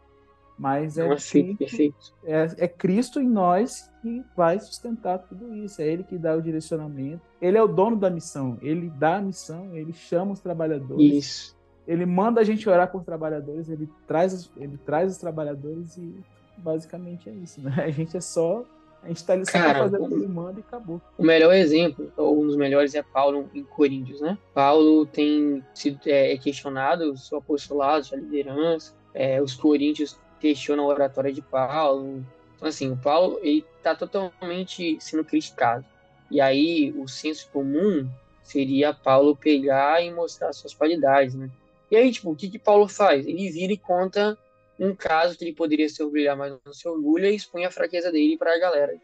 Mas 0.58 0.96
é, 0.98 1.02
é 1.06 1.08
Cristo- 1.16 2.14
é, 2.24 2.48
é 2.58 2.68
Cristo 2.68 3.20
em 3.20 3.28
nós 3.28 3.90
que 4.00 4.22
vai 4.36 4.58
sustentar 4.60 5.18
tudo 5.18 5.52
isso. 5.54 5.82
É 5.82 5.86
Ele 5.86 6.04
que 6.04 6.16
dá 6.16 6.36
o 6.36 6.40
direcionamento. 6.42 7.20
Ele 7.40 7.58
é 7.58 7.62
o 7.62 7.66
dono 7.66 7.96
da 7.96 8.08
missão. 8.08 8.56
Ele 8.62 8.88
dá 8.90 9.16
a 9.16 9.20
missão, 9.22 9.74
ele 9.76 9.92
chama 9.92 10.32
os 10.32 10.40
trabalhadores, 10.40 11.02
Isso. 11.14 11.56
ele 11.88 12.06
manda 12.06 12.40
a 12.40 12.44
gente 12.44 12.68
orar 12.68 12.88
com 12.90 12.98
os 12.98 13.04
trabalhadores, 13.04 13.68
ele 13.68 13.88
traz, 14.06 14.32
os- 14.32 14.50
ele 14.56 14.78
traz 14.78 15.10
os 15.12 15.18
trabalhadores 15.18 15.96
e 15.96 16.14
basicamente 16.56 17.28
é 17.28 17.32
isso. 17.32 17.60
Né? 17.60 17.72
A 17.84 17.90
gente 17.90 18.16
é 18.16 18.20
só. 18.20 18.64
A 19.02 19.08
gente 19.08 19.16
está 19.18 19.34
ali 19.34 19.44
só 19.44 19.52
Cara, 19.52 19.80
fazer 19.80 19.98
o 20.00 20.08
que 20.08 20.14
ele 20.14 20.26
manda 20.28 20.58
e 20.60 20.62
acabou. 20.62 20.98
O 21.18 21.22
melhor 21.22 21.52
exemplo, 21.54 22.10
ou 22.16 22.40
um 22.42 22.46
dos 22.46 22.56
melhores, 22.56 22.94
é 22.94 23.02
Paulo 23.02 23.50
em 23.52 23.62
Coríntios, 23.62 24.22
né? 24.22 24.38
Paulo 24.54 25.04
tem 25.04 25.62
sido 25.74 25.98
é, 26.06 26.34
questionado 26.38 27.12
o 27.12 27.16
seu 27.18 27.36
apostolado, 27.36 28.06
sua 28.06 28.16
liderança. 28.16 28.94
É, 29.12 29.42
os 29.42 29.54
coríntios 29.54 30.18
questionam 30.44 30.84
a 30.84 30.88
oratória 30.88 31.32
de 31.32 31.40
Paulo. 31.40 32.22
Então, 32.54 32.68
assim, 32.68 32.92
o 32.92 32.96
Paulo 32.98 33.40
ele 33.42 33.64
está 33.78 33.94
totalmente 33.94 34.98
sendo 35.00 35.24
criticado. 35.24 35.82
E 36.30 36.38
aí, 36.38 36.92
o 36.98 37.08
senso 37.08 37.48
comum 37.50 38.06
seria 38.42 38.92
Paulo 38.92 39.34
pegar 39.34 40.04
e 40.04 40.12
mostrar 40.12 40.52
suas 40.52 40.74
qualidades, 40.74 41.34
né? 41.34 41.48
E 41.90 41.96
aí, 41.96 42.12
tipo, 42.12 42.30
o 42.30 42.36
que 42.36 42.50
que 42.50 42.58
Paulo 42.58 42.86
faz? 42.86 43.26
Ele 43.26 43.50
vira 43.50 43.72
e 43.72 43.78
conta 43.78 44.36
um 44.78 44.94
caso 44.94 45.38
que 45.38 45.44
ele 45.44 45.54
poderia 45.54 45.88
se 45.88 46.02
orgulhar 46.02 46.36
mais 46.36 46.52
no 46.62 46.74
seu 46.74 46.92
orgulho 46.92 47.24
e 47.24 47.34
expõe 47.34 47.64
a 47.64 47.70
fraqueza 47.70 48.12
dele 48.12 48.36
para 48.36 48.54
a 48.54 48.58
galera 48.58 48.94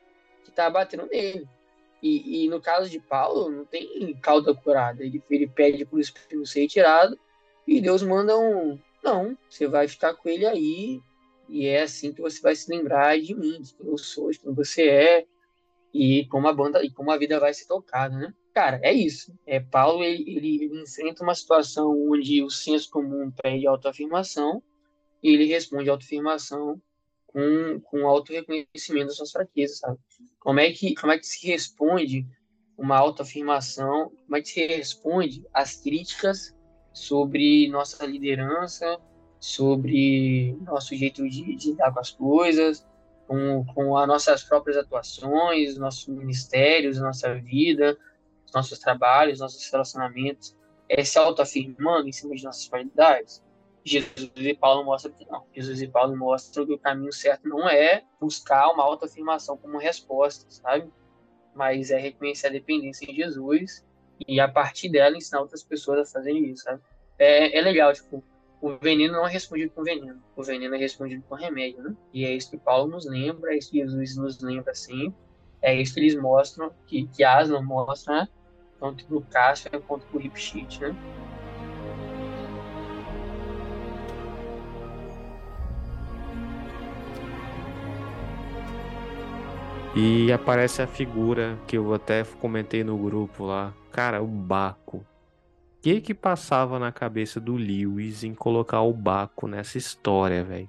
que 0.45 0.51
tá 0.51 0.69
batendo 0.69 1.07
nele. 1.07 1.49
E, 2.03 2.45
e 2.45 2.49
no 2.51 2.61
caso 2.61 2.91
de 2.91 3.01
Paulo, 3.01 3.49
não 3.49 3.65
tem 3.65 4.15
cauda 4.21 4.55
curada. 4.55 5.03
Ele, 5.03 5.23
ele 5.31 5.47
pede 5.47 5.87
para 5.87 5.97
o 5.97 6.01
espinho 6.01 6.45
ser 6.45 6.61
retirado 6.61 7.19
e 7.67 7.81
Deus 7.81 8.03
manda 8.03 8.39
um. 8.39 8.79
Não, 9.03 9.39
você 9.49 9.67
vai 9.67 9.89
ficar 9.89 10.13
com 10.13 10.29
ele 10.29 10.45
aí 10.45 11.01
e 11.51 11.67
é 11.67 11.83
assim 11.83 12.13
que 12.13 12.21
você 12.21 12.41
vai 12.41 12.55
se 12.55 12.71
lembrar 12.71 13.21
de 13.21 13.35
mim, 13.35 13.61
de 13.61 13.75
quem 13.75 13.87
eu 13.87 13.99
sou, 13.99 14.31
de 14.31 14.39
quem 14.39 14.55
você 14.55 14.89
é 14.89 15.27
e 15.93 16.25
como 16.27 16.47
a 16.47 16.53
banda 16.53 16.85
e 16.85 16.91
como 16.91 17.11
a 17.11 17.19
vida 17.19 17.41
vai 17.41 17.53
ser 17.53 17.67
tocada, 17.67 18.17
né? 18.17 18.33
Cara, 18.55 18.81
é 18.83 18.93
isso. 18.93 19.35
É 19.47 19.59
Paulo 19.59 20.05
ele, 20.05 20.25
ele, 20.29 20.83
enfrenta 20.83 21.23
uma 21.23 21.35
situação 21.35 21.91
onde 22.11 22.43
o 22.43 22.51
senso 22.51 22.89
comum 22.91 23.31
pede 23.43 23.67
autoafirmação 23.67 24.63
e 25.23 25.35
ele 25.35 25.47
responde 25.47 25.91
autoafirmação 25.91 26.81
com 27.27 27.81
com 27.85 28.07
auto-reconhecimento 28.07 29.09
das 29.09 29.17
suas 29.17 29.33
fraquezas, 29.33 29.79
sabe? 29.79 29.99
Como 30.39 30.61
é 30.61 30.71
que 30.73 30.95
como 30.95 31.13
é 31.13 31.19
que 31.19 31.27
se 31.27 31.47
responde 31.47 32.27
uma 32.79 32.97
autoafirmação? 32.97 34.11
Como 34.25 34.37
é 34.37 34.41
que 34.41 34.49
se 34.49 34.67
responde 34.67 35.45
às 35.53 35.77
críticas 35.77 36.55
sobre 36.93 37.69
nossa 37.69 38.05
liderança, 38.07 39.01
sobre 39.41 40.57
nosso 40.61 40.95
jeito 40.95 41.29
de, 41.29 41.57
de 41.57 41.71
lidar 41.71 41.93
com 41.93 41.99
as 41.99 42.11
coisas, 42.11 42.87
com, 43.27 43.65
com 43.75 43.97
as 43.97 44.07
nossas 44.07 44.45
próprias 44.45 44.77
atuações, 44.77 45.79
nossos 45.79 46.07
ministérios, 46.09 46.99
nossa 46.99 47.35
vida, 47.35 47.97
os 48.45 48.53
nossos 48.53 48.79
trabalhos, 48.79 49.41
nossos 49.41 49.69
relacionamentos, 49.71 50.55
é 50.89 51.03
se 51.03 51.19
autoafirmando 51.19 52.09
em 52.09 52.13
cima 52.13 52.35
de 52.35 52.45
nossas 52.45 52.69
qualidades? 52.69 53.43
Jesus 53.83 54.31
e 54.37 54.55
Paulo 54.55 54.85
mostram 54.85 55.13
que 55.13 55.25
não. 55.31 55.47
Jesus 55.55 55.81
e 55.81 55.89
Paulo 55.89 56.15
mostram 56.17 56.67
que 56.67 56.73
o 56.75 56.79
caminho 56.79 57.13
certo 57.13 57.49
não 57.49 57.69
é 57.69 58.03
buscar 58.21 58.69
uma 58.69 58.83
autoafirmação 58.83 59.57
como 59.57 59.79
resposta, 59.79 60.45
sabe? 60.51 60.91
Mas 61.55 61.91
é 61.91 61.99
reconhecer 61.99 62.49
a 62.49 62.51
dependência 62.51 63.11
em 63.11 63.15
Jesus 63.15 63.85
e, 64.29 64.39
a 64.39 64.49
partir 64.49 64.91
dela, 64.91 65.17
ensinar 65.17 65.41
outras 65.41 65.63
pessoas 65.63 66.01
a 66.01 66.13
fazerem 66.13 66.51
isso, 66.51 66.65
sabe? 66.65 66.83
É, 67.19 67.59
é 67.59 67.61
legal, 67.63 67.93
tipo, 67.93 68.23
o 68.61 68.77
veneno 68.77 69.15
não 69.15 69.27
é 69.27 69.31
respondido 69.31 69.73
com 69.73 69.83
veneno, 69.83 70.23
o 70.37 70.43
veneno 70.43 70.75
é 70.75 70.79
respondido 70.79 71.25
com 71.29 71.35
remédio, 71.35 71.83
né? 71.83 71.97
E 72.13 72.25
é 72.25 72.35
isso 72.35 72.51
que 72.51 72.59
Paulo 72.59 72.91
nos 72.91 73.07
lembra, 73.07 73.55
é 73.55 73.59
isso 73.59 73.71
que 73.71 73.79
Jesus 73.79 74.17
nos 74.17 74.41
lembra 74.41 74.75
sempre, 74.75 75.15
é 75.63 75.75
isso 75.75 75.95
que 75.95 76.01
eles 76.01 76.15
mostram, 76.15 76.71
que, 76.87 77.07
que 77.07 77.25
Aslan 77.25 77.63
mostra, 77.63 78.23
né? 78.23 78.29
Tanto 78.79 79.05
pro 79.07 79.23
Cássio 79.23 79.71
quanto 79.83 80.07
pro 80.07 80.19
Ripchit, 80.19 80.81
né? 80.81 80.95
E 89.95 90.31
aparece 90.33 90.83
a 90.83 90.87
figura 90.87 91.59
que 91.67 91.77
eu 91.77 91.93
até 91.93 92.25
comentei 92.41 92.85
no 92.85 92.97
grupo 92.97 93.45
lá. 93.45 93.75
Cara, 93.91 94.23
o 94.23 94.27
Baco. 94.27 95.05
Que 95.81 96.01
que 96.01 96.15
passava 96.15 96.79
na 96.79 96.93
cabeça 96.93 97.41
do 97.41 97.55
Lewis 97.55 98.23
em 98.23 98.35
colocar 98.35 98.83
o 98.83 98.93
Baco 98.93 99.47
nessa 99.47 99.79
história, 99.79 100.45
velho? 100.45 100.69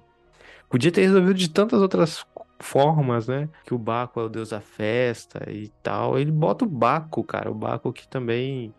Podia 0.70 0.92
ter 0.92 1.02
resolvido 1.02 1.34
de 1.34 1.50
tantas 1.50 1.82
outras 1.82 2.26
formas, 2.60 3.28
né? 3.28 3.50
Que 3.66 3.74
o 3.74 3.78
Baco 3.78 4.20
é 4.20 4.24
o 4.24 4.30
deus 4.30 4.50
da 4.50 4.62
festa 4.62 5.50
e 5.50 5.70
tal. 5.84 6.18
Ele 6.18 6.32
bota 6.32 6.64
o 6.64 6.68
Baco, 6.68 7.24
cara. 7.24 7.52
O 7.52 7.56
Baco 7.56 7.92
que 7.92 8.08
também 8.08 8.74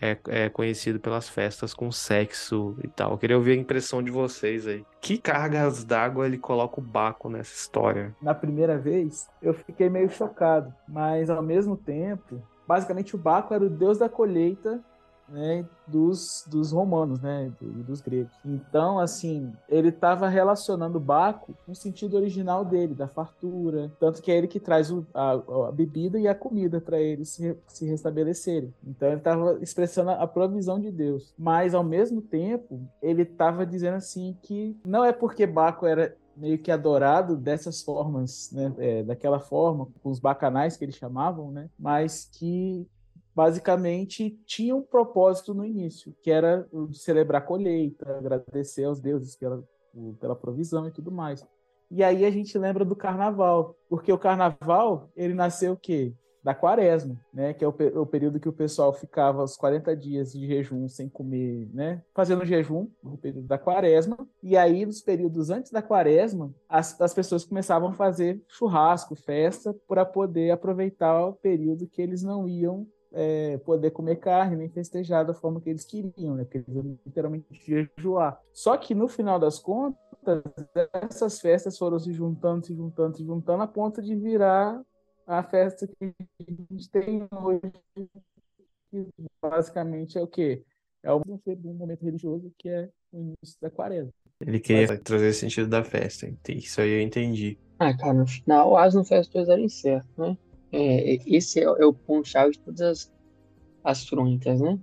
é, 0.00 0.18
é 0.28 0.48
conhecido 0.48 1.00
pelas 1.00 1.28
festas 1.28 1.72
com 1.72 1.90
sexo 1.90 2.76
e 2.82 2.88
tal. 2.88 3.12
Eu 3.12 3.18
queria 3.18 3.36
ouvir 3.36 3.52
a 3.52 3.60
impressão 3.60 4.02
de 4.02 4.10
vocês 4.10 4.66
aí. 4.66 4.84
Que 5.00 5.16
cargas 5.16 5.84
d'água 5.84 6.26
ele 6.26 6.38
coloca 6.38 6.80
o 6.80 6.82
Baco 6.82 7.28
nessa 7.28 7.54
história? 7.54 8.14
Na 8.20 8.34
primeira 8.34 8.78
vez, 8.78 9.28
eu 9.40 9.54
fiquei 9.54 9.88
meio 9.88 10.10
chocado, 10.10 10.74
mas 10.88 11.30
ao 11.30 11.42
mesmo 11.42 11.76
tempo, 11.76 12.42
basicamente 12.66 13.14
o 13.14 13.18
Baco 13.18 13.54
era 13.54 13.64
o 13.64 13.70
deus 13.70 13.98
da 13.98 14.08
colheita 14.08 14.82
né, 15.30 15.64
dos, 15.86 16.44
dos 16.48 16.72
romanos, 16.72 17.20
né, 17.20 17.50
do, 17.60 17.84
dos 17.84 18.00
gregos. 18.00 18.32
Então, 18.44 18.98
assim, 18.98 19.52
ele 19.68 19.88
estava 19.88 20.28
relacionando 20.28 21.00
Baco 21.00 21.54
com 21.64 21.72
o 21.72 21.74
sentido 21.74 22.16
original 22.16 22.64
dele, 22.64 22.94
da 22.94 23.08
fartura, 23.08 23.90
tanto 23.98 24.20
que 24.20 24.30
é 24.30 24.36
ele 24.36 24.48
que 24.48 24.60
traz 24.60 24.90
o, 24.90 25.06
a, 25.14 25.32
a, 25.68 25.72
bebida 25.72 26.18
e 26.18 26.26
a 26.26 26.34
comida 26.34 26.80
para 26.80 27.00
eles 27.00 27.30
se, 27.30 27.56
se 27.66 27.86
restabelecerem. 27.86 28.72
Então, 28.84 29.08
ele 29.08 29.18
estava 29.18 29.58
expressando 29.60 30.10
a 30.10 30.26
provisão 30.26 30.80
de 30.80 30.90
Deus, 30.90 31.32
mas 31.38 31.74
ao 31.74 31.84
mesmo 31.84 32.20
tempo 32.20 32.80
ele 33.00 33.22
estava 33.22 33.64
dizendo 33.64 33.96
assim 33.96 34.36
que 34.42 34.76
não 34.86 35.04
é 35.04 35.12
porque 35.12 35.46
Baco 35.46 35.86
era 35.86 36.16
meio 36.36 36.58
que 36.58 36.70
adorado 36.70 37.36
dessas 37.36 37.82
formas, 37.82 38.50
né, 38.52 38.72
é, 38.78 39.02
daquela 39.02 39.38
forma, 39.38 39.88
com 40.02 40.10
os 40.10 40.18
bacanais 40.18 40.76
que 40.76 40.84
eles 40.84 40.96
chamavam, 40.96 41.50
né, 41.50 41.68
mas 41.78 42.24
que 42.24 42.88
basicamente 43.34 44.38
tinha 44.44 44.74
um 44.74 44.82
propósito 44.82 45.54
no 45.54 45.64
início, 45.64 46.14
que 46.22 46.30
era 46.30 46.66
o 46.72 46.86
de 46.86 46.98
celebrar 46.98 47.42
a 47.42 47.44
colheita, 47.44 48.16
agradecer 48.16 48.84
aos 48.84 49.00
deuses 49.00 49.36
pela, 49.36 49.62
pela 50.20 50.36
provisão 50.36 50.86
e 50.86 50.90
tudo 50.90 51.10
mais. 51.10 51.46
E 51.90 52.04
aí 52.04 52.24
a 52.24 52.30
gente 52.30 52.56
lembra 52.56 52.84
do 52.84 52.94
carnaval, 52.94 53.74
porque 53.88 54.12
o 54.12 54.18
carnaval, 54.18 55.10
ele 55.16 55.34
nasceu 55.34 55.72
o 55.72 55.76
quê? 55.76 56.14
Da 56.42 56.54
quaresma, 56.54 57.20
né? 57.34 57.52
Que 57.52 57.64
é 57.64 57.68
o, 57.68 57.74
o, 57.96 58.06
período 58.06 58.40
que 58.40 58.48
o 58.48 58.52
pessoal 58.52 58.94
ficava 58.94 59.42
os 59.42 59.56
40 59.56 59.94
dias 59.94 60.32
de 60.32 60.46
jejum 60.46 60.88
sem 60.88 61.08
comer, 61.08 61.68
né? 61.74 62.02
Fazendo 62.14 62.46
jejum, 62.46 62.88
no 63.02 63.18
período 63.18 63.46
da 63.46 63.58
quaresma. 63.58 64.16
E 64.42 64.56
aí, 64.56 64.86
nos 64.86 65.02
períodos 65.02 65.50
antes 65.50 65.70
da 65.70 65.82
quaresma, 65.82 66.54
as, 66.68 66.98
as 66.98 67.12
pessoas 67.12 67.44
começavam 67.44 67.90
a 67.90 67.92
fazer 67.92 68.40
churrasco, 68.48 69.14
festa, 69.14 69.74
para 69.86 70.04
poder 70.04 70.50
aproveitar 70.52 71.26
o 71.26 71.34
período 71.34 71.88
que 71.88 72.00
eles 72.00 72.22
não 72.22 72.48
iam 72.48 72.86
é, 73.12 73.58
poder 73.58 73.90
comer 73.90 74.16
carne 74.16 74.56
nem 74.56 74.68
festejar 74.68 75.24
da 75.24 75.34
forma 75.34 75.60
que 75.60 75.70
eles 75.70 75.84
queriam, 75.84 76.36
né? 76.36 76.44
Porque 76.44 76.58
eles 76.58 76.68
iam 76.68 76.98
literalmente 77.04 77.46
jejuar. 77.52 78.40
Só 78.52 78.76
que 78.76 78.94
no 78.94 79.08
final 79.08 79.38
das 79.38 79.58
contas, 79.58 80.42
essas 80.92 81.40
festas 81.40 81.76
foram 81.76 81.98
se 81.98 82.12
juntando, 82.12 82.66
se 82.66 82.74
juntando, 82.74 83.16
se 83.16 83.24
juntando, 83.24 83.62
a 83.62 83.66
ponto 83.66 84.00
de 84.02 84.14
virar 84.14 84.80
a 85.26 85.42
festa 85.42 85.86
que 85.86 86.14
a 86.40 86.72
gente 86.72 86.90
tem 86.90 87.28
hoje, 87.32 87.60
que 88.90 89.06
basicamente 89.40 90.18
é 90.18 90.22
o 90.22 90.26
quê? 90.26 90.64
É 91.02 91.12
o 91.12 91.18
um 91.18 91.74
momento 91.74 92.04
religioso 92.04 92.52
que 92.58 92.68
é 92.68 92.90
o 93.12 93.18
início 93.18 93.58
da 93.60 93.70
quaresma. 93.70 94.12
Ele 94.40 94.58
queria 94.58 94.86
Mas... 94.88 95.00
trazer 95.00 95.28
esse 95.28 95.40
sentido 95.40 95.68
da 95.68 95.84
festa, 95.84 96.30
isso 96.48 96.80
aí 96.80 96.90
eu 96.90 97.00
entendi. 97.00 97.58
Ah, 97.78 97.96
cara, 97.96 98.14
no 98.14 98.26
final 98.26 98.76
as 98.76 98.94
não 98.94 99.04
fez 99.04 99.22
as 99.22 99.28
coisas 99.28 99.48
darem 99.48 99.68
certo, 99.68 100.08
né? 100.20 100.36
É, 100.72 101.18
esse 101.26 101.60
é, 101.60 101.64
é 101.64 101.86
o 101.86 101.92
ponto-chave 101.92 102.52
de 102.52 102.58
todas 102.60 103.12
as, 103.84 104.04
as 104.04 104.10
né? 104.60 104.78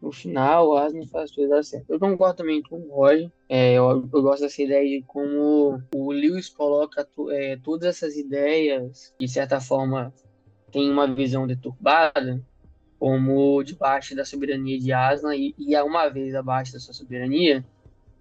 No 0.00 0.10
final, 0.10 0.76
as 0.76 0.92
não 0.92 1.06
faz 1.06 1.30
as 1.30 1.36
coisas 1.36 1.68
certo. 1.68 1.90
Eu 1.90 2.00
concordo 2.00 2.36
também 2.36 2.60
com 2.60 2.76
o 2.76 2.94
Roger. 2.94 3.30
É, 3.48 3.74
eu, 3.74 4.08
eu, 4.12 4.22
gosto 4.22 4.42
dessa 4.42 4.60
ideia 4.60 4.98
de 4.98 5.04
como 5.06 5.80
o 5.94 6.10
Lewis 6.10 6.48
coloca 6.48 7.06
é, 7.30 7.56
todas 7.62 7.88
essas 7.88 8.16
ideias, 8.16 9.14
de 9.18 9.28
certa 9.28 9.60
forma, 9.60 10.12
tem 10.72 10.90
uma 10.90 11.06
visão 11.06 11.46
deturbada, 11.46 12.42
como 12.98 13.62
debaixo 13.62 14.16
da 14.16 14.24
soberania 14.24 14.78
de 14.78 14.92
Aslan, 14.92 15.36
e, 15.36 15.54
e 15.58 15.76
uma 15.82 16.08
vez 16.08 16.34
abaixo 16.34 16.72
da 16.72 16.80
sua 16.80 16.94
soberania, 16.94 17.64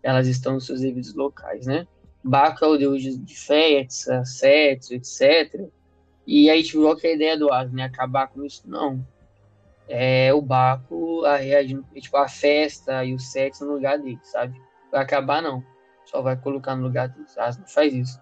elas 0.03 0.27
estão 0.27 0.53
nos 0.53 0.65
seus 0.65 0.81
devidos 0.81 1.15
locais, 1.15 1.65
né? 1.65 1.87
Baco 2.23 2.63
é 2.63 2.67
o 2.67 2.77
deus 2.77 3.01
de, 3.01 3.17
de 3.17 3.35
festas, 3.39 4.37
sexo, 4.37 4.93
etc. 4.93 5.67
E 6.25 6.49
aí, 6.49 6.61
é 6.61 7.07
a 7.07 7.13
ideia 7.13 7.37
do 7.37 7.51
Aslan, 7.51 7.75
né? 7.75 7.83
Acabar 7.83 8.27
com 8.27 8.43
isso? 8.43 8.63
Não. 8.65 9.05
É 9.87 10.33
o 10.33 10.41
Baco 10.41 11.25
a 11.25 11.39
tipo, 11.99 12.17
a 12.17 12.27
festa 12.27 13.03
e 13.03 13.13
o 13.13 13.19
sexo 13.19 13.65
no 13.65 13.73
lugar 13.73 13.99
dele, 13.99 14.19
sabe? 14.23 14.59
Vai 14.91 15.01
acabar, 15.01 15.41
não. 15.41 15.63
Só 16.05 16.21
vai 16.21 16.37
colocar 16.37 16.75
no 16.75 16.83
lugar 16.83 17.09
dele. 17.09 17.25
Aslan 17.37 17.65
faz 17.65 17.93
isso. 17.93 18.19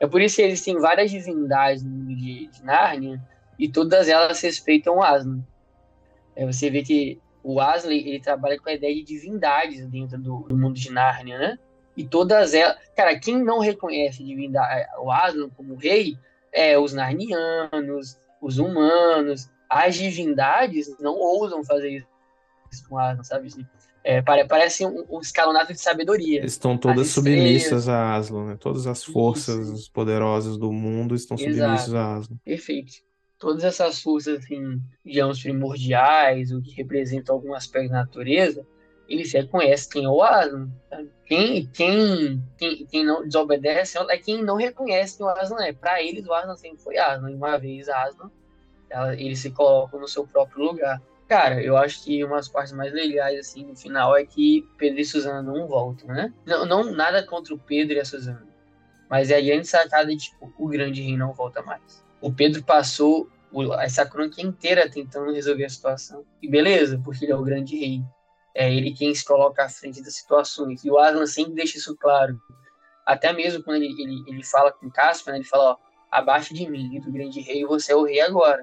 É 0.00 0.06
por 0.06 0.20
isso 0.20 0.36
que 0.36 0.42
existem 0.42 0.78
várias 0.78 1.10
divindades 1.10 1.82
no 1.82 1.90
mundo 1.90 2.14
de, 2.14 2.46
de 2.46 2.64
Nárnia 2.64 3.20
e 3.58 3.68
todas 3.68 4.08
elas 4.08 4.40
respeitam 4.40 4.96
o 4.96 5.02
Aslan. 5.02 5.42
É, 6.36 6.46
você 6.46 6.70
vê 6.70 6.82
que 6.82 7.20
o 7.42 7.60
Aslan, 7.60 7.92
ele 7.92 8.20
trabalha 8.20 8.60
com 8.60 8.68
a 8.68 8.74
ideia 8.74 8.94
de 8.94 9.02
divindades 9.02 9.84
dentro 9.86 10.18
do, 10.18 10.40
do 10.40 10.56
mundo 10.56 10.74
de 10.74 10.90
Nárnia, 10.92 11.38
né? 11.38 11.58
E 11.96 12.04
todas 12.04 12.54
elas... 12.54 12.76
Cara, 12.94 13.18
quem 13.18 13.42
não 13.42 13.58
reconhece 13.58 14.22
divindade, 14.22 14.86
o 15.00 15.10
Aslan 15.10 15.48
como 15.50 15.74
rei 15.74 16.16
é, 16.52 16.78
os 16.78 16.92
narnianos, 16.92 18.18
os 18.40 18.58
humanos, 18.58 19.50
as 19.68 19.94
divindades 19.94 20.94
não 21.00 21.14
ousam 21.14 21.64
fazer 21.64 22.06
isso 22.70 22.88
com 22.88 22.98
Aslan, 22.98 23.22
sabe? 23.24 23.48
Assim, 23.48 23.66
é, 24.04 24.22
parece 24.22 24.86
um, 24.86 25.04
um, 25.10 25.20
escalonato 25.20 25.72
de 25.72 25.80
sabedoria. 25.80 26.44
Estão 26.44 26.78
todas 26.78 27.08
submissas 27.08 27.88
a 27.88 28.14
Aslan, 28.14 28.46
né? 28.46 28.56
Todas 28.58 28.86
as 28.86 29.04
forças 29.04 29.68
isso. 29.68 29.92
poderosas 29.92 30.56
do 30.56 30.72
mundo 30.72 31.14
estão 31.14 31.36
Exato. 31.36 31.54
submissas 31.54 31.94
a 31.94 32.16
Aslan. 32.16 32.36
Perfeito. 32.44 32.92
Todas 33.38 33.64
essas 33.64 34.00
forças, 34.00 34.40
assim, 34.40 34.80
digamos, 35.04 35.40
primordiais, 35.40 36.50
o 36.52 36.60
que 36.60 36.72
representa 36.72 37.32
algum 37.32 37.54
aspecto 37.54 37.90
da 37.90 37.98
natureza, 37.98 38.66
eles 39.08 39.32
reconhecem 39.32 39.90
quem 39.90 40.04
é 40.04 40.08
o. 40.08 40.68
Quem, 41.24 41.66
quem, 41.66 42.42
quem, 42.56 42.86
quem 42.86 43.04
não 43.04 43.24
desobedece 43.24 43.98
é 43.98 44.18
quem 44.18 44.42
não 44.42 44.56
reconhece 44.56 45.16
que 45.16 45.22
o 45.22 45.28
Aslan 45.28 45.64
é. 45.64 45.72
Para 45.72 46.02
eles, 46.02 46.26
o 46.26 46.32
Aslan 46.32 46.56
sempre 46.56 46.78
foi 46.78 46.98
Aslan. 46.98 47.30
E 47.30 47.34
uma 47.34 47.58
vez 47.58 47.88
Aslan, 47.88 48.30
ela, 48.90 49.14
eles 49.14 49.38
se 49.38 49.50
colocam 49.50 49.98
no 49.98 50.08
seu 50.08 50.26
próprio 50.26 50.62
lugar. 50.62 51.00
Cara, 51.26 51.62
eu 51.62 51.76
acho 51.76 52.04
que 52.04 52.22
uma 52.24 52.36
das 52.36 52.48
partes 52.48 52.72
mais 52.72 52.92
legais, 52.92 53.38
assim, 53.38 53.64
no 53.64 53.76
final, 53.76 54.16
é 54.16 54.24
que 54.24 54.66
Pedro 54.78 55.00
e 55.00 55.04
Suzana 55.04 55.42
não 55.42 55.66
voltam, 55.66 56.08
né? 56.08 56.32
Não, 56.46 56.64
não 56.64 56.84
nada 56.92 57.24
contra 57.26 57.54
o 57.54 57.58
Pedro 57.58 57.96
e 57.96 58.00
a 58.00 58.04
Suzana. 58.04 58.46
Mas 59.08 59.30
é 59.30 59.36
a 59.36 59.40
grande 59.40 59.66
sacada 59.66 60.06
de, 60.06 60.16
tipo, 60.16 60.52
o 60.58 60.68
grande 60.68 61.02
rei 61.02 61.16
não 61.16 61.32
volta 61.32 61.62
mais. 61.62 62.04
O 62.20 62.32
Pedro 62.32 62.62
passou 62.62 63.30
essa 63.80 64.04
crônica 64.04 64.42
inteira 64.42 64.90
tentando 64.90 65.32
resolver 65.32 65.64
a 65.64 65.70
situação. 65.70 66.24
E 66.42 66.48
beleza, 66.48 67.00
porque 67.02 67.24
ele 67.24 67.32
é 67.32 67.36
o 67.36 67.42
grande 67.42 67.76
rei 67.78 68.02
é 68.58 68.74
ele 68.74 68.92
quem 68.92 69.14
se 69.14 69.24
coloca 69.24 69.64
à 69.64 69.68
frente 69.68 70.02
das 70.02 70.16
situações. 70.16 70.84
E 70.84 70.90
o 70.90 70.98
Aslan 70.98 71.26
sempre 71.26 71.54
deixa 71.54 71.78
isso 71.78 71.96
claro. 71.96 72.36
Até 73.06 73.32
mesmo 73.32 73.62
quando 73.62 73.84
ele, 73.84 73.94
ele, 74.02 74.24
ele 74.26 74.42
fala 74.42 74.72
com 74.72 74.90
Caspian, 74.90 75.34
né, 75.34 75.38
ele 75.38 75.46
fala, 75.46 75.70
ó, 75.70 75.76
abaixo 76.10 76.52
de 76.52 76.68
mim, 76.68 77.00
do 77.00 77.12
grande 77.12 77.40
rei, 77.40 77.64
você 77.64 77.92
é 77.92 77.96
o 77.96 78.02
rei 78.02 78.20
agora. 78.20 78.60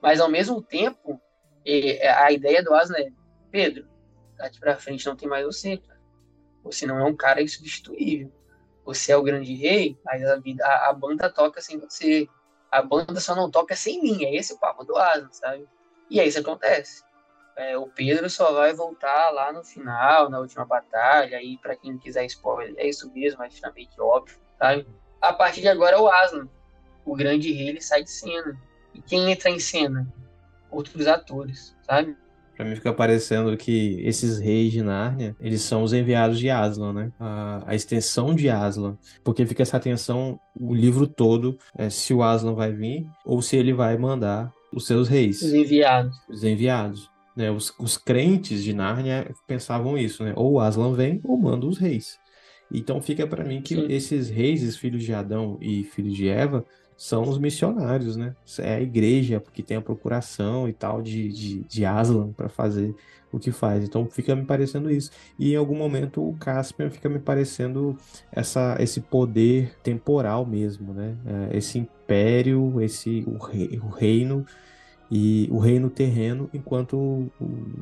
Mas, 0.00 0.18
ao 0.18 0.30
mesmo 0.30 0.62
tempo, 0.62 1.20
a 2.16 2.32
ideia 2.32 2.62
do 2.64 2.72
Aslan 2.72 3.00
é, 3.00 3.12
Pedro, 3.50 3.86
daqui 4.38 4.58
para 4.58 4.78
frente 4.78 5.04
não 5.04 5.14
tem 5.14 5.28
mais 5.28 5.44
você, 5.44 5.76
cara. 5.76 6.00
Você 6.64 6.86
não 6.86 6.98
é 6.98 7.04
um 7.04 7.14
cara 7.14 7.42
insubstituível. 7.42 8.32
Você 8.82 9.12
é 9.12 9.16
o 9.16 9.22
grande 9.22 9.52
rei, 9.54 9.98
mas 10.06 10.24
a, 10.24 10.36
vida, 10.36 10.64
a, 10.64 10.88
a 10.88 10.92
banda 10.94 11.28
toca 11.28 11.60
sem 11.60 11.78
você. 11.78 12.26
A 12.70 12.80
banda 12.80 13.20
só 13.20 13.36
não 13.36 13.50
toca 13.50 13.76
sem 13.76 14.00
mim. 14.00 14.24
É 14.24 14.34
esse 14.34 14.54
o 14.54 14.58
papo 14.58 14.84
do 14.84 14.96
Aslan, 14.96 15.28
sabe? 15.32 15.68
E 16.08 16.18
aí 16.18 16.28
isso 16.28 16.40
acontece. 16.40 17.02
É, 17.56 17.76
o 17.76 17.86
Pedro 17.86 18.28
só 18.30 18.52
vai 18.52 18.72
voltar 18.72 19.30
lá 19.30 19.52
no 19.52 19.62
final, 19.62 20.30
na 20.30 20.40
última 20.40 20.64
batalha, 20.64 21.42
e 21.42 21.58
para 21.58 21.76
quem 21.76 21.98
quiser 21.98 22.24
spoiler, 22.26 22.74
é 22.76 22.88
isso 22.88 23.10
mesmo, 23.12 23.42
é 23.42 23.50
finalmente 23.50 24.00
óbvio, 24.00 24.36
sabe? 24.58 24.86
A 25.20 25.32
partir 25.32 25.60
de 25.60 25.68
agora 25.68 25.96
é 25.96 26.00
o 26.00 26.08
Aslan, 26.08 26.48
o 27.04 27.14
grande 27.14 27.52
rei, 27.52 27.68
ele 27.68 27.80
sai 27.80 28.02
de 28.02 28.10
cena. 28.10 28.58
E 28.94 29.00
quem 29.00 29.30
entra 29.30 29.50
em 29.50 29.58
cena? 29.58 30.06
Outros 30.70 31.06
atores, 31.06 31.76
sabe? 31.82 32.16
Pra 32.56 32.64
mim 32.66 32.74
fica 32.76 32.92
parecendo 32.92 33.56
que 33.56 34.00
esses 34.04 34.38
reis 34.38 34.72
de 34.72 34.82
Nárnia, 34.82 35.34
eles 35.40 35.62
são 35.62 35.82
os 35.82 35.92
enviados 35.92 36.38
de 36.38 36.50
Aslan, 36.50 36.92
né? 36.92 37.12
A, 37.18 37.62
a 37.66 37.74
extensão 37.74 38.34
de 38.34 38.48
Aslan. 38.48 38.96
Porque 39.24 39.46
fica 39.46 39.62
essa 39.62 39.76
atenção 39.76 40.38
o 40.58 40.74
livro 40.74 41.06
todo, 41.06 41.58
é, 41.76 41.88
se 41.88 42.12
o 42.12 42.22
Aslan 42.22 42.54
vai 42.54 42.72
vir 42.72 43.06
ou 43.24 43.40
se 43.40 43.56
ele 43.56 43.72
vai 43.72 43.96
mandar 43.96 44.52
os 44.72 44.86
seus 44.86 45.08
reis. 45.08 45.42
Os 45.42 45.52
enviados. 45.52 46.16
Os 46.28 46.44
enviados. 46.44 47.10
Né, 47.36 47.50
os, 47.50 47.72
os 47.78 47.96
crentes 47.96 48.62
de 48.62 48.74
Nárnia 48.74 49.34
pensavam 49.46 49.96
isso, 49.96 50.22
né? 50.22 50.34
Ou 50.36 50.60
Aslan 50.60 50.94
vem 50.94 51.20
ou 51.24 51.36
manda 51.38 51.66
os 51.66 51.78
reis. 51.78 52.18
Então 52.70 53.00
fica 53.00 53.26
para 53.26 53.44
mim 53.44 53.60
que 53.60 53.74
Sim. 53.74 53.86
esses 53.88 54.30
reis, 54.30 54.62
os 54.62 54.76
filhos 54.76 55.02
de 55.02 55.12
Adão 55.12 55.58
e 55.60 55.84
filhos 55.84 56.14
de 56.14 56.28
Eva, 56.28 56.64
são 56.96 57.22
os 57.22 57.38
missionários, 57.38 58.16
né? 58.16 58.34
É 58.60 58.74
a 58.76 58.80
igreja 58.80 59.42
que 59.52 59.62
tem 59.62 59.76
a 59.76 59.82
procuração 59.82 60.68
e 60.68 60.72
tal 60.72 61.02
de, 61.02 61.28
de, 61.28 61.64
de 61.64 61.84
Aslan 61.84 62.32
para 62.32 62.48
fazer 62.48 62.94
o 63.32 63.38
que 63.38 63.50
faz. 63.50 63.84
Então 63.84 64.06
fica 64.08 64.36
me 64.36 64.44
parecendo 64.44 64.90
isso. 64.90 65.10
E 65.38 65.52
em 65.52 65.56
algum 65.56 65.76
momento 65.76 66.26
o 66.26 66.36
Caspian 66.36 66.90
fica 66.90 67.08
me 67.08 67.18
parecendo 67.18 67.96
essa, 68.30 68.76
esse 68.78 69.00
poder 69.00 69.74
temporal 69.82 70.46
mesmo, 70.46 70.92
né? 70.94 71.16
É, 71.52 71.56
esse 71.56 71.78
império, 71.78 72.80
esse 72.80 73.24
o, 73.26 73.36
rei, 73.36 73.80
o 73.82 73.88
reino 73.88 74.46
e 75.14 75.46
o 75.50 75.58
reino 75.58 75.90
terreno, 75.90 76.48
enquanto 76.54 77.30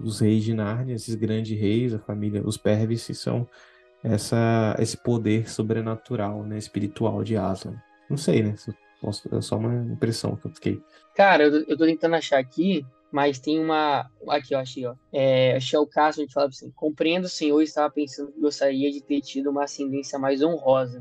os 0.03 0.19
reis 0.19 0.43
de 0.43 0.53
Nárnia, 0.53 0.97
esses 0.97 1.15
grandes 1.15 1.57
reis, 1.57 1.95
a 1.95 1.99
família, 2.01 2.43
os 2.45 2.57
Pervis, 2.57 3.03
são 3.17 3.49
essa, 4.03 4.75
esse 4.81 4.97
poder 4.97 5.49
sobrenatural, 5.49 6.43
né, 6.43 6.59
espiritual 6.59 7.23
de 7.23 7.37
Aslan. 7.37 7.81
Não 8.09 8.17
sei, 8.17 8.43
né? 8.43 8.57
É 9.33 9.41
só 9.41 9.59
uma 9.59 9.73
impressão 9.93 10.35
que 10.35 10.49
eu 10.49 10.51
fiquei. 10.51 10.83
Cara, 11.15 11.45
eu, 11.45 11.65
eu 11.69 11.79
tô 11.79 11.85
tentando 11.85 12.17
achar 12.17 12.41
aqui, 12.41 12.85
mas 13.13 13.39
tem 13.39 13.61
uma. 13.61 14.11
Aqui, 14.29 14.53
eu 14.53 14.59
achei, 14.59 14.85
ó. 14.85 14.97
É, 15.13 15.55
achei 15.55 15.79
o 15.79 15.87
caso 15.87 16.23
onde 16.23 16.33
fala 16.33 16.49
assim: 16.49 16.73
compreendo, 16.73 17.29
senhor, 17.29 17.63
estava 17.63 17.89
pensando 17.93 18.33
que 18.33 18.41
gostaria 18.41 18.91
de 18.91 19.01
ter 19.01 19.21
tido 19.21 19.51
uma 19.51 19.63
ascendência 19.63 20.19
mais 20.19 20.43
honrosa. 20.43 21.01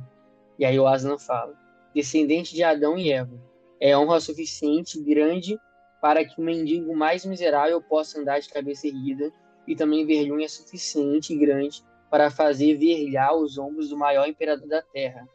E 0.60 0.64
aí 0.64 0.80
o 0.80 0.86
Aslan 0.86 1.18
fala: 1.18 1.56
descendente 1.92 2.54
de 2.54 2.62
Adão 2.62 3.00
e 3.00 3.12
Eva. 3.12 3.36
É 3.82 3.98
honra 3.98 4.20
suficiente, 4.20 5.02
grande, 5.02 5.58
para 6.02 6.24
que 6.24 6.40
o 6.40 6.44
mendigo 6.44 6.96
mais 6.96 7.26
miserável 7.26 7.82
possa 7.82 8.20
andar 8.20 8.40
de 8.40 8.50
cabeça 8.50 8.88
erguida, 8.88 9.32
e 9.68 9.76
também 9.76 10.06
vergonha 10.06 10.50
suficiente 10.50 11.32
e 11.32 11.38
grande 11.38 11.84
para 12.10 12.32
fazer 12.32 12.76
vergalhar 12.76 13.36
os 13.36 13.58
ombros 13.60 13.90
do 13.90 13.98
maior 13.98 14.28
imperador 14.28 14.68
da 14.68 14.82
terra. 14.82 15.28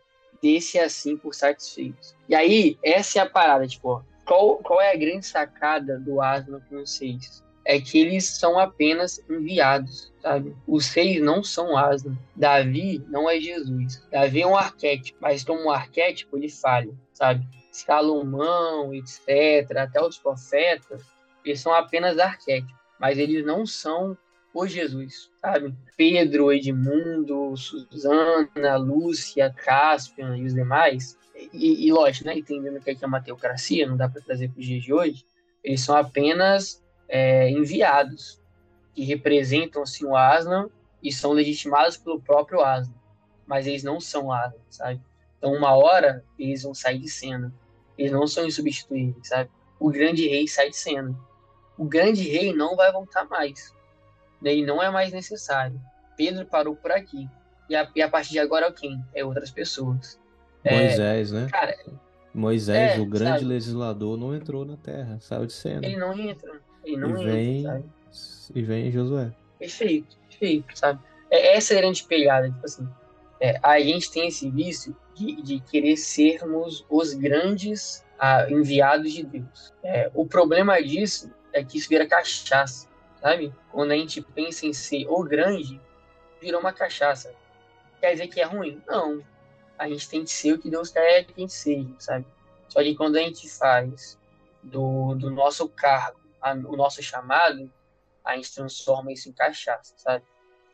Desse 0.43 0.79
assim 0.79 1.17
por 1.17 1.35
satisfeitos. 1.35 2.15
E 2.29 2.35
aí, 2.35 2.77
essa 2.83 3.21
é 3.21 3.23
a 3.23 3.31
parada, 3.31 3.67
tipo, 3.67 4.05
qual, 4.27 4.57
qual 4.57 4.81
é 4.81 4.93
a 4.93 4.97
grande 4.97 5.25
sacada 5.25 5.99
do 6.01 6.21
Aslan 6.21 6.61
com 6.69 6.83
os 6.83 6.97
seis? 6.97 7.45
É 7.65 7.81
que 7.81 7.99
eles 7.99 8.25
são 8.25 8.59
apenas 8.59 9.21
enviados, 9.31 10.13
sabe? 10.21 10.55
Os 10.67 10.87
seis 10.87 11.23
não 11.23 11.43
são 11.43 11.77
Aslan. 11.77 12.19
Davi 12.35 13.03
não 13.09 13.31
é 13.31 13.41
Jesus. 13.41 14.07
Davi 14.11 14.43
é 14.43 14.47
um 14.47 14.57
arquétipo, 14.57 15.17
mas 15.21 15.45
como 15.45 15.65
um 15.65 15.71
arquétipo 15.71 16.37
ele 16.37 16.51
falha, 16.51 16.93
sabe? 17.13 17.47
Salomão, 17.75 18.95
etc., 18.95 19.79
até 19.79 20.01
os 20.01 20.17
profetas, 20.17 21.03
eles 21.45 21.61
são 21.61 21.75
apenas 21.75 22.19
arquétipos, 22.19 22.73
mas 23.01 23.19
eles 23.19 23.45
não 23.45 23.67
são 23.67 24.17
por 24.53 24.69
Jesus, 24.69 25.29
sabe? 25.41 25.75
Pedro, 25.97 26.53
Edmundo, 26.53 27.57
Susana, 27.57 28.77
Lúcia, 28.77 29.53
Caspian 29.53 30.37
e 30.37 30.45
os 30.45 30.55
demais, 30.55 31.19
e, 31.53 31.89
e 31.89 31.93
lógico, 31.93 32.29
né, 32.29 32.39
entendendo 32.39 32.81
que 32.81 32.91
é 32.91 33.07
uma 33.07 33.21
teocracia, 33.21 33.89
não 33.89 33.97
dá 33.97 34.09
para 34.09 34.23
trazer 34.23 34.49
para 34.49 34.61
os 34.61 34.65
dias 34.65 34.85
de 34.85 34.93
hoje, 34.93 35.25
eles 35.65 35.81
são 35.81 35.97
apenas 35.97 36.81
é, 37.09 37.51
enviados, 37.51 38.41
que 38.95 39.03
representam 39.03 39.83
assim, 39.83 40.07
o 40.07 40.17
Aslan 40.17 40.71
e 41.03 41.13
são 41.13 41.33
legitimados 41.33 41.97
pelo 41.97 42.21
próprio 42.21 42.61
Aslan, 42.61 42.95
mas 43.45 43.67
eles 43.67 43.83
não 43.83 43.99
são 43.99 44.31
Aslan, 44.31 44.61
sabe? 44.71 45.01
Então, 45.37 45.53
uma 45.53 45.77
hora, 45.77 46.25
eles 46.39 46.63
vão 46.63 46.73
sair 46.73 47.01
de 47.01 47.11
cena. 47.11 47.53
Eles 47.97 48.13
não 48.13 48.27
são 48.27 48.47
insubstituíveis, 48.47 49.29
sabe? 49.29 49.51
O 49.79 49.91
grande 49.91 50.27
rei 50.29 50.49
sai 50.49 50.71
de 50.71 50.77
cena. 50.77 51.15
O 51.77 51.85
grande 51.85 52.23
rei 52.29 52.53
não 52.53 52.77
vai 52.77 52.93
voltar 52.93 53.25
mais 53.25 53.75
né, 54.45 54.55
e 54.55 54.65
não 54.65 54.83
é 54.83 54.91
mais 54.91 55.13
necessário. 55.13 55.81
Pedro 56.17 56.47
parou 56.47 56.77
por 56.77 56.93
aqui. 56.93 57.29
E 57.69 57.75
a, 57.75 57.91
e 57.97 58.03
a 58.03 58.09
partir 58.09 58.33
de 58.33 58.39
agora 58.39 58.67
é 58.67 58.73
quem? 58.73 59.03
É 59.15 59.25
outras 59.25 59.51
pessoas. 59.51 60.21
É, 60.63 60.79
Moisés, 60.79 61.33
é, 61.33 61.35
né? 61.35 61.49
Cara, 61.51 61.77
Moisés, 62.33 62.99
é, 62.99 63.01
o 63.01 63.07
grande 63.07 63.39
sabe? 63.41 63.45
legislador, 63.45 64.19
não 64.19 64.35
entrou 64.35 64.65
na 64.65 64.77
terra, 64.77 65.19
saiu 65.21 65.47
de 65.47 65.53
cena. 65.53 65.85
Ele 65.85 65.97
não 65.97 66.13
entra. 66.19 66.61
Ele 66.85 66.97
não 66.99 67.23
e 67.23 67.25
vem, 67.25 67.61
entra, 67.61 67.83
E 68.55 68.63
vem 68.63 68.93
Josué. 68.93 69.33
Perfeito, 69.59 70.17
perfeito, 70.29 70.79
sabe? 70.79 71.01
É, 71.31 71.57
essa 71.57 71.73
é 71.73 71.79
a 71.79 71.81
grande 71.81 72.05
pegada, 72.05 72.51
tipo 72.51 72.65
assim. 72.65 72.87
É, 73.41 73.59
a 73.63 73.81
gente 73.81 74.11
tem 74.11 74.29
esse 74.29 74.51
vício 74.51 74.95
de, 75.15 75.43
de 75.43 75.61
querer 75.61 75.97
sermos 75.97 76.85
os 76.89 77.15
grandes 77.15 78.05
ah, 78.19 78.47
enviados 78.51 79.13
de 79.13 79.23
Deus. 79.23 79.73
É, 79.83 80.11
o 80.15 80.27
problema 80.27 80.83
disso 80.83 81.31
é 81.53 81.65
que 81.65 81.79
isso 81.79 81.89
vira 81.89 82.07
cachaça 82.07 82.89
sabe? 83.25 83.55
Quando 83.73 83.93
a 83.93 83.97
gente 83.97 84.21
pensa 84.21 84.67
em 84.67 84.75
ser 84.75 85.07
o 85.09 85.25
grande, 85.25 85.81
virou 86.43 86.61
uma 86.61 86.75
cachaça. 86.75 87.35
Quer 87.99 88.13
dizer 88.13 88.29
que 88.29 88.39
é 88.39 88.45
ruim? 88.45 88.83
Não. 88.87 89.25
A 89.79 89.89
gente 89.89 90.07
tem 90.11 90.25
que 90.25 90.31
ser 90.31 90.53
o 90.53 90.59
que 90.59 90.69
Deus 90.69 90.91
quer 90.91 91.25
que 91.25 91.33
a 91.35 91.41
gente 91.41 91.55
seja, 91.55 91.89
sabe? 91.99 92.27
Só 92.69 92.83
que 92.83 92.95
quando 92.95 93.17
a 93.17 93.21
gente 93.21 93.49
faz 93.49 94.19
do, 94.63 95.15
do 95.15 95.31
nosso 95.31 95.67
cargo 95.71 96.21
a, 96.41 96.53
o 96.53 96.77
nosso 96.77 97.03
chamado, 97.03 97.73
a 98.23 98.37
gente 98.37 98.55
transforma 98.55 99.11
isso 99.11 99.31
em 99.31 99.33
cachaça, 99.33 99.95
sabe? 99.97 100.23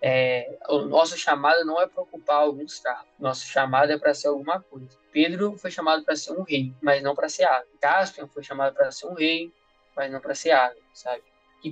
É, 0.03 0.59
o 0.69 0.81
nosso 0.83 1.17
chamado 1.19 1.65
não 1.65 1.81
é 1.81 1.87
para 1.87 2.03
ocupar 2.03 2.37
alguns 2.37 2.79
cargos. 2.79 3.13
Nosso 3.19 3.47
chamado 3.47 3.93
é 3.93 3.99
para 3.99 4.15
ser 4.15 4.29
alguma 4.29 4.61
coisa. 4.61 4.99
Pedro 5.13 5.57
foi 5.59 5.71
chamado 5.71 6.05
para 6.05 6.17
ser 6.17 6.33
um 6.33 6.43
rei, 6.43 6.73
mas 6.81 7.03
não 7.03 7.15
para 7.15 7.29
ser 7.29 7.45
água. 7.45 7.69
Caspian 7.81 8.27
foi 8.27 8.43
chamado 8.43 8.75
para 8.75 8.91
ser 8.91 9.07
um 9.07 9.15
rei, 9.15 9.53
mas 9.95 10.11
não 10.11 10.21
para 10.21 10.35
ser 10.35 10.53
água, 10.53 10.81
sabe? 10.95 11.23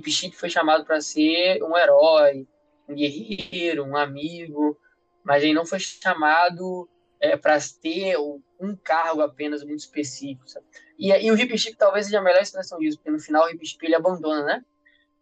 Pichique 0.03 0.37
foi 0.37 0.49
chamado 0.49 0.85
para 0.85 1.01
ser 1.01 1.63
um 1.63 1.75
herói, 1.75 2.47
um 2.87 2.93
guerreiro, 2.93 3.83
um 3.83 3.97
amigo, 3.97 4.77
mas 5.23 5.43
ele 5.43 5.53
não 5.53 5.65
foi 5.65 5.79
chamado 5.79 6.87
é, 7.19 7.35
para 7.35 7.57
ter 7.81 8.15
um 8.59 8.75
cargo 8.75 9.21
apenas 9.21 9.63
muito 9.63 9.79
específico. 9.79 10.47
Sabe? 10.47 10.65
E, 10.99 11.09
e 11.09 11.31
o 11.31 11.35
Hip 11.35 11.57
Chip 11.57 11.77
talvez 11.77 12.05
seja 12.05 12.19
a 12.19 12.21
melhor 12.21 12.41
expressão 12.41 12.77
disso, 12.77 12.97
porque 12.97 13.09
no 13.09 13.19
final 13.19 13.45
o 13.45 13.49
Hip 13.49 13.65
Chip 13.65 13.83
ele 13.83 13.95
abandona, 13.95 14.43
né? 14.43 14.65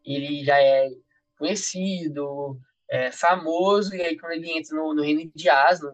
Ele 0.04 0.44
já 0.44 0.62
é 0.62 0.90
conhecido, 1.38 2.60
é, 2.90 3.12
famoso, 3.12 3.96
e 3.96 4.02
aí 4.02 4.18
quando 4.18 4.34
ele 4.34 4.50
entra 4.52 4.76
no, 4.76 4.94
no 4.94 5.04
reino 5.04 5.30
de 5.36 5.50
Aslan, 5.50 5.94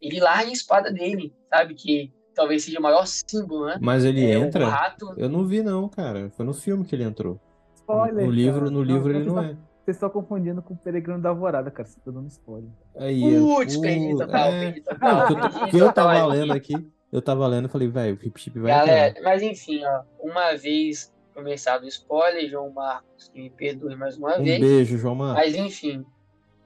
ele 0.00 0.20
larga 0.20 0.50
a 0.50 0.52
espada 0.52 0.92
dele, 0.92 1.32
sabe? 1.48 1.74
Que 1.74 2.12
talvez 2.34 2.64
seja 2.64 2.78
o 2.78 2.82
maior 2.82 3.06
símbolo, 3.06 3.66
né? 3.66 3.78
Mas 3.80 4.04
ele 4.04 4.24
é, 4.24 4.34
entra? 4.34 4.68
Rato... 4.68 5.14
Eu 5.16 5.28
não 5.28 5.46
vi 5.46 5.62
não, 5.62 5.88
cara. 5.88 6.30
Foi 6.30 6.44
no 6.44 6.54
filme 6.54 6.84
que 6.84 6.94
ele 6.94 7.04
entrou. 7.04 7.40
Spoiler. 7.74 8.24
No 8.24 8.30
livro, 8.30 8.70
no 8.70 8.82
livro 8.82 9.12
não, 9.12 9.20
ele 9.20 9.28
não 9.28 9.42
é. 9.42 9.56
Vocês 9.84 9.96
estão 9.96 10.10
confundindo 10.10 10.62
com 10.62 10.74
o 10.74 10.76
Peregrino 10.76 11.20
da 11.20 11.30
Alvorada, 11.30 11.70
cara. 11.70 11.88
Você 11.88 11.98
tá 12.00 12.10
dando 12.10 12.28
spoiler. 12.28 12.70
Aí, 12.96 13.20
Putz, 13.20 13.76
perdi 13.76 14.16
total, 14.16 14.48
é... 14.48 14.60
perdi 14.60 14.80
total. 14.82 15.30
Não, 15.30 15.68
eu, 15.72 15.78
eu 15.86 15.92
tava 15.92 16.26
lendo 16.26 16.52
aqui, 16.52 16.92
eu 17.10 17.20
tava 17.20 17.46
lendo 17.48 17.66
e 17.66 17.70
falei, 17.70 17.88
velho, 17.88 18.16
o 18.16 18.26
Hip 18.26 18.40
Chip 18.40 18.58
vai 18.60 18.70
Galera, 18.70 19.10
entrar. 19.10 19.22
mas 19.22 19.42
enfim, 19.42 19.84
ó, 19.84 20.02
uma 20.20 20.54
vez 20.54 21.12
começado 21.34 21.82
o 21.82 21.88
spoiler, 21.88 22.48
João 22.48 22.70
Marcos, 22.70 23.28
que 23.28 23.42
me 23.42 23.50
perdoe 23.50 23.96
mais 23.96 24.16
uma 24.16 24.38
um 24.38 24.44
vez. 24.44 24.58
Um 24.58 24.60
beijo, 24.60 24.98
João 24.98 25.14
Marcos. 25.16 25.44
Mas 25.44 25.56
enfim, 25.56 26.04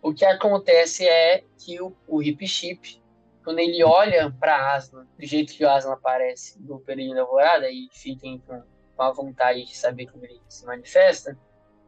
o 0.03 0.15
que 0.15 0.25
acontece 0.25 1.07
é 1.07 1.45
que 1.59 1.81
o, 1.81 1.95
o 2.07 2.23
Hip 2.23 2.47
Chip, 2.47 3.03
quando 3.45 3.59
ele 3.59 3.83
olha 3.83 4.31
para 4.31 4.75
Aslan, 4.75 5.07
do 5.19 5.27
jeito 5.27 5.53
que 5.53 5.65
o 5.65 5.71
Aslan 5.71 5.93
aparece 5.93 6.61
no 6.61 6.81
Peregrino 6.81 7.17
da 7.17 7.23
Alvorada, 7.23 7.71
e 7.71 7.89
fiquem 7.93 8.39
com, 8.47 8.63
com 8.97 9.03
a 9.03 9.13
vontade 9.13 9.65
de 9.65 9.77
saber 9.77 10.07
como 10.07 10.25
ele 10.25 10.41
se 10.49 10.65
manifesta, 10.65 11.39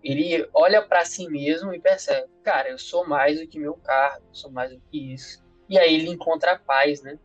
ele 0.03 0.49
olha 0.55 0.81
para 0.83 1.05
si 1.05 1.29
mesmo 1.29 1.75
e 1.75 1.81
percebe, 1.81 2.29
cara, 2.43 2.71
eu 2.71 2.79
sou 2.79 3.07
mais 3.07 3.41
do 3.41 3.47
que 3.47 3.59
meu 3.59 3.75
cargo, 3.75 4.25
eu 4.29 4.35
sou 4.35 4.51
mais 4.51 4.71
do 4.71 4.81
que 4.91 5.13
isso. 5.13 5.45
E 5.69 5.79
aí 5.79 5.95
ele 5.95 6.09
encontra 6.09 6.53
a 6.53 6.59
paz, 6.59 7.03
né? 7.03 7.19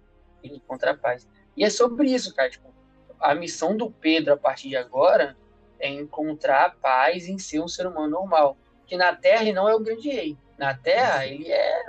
Ele 0.44 0.56
encontra 0.56 0.92
a 0.92 0.98
paz. 0.98 1.28
E 1.56 1.64
é 1.64 1.70
sobre 1.70 2.10
isso, 2.12 2.34
cara. 2.36 2.50
Tipo, 2.50 2.74
a 3.20 3.34
missão 3.34 3.78
do 3.78 3.90
Pedro 3.90 4.34
a 4.34 4.38
partir 4.38 4.70
de 4.70 4.76
agora 4.76 5.38
é 5.80 5.88
encontrar 5.88 6.66
a 6.66 6.70
paz 6.70 7.28
em 7.28 7.38
ser 7.38 7.62
um 7.62 7.68
ser 7.68 7.88
humano 7.88 8.10
normal. 8.10 8.58
Que 8.86 8.98
na 8.98 9.16
Terra 9.16 9.44
ele 9.44 9.54
não 9.54 9.70
é 9.70 9.76
o 9.76 9.80
grande 9.80 10.10
rei. 10.10 10.38
Na 10.58 10.76
Terra 10.76 11.26
ele 11.26 11.52
é 11.52 11.86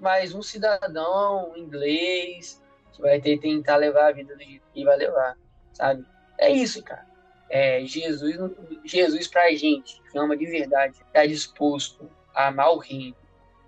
mais 0.00 0.34
um 0.34 0.42
cidadão 0.42 1.56
inglês 1.56 2.62
que 2.92 3.02
vai 3.02 3.20
ter 3.20 3.38
tentar 3.38 3.76
levar 3.76 4.08
a 4.08 4.12
vida 4.12 4.34
do 4.34 4.42
jeito 4.42 4.64
que 4.72 4.84
vai 4.84 4.96
levar, 4.96 5.36
sabe? 5.72 6.04
É 6.38 6.50
isso, 6.50 6.82
cara 6.82 7.08
é, 7.48 7.84
Jesus, 7.84 8.36
Jesus 8.84 9.26
para 9.26 9.44
a 9.44 9.54
gente, 9.54 10.02
que 10.10 10.18
ama 10.18 10.36
de 10.36 10.46
verdade, 10.46 10.96
está 11.00 11.24
disposto 11.26 12.10
a 12.34 12.48
amar 12.48 12.72
o 12.72 12.78
reino 12.78 13.16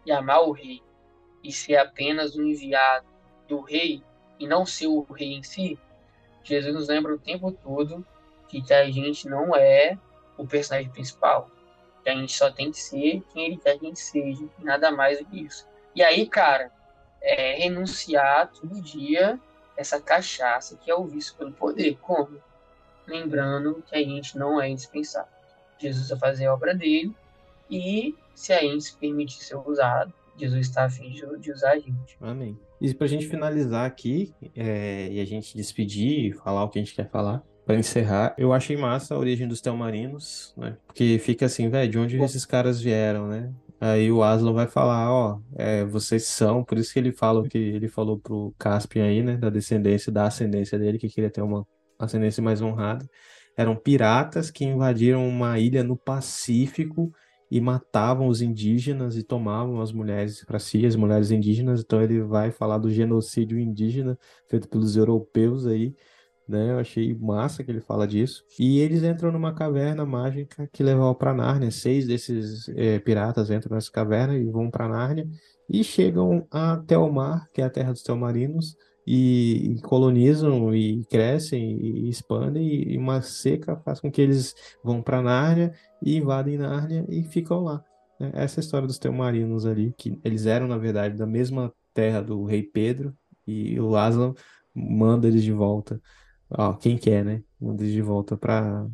e 0.05 0.13
amar 0.13 0.43
o 0.43 0.53
rei 0.53 0.83
e 1.43 1.51
ser 1.51 1.77
apenas 1.77 2.37
um 2.37 2.43
enviado 2.43 3.07
do 3.49 3.61
rei 3.61 4.03
e 4.39 4.47
não 4.47 4.67
ser 4.67 4.87
o 4.87 5.03
rei 5.03 5.33
em 5.33 5.43
si, 5.43 5.79
Jesus 6.43 6.75
nos 6.75 6.89
lembra 6.89 7.15
o 7.15 7.19
tempo 7.19 7.53
todo 7.53 8.07
que 8.49 8.63
a 8.73 8.91
gente 8.91 9.29
não 9.29 9.55
é 9.55 9.99
o 10.37 10.47
personagem 10.47 10.91
principal, 10.91 11.51
que 12.03 12.11
a 12.11 12.15
gente 12.15 12.33
só 12.33 12.51
tem 12.51 12.71
que 12.71 12.79
ser 12.79 13.23
quem 13.33 13.47
ele 13.47 13.57
quer 13.57 13.79
que 13.79 13.87
a 13.87 13.89
gente 13.89 14.01
seja, 14.01 14.45
nada 14.59 14.91
mais 14.91 15.19
do 15.19 15.25
que 15.25 15.41
isso. 15.41 15.67
E 15.95 16.03
aí, 16.03 16.27
cara, 16.27 16.71
é 17.21 17.55
renunciar 17.57 18.51
todo 18.53 18.81
dia 18.81 19.39
essa 19.77 20.01
cachaça 20.01 20.77
que 20.77 20.91
é 20.91 20.95
o 20.95 21.05
vício 21.05 21.35
pelo 21.37 21.53
poder. 21.53 21.97
Como? 22.01 22.41
lembrando 23.11 23.83
que 23.87 23.95
a 23.95 23.99
gente 23.99 24.39
não 24.39 24.61
é 24.61 24.69
indispensável. 24.69 25.31
Jesus 25.79 26.09
vai 26.11 26.19
fazer 26.19 26.47
a 26.47 26.55
obra 26.55 26.75
dele 26.75 27.15
e 27.69 28.15
se 28.35 28.53
a 28.53 28.61
gente 28.61 28.85
se 28.85 28.97
permitir 28.97 29.43
ser 29.43 29.57
usado, 29.57 30.13
Jesus 30.39 30.69
está 30.69 30.85
afim 30.85 31.11
de 31.11 31.53
usar 31.53 31.73
a 31.73 31.79
gente. 31.79 32.17
Amém. 32.21 32.59
E 32.81 32.95
para 32.95 33.05
a 33.05 33.09
gente 33.09 33.27
finalizar 33.27 33.85
aqui 33.85 34.33
é, 34.57 35.09
e 35.11 35.21
a 35.21 35.25
gente 35.25 35.55
despedir, 35.55 36.35
falar 36.37 36.65
o 36.65 36.69
que 36.71 36.79
a 36.79 36.83
gente 36.83 36.95
quer 36.95 37.11
falar, 37.11 37.43
Pra 37.71 37.79
encerrar, 37.79 38.35
eu 38.37 38.53
achei 38.53 38.77
massa 38.77 39.15
a 39.15 39.19
origem 39.19 39.47
dos 39.47 39.61
Telmarinos, 39.61 40.53
né? 40.57 40.77
Porque 40.87 41.19
fica 41.19 41.47
assim, 41.47 41.69
velho, 41.69 41.91
de 41.91 41.99
onde 41.99 42.17
esses 42.21 42.45
caras 42.45 42.81
vieram, 42.81 43.29
né? 43.29 43.53
Aí 43.81 44.11
o 44.13 44.23
Aslan 44.23 44.53
vai 44.53 44.67
falar, 44.67 45.11
ó, 45.11 45.39
é, 45.57 45.85
vocês 45.85 46.25
são, 46.25 46.63
por 46.63 46.77
isso 46.77 46.93
que 46.93 46.99
ele 46.99 47.13
fala 47.13 47.41
o 47.41 47.49
que 47.49 47.57
ele 47.57 47.89
falou 47.89 48.19
pro 48.19 48.55
Caspian 48.59 49.05
aí, 49.05 49.23
né? 49.23 49.37
Da 49.37 49.49
descendência, 49.49 50.13
da 50.13 50.27
ascendência 50.27 50.79
dele, 50.79 50.99
que 50.99 51.09
queria 51.09 51.31
ter 51.31 51.41
uma 51.43 51.67
ascendência 51.99 52.43
mais 52.43 52.61
honrada. 52.61 53.07
Eram 53.57 53.77
piratas 53.77 54.51
que 54.51 54.65
invadiram 54.65 55.27
uma 55.27 55.59
ilha 55.59 55.83
no 55.83 55.97
Pacífico 55.97 57.13
e 57.51 57.61
matavam 57.61 58.29
os 58.29 58.43
indígenas 58.43 59.17
e 59.17 59.23
tomavam 59.23 59.81
as 59.81 59.93
mulheres 59.93 60.45
para 60.45 60.59
si, 60.59 60.85
as 60.87 60.95
mulheres 60.95 61.31
indígenas. 61.31 61.81
Então 61.81 62.03
ele 62.03 62.21
vai 62.23 62.51
falar 62.51 62.79
do 62.79 62.91
genocídio 62.91 63.59
indígena 63.59 64.19
feito 64.49 64.69
pelos 64.69 64.97
europeus 64.97 65.67
aí, 65.67 65.95
né? 66.51 66.73
Eu 66.73 66.79
achei 66.79 67.15
massa 67.15 67.63
que 67.65 67.71
ele 67.71 67.81
fala 67.81 68.07
disso. 68.07 68.45
E 68.59 68.81
eles 68.81 69.03
entram 69.03 69.33
numa 69.33 69.55
caverna 69.55 70.05
mágica 70.05 70.69
que 70.73 70.83
leva 70.83 71.15
para 71.15 71.33
Nárnia. 71.33 71.71
Seis 71.71 72.07
desses 72.07 72.69
é, 72.71 72.99
piratas 72.99 73.51
entram 73.51 73.75
nessa 73.75 73.91
caverna 73.91 74.37
e 74.37 74.45
vão 74.45 74.71
para 74.71 74.89
Nárnia 74.89 75.29
e 75.69 75.85
chegam 75.85 76.47
até 76.51 76.99
o 76.99 77.11
mar, 77.11 77.49
que 77.55 77.63
é 77.63 77.65
a 77.65 77.71
terra 77.71 77.93
dos 77.93 78.03
Telmarinos 78.03 78.77
e, 79.07 79.75
e 79.77 79.81
colonizam 79.83 80.75
e 80.75 81.05
crescem 81.05 81.79
e, 81.81 82.09
expandem 82.09 82.93
e, 82.93 82.99
uma 82.99 83.23
seca 83.23 83.77
faz 83.77 84.01
com 84.01 84.11
que 84.11 84.21
eles 84.21 84.55
vão 84.83 85.01
para 85.01 85.23
Nárnia 85.23 85.73
e 86.03 86.17
invadem 86.17 86.59
Nárnia 86.59 87.05
e 87.09 87.23
ficam 87.23 87.61
lá. 87.61 87.85
Né? 88.19 88.31
Essa 88.35 88.61
é 88.61 88.63
história 88.63 88.87
dos 88.87 88.99
Telmarinos 88.99 89.65
ali, 89.65 89.95
que 89.97 90.19
eles 90.25 90.47
eram 90.47 90.67
na 90.67 90.77
verdade 90.77 91.17
da 91.17 91.27
mesma 91.27 91.73
terra 91.95 92.21
do 92.21 92.45
rei 92.45 92.63
Pedro 92.63 93.17
e 93.47 93.81
o 93.81 93.97
Aslan 93.97 94.35
manda 94.75 95.29
eles 95.29 95.43
de 95.43 95.53
volta. 95.53 96.01
Ó, 96.51 96.73
quem 96.75 96.99
quer, 96.99 97.25
né? 97.25 97.43
Manda 97.61 97.85
de 97.85 98.03
volta 98.03 98.37
para 98.37 98.87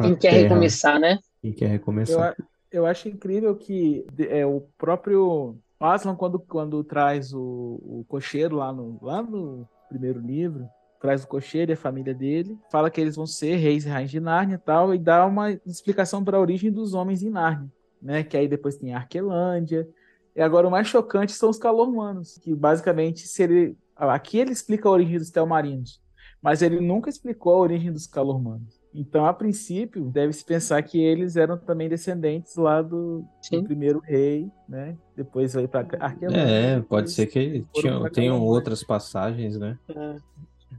quem 0.00 0.16
quer 0.16 0.30
terra. 0.30 0.42
recomeçar, 0.42 0.98
né? 0.98 1.18
Quem 1.40 1.52
quer 1.52 1.68
recomeçar. 1.68 2.34
Eu, 2.38 2.46
eu 2.80 2.86
acho 2.86 3.08
incrível 3.08 3.54
que 3.54 4.04
é, 4.18 4.44
o 4.44 4.62
próprio 4.76 5.56
Aslan, 5.78 6.16
quando, 6.16 6.38
quando 6.38 6.82
traz 6.82 7.32
o, 7.32 7.40
o 7.40 8.04
cocheiro 8.08 8.56
lá 8.56 8.72
no, 8.72 8.98
lá 9.02 9.22
no 9.22 9.68
primeiro 9.88 10.20
livro, 10.20 10.68
traz 11.00 11.22
o 11.22 11.28
cocheiro 11.28 11.70
e 11.70 11.74
a 11.74 11.76
família 11.76 12.14
dele, 12.14 12.58
fala 12.70 12.90
que 12.90 13.00
eles 13.00 13.16
vão 13.16 13.26
ser 13.26 13.56
reis 13.56 13.84
e 13.84 13.88
rainhas 13.88 14.10
de 14.10 14.18
Nárnia 14.18 14.56
e 14.56 14.58
tal, 14.58 14.94
e 14.94 14.98
dá 14.98 15.24
uma 15.26 15.52
explicação 15.66 16.24
para 16.24 16.36
a 16.36 16.40
origem 16.40 16.72
dos 16.72 16.94
homens 16.94 17.22
em 17.22 17.30
Nárnia, 17.30 17.70
né? 18.00 18.24
Que 18.24 18.36
aí 18.36 18.48
depois 18.48 18.76
tem 18.76 18.94
a 18.94 18.98
Arquelândia. 18.98 19.88
E 20.34 20.40
agora 20.42 20.66
o 20.66 20.70
mais 20.70 20.86
chocante 20.86 21.32
são 21.32 21.48
os 21.48 21.58
calormanos, 21.58 22.38
que 22.38 22.54
basicamente 22.54 23.26
se 23.26 23.42
ele, 23.42 23.76
aqui 23.94 24.38
ele 24.38 24.52
explica 24.52 24.88
a 24.88 24.92
origem 24.92 25.18
dos 25.18 25.30
telmarinos, 25.30 26.00
mas 26.46 26.62
ele 26.62 26.78
nunca 26.78 27.10
explicou 27.10 27.54
a 27.54 27.58
origem 27.58 27.92
dos 27.92 28.06
calormanos. 28.06 28.80
Então, 28.94 29.26
a 29.26 29.34
princípio, 29.34 30.04
deve-se 30.04 30.44
pensar 30.44 30.80
que 30.80 30.96
eles 30.96 31.34
eram 31.34 31.58
também 31.58 31.88
descendentes 31.88 32.54
lá 32.54 32.80
do, 32.80 33.24
do 33.50 33.64
primeiro 33.64 33.98
rei, 33.98 34.48
né? 34.68 34.96
Depois 35.16 35.54
veio 35.54 35.68
para 35.68 35.80
Arquelândia. 35.98 36.40
É, 36.40 36.80
pode 36.80 37.10
ser 37.10 37.26
que 37.26 37.66
tinham, 37.74 38.08
tenham 38.10 38.40
outras 38.40 38.84
passagens, 38.84 39.58
né? 39.58 39.76
É. 39.88 40.16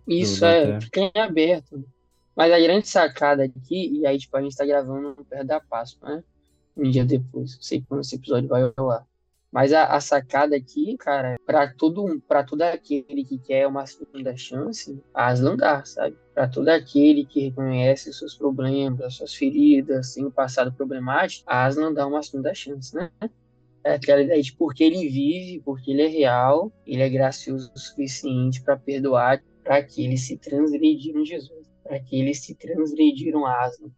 Isso 0.08 0.46
é, 0.46 0.80
fica 0.80 1.02
em 1.02 1.12
aberto. 1.20 1.84
Mas 2.34 2.54
a 2.54 2.60
grande 2.62 2.88
sacada 2.88 3.44
aqui, 3.44 4.00
e 4.00 4.06
aí, 4.06 4.18
tipo, 4.18 4.38
a 4.38 4.42
gente 4.42 4.56
tá 4.56 4.66
gravando 4.66 5.18
perto 5.30 5.48
da 5.48 5.60
Páscoa, 5.60 6.16
né? 6.16 6.24
Um 6.78 6.90
dia 6.90 7.04
depois. 7.04 7.56
Não 7.56 7.62
sei 7.62 7.84
quando 7.86 8.00
esse 8.00 8.16
episódio 8.16 8.48
vai 8.48 8.72
rolar. 8.80 9.06
Mas 9.52 9.72
a, 9.72 9.86
a 9.86 10.02
sacada 10.02 10.56
aqui, 10.56 10.98
cara, 10.98 11.40
para 11.46 11.74
todo 11.74 12.22
para 12.28 12.44
todo 12.44 12.62
aquele 12.64 13.24
que 13.24 13.40
quer 13.40 13.66
uma 13.66 13.86
segunda 13.86 14.36
chance, 14.36 15.02
Aslan 15.14 15.56
dá, 15.56 15.84
sabe? 15.86 16.18
Para 16.34 16.50
todo 16.50 16.68
aquele 16.68 17.26
que 17.26 17.42
reconhece 17.42 18.12
seus 18.14 18.36
problemas, 18.36 19.16
suas 19.16 19.34
feridas, 19.34 20.14
tem 20.14 20.26
um 20.26 20.32
passado 20.32 20.72
problemático, 20.74 21.44
Aslan 21.48 21.94
dá 21.94 22.06
uma 22.06 22.22
segunda 22.22 22.54
chance, 22.54 22.94
né? 22.94 23.10
É 23.84 23.94
aquela 23.94 24.22
ideia 24.22 24.42
de 24.42 24.52
porque 24.54 24.84
ele 24.84 25.08
vive, 25.08 25.62
porque 25.64 25.92
ele 25.92 26.02
é 26.02 26.08
real, 26.08 26.72
ele 26.86 27.02
é 27.02 27.10
gracioso 27.10 27.72
o 27.74 27.80
suficiente 27.80 28.62
para 28.62 28.76
perdoar, 28.76 29.42
para 29.64 29.82
que 29.82 30.04
eles 30.04 30.28
se 30.28 30.38
transgrediram 30.38 31.24
Jesus, 31.24 31.68
para 31.84 31.98
que 32.02 32.20
eles 32.20 32.42
se 32.42 32.54
transgrediram 32.54 33.46
Aslan, 33.46 33.90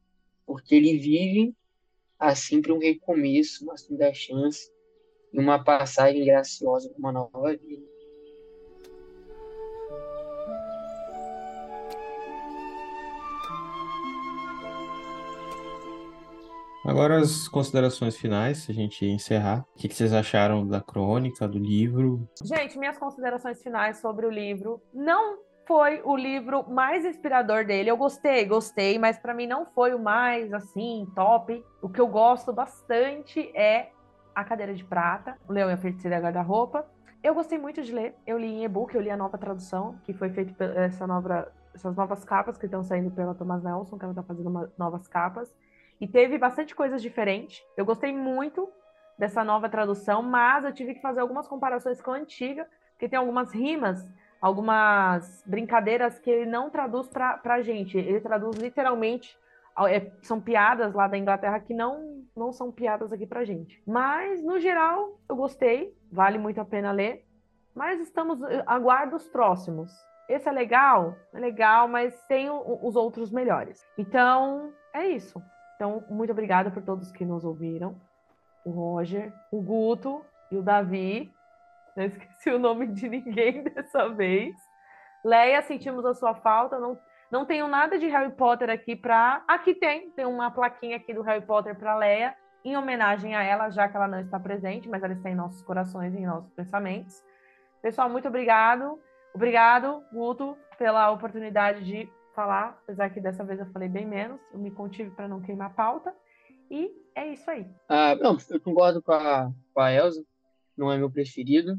porque 0.45 0.75
ele 0.75 0.99
vive 0.99 1.55
há 2.19 2.35
sempre 2.35 2.71
um 2.71 2.77
recomeço, 2.77 3.63
uma 3.63 3.75
segunda 3.77 4.13
chance 4.13 4.69
e 5.33 5.39
uma 5.39 5.63
passagem 5.63 6.25
graciosa 6.25 6.89
para 6.89 6.99
uma 6.99 7.11
nova 7.11 7.55
vida. 7.55 7.99
Agora 16.85 17.19
as 17.19 17.47
considerações 17.47 18.15
finais, 18.17 18.59
se 18.59 18.71
a 18.71 18.73
gente 18.73 19.05
encerrar. 19.05 19.63
O 19.75 19.77
que 19.77 19.93
vocês 19.93 20.11
acharam 20.11 20.65
da 20.65 20.81
crônica, 20.81 21.47
do 21.47 21.59
livro? 21.59 22.27
Gente, 22.43 22.79
minhas 22.79 22.97
considerações 22.97 23.61
finais 23.61 23.97
sobre 23.97 24.25
o 24.25 24.29
livro. 24.31 24.81
Não 24.91 25.37
foi 25.67 26.01
o 26.03 26.17
livro 26.17 26.67
mais 26.67 27.05
inspirador 27.05 27.63
dele. 27.63 27.91
Eu 27.91 27.97
gostei, 27.97 28.43
gostei, 28.43 28.97
mas 28.97 29.19
para 29.19 29.35
mim 29.35 29.45
não 29.45 29.67
foi 29.67 29.93
o 29.93 29.99
mais 29.99 30.51
assim 30.51 31.05
top. 31.15 31.63
O 31.79 31.87
que 31.87 32.01
eu 32.01 32.07
gosto 32.07 32.51
bastante 32.51 33.39
é 33.55 33.91
a 34.33 34.43
Cadeira 34.43 34.73
de 34.73 34.83
Prata, 34.83 35.37
O 35.47 35.53
Leão 35.53 35.69
e 35.69 35.73
a 35.73 35.77
Feiticeira 35.77 36.17
da 36.17 36.23
Guarda-Roupa. 36.23 36.85
Eu 37.21 37.33
gostei 37.33 37.57
muito 37.57 37.81
de 37.81 37.93
ler, 37.93 38.15
eu 38.25 38.37
li 38.37 38.47
em 38.47 38.63
e-book, 38.63 38.95
eu 38.95 39.01
li 39.01 39.09
a 39.09 39.17
nova 39.17 39.37
tradução, 39.37 39.99
que 40.05 40.13
foi 40.13 40.29
feita 40.29 40.63
essa 40.75 41.05
nova, 41.05 41.51
essas 41.73 41.95
novas 41.95 42.23
capas 42.23 42.57
que 42.57 42.65
estão 42.65 42.83
saindo 42.83 43.11
pela 43.11 43.35
Thomas 43.35 43.61
Nelson, 43.61 43.97
que 43.97 44.05
ela 44.05 44.13
está 44.13 44.23
fazendo 44.23 44.49
uma, 44.49 44.71
novas 44.77 45.07
capas. 45.07 45.53
E 45.99 46.07
teve 46.07 46.37
bastante 46.37 46.73
coisas 46.73 47.01
diferentes. 47.01 47.61
Eu 47.75 47.85
gostei 47.85 48.13
muito 48.13 48.69
dessa 49.17 49.43
nova 49.43 49.67
tradução, 49.67 50.23
mas 50.23 50.63
eu 50.63 50.73
tive 50.73 50.93
que 50.93 51.01
fazer 51.01 51.19
algumas 51.19 51.47
comparações 51.47 52.01
com 52.01 52.11
a 52.11 52.15
antiga, 52.15 52.65
porque 52.91 53.09
tem 53.09 53.19
algumas 53.19 53.53
rimas, 53.53 54.09
algumas 54.41 55.43
brincadeiras 55.45 56.17
que 56.17 56.29
ele 56.29 56.49
não 56.49 56.69
traduz 56.69 57.09
para 57.09 57.41
a 57.43 57.61
gente. 57.61 57.97
Ele 57.97 58.21
traduz 58.21 58.57
literalmente 58.57 59.37
é, 59.87 60.11
são 60.21 60.41
piadas 60.41 60.93
lá 60.93 61.07
da 61.07 61.17
Inglaterra 61.17 61.59
que 61.59 61.73
não, 61.73 62.18
não 62.35 62.51
são 62.51 62.71
piadas 62.71 63.11
aqui 63.11 63.25
pra 63.25 63.43
gente. 63.43 63.81
Mas, 63.85 64.43
no 64.43 64.59
geral, 64.59 65.19
eu 65.27 65.35
gostei, 65.35 65.95
vale 66.11 66.37
muito 66.37 66.59
a 66.59 66.65
pena 66.65 66.91
ler. 66.91 67.25
Mas 67.75 67.99
estamos, 68.01 68.39
aguardo 68.65 69.15
os 69.15 69.27
próximos. 69.27 69.91
Esse 70.27 70.47
é 70.47 70.51
legal? 70.51 71.15
É 71.33 71.39
legal, 71.39 71.87
mas 71.87 72.21
tem 72.27 72.49
o, 72.49 72.79
os 72.85 72.95
outros 72.95 73.31
melhores. 73.31 73.85
Então, 73.97 74.73
é 74.93 75.07
isso. 75.07 75.41
Então, 75.75 76.03
muito 76.09 76.31
obrigada 76.31 76.69
por 76.69 76.83
todos 76.83 77.11
que 77.11 77.25
nos 77.25 77.45
ouviram. 77.45 77.95
O 78.65 78.71
Roger, 78.71 79.33
o 79.51 79.61
Guto 79.61 80.23
e 80.51 80.57
o 80.57 80.61
Davi. 80.61 81.31
Não 81.95 82.03
esqueci 82.05 82.49
o 82.51 82.59
nome 82.59 82.87
de 82.87 83.07
ninguém 83.09 83.63
dessa 83.73 84.09
vez. 84.09 84.55
Leia, 85.23 85.61
sentimos 85.61 86.05
a 86.05 86.13
sua 86.13 86.35
falta. 86.35 86.79
Não 86.79 86.99
não 87.31 87.45
tenho 87.45 87.67
nada 87.67 87.97
de 87.97 88.07
Harry 88.07 88.31
Potter 88.31 88.69
aqui 88.69 88.95
para. 88.95 89.43
Aqui 89.47 89.75
tem, 89.75 90.09
tem 90.11 90.25
uma 90.25 90.49
plaquinha 90.49 90.97
aqui 90.97 91.13
do 91.13 91.21
Harry 91.21 91.45
Potter 91.45 91.75
para 91.75 91.95
Leia, 91.95 92.35
em 92.63 92.75
homenagem 92.75 93.35
a 93.35 93.43
ela, 93.43 93.69
já 93.69 93.87
que 93.87 93.95
ela 93.95 94.07
não 94.07 94.19
está 94.19 94.39
presente, 94.39 94.89
mas 94.89 95.03
ela 95.03 95.13
está 95.13 95.29
em 95.29 95.35
nossos 95.35 95.61
corações 95.61 96.13
e 96.13 96.17
em 96.17 96.25
nossos 96.25 96.51
pensamentos. 96.53 97.23
Pessoal, 97.81 98.09
muito 98.09 98.27
obrigado. 98.27 98.99
Obrigado, 99.33 100.03
Guto, 100.11 100.57
pela 100.77 101.11
oportunidade 101.11 101.85
de 101.85 102.09
falar, 102.33 102.79
apesar 102.83 103.09
que 103.09 103.21
dessa 103.21 103.43
vez 103.43 103.59
eu 103.59 103.65
falei 103.67 103.87
bem 103.87 104.05
menos, 104.05 104.39
eu 104.51 104.59
me 104.59 104.71
contive 104.71 105.11
para 105.11 105.27
não 105.27 105.41
queimar 105.41 105.67
a 105.67 105.73
pauta. 105.73 106.13
E 106.69 106.91
é 107.15 107.27
isso 107.33 107.49
aí. 107.49 107.65
Ah, 107.87 108.15
não, 108.15 108.37
eu 108.49 108.59
concordo 108.59 109.01
com 109.01 109.11
a, 109.11 109.51
com 109.73 109.81
a 109.81 109.91
Elsa, 109.91 110.23
não 110.75 110.91
é 110.91 110.97
meu 110.97 111.11
preferido, 111.11 111.75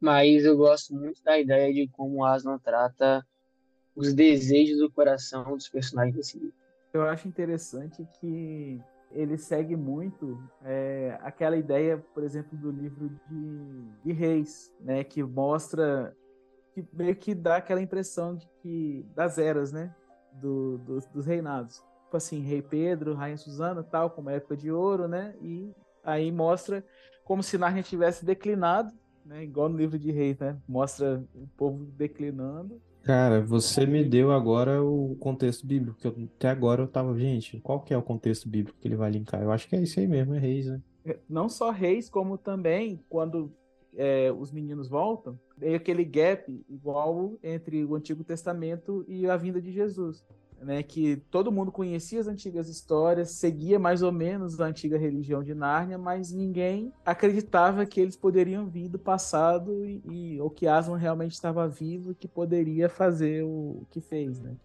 mas 0.00 0.44
eu 0.44 0.56
gosto 0.56 0.94
muito 0.94 1.22
da 1.22 1.38
ideia 1.38 1.72
de 1.72 1.88
como 1.88 2.18
o 2.18 2.24
Aslan 2.24 2.58
trata 2.58 3.24
os 3.96 4.12
desejos 4.12 4.78
do 4.78 4.90
coração 4.90 5.56
dos 5.56 5.68
personagens 5.68 6.16
desse 6.16 6.38
livro. 6.38 6.54
Eu 6.92 7.02
acho 7.02 7.26
interessante 7.28 8.06
que 8.20 8.80
ele 9.10 9.38
segue 9.38 9.76
muito 9.76 10.42
é, 10.62 11.18
aquela 11.22 11.56
ideia, 11.56 11.98
por 12.12 12.22
exemplo, 12.22 12.58
do 12.58 12.70
livro 12.70 13.08
de, 13.28 13.82
de 14.04 14.12
Reis, 14.12 14.72
né, 14.80 15.04
que 15.04 15.22
mostra, 15.22 16.16
que 16.72 16.84
meio 16.92 17.14
que 17.14 17.34
dá 17.34 17.56
aquela 17.56 17.80
impressão 17.80 18.34
de 18.34 18.48
que 18.60 19.06
das 19.14 19.38
eras, 19.38 19.72
né, 19.72 19.94
do, 20.32 20.78
dos, 20.78 21.06
dos 21.06 21.26
reinados. 21.26 21.76
Tipo 22.04 22.16
assim, 22.16 22.40
Rei 22.40 22.62
Pedro, 22.62 23.14
Rainha 23.14 23.36
Susana, 23.36 23.82
tal, 23.82 24.10
como 24.10 24.30
época 24.30 24.56
de 24.56 24.70
ouro, 24.70 25.06
né, 25.06 25.34
e 25.40 25.72
aí 26.02 26.30
mostra 26.32 26.84
como 27.24 27.42
se 27.42 27.56
Narnia 27.56 27.82
tivesse 27.82 28.24
declinado, 28.24 28.92
né, 29.24 29.44
igual 29.44 29.68
no 29.68 29.78
livro 29.78 29.98
de 29.98 30.10
Reis, 30.10 30.38
né, 30.38 30.56
mostra 30.68 31.24
o 31.34 31.46
povo 31.56 31.84
declinando 31.84 32.80
Cara, 33.04 33.42
você 33.42 33.84
me 33.84 34.02
deu 34.02 34.32
agora 34.32 34.82
o 34.82 35.14
contexto 35.20 35.66
bíblico, 35.66 35.98
que 35.98 36.06
eu, 36.06 36.16
até 36.36 36.48
agora 36.48 36.82
eu 36.82 36.88
tava, 36.88 37.14
gente, 37.18 37.60
qual 37.60 37.80
que 37.80 37.92
é 37.92 37.98
o 37.98 38.02
contexto 38.02 38.48
bíblico 38.48 38.78
que 38.80 38.88
ele 38.88 38.96
vai 38.96 39.10
linkar? 39.10 39.42
Eu 39.42 39.52
acho 39.52 39.68
que 39.68 39.76
é 39.76 39.82
isso 39.82 40.00
aí 40.00 40.06
mesmo, 40.06 40.34
é 40.34 40.38
reis, 40.38 40.66
né? 40.66 40.80
É, 41.04 41.18
não 41.28 41.46
só 41.46 41.70
reis, 41.70 42.08
como 42.08 42.38
também 42.38 42.98
quando 43.10 43.52
é, 43.94 44.32
os 44.32 44.50
meninos 44.50 44.88
voltam, 44.88 45.38
tem 45.60 45.74
aquele 45.74 46.02
gap 46.02 46.64
igual 46.66 47.38
entre 47.42 47.84
o 47.84 47.94
Antigo 47.94 48.24
Testamento 48.24 49.04
e 49.06 49.28
a 49.28 49.36
vinda 49.36 49.60
de 49.60 49.70
Jesus. 49.70 50.24
Né, 50.60 50.82
que 50.82 51.16
todo 51.30 51.52
mundo 51.52 51.70
conhecia 51.70 52.20
as 52.20 52.26
antigas 52.26 52.68
histórias, 52.68 53.32
seguia 53.32 53.78
mais 53.78 54.02
ou 54.02 54.10
menos 54.10 54.60
a 54.60 54.66
antiga 54.66 54.96
religião 54.96 55.42
de 55.42 55.54
Nárnia, 55.54 55.98
mas 55.98 56.32
ninguém 56.32 56.92
acreditava 57.04 57.84
que 57.86 58.00
eles 58.00 58.16
poderiam 58.16 58.66
vir 58.66 58.88
do 58.88 58.98
passado 58.98 59.84
e, 59.84 60.02
e 60.08 60.40
ou 60.40 60.50
que 60.50 60.66
Aslan 60.66 60.96
realmente 60.96 61.32
estava 61.32 61.68
vivo 61.68 62.12
e 62.12 62.14
que 62.14 62.28
poderia 62.28 62.88
fazer 62.88 63.44
o, 63.44 63.82
o 63.82 63.86
que 63.90 64.00
fez, 64.00 64.40
né? 64.40 64.56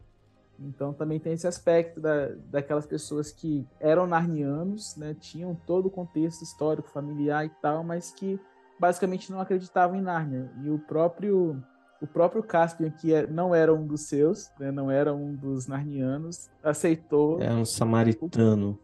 Então 0.61 0.93
também 0.93 1.19
tem 1.19 1.33
esse 1.33 1.47
aspecto 1.47 2.01
da, 2.01 2.29
daquelas 2.49 2.85
pessoas 2.85 3.31
que 3.31 3.65
eram 3.79 4.05
narnianos, 4.05 4.95
né, 4.97 5.15
tinham 5.17 5.55
todo 5.55 5.85
o 5.85 5.91
contexto 5.91 6.43
histórico, 6.43 6.89
familiar 6.89 7.45
e 7.45 7.49
tal, 7.61 7.83
mas 7.83 8.11
que 8.11 8.39
basicamente 8.77 9.31
não 9.31 9.39
acreditavam 9.39 9.97
em 9.97 10.01
Nárnia. 10.01 10.51
E 10.63 10.69
o 10.69 10.79
próprio 10.79 11.61
o 12.01 12.07
próprio 12.07 12.41
Caspian, 12.41 12.89
que 12.89 13.13
é, 13.13 13.27
não 13.27 13.53
era 13.53 13.73
um 13.73 13.85
dos 13.85 14.01
seus, 14.01 14.49
né, 14.59 14.71
não 14.71 14.89
era 14.89 15.13
um 15.13 15.35
dos 15.35 15.67
narnianos, 15.67 16.49
aceitou. 16.63 17.41
É 17.41 17.51
um 17.51 17.65
samaritano. 17.65 18.79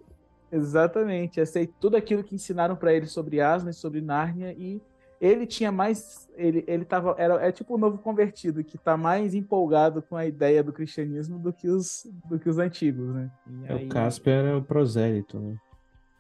Exatamente, 0.52 1.42
aceitou 1.42 1.76
tudo 1.80 1.98
aquilo 1.98 2.24
que 2.24 2.36
ensinaram 2.36 2.76
para 2.76 2.94
ele 2.94 3.08
sobre 3.08 3.42
Aslan 3.42 3.72
e 3.72 3.74
sobre 3.74 4.02
Nárnia 4.02 4.54
e 4.54 4.82
ele 5.20 5.46
tinha 5.46 5.72
mais 5.72 6.30
ele 6.36 6.64
ele 6.68 6.84
tava 6.84 7.16
era 7.18 7.36
é 7.36 7.52
tipo 7.52 7.74
o 7.74 7.78
um 7.78 7.80
novo 7.80 7.98
convertido 7.98 8.64
que 8.64 8.76
está 8.76 8.98
mais 8.98 9.34
empolgado 9.34 10.02
com 10.02 10.16
a 10.16 10.26
ideia 10.26 10.62
do 10.62 10.74
cristianismo 10.74 11.40
do 11.40 11.54
que 11.54 11.70
os 11.70 12.06
do 12.26 12.38
que 12.38 12.50
os 12.50 12.58
antigos, 12.58 13.14
né? 13.14 13.32
E 13.48 13.66
é, 13.66 13.74
aí... 13.74 13.86
O 13.86 13.90
Caspian 13.90 14.34
era 14.34 14.58
o 14.58 14.64
prosélito, 14.64 15.40
né? 15.40 15.56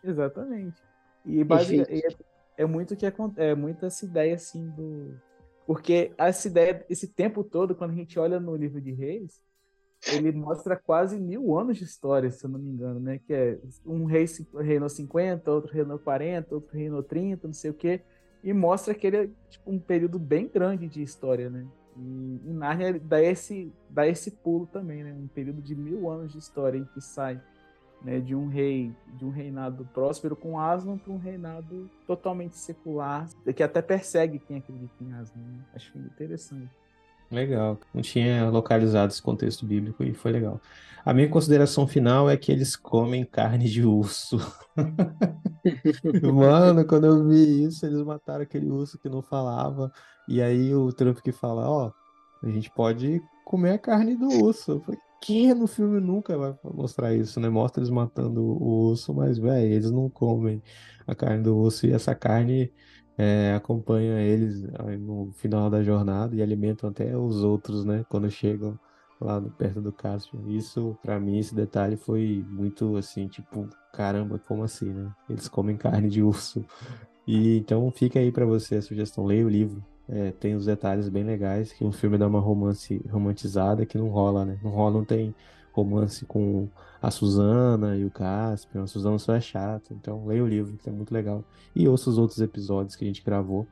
Exatamente. 0.04 0.82
E 1.26 1.44
basicamente 1.44 2.16
é, 2.58 2.64
é 2.64 2.66
muito 2.66 2.96
que 2.96 3.06
é, 3.06 3.14
é 3.38 3.56
muito 3.56 3.86
essa 3.86 4.06
ideia 4.06 4.36
assim 4.36 4.70
do 4.70 5.14
porque 5.66 6.14
essa 6.18 6.48
ideia, 6.48 6.86
esse 6.90 7.08
tempo 7.08 7.44
todo, 7.44 7.76
quando 7.76 7.92
a 7.92 7.96
gente 7.96 8.20
olha 8.20 8.40
no 8.40 8.56
livro 8.56 8.80
de 8.80 8.92
Reis, 8.92 9.42
ele 10.08 10.32
mostra 10.32 10.76
quase 10.76 11.18
mil 11.18 11.58
anos 11.58 11.78
de 11.78 11.84
história, 11.84 12.30
se 12.30 12.46
eu 12.46 12.50
não 12.50 12.60
me 12.60 12.70
engano, 12.70 13.00
né? 13.00 13.20
Que 13.26 13.34
é 13.34 13.60
um 13.86 14.06
rei 14.06 14.26
reinou 14.60 14.88
50, 14.88 15.52
outro 15.52 15.74
reinou 15.74 15.98
40, 15.98 16.54
outro 16.54 16.78
reinou 16.78 17.02
30, 17.02 17.48
não 17.48 17.54
sei 17.54 17.72
o 17.72 17.74
quê. 17.74 18.02
E 18.44 18.54
mostra 18.54 18.94
que 18.94 19.08
ele 19.08 19.18
é 19.18 19.30
tipo, 19.50 19.72
um 19.72 19.80
período 19.80 20.20
bem 20.20 20.48
grande 20.48 20.88
de 20.88 21.02
história, 21.02 21.50
né? 21.50 21.66
E 21.98 22.42
em 22.46 22.54
Narnia 22.54 23.00
dá 23.00 23.22
esse, 23.22 23.74
dá 23.90 24.08
esse 24.08 24.30
pulo 24.30 24.68
também, 24.68 25.04
né? 25.04 25.14
Um 25.14 25.28
período 25.28 25.62
de 25.62 25.76
mil 25.76 26.10
anos 26.10 26.32
de 26.32 26.38
história 26.38 26.78
em 26.78 26.86
que 26.86 27.02
sai 27.02 27.42
né, 28.06 28.20
de 28.20 28.36
um 28.36 28.48
rei, 28.48 28.94
de 29.18 29.26
um 29.26 29.32
reinado 29.32 29.84
próspero 29.92 30.36
com 30.36 30.60
Aslan 30.60 30.96
para 30.96 31.12
um 31.12 31.18
reinado 31.18 31.90
totalmente 32.06 32.56
secular, 32.56 33.28
que 33.56 33.64
até 33.64 33.82
persegue 33.82 34.38
quem 34.38 34.58
acredita 34.58 34.94
em 35.02 35.12
Aslan. 35.14 35.42
Né? 35.42 35.60
Acho 35.74 35.98
interessante. 35.98 36.70
Legal. 37.32 37.80
Não 37.92 38.04
tinha 38.04 38.48
localizado 38.48 39.12
esse 39.12 39.22
contexto 39.22 39.66
bíblico 39.66 40.04
e 40.04 40.14
foi 40.14 40.32
legal. 40.32 40.62
A 41.04 41.14
minha 41.16 41.28
consideração 41.28 41.88
final 41.88 42.30
é 42.30 42.38
que 42.38 42.52
eles 42.52 42.76
comem 42.76 43.26
carne 43.26 43.66
de 43.66 43.84
urso. 43.84 44.38
Mano, 46.32 46.86
quando 46.86 47.08
eu 47.08 47.28
vi 47.28 47.64
isso, 47.64 47.88
eles 47.88 48.04
mataram 48.04 48.44
aquele 48.44 48.70
urso 48.70 49.00
que 49.00 49.10
não 49.10 49.24
falava. 49.24 49.92
E 50.28 50.44
aí 50.44 50.76
o 50.76 50.94
Trump 50.94 51.18
que 51.20 51.32
fala, 51.32 51.68
ó, 51.68 51.88
oh, 51.88 52.48
a 52.48 52.52
gente 52.52 52.70
pode 52.70 53.20
comer 53.44 53.72
a 53.72 53.80
carne 53.80 54.16
do 54.16 54.28
urso. 54.44 54.74
Eu 54.74 54.80
falei, 54.82 55.00
que 55.26 55.56
no 55.56 55.66
filme 55.66 56.00
nunca 56.00 56.38
vai 56.38 56.56
mostrar 56.64 57.12
isso, 57.16 57.40
né? 57.40 57.50
Mostra 57.50 57.82
eles 57.82 57.90
matando 57.90 58.44
o 58.44 58.90
urso, 58.90 59.12
mas, 59.12 59.40
velho, 59.40 59.74
eles 59.74 59.90
não 59.90 60.08
comem 60.08 60.62
a 61.08 61.16
carne 61.16 61.42
do 61.42 61.58
urso 61.58 61.88
e 61.88 61.92
essa 61.92 62.14
carne 62.14 62.72
é, 63.18 63.56
acompanha 63.56 64.22
eles 64.22 64.62
no 65.00 65.32
final 65.34 65.68
da 65.68 65.82
jornada 65.82 66.36
e 66.36 66.44
alimentam 66.44 66.92
até 66.92 67.18
os 67.18 67.42
outros, 67.44 67.84
né? 67.84 68.06
Quando 68.08 68.30
chegam 68.30 68.80
lá 69.20 69.42
perto 69.42 69.82
do 69.82 69.92
Cáspio. 69.92 70.40
Isso, 70.48 70.96
para 71.02 71.20
mim, 71.20 71.40
esse 71.40 71.56
detalhe 71.56 71.98
foi 71.98 72.46
muito 72.48 72.96
assim, 72.96 73.28
tipo, 73.28 73.68
caramba, 73.92 74.38
como 74.38 74.64
assim, 74.64 74.94
né? 74.94 75.12
Eles 75.28 75.48
comem 75.48 75.76
carne 75.76 76.08
de 76.08 76.22
urso. 76.22 76.64
E 77.26 77.58
então 77.58 77.90
fica 77.90 78.20
aí 78.20 78.32
para 78.32 78.46
você 78.46 78.76
a 78.76 78.82
sugestão, 78.84 79.26
leia 79.26 79.44
o 79.44 79.50
livro, 79.50 79.84
é, 80.08 80.32
tem 80.32 80.56
os 80.56 80.66
detalhes 80.66 81.10
bem 81.10 81.24
legais 81.24 81.74
que 81.74 81.84
um 81.84 81.92
filme 81.92 82.18
dá 82.18 82.28
uma 82.28 82.40
romance 82.40 83.02
romantizada 83.10 83.86
que 83.86 83.98
não 83.98 84.10
rola, 84.10 84.46
né? 84.46 84.60
Não 84.64 84.72
rola, 84.72 84.92
não 84.92 85.06
tem 85.06 85.34
romance 85.74 86.26
com 86.26 86.70
a 87.02 87.12
Suzana 87.12 87.98
e 87.98 88.06
o 88.06 88.12
Caspian. 88.12 88.84
A 88.84 88.88
Suzana 88.88 89.18
só 89.20 89.34
é 89.36 89.42
chata. 89.42 89.94
Então, 89.94 90.26
leia 90.26 90.44
o 90.44 90.48
livro, 90.48 90.78
que 90.78 90.90
é 90.90 90.92
muito 90.92 91.14
legal. 91.14 91.44
E 91.76 91.88
ouça 91.88 92.10
os 92.10 92.18
outros 92.18 92.40
episódios 92.40 92.96
que 92.96 93.04
a 93.04 93.08
gente 93.08 93.24
gravou, 93.24 93.68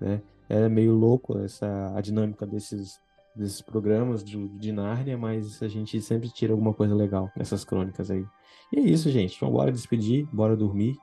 né? 0.00 0.20
É 0.48 0.68
meio 0.68 0.94
louco 0.94 1.38
essa 1.38 1.92
a 1.94 2.00
dinâmica 2.00 2.46
desses 2.46 2.98
desses 3.36 3.60
programas 3.60 4.24
de, 4.24 4.48
de 4.48 4.72
Nárnia, 4.72 5.16
mas 5.16 5.62
a 5.62 5.68
gente 5.68 6.00
sempre 6.02 6.28
tira 6.28 6.52
alguma 6.52 6.74
coisa 6.74 6.92
legal 6.92 7.30
nessas 7.36 7.64
crônicas 7.64 8.10
aí. 8.10 8.26
E 8.72 8.80
é 8.80 8.82
isso, 8.82 9.08
gente. 9.10 9.36
Então, 9.36 9.50
bora 9.50 9.70
despedir, 9.70 10.26
bora 10.32 10.56
dormir. 10.56 10.96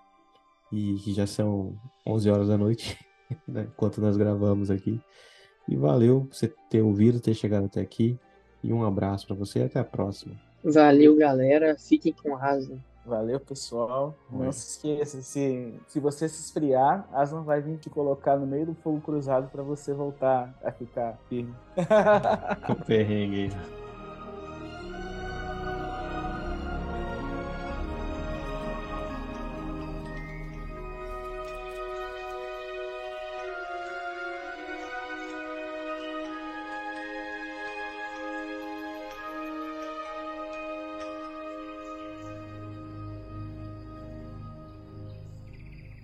E 0.71 0.95
que 0.95 1.13
já 1.13 1.25
são 1.25 1.77
11 2.05 2.29
horas 2.29 2.47
da 2.49 2.57
noite. 2.57 2.97
né, 3.47 3.68
enquanto 3.72 4.02
nós 4.02 4.18
gravamos 4.18 4.69
aqui. 4.69 4.99
E 5.68 5.76
valeu 5.76 6.22
por 6.22 6.35
você 6.35 6.53
ter 6.69 6.81
ouvido, 6.81 7.19
ter 7.19 7.34
chegado 7.34 7.65
até 7.65 7.81
aqui. 7.81 8.19
E 8.64 8.73
um 8.73 8.84
abraço 8.84 9.27
para 9.27 9.35
você 9.35 9.60
e 9.60 9.64
até 9.64 9.80
a 9.80 9.84
próxima. 9.84 10.35
Valeu, 10.64 11.15
galera. 11.15 11.76
Fiquem 11.77 12.14
com 12.14 12.35
Aslan. 12.35 12.80
Valeu, 13.06 13.39
pessoal. 13.39 14.15
Não 14.31 14.52
se 14.52 14.72
esqueça, 14.72 15.22
se, 15.22 15.76
se 15.85 15.99
você 15.99 16.27
se 16.27 16.41
esfriar, 16.41 17.07
Aslan 17.14 17.43
vai 17.43 17.61
vir 17.61 17.77
te 17.77 17.88
colocar 17.88 18.35
no 18.35 18.47
meio 18.47 18.65
do 18.65 18.73
fogo 18.73 18.99
cruzado 18.99 19.47
para 19.52 19.61
você 19.61 19.93
voltar 19.93 20.57
a 20.64 20.72
ficar 20.72 21.19
firme. 21.30 21.53
Com 22.65 22.73
perrengue 22.73 23.43
aí. 23.43 23.84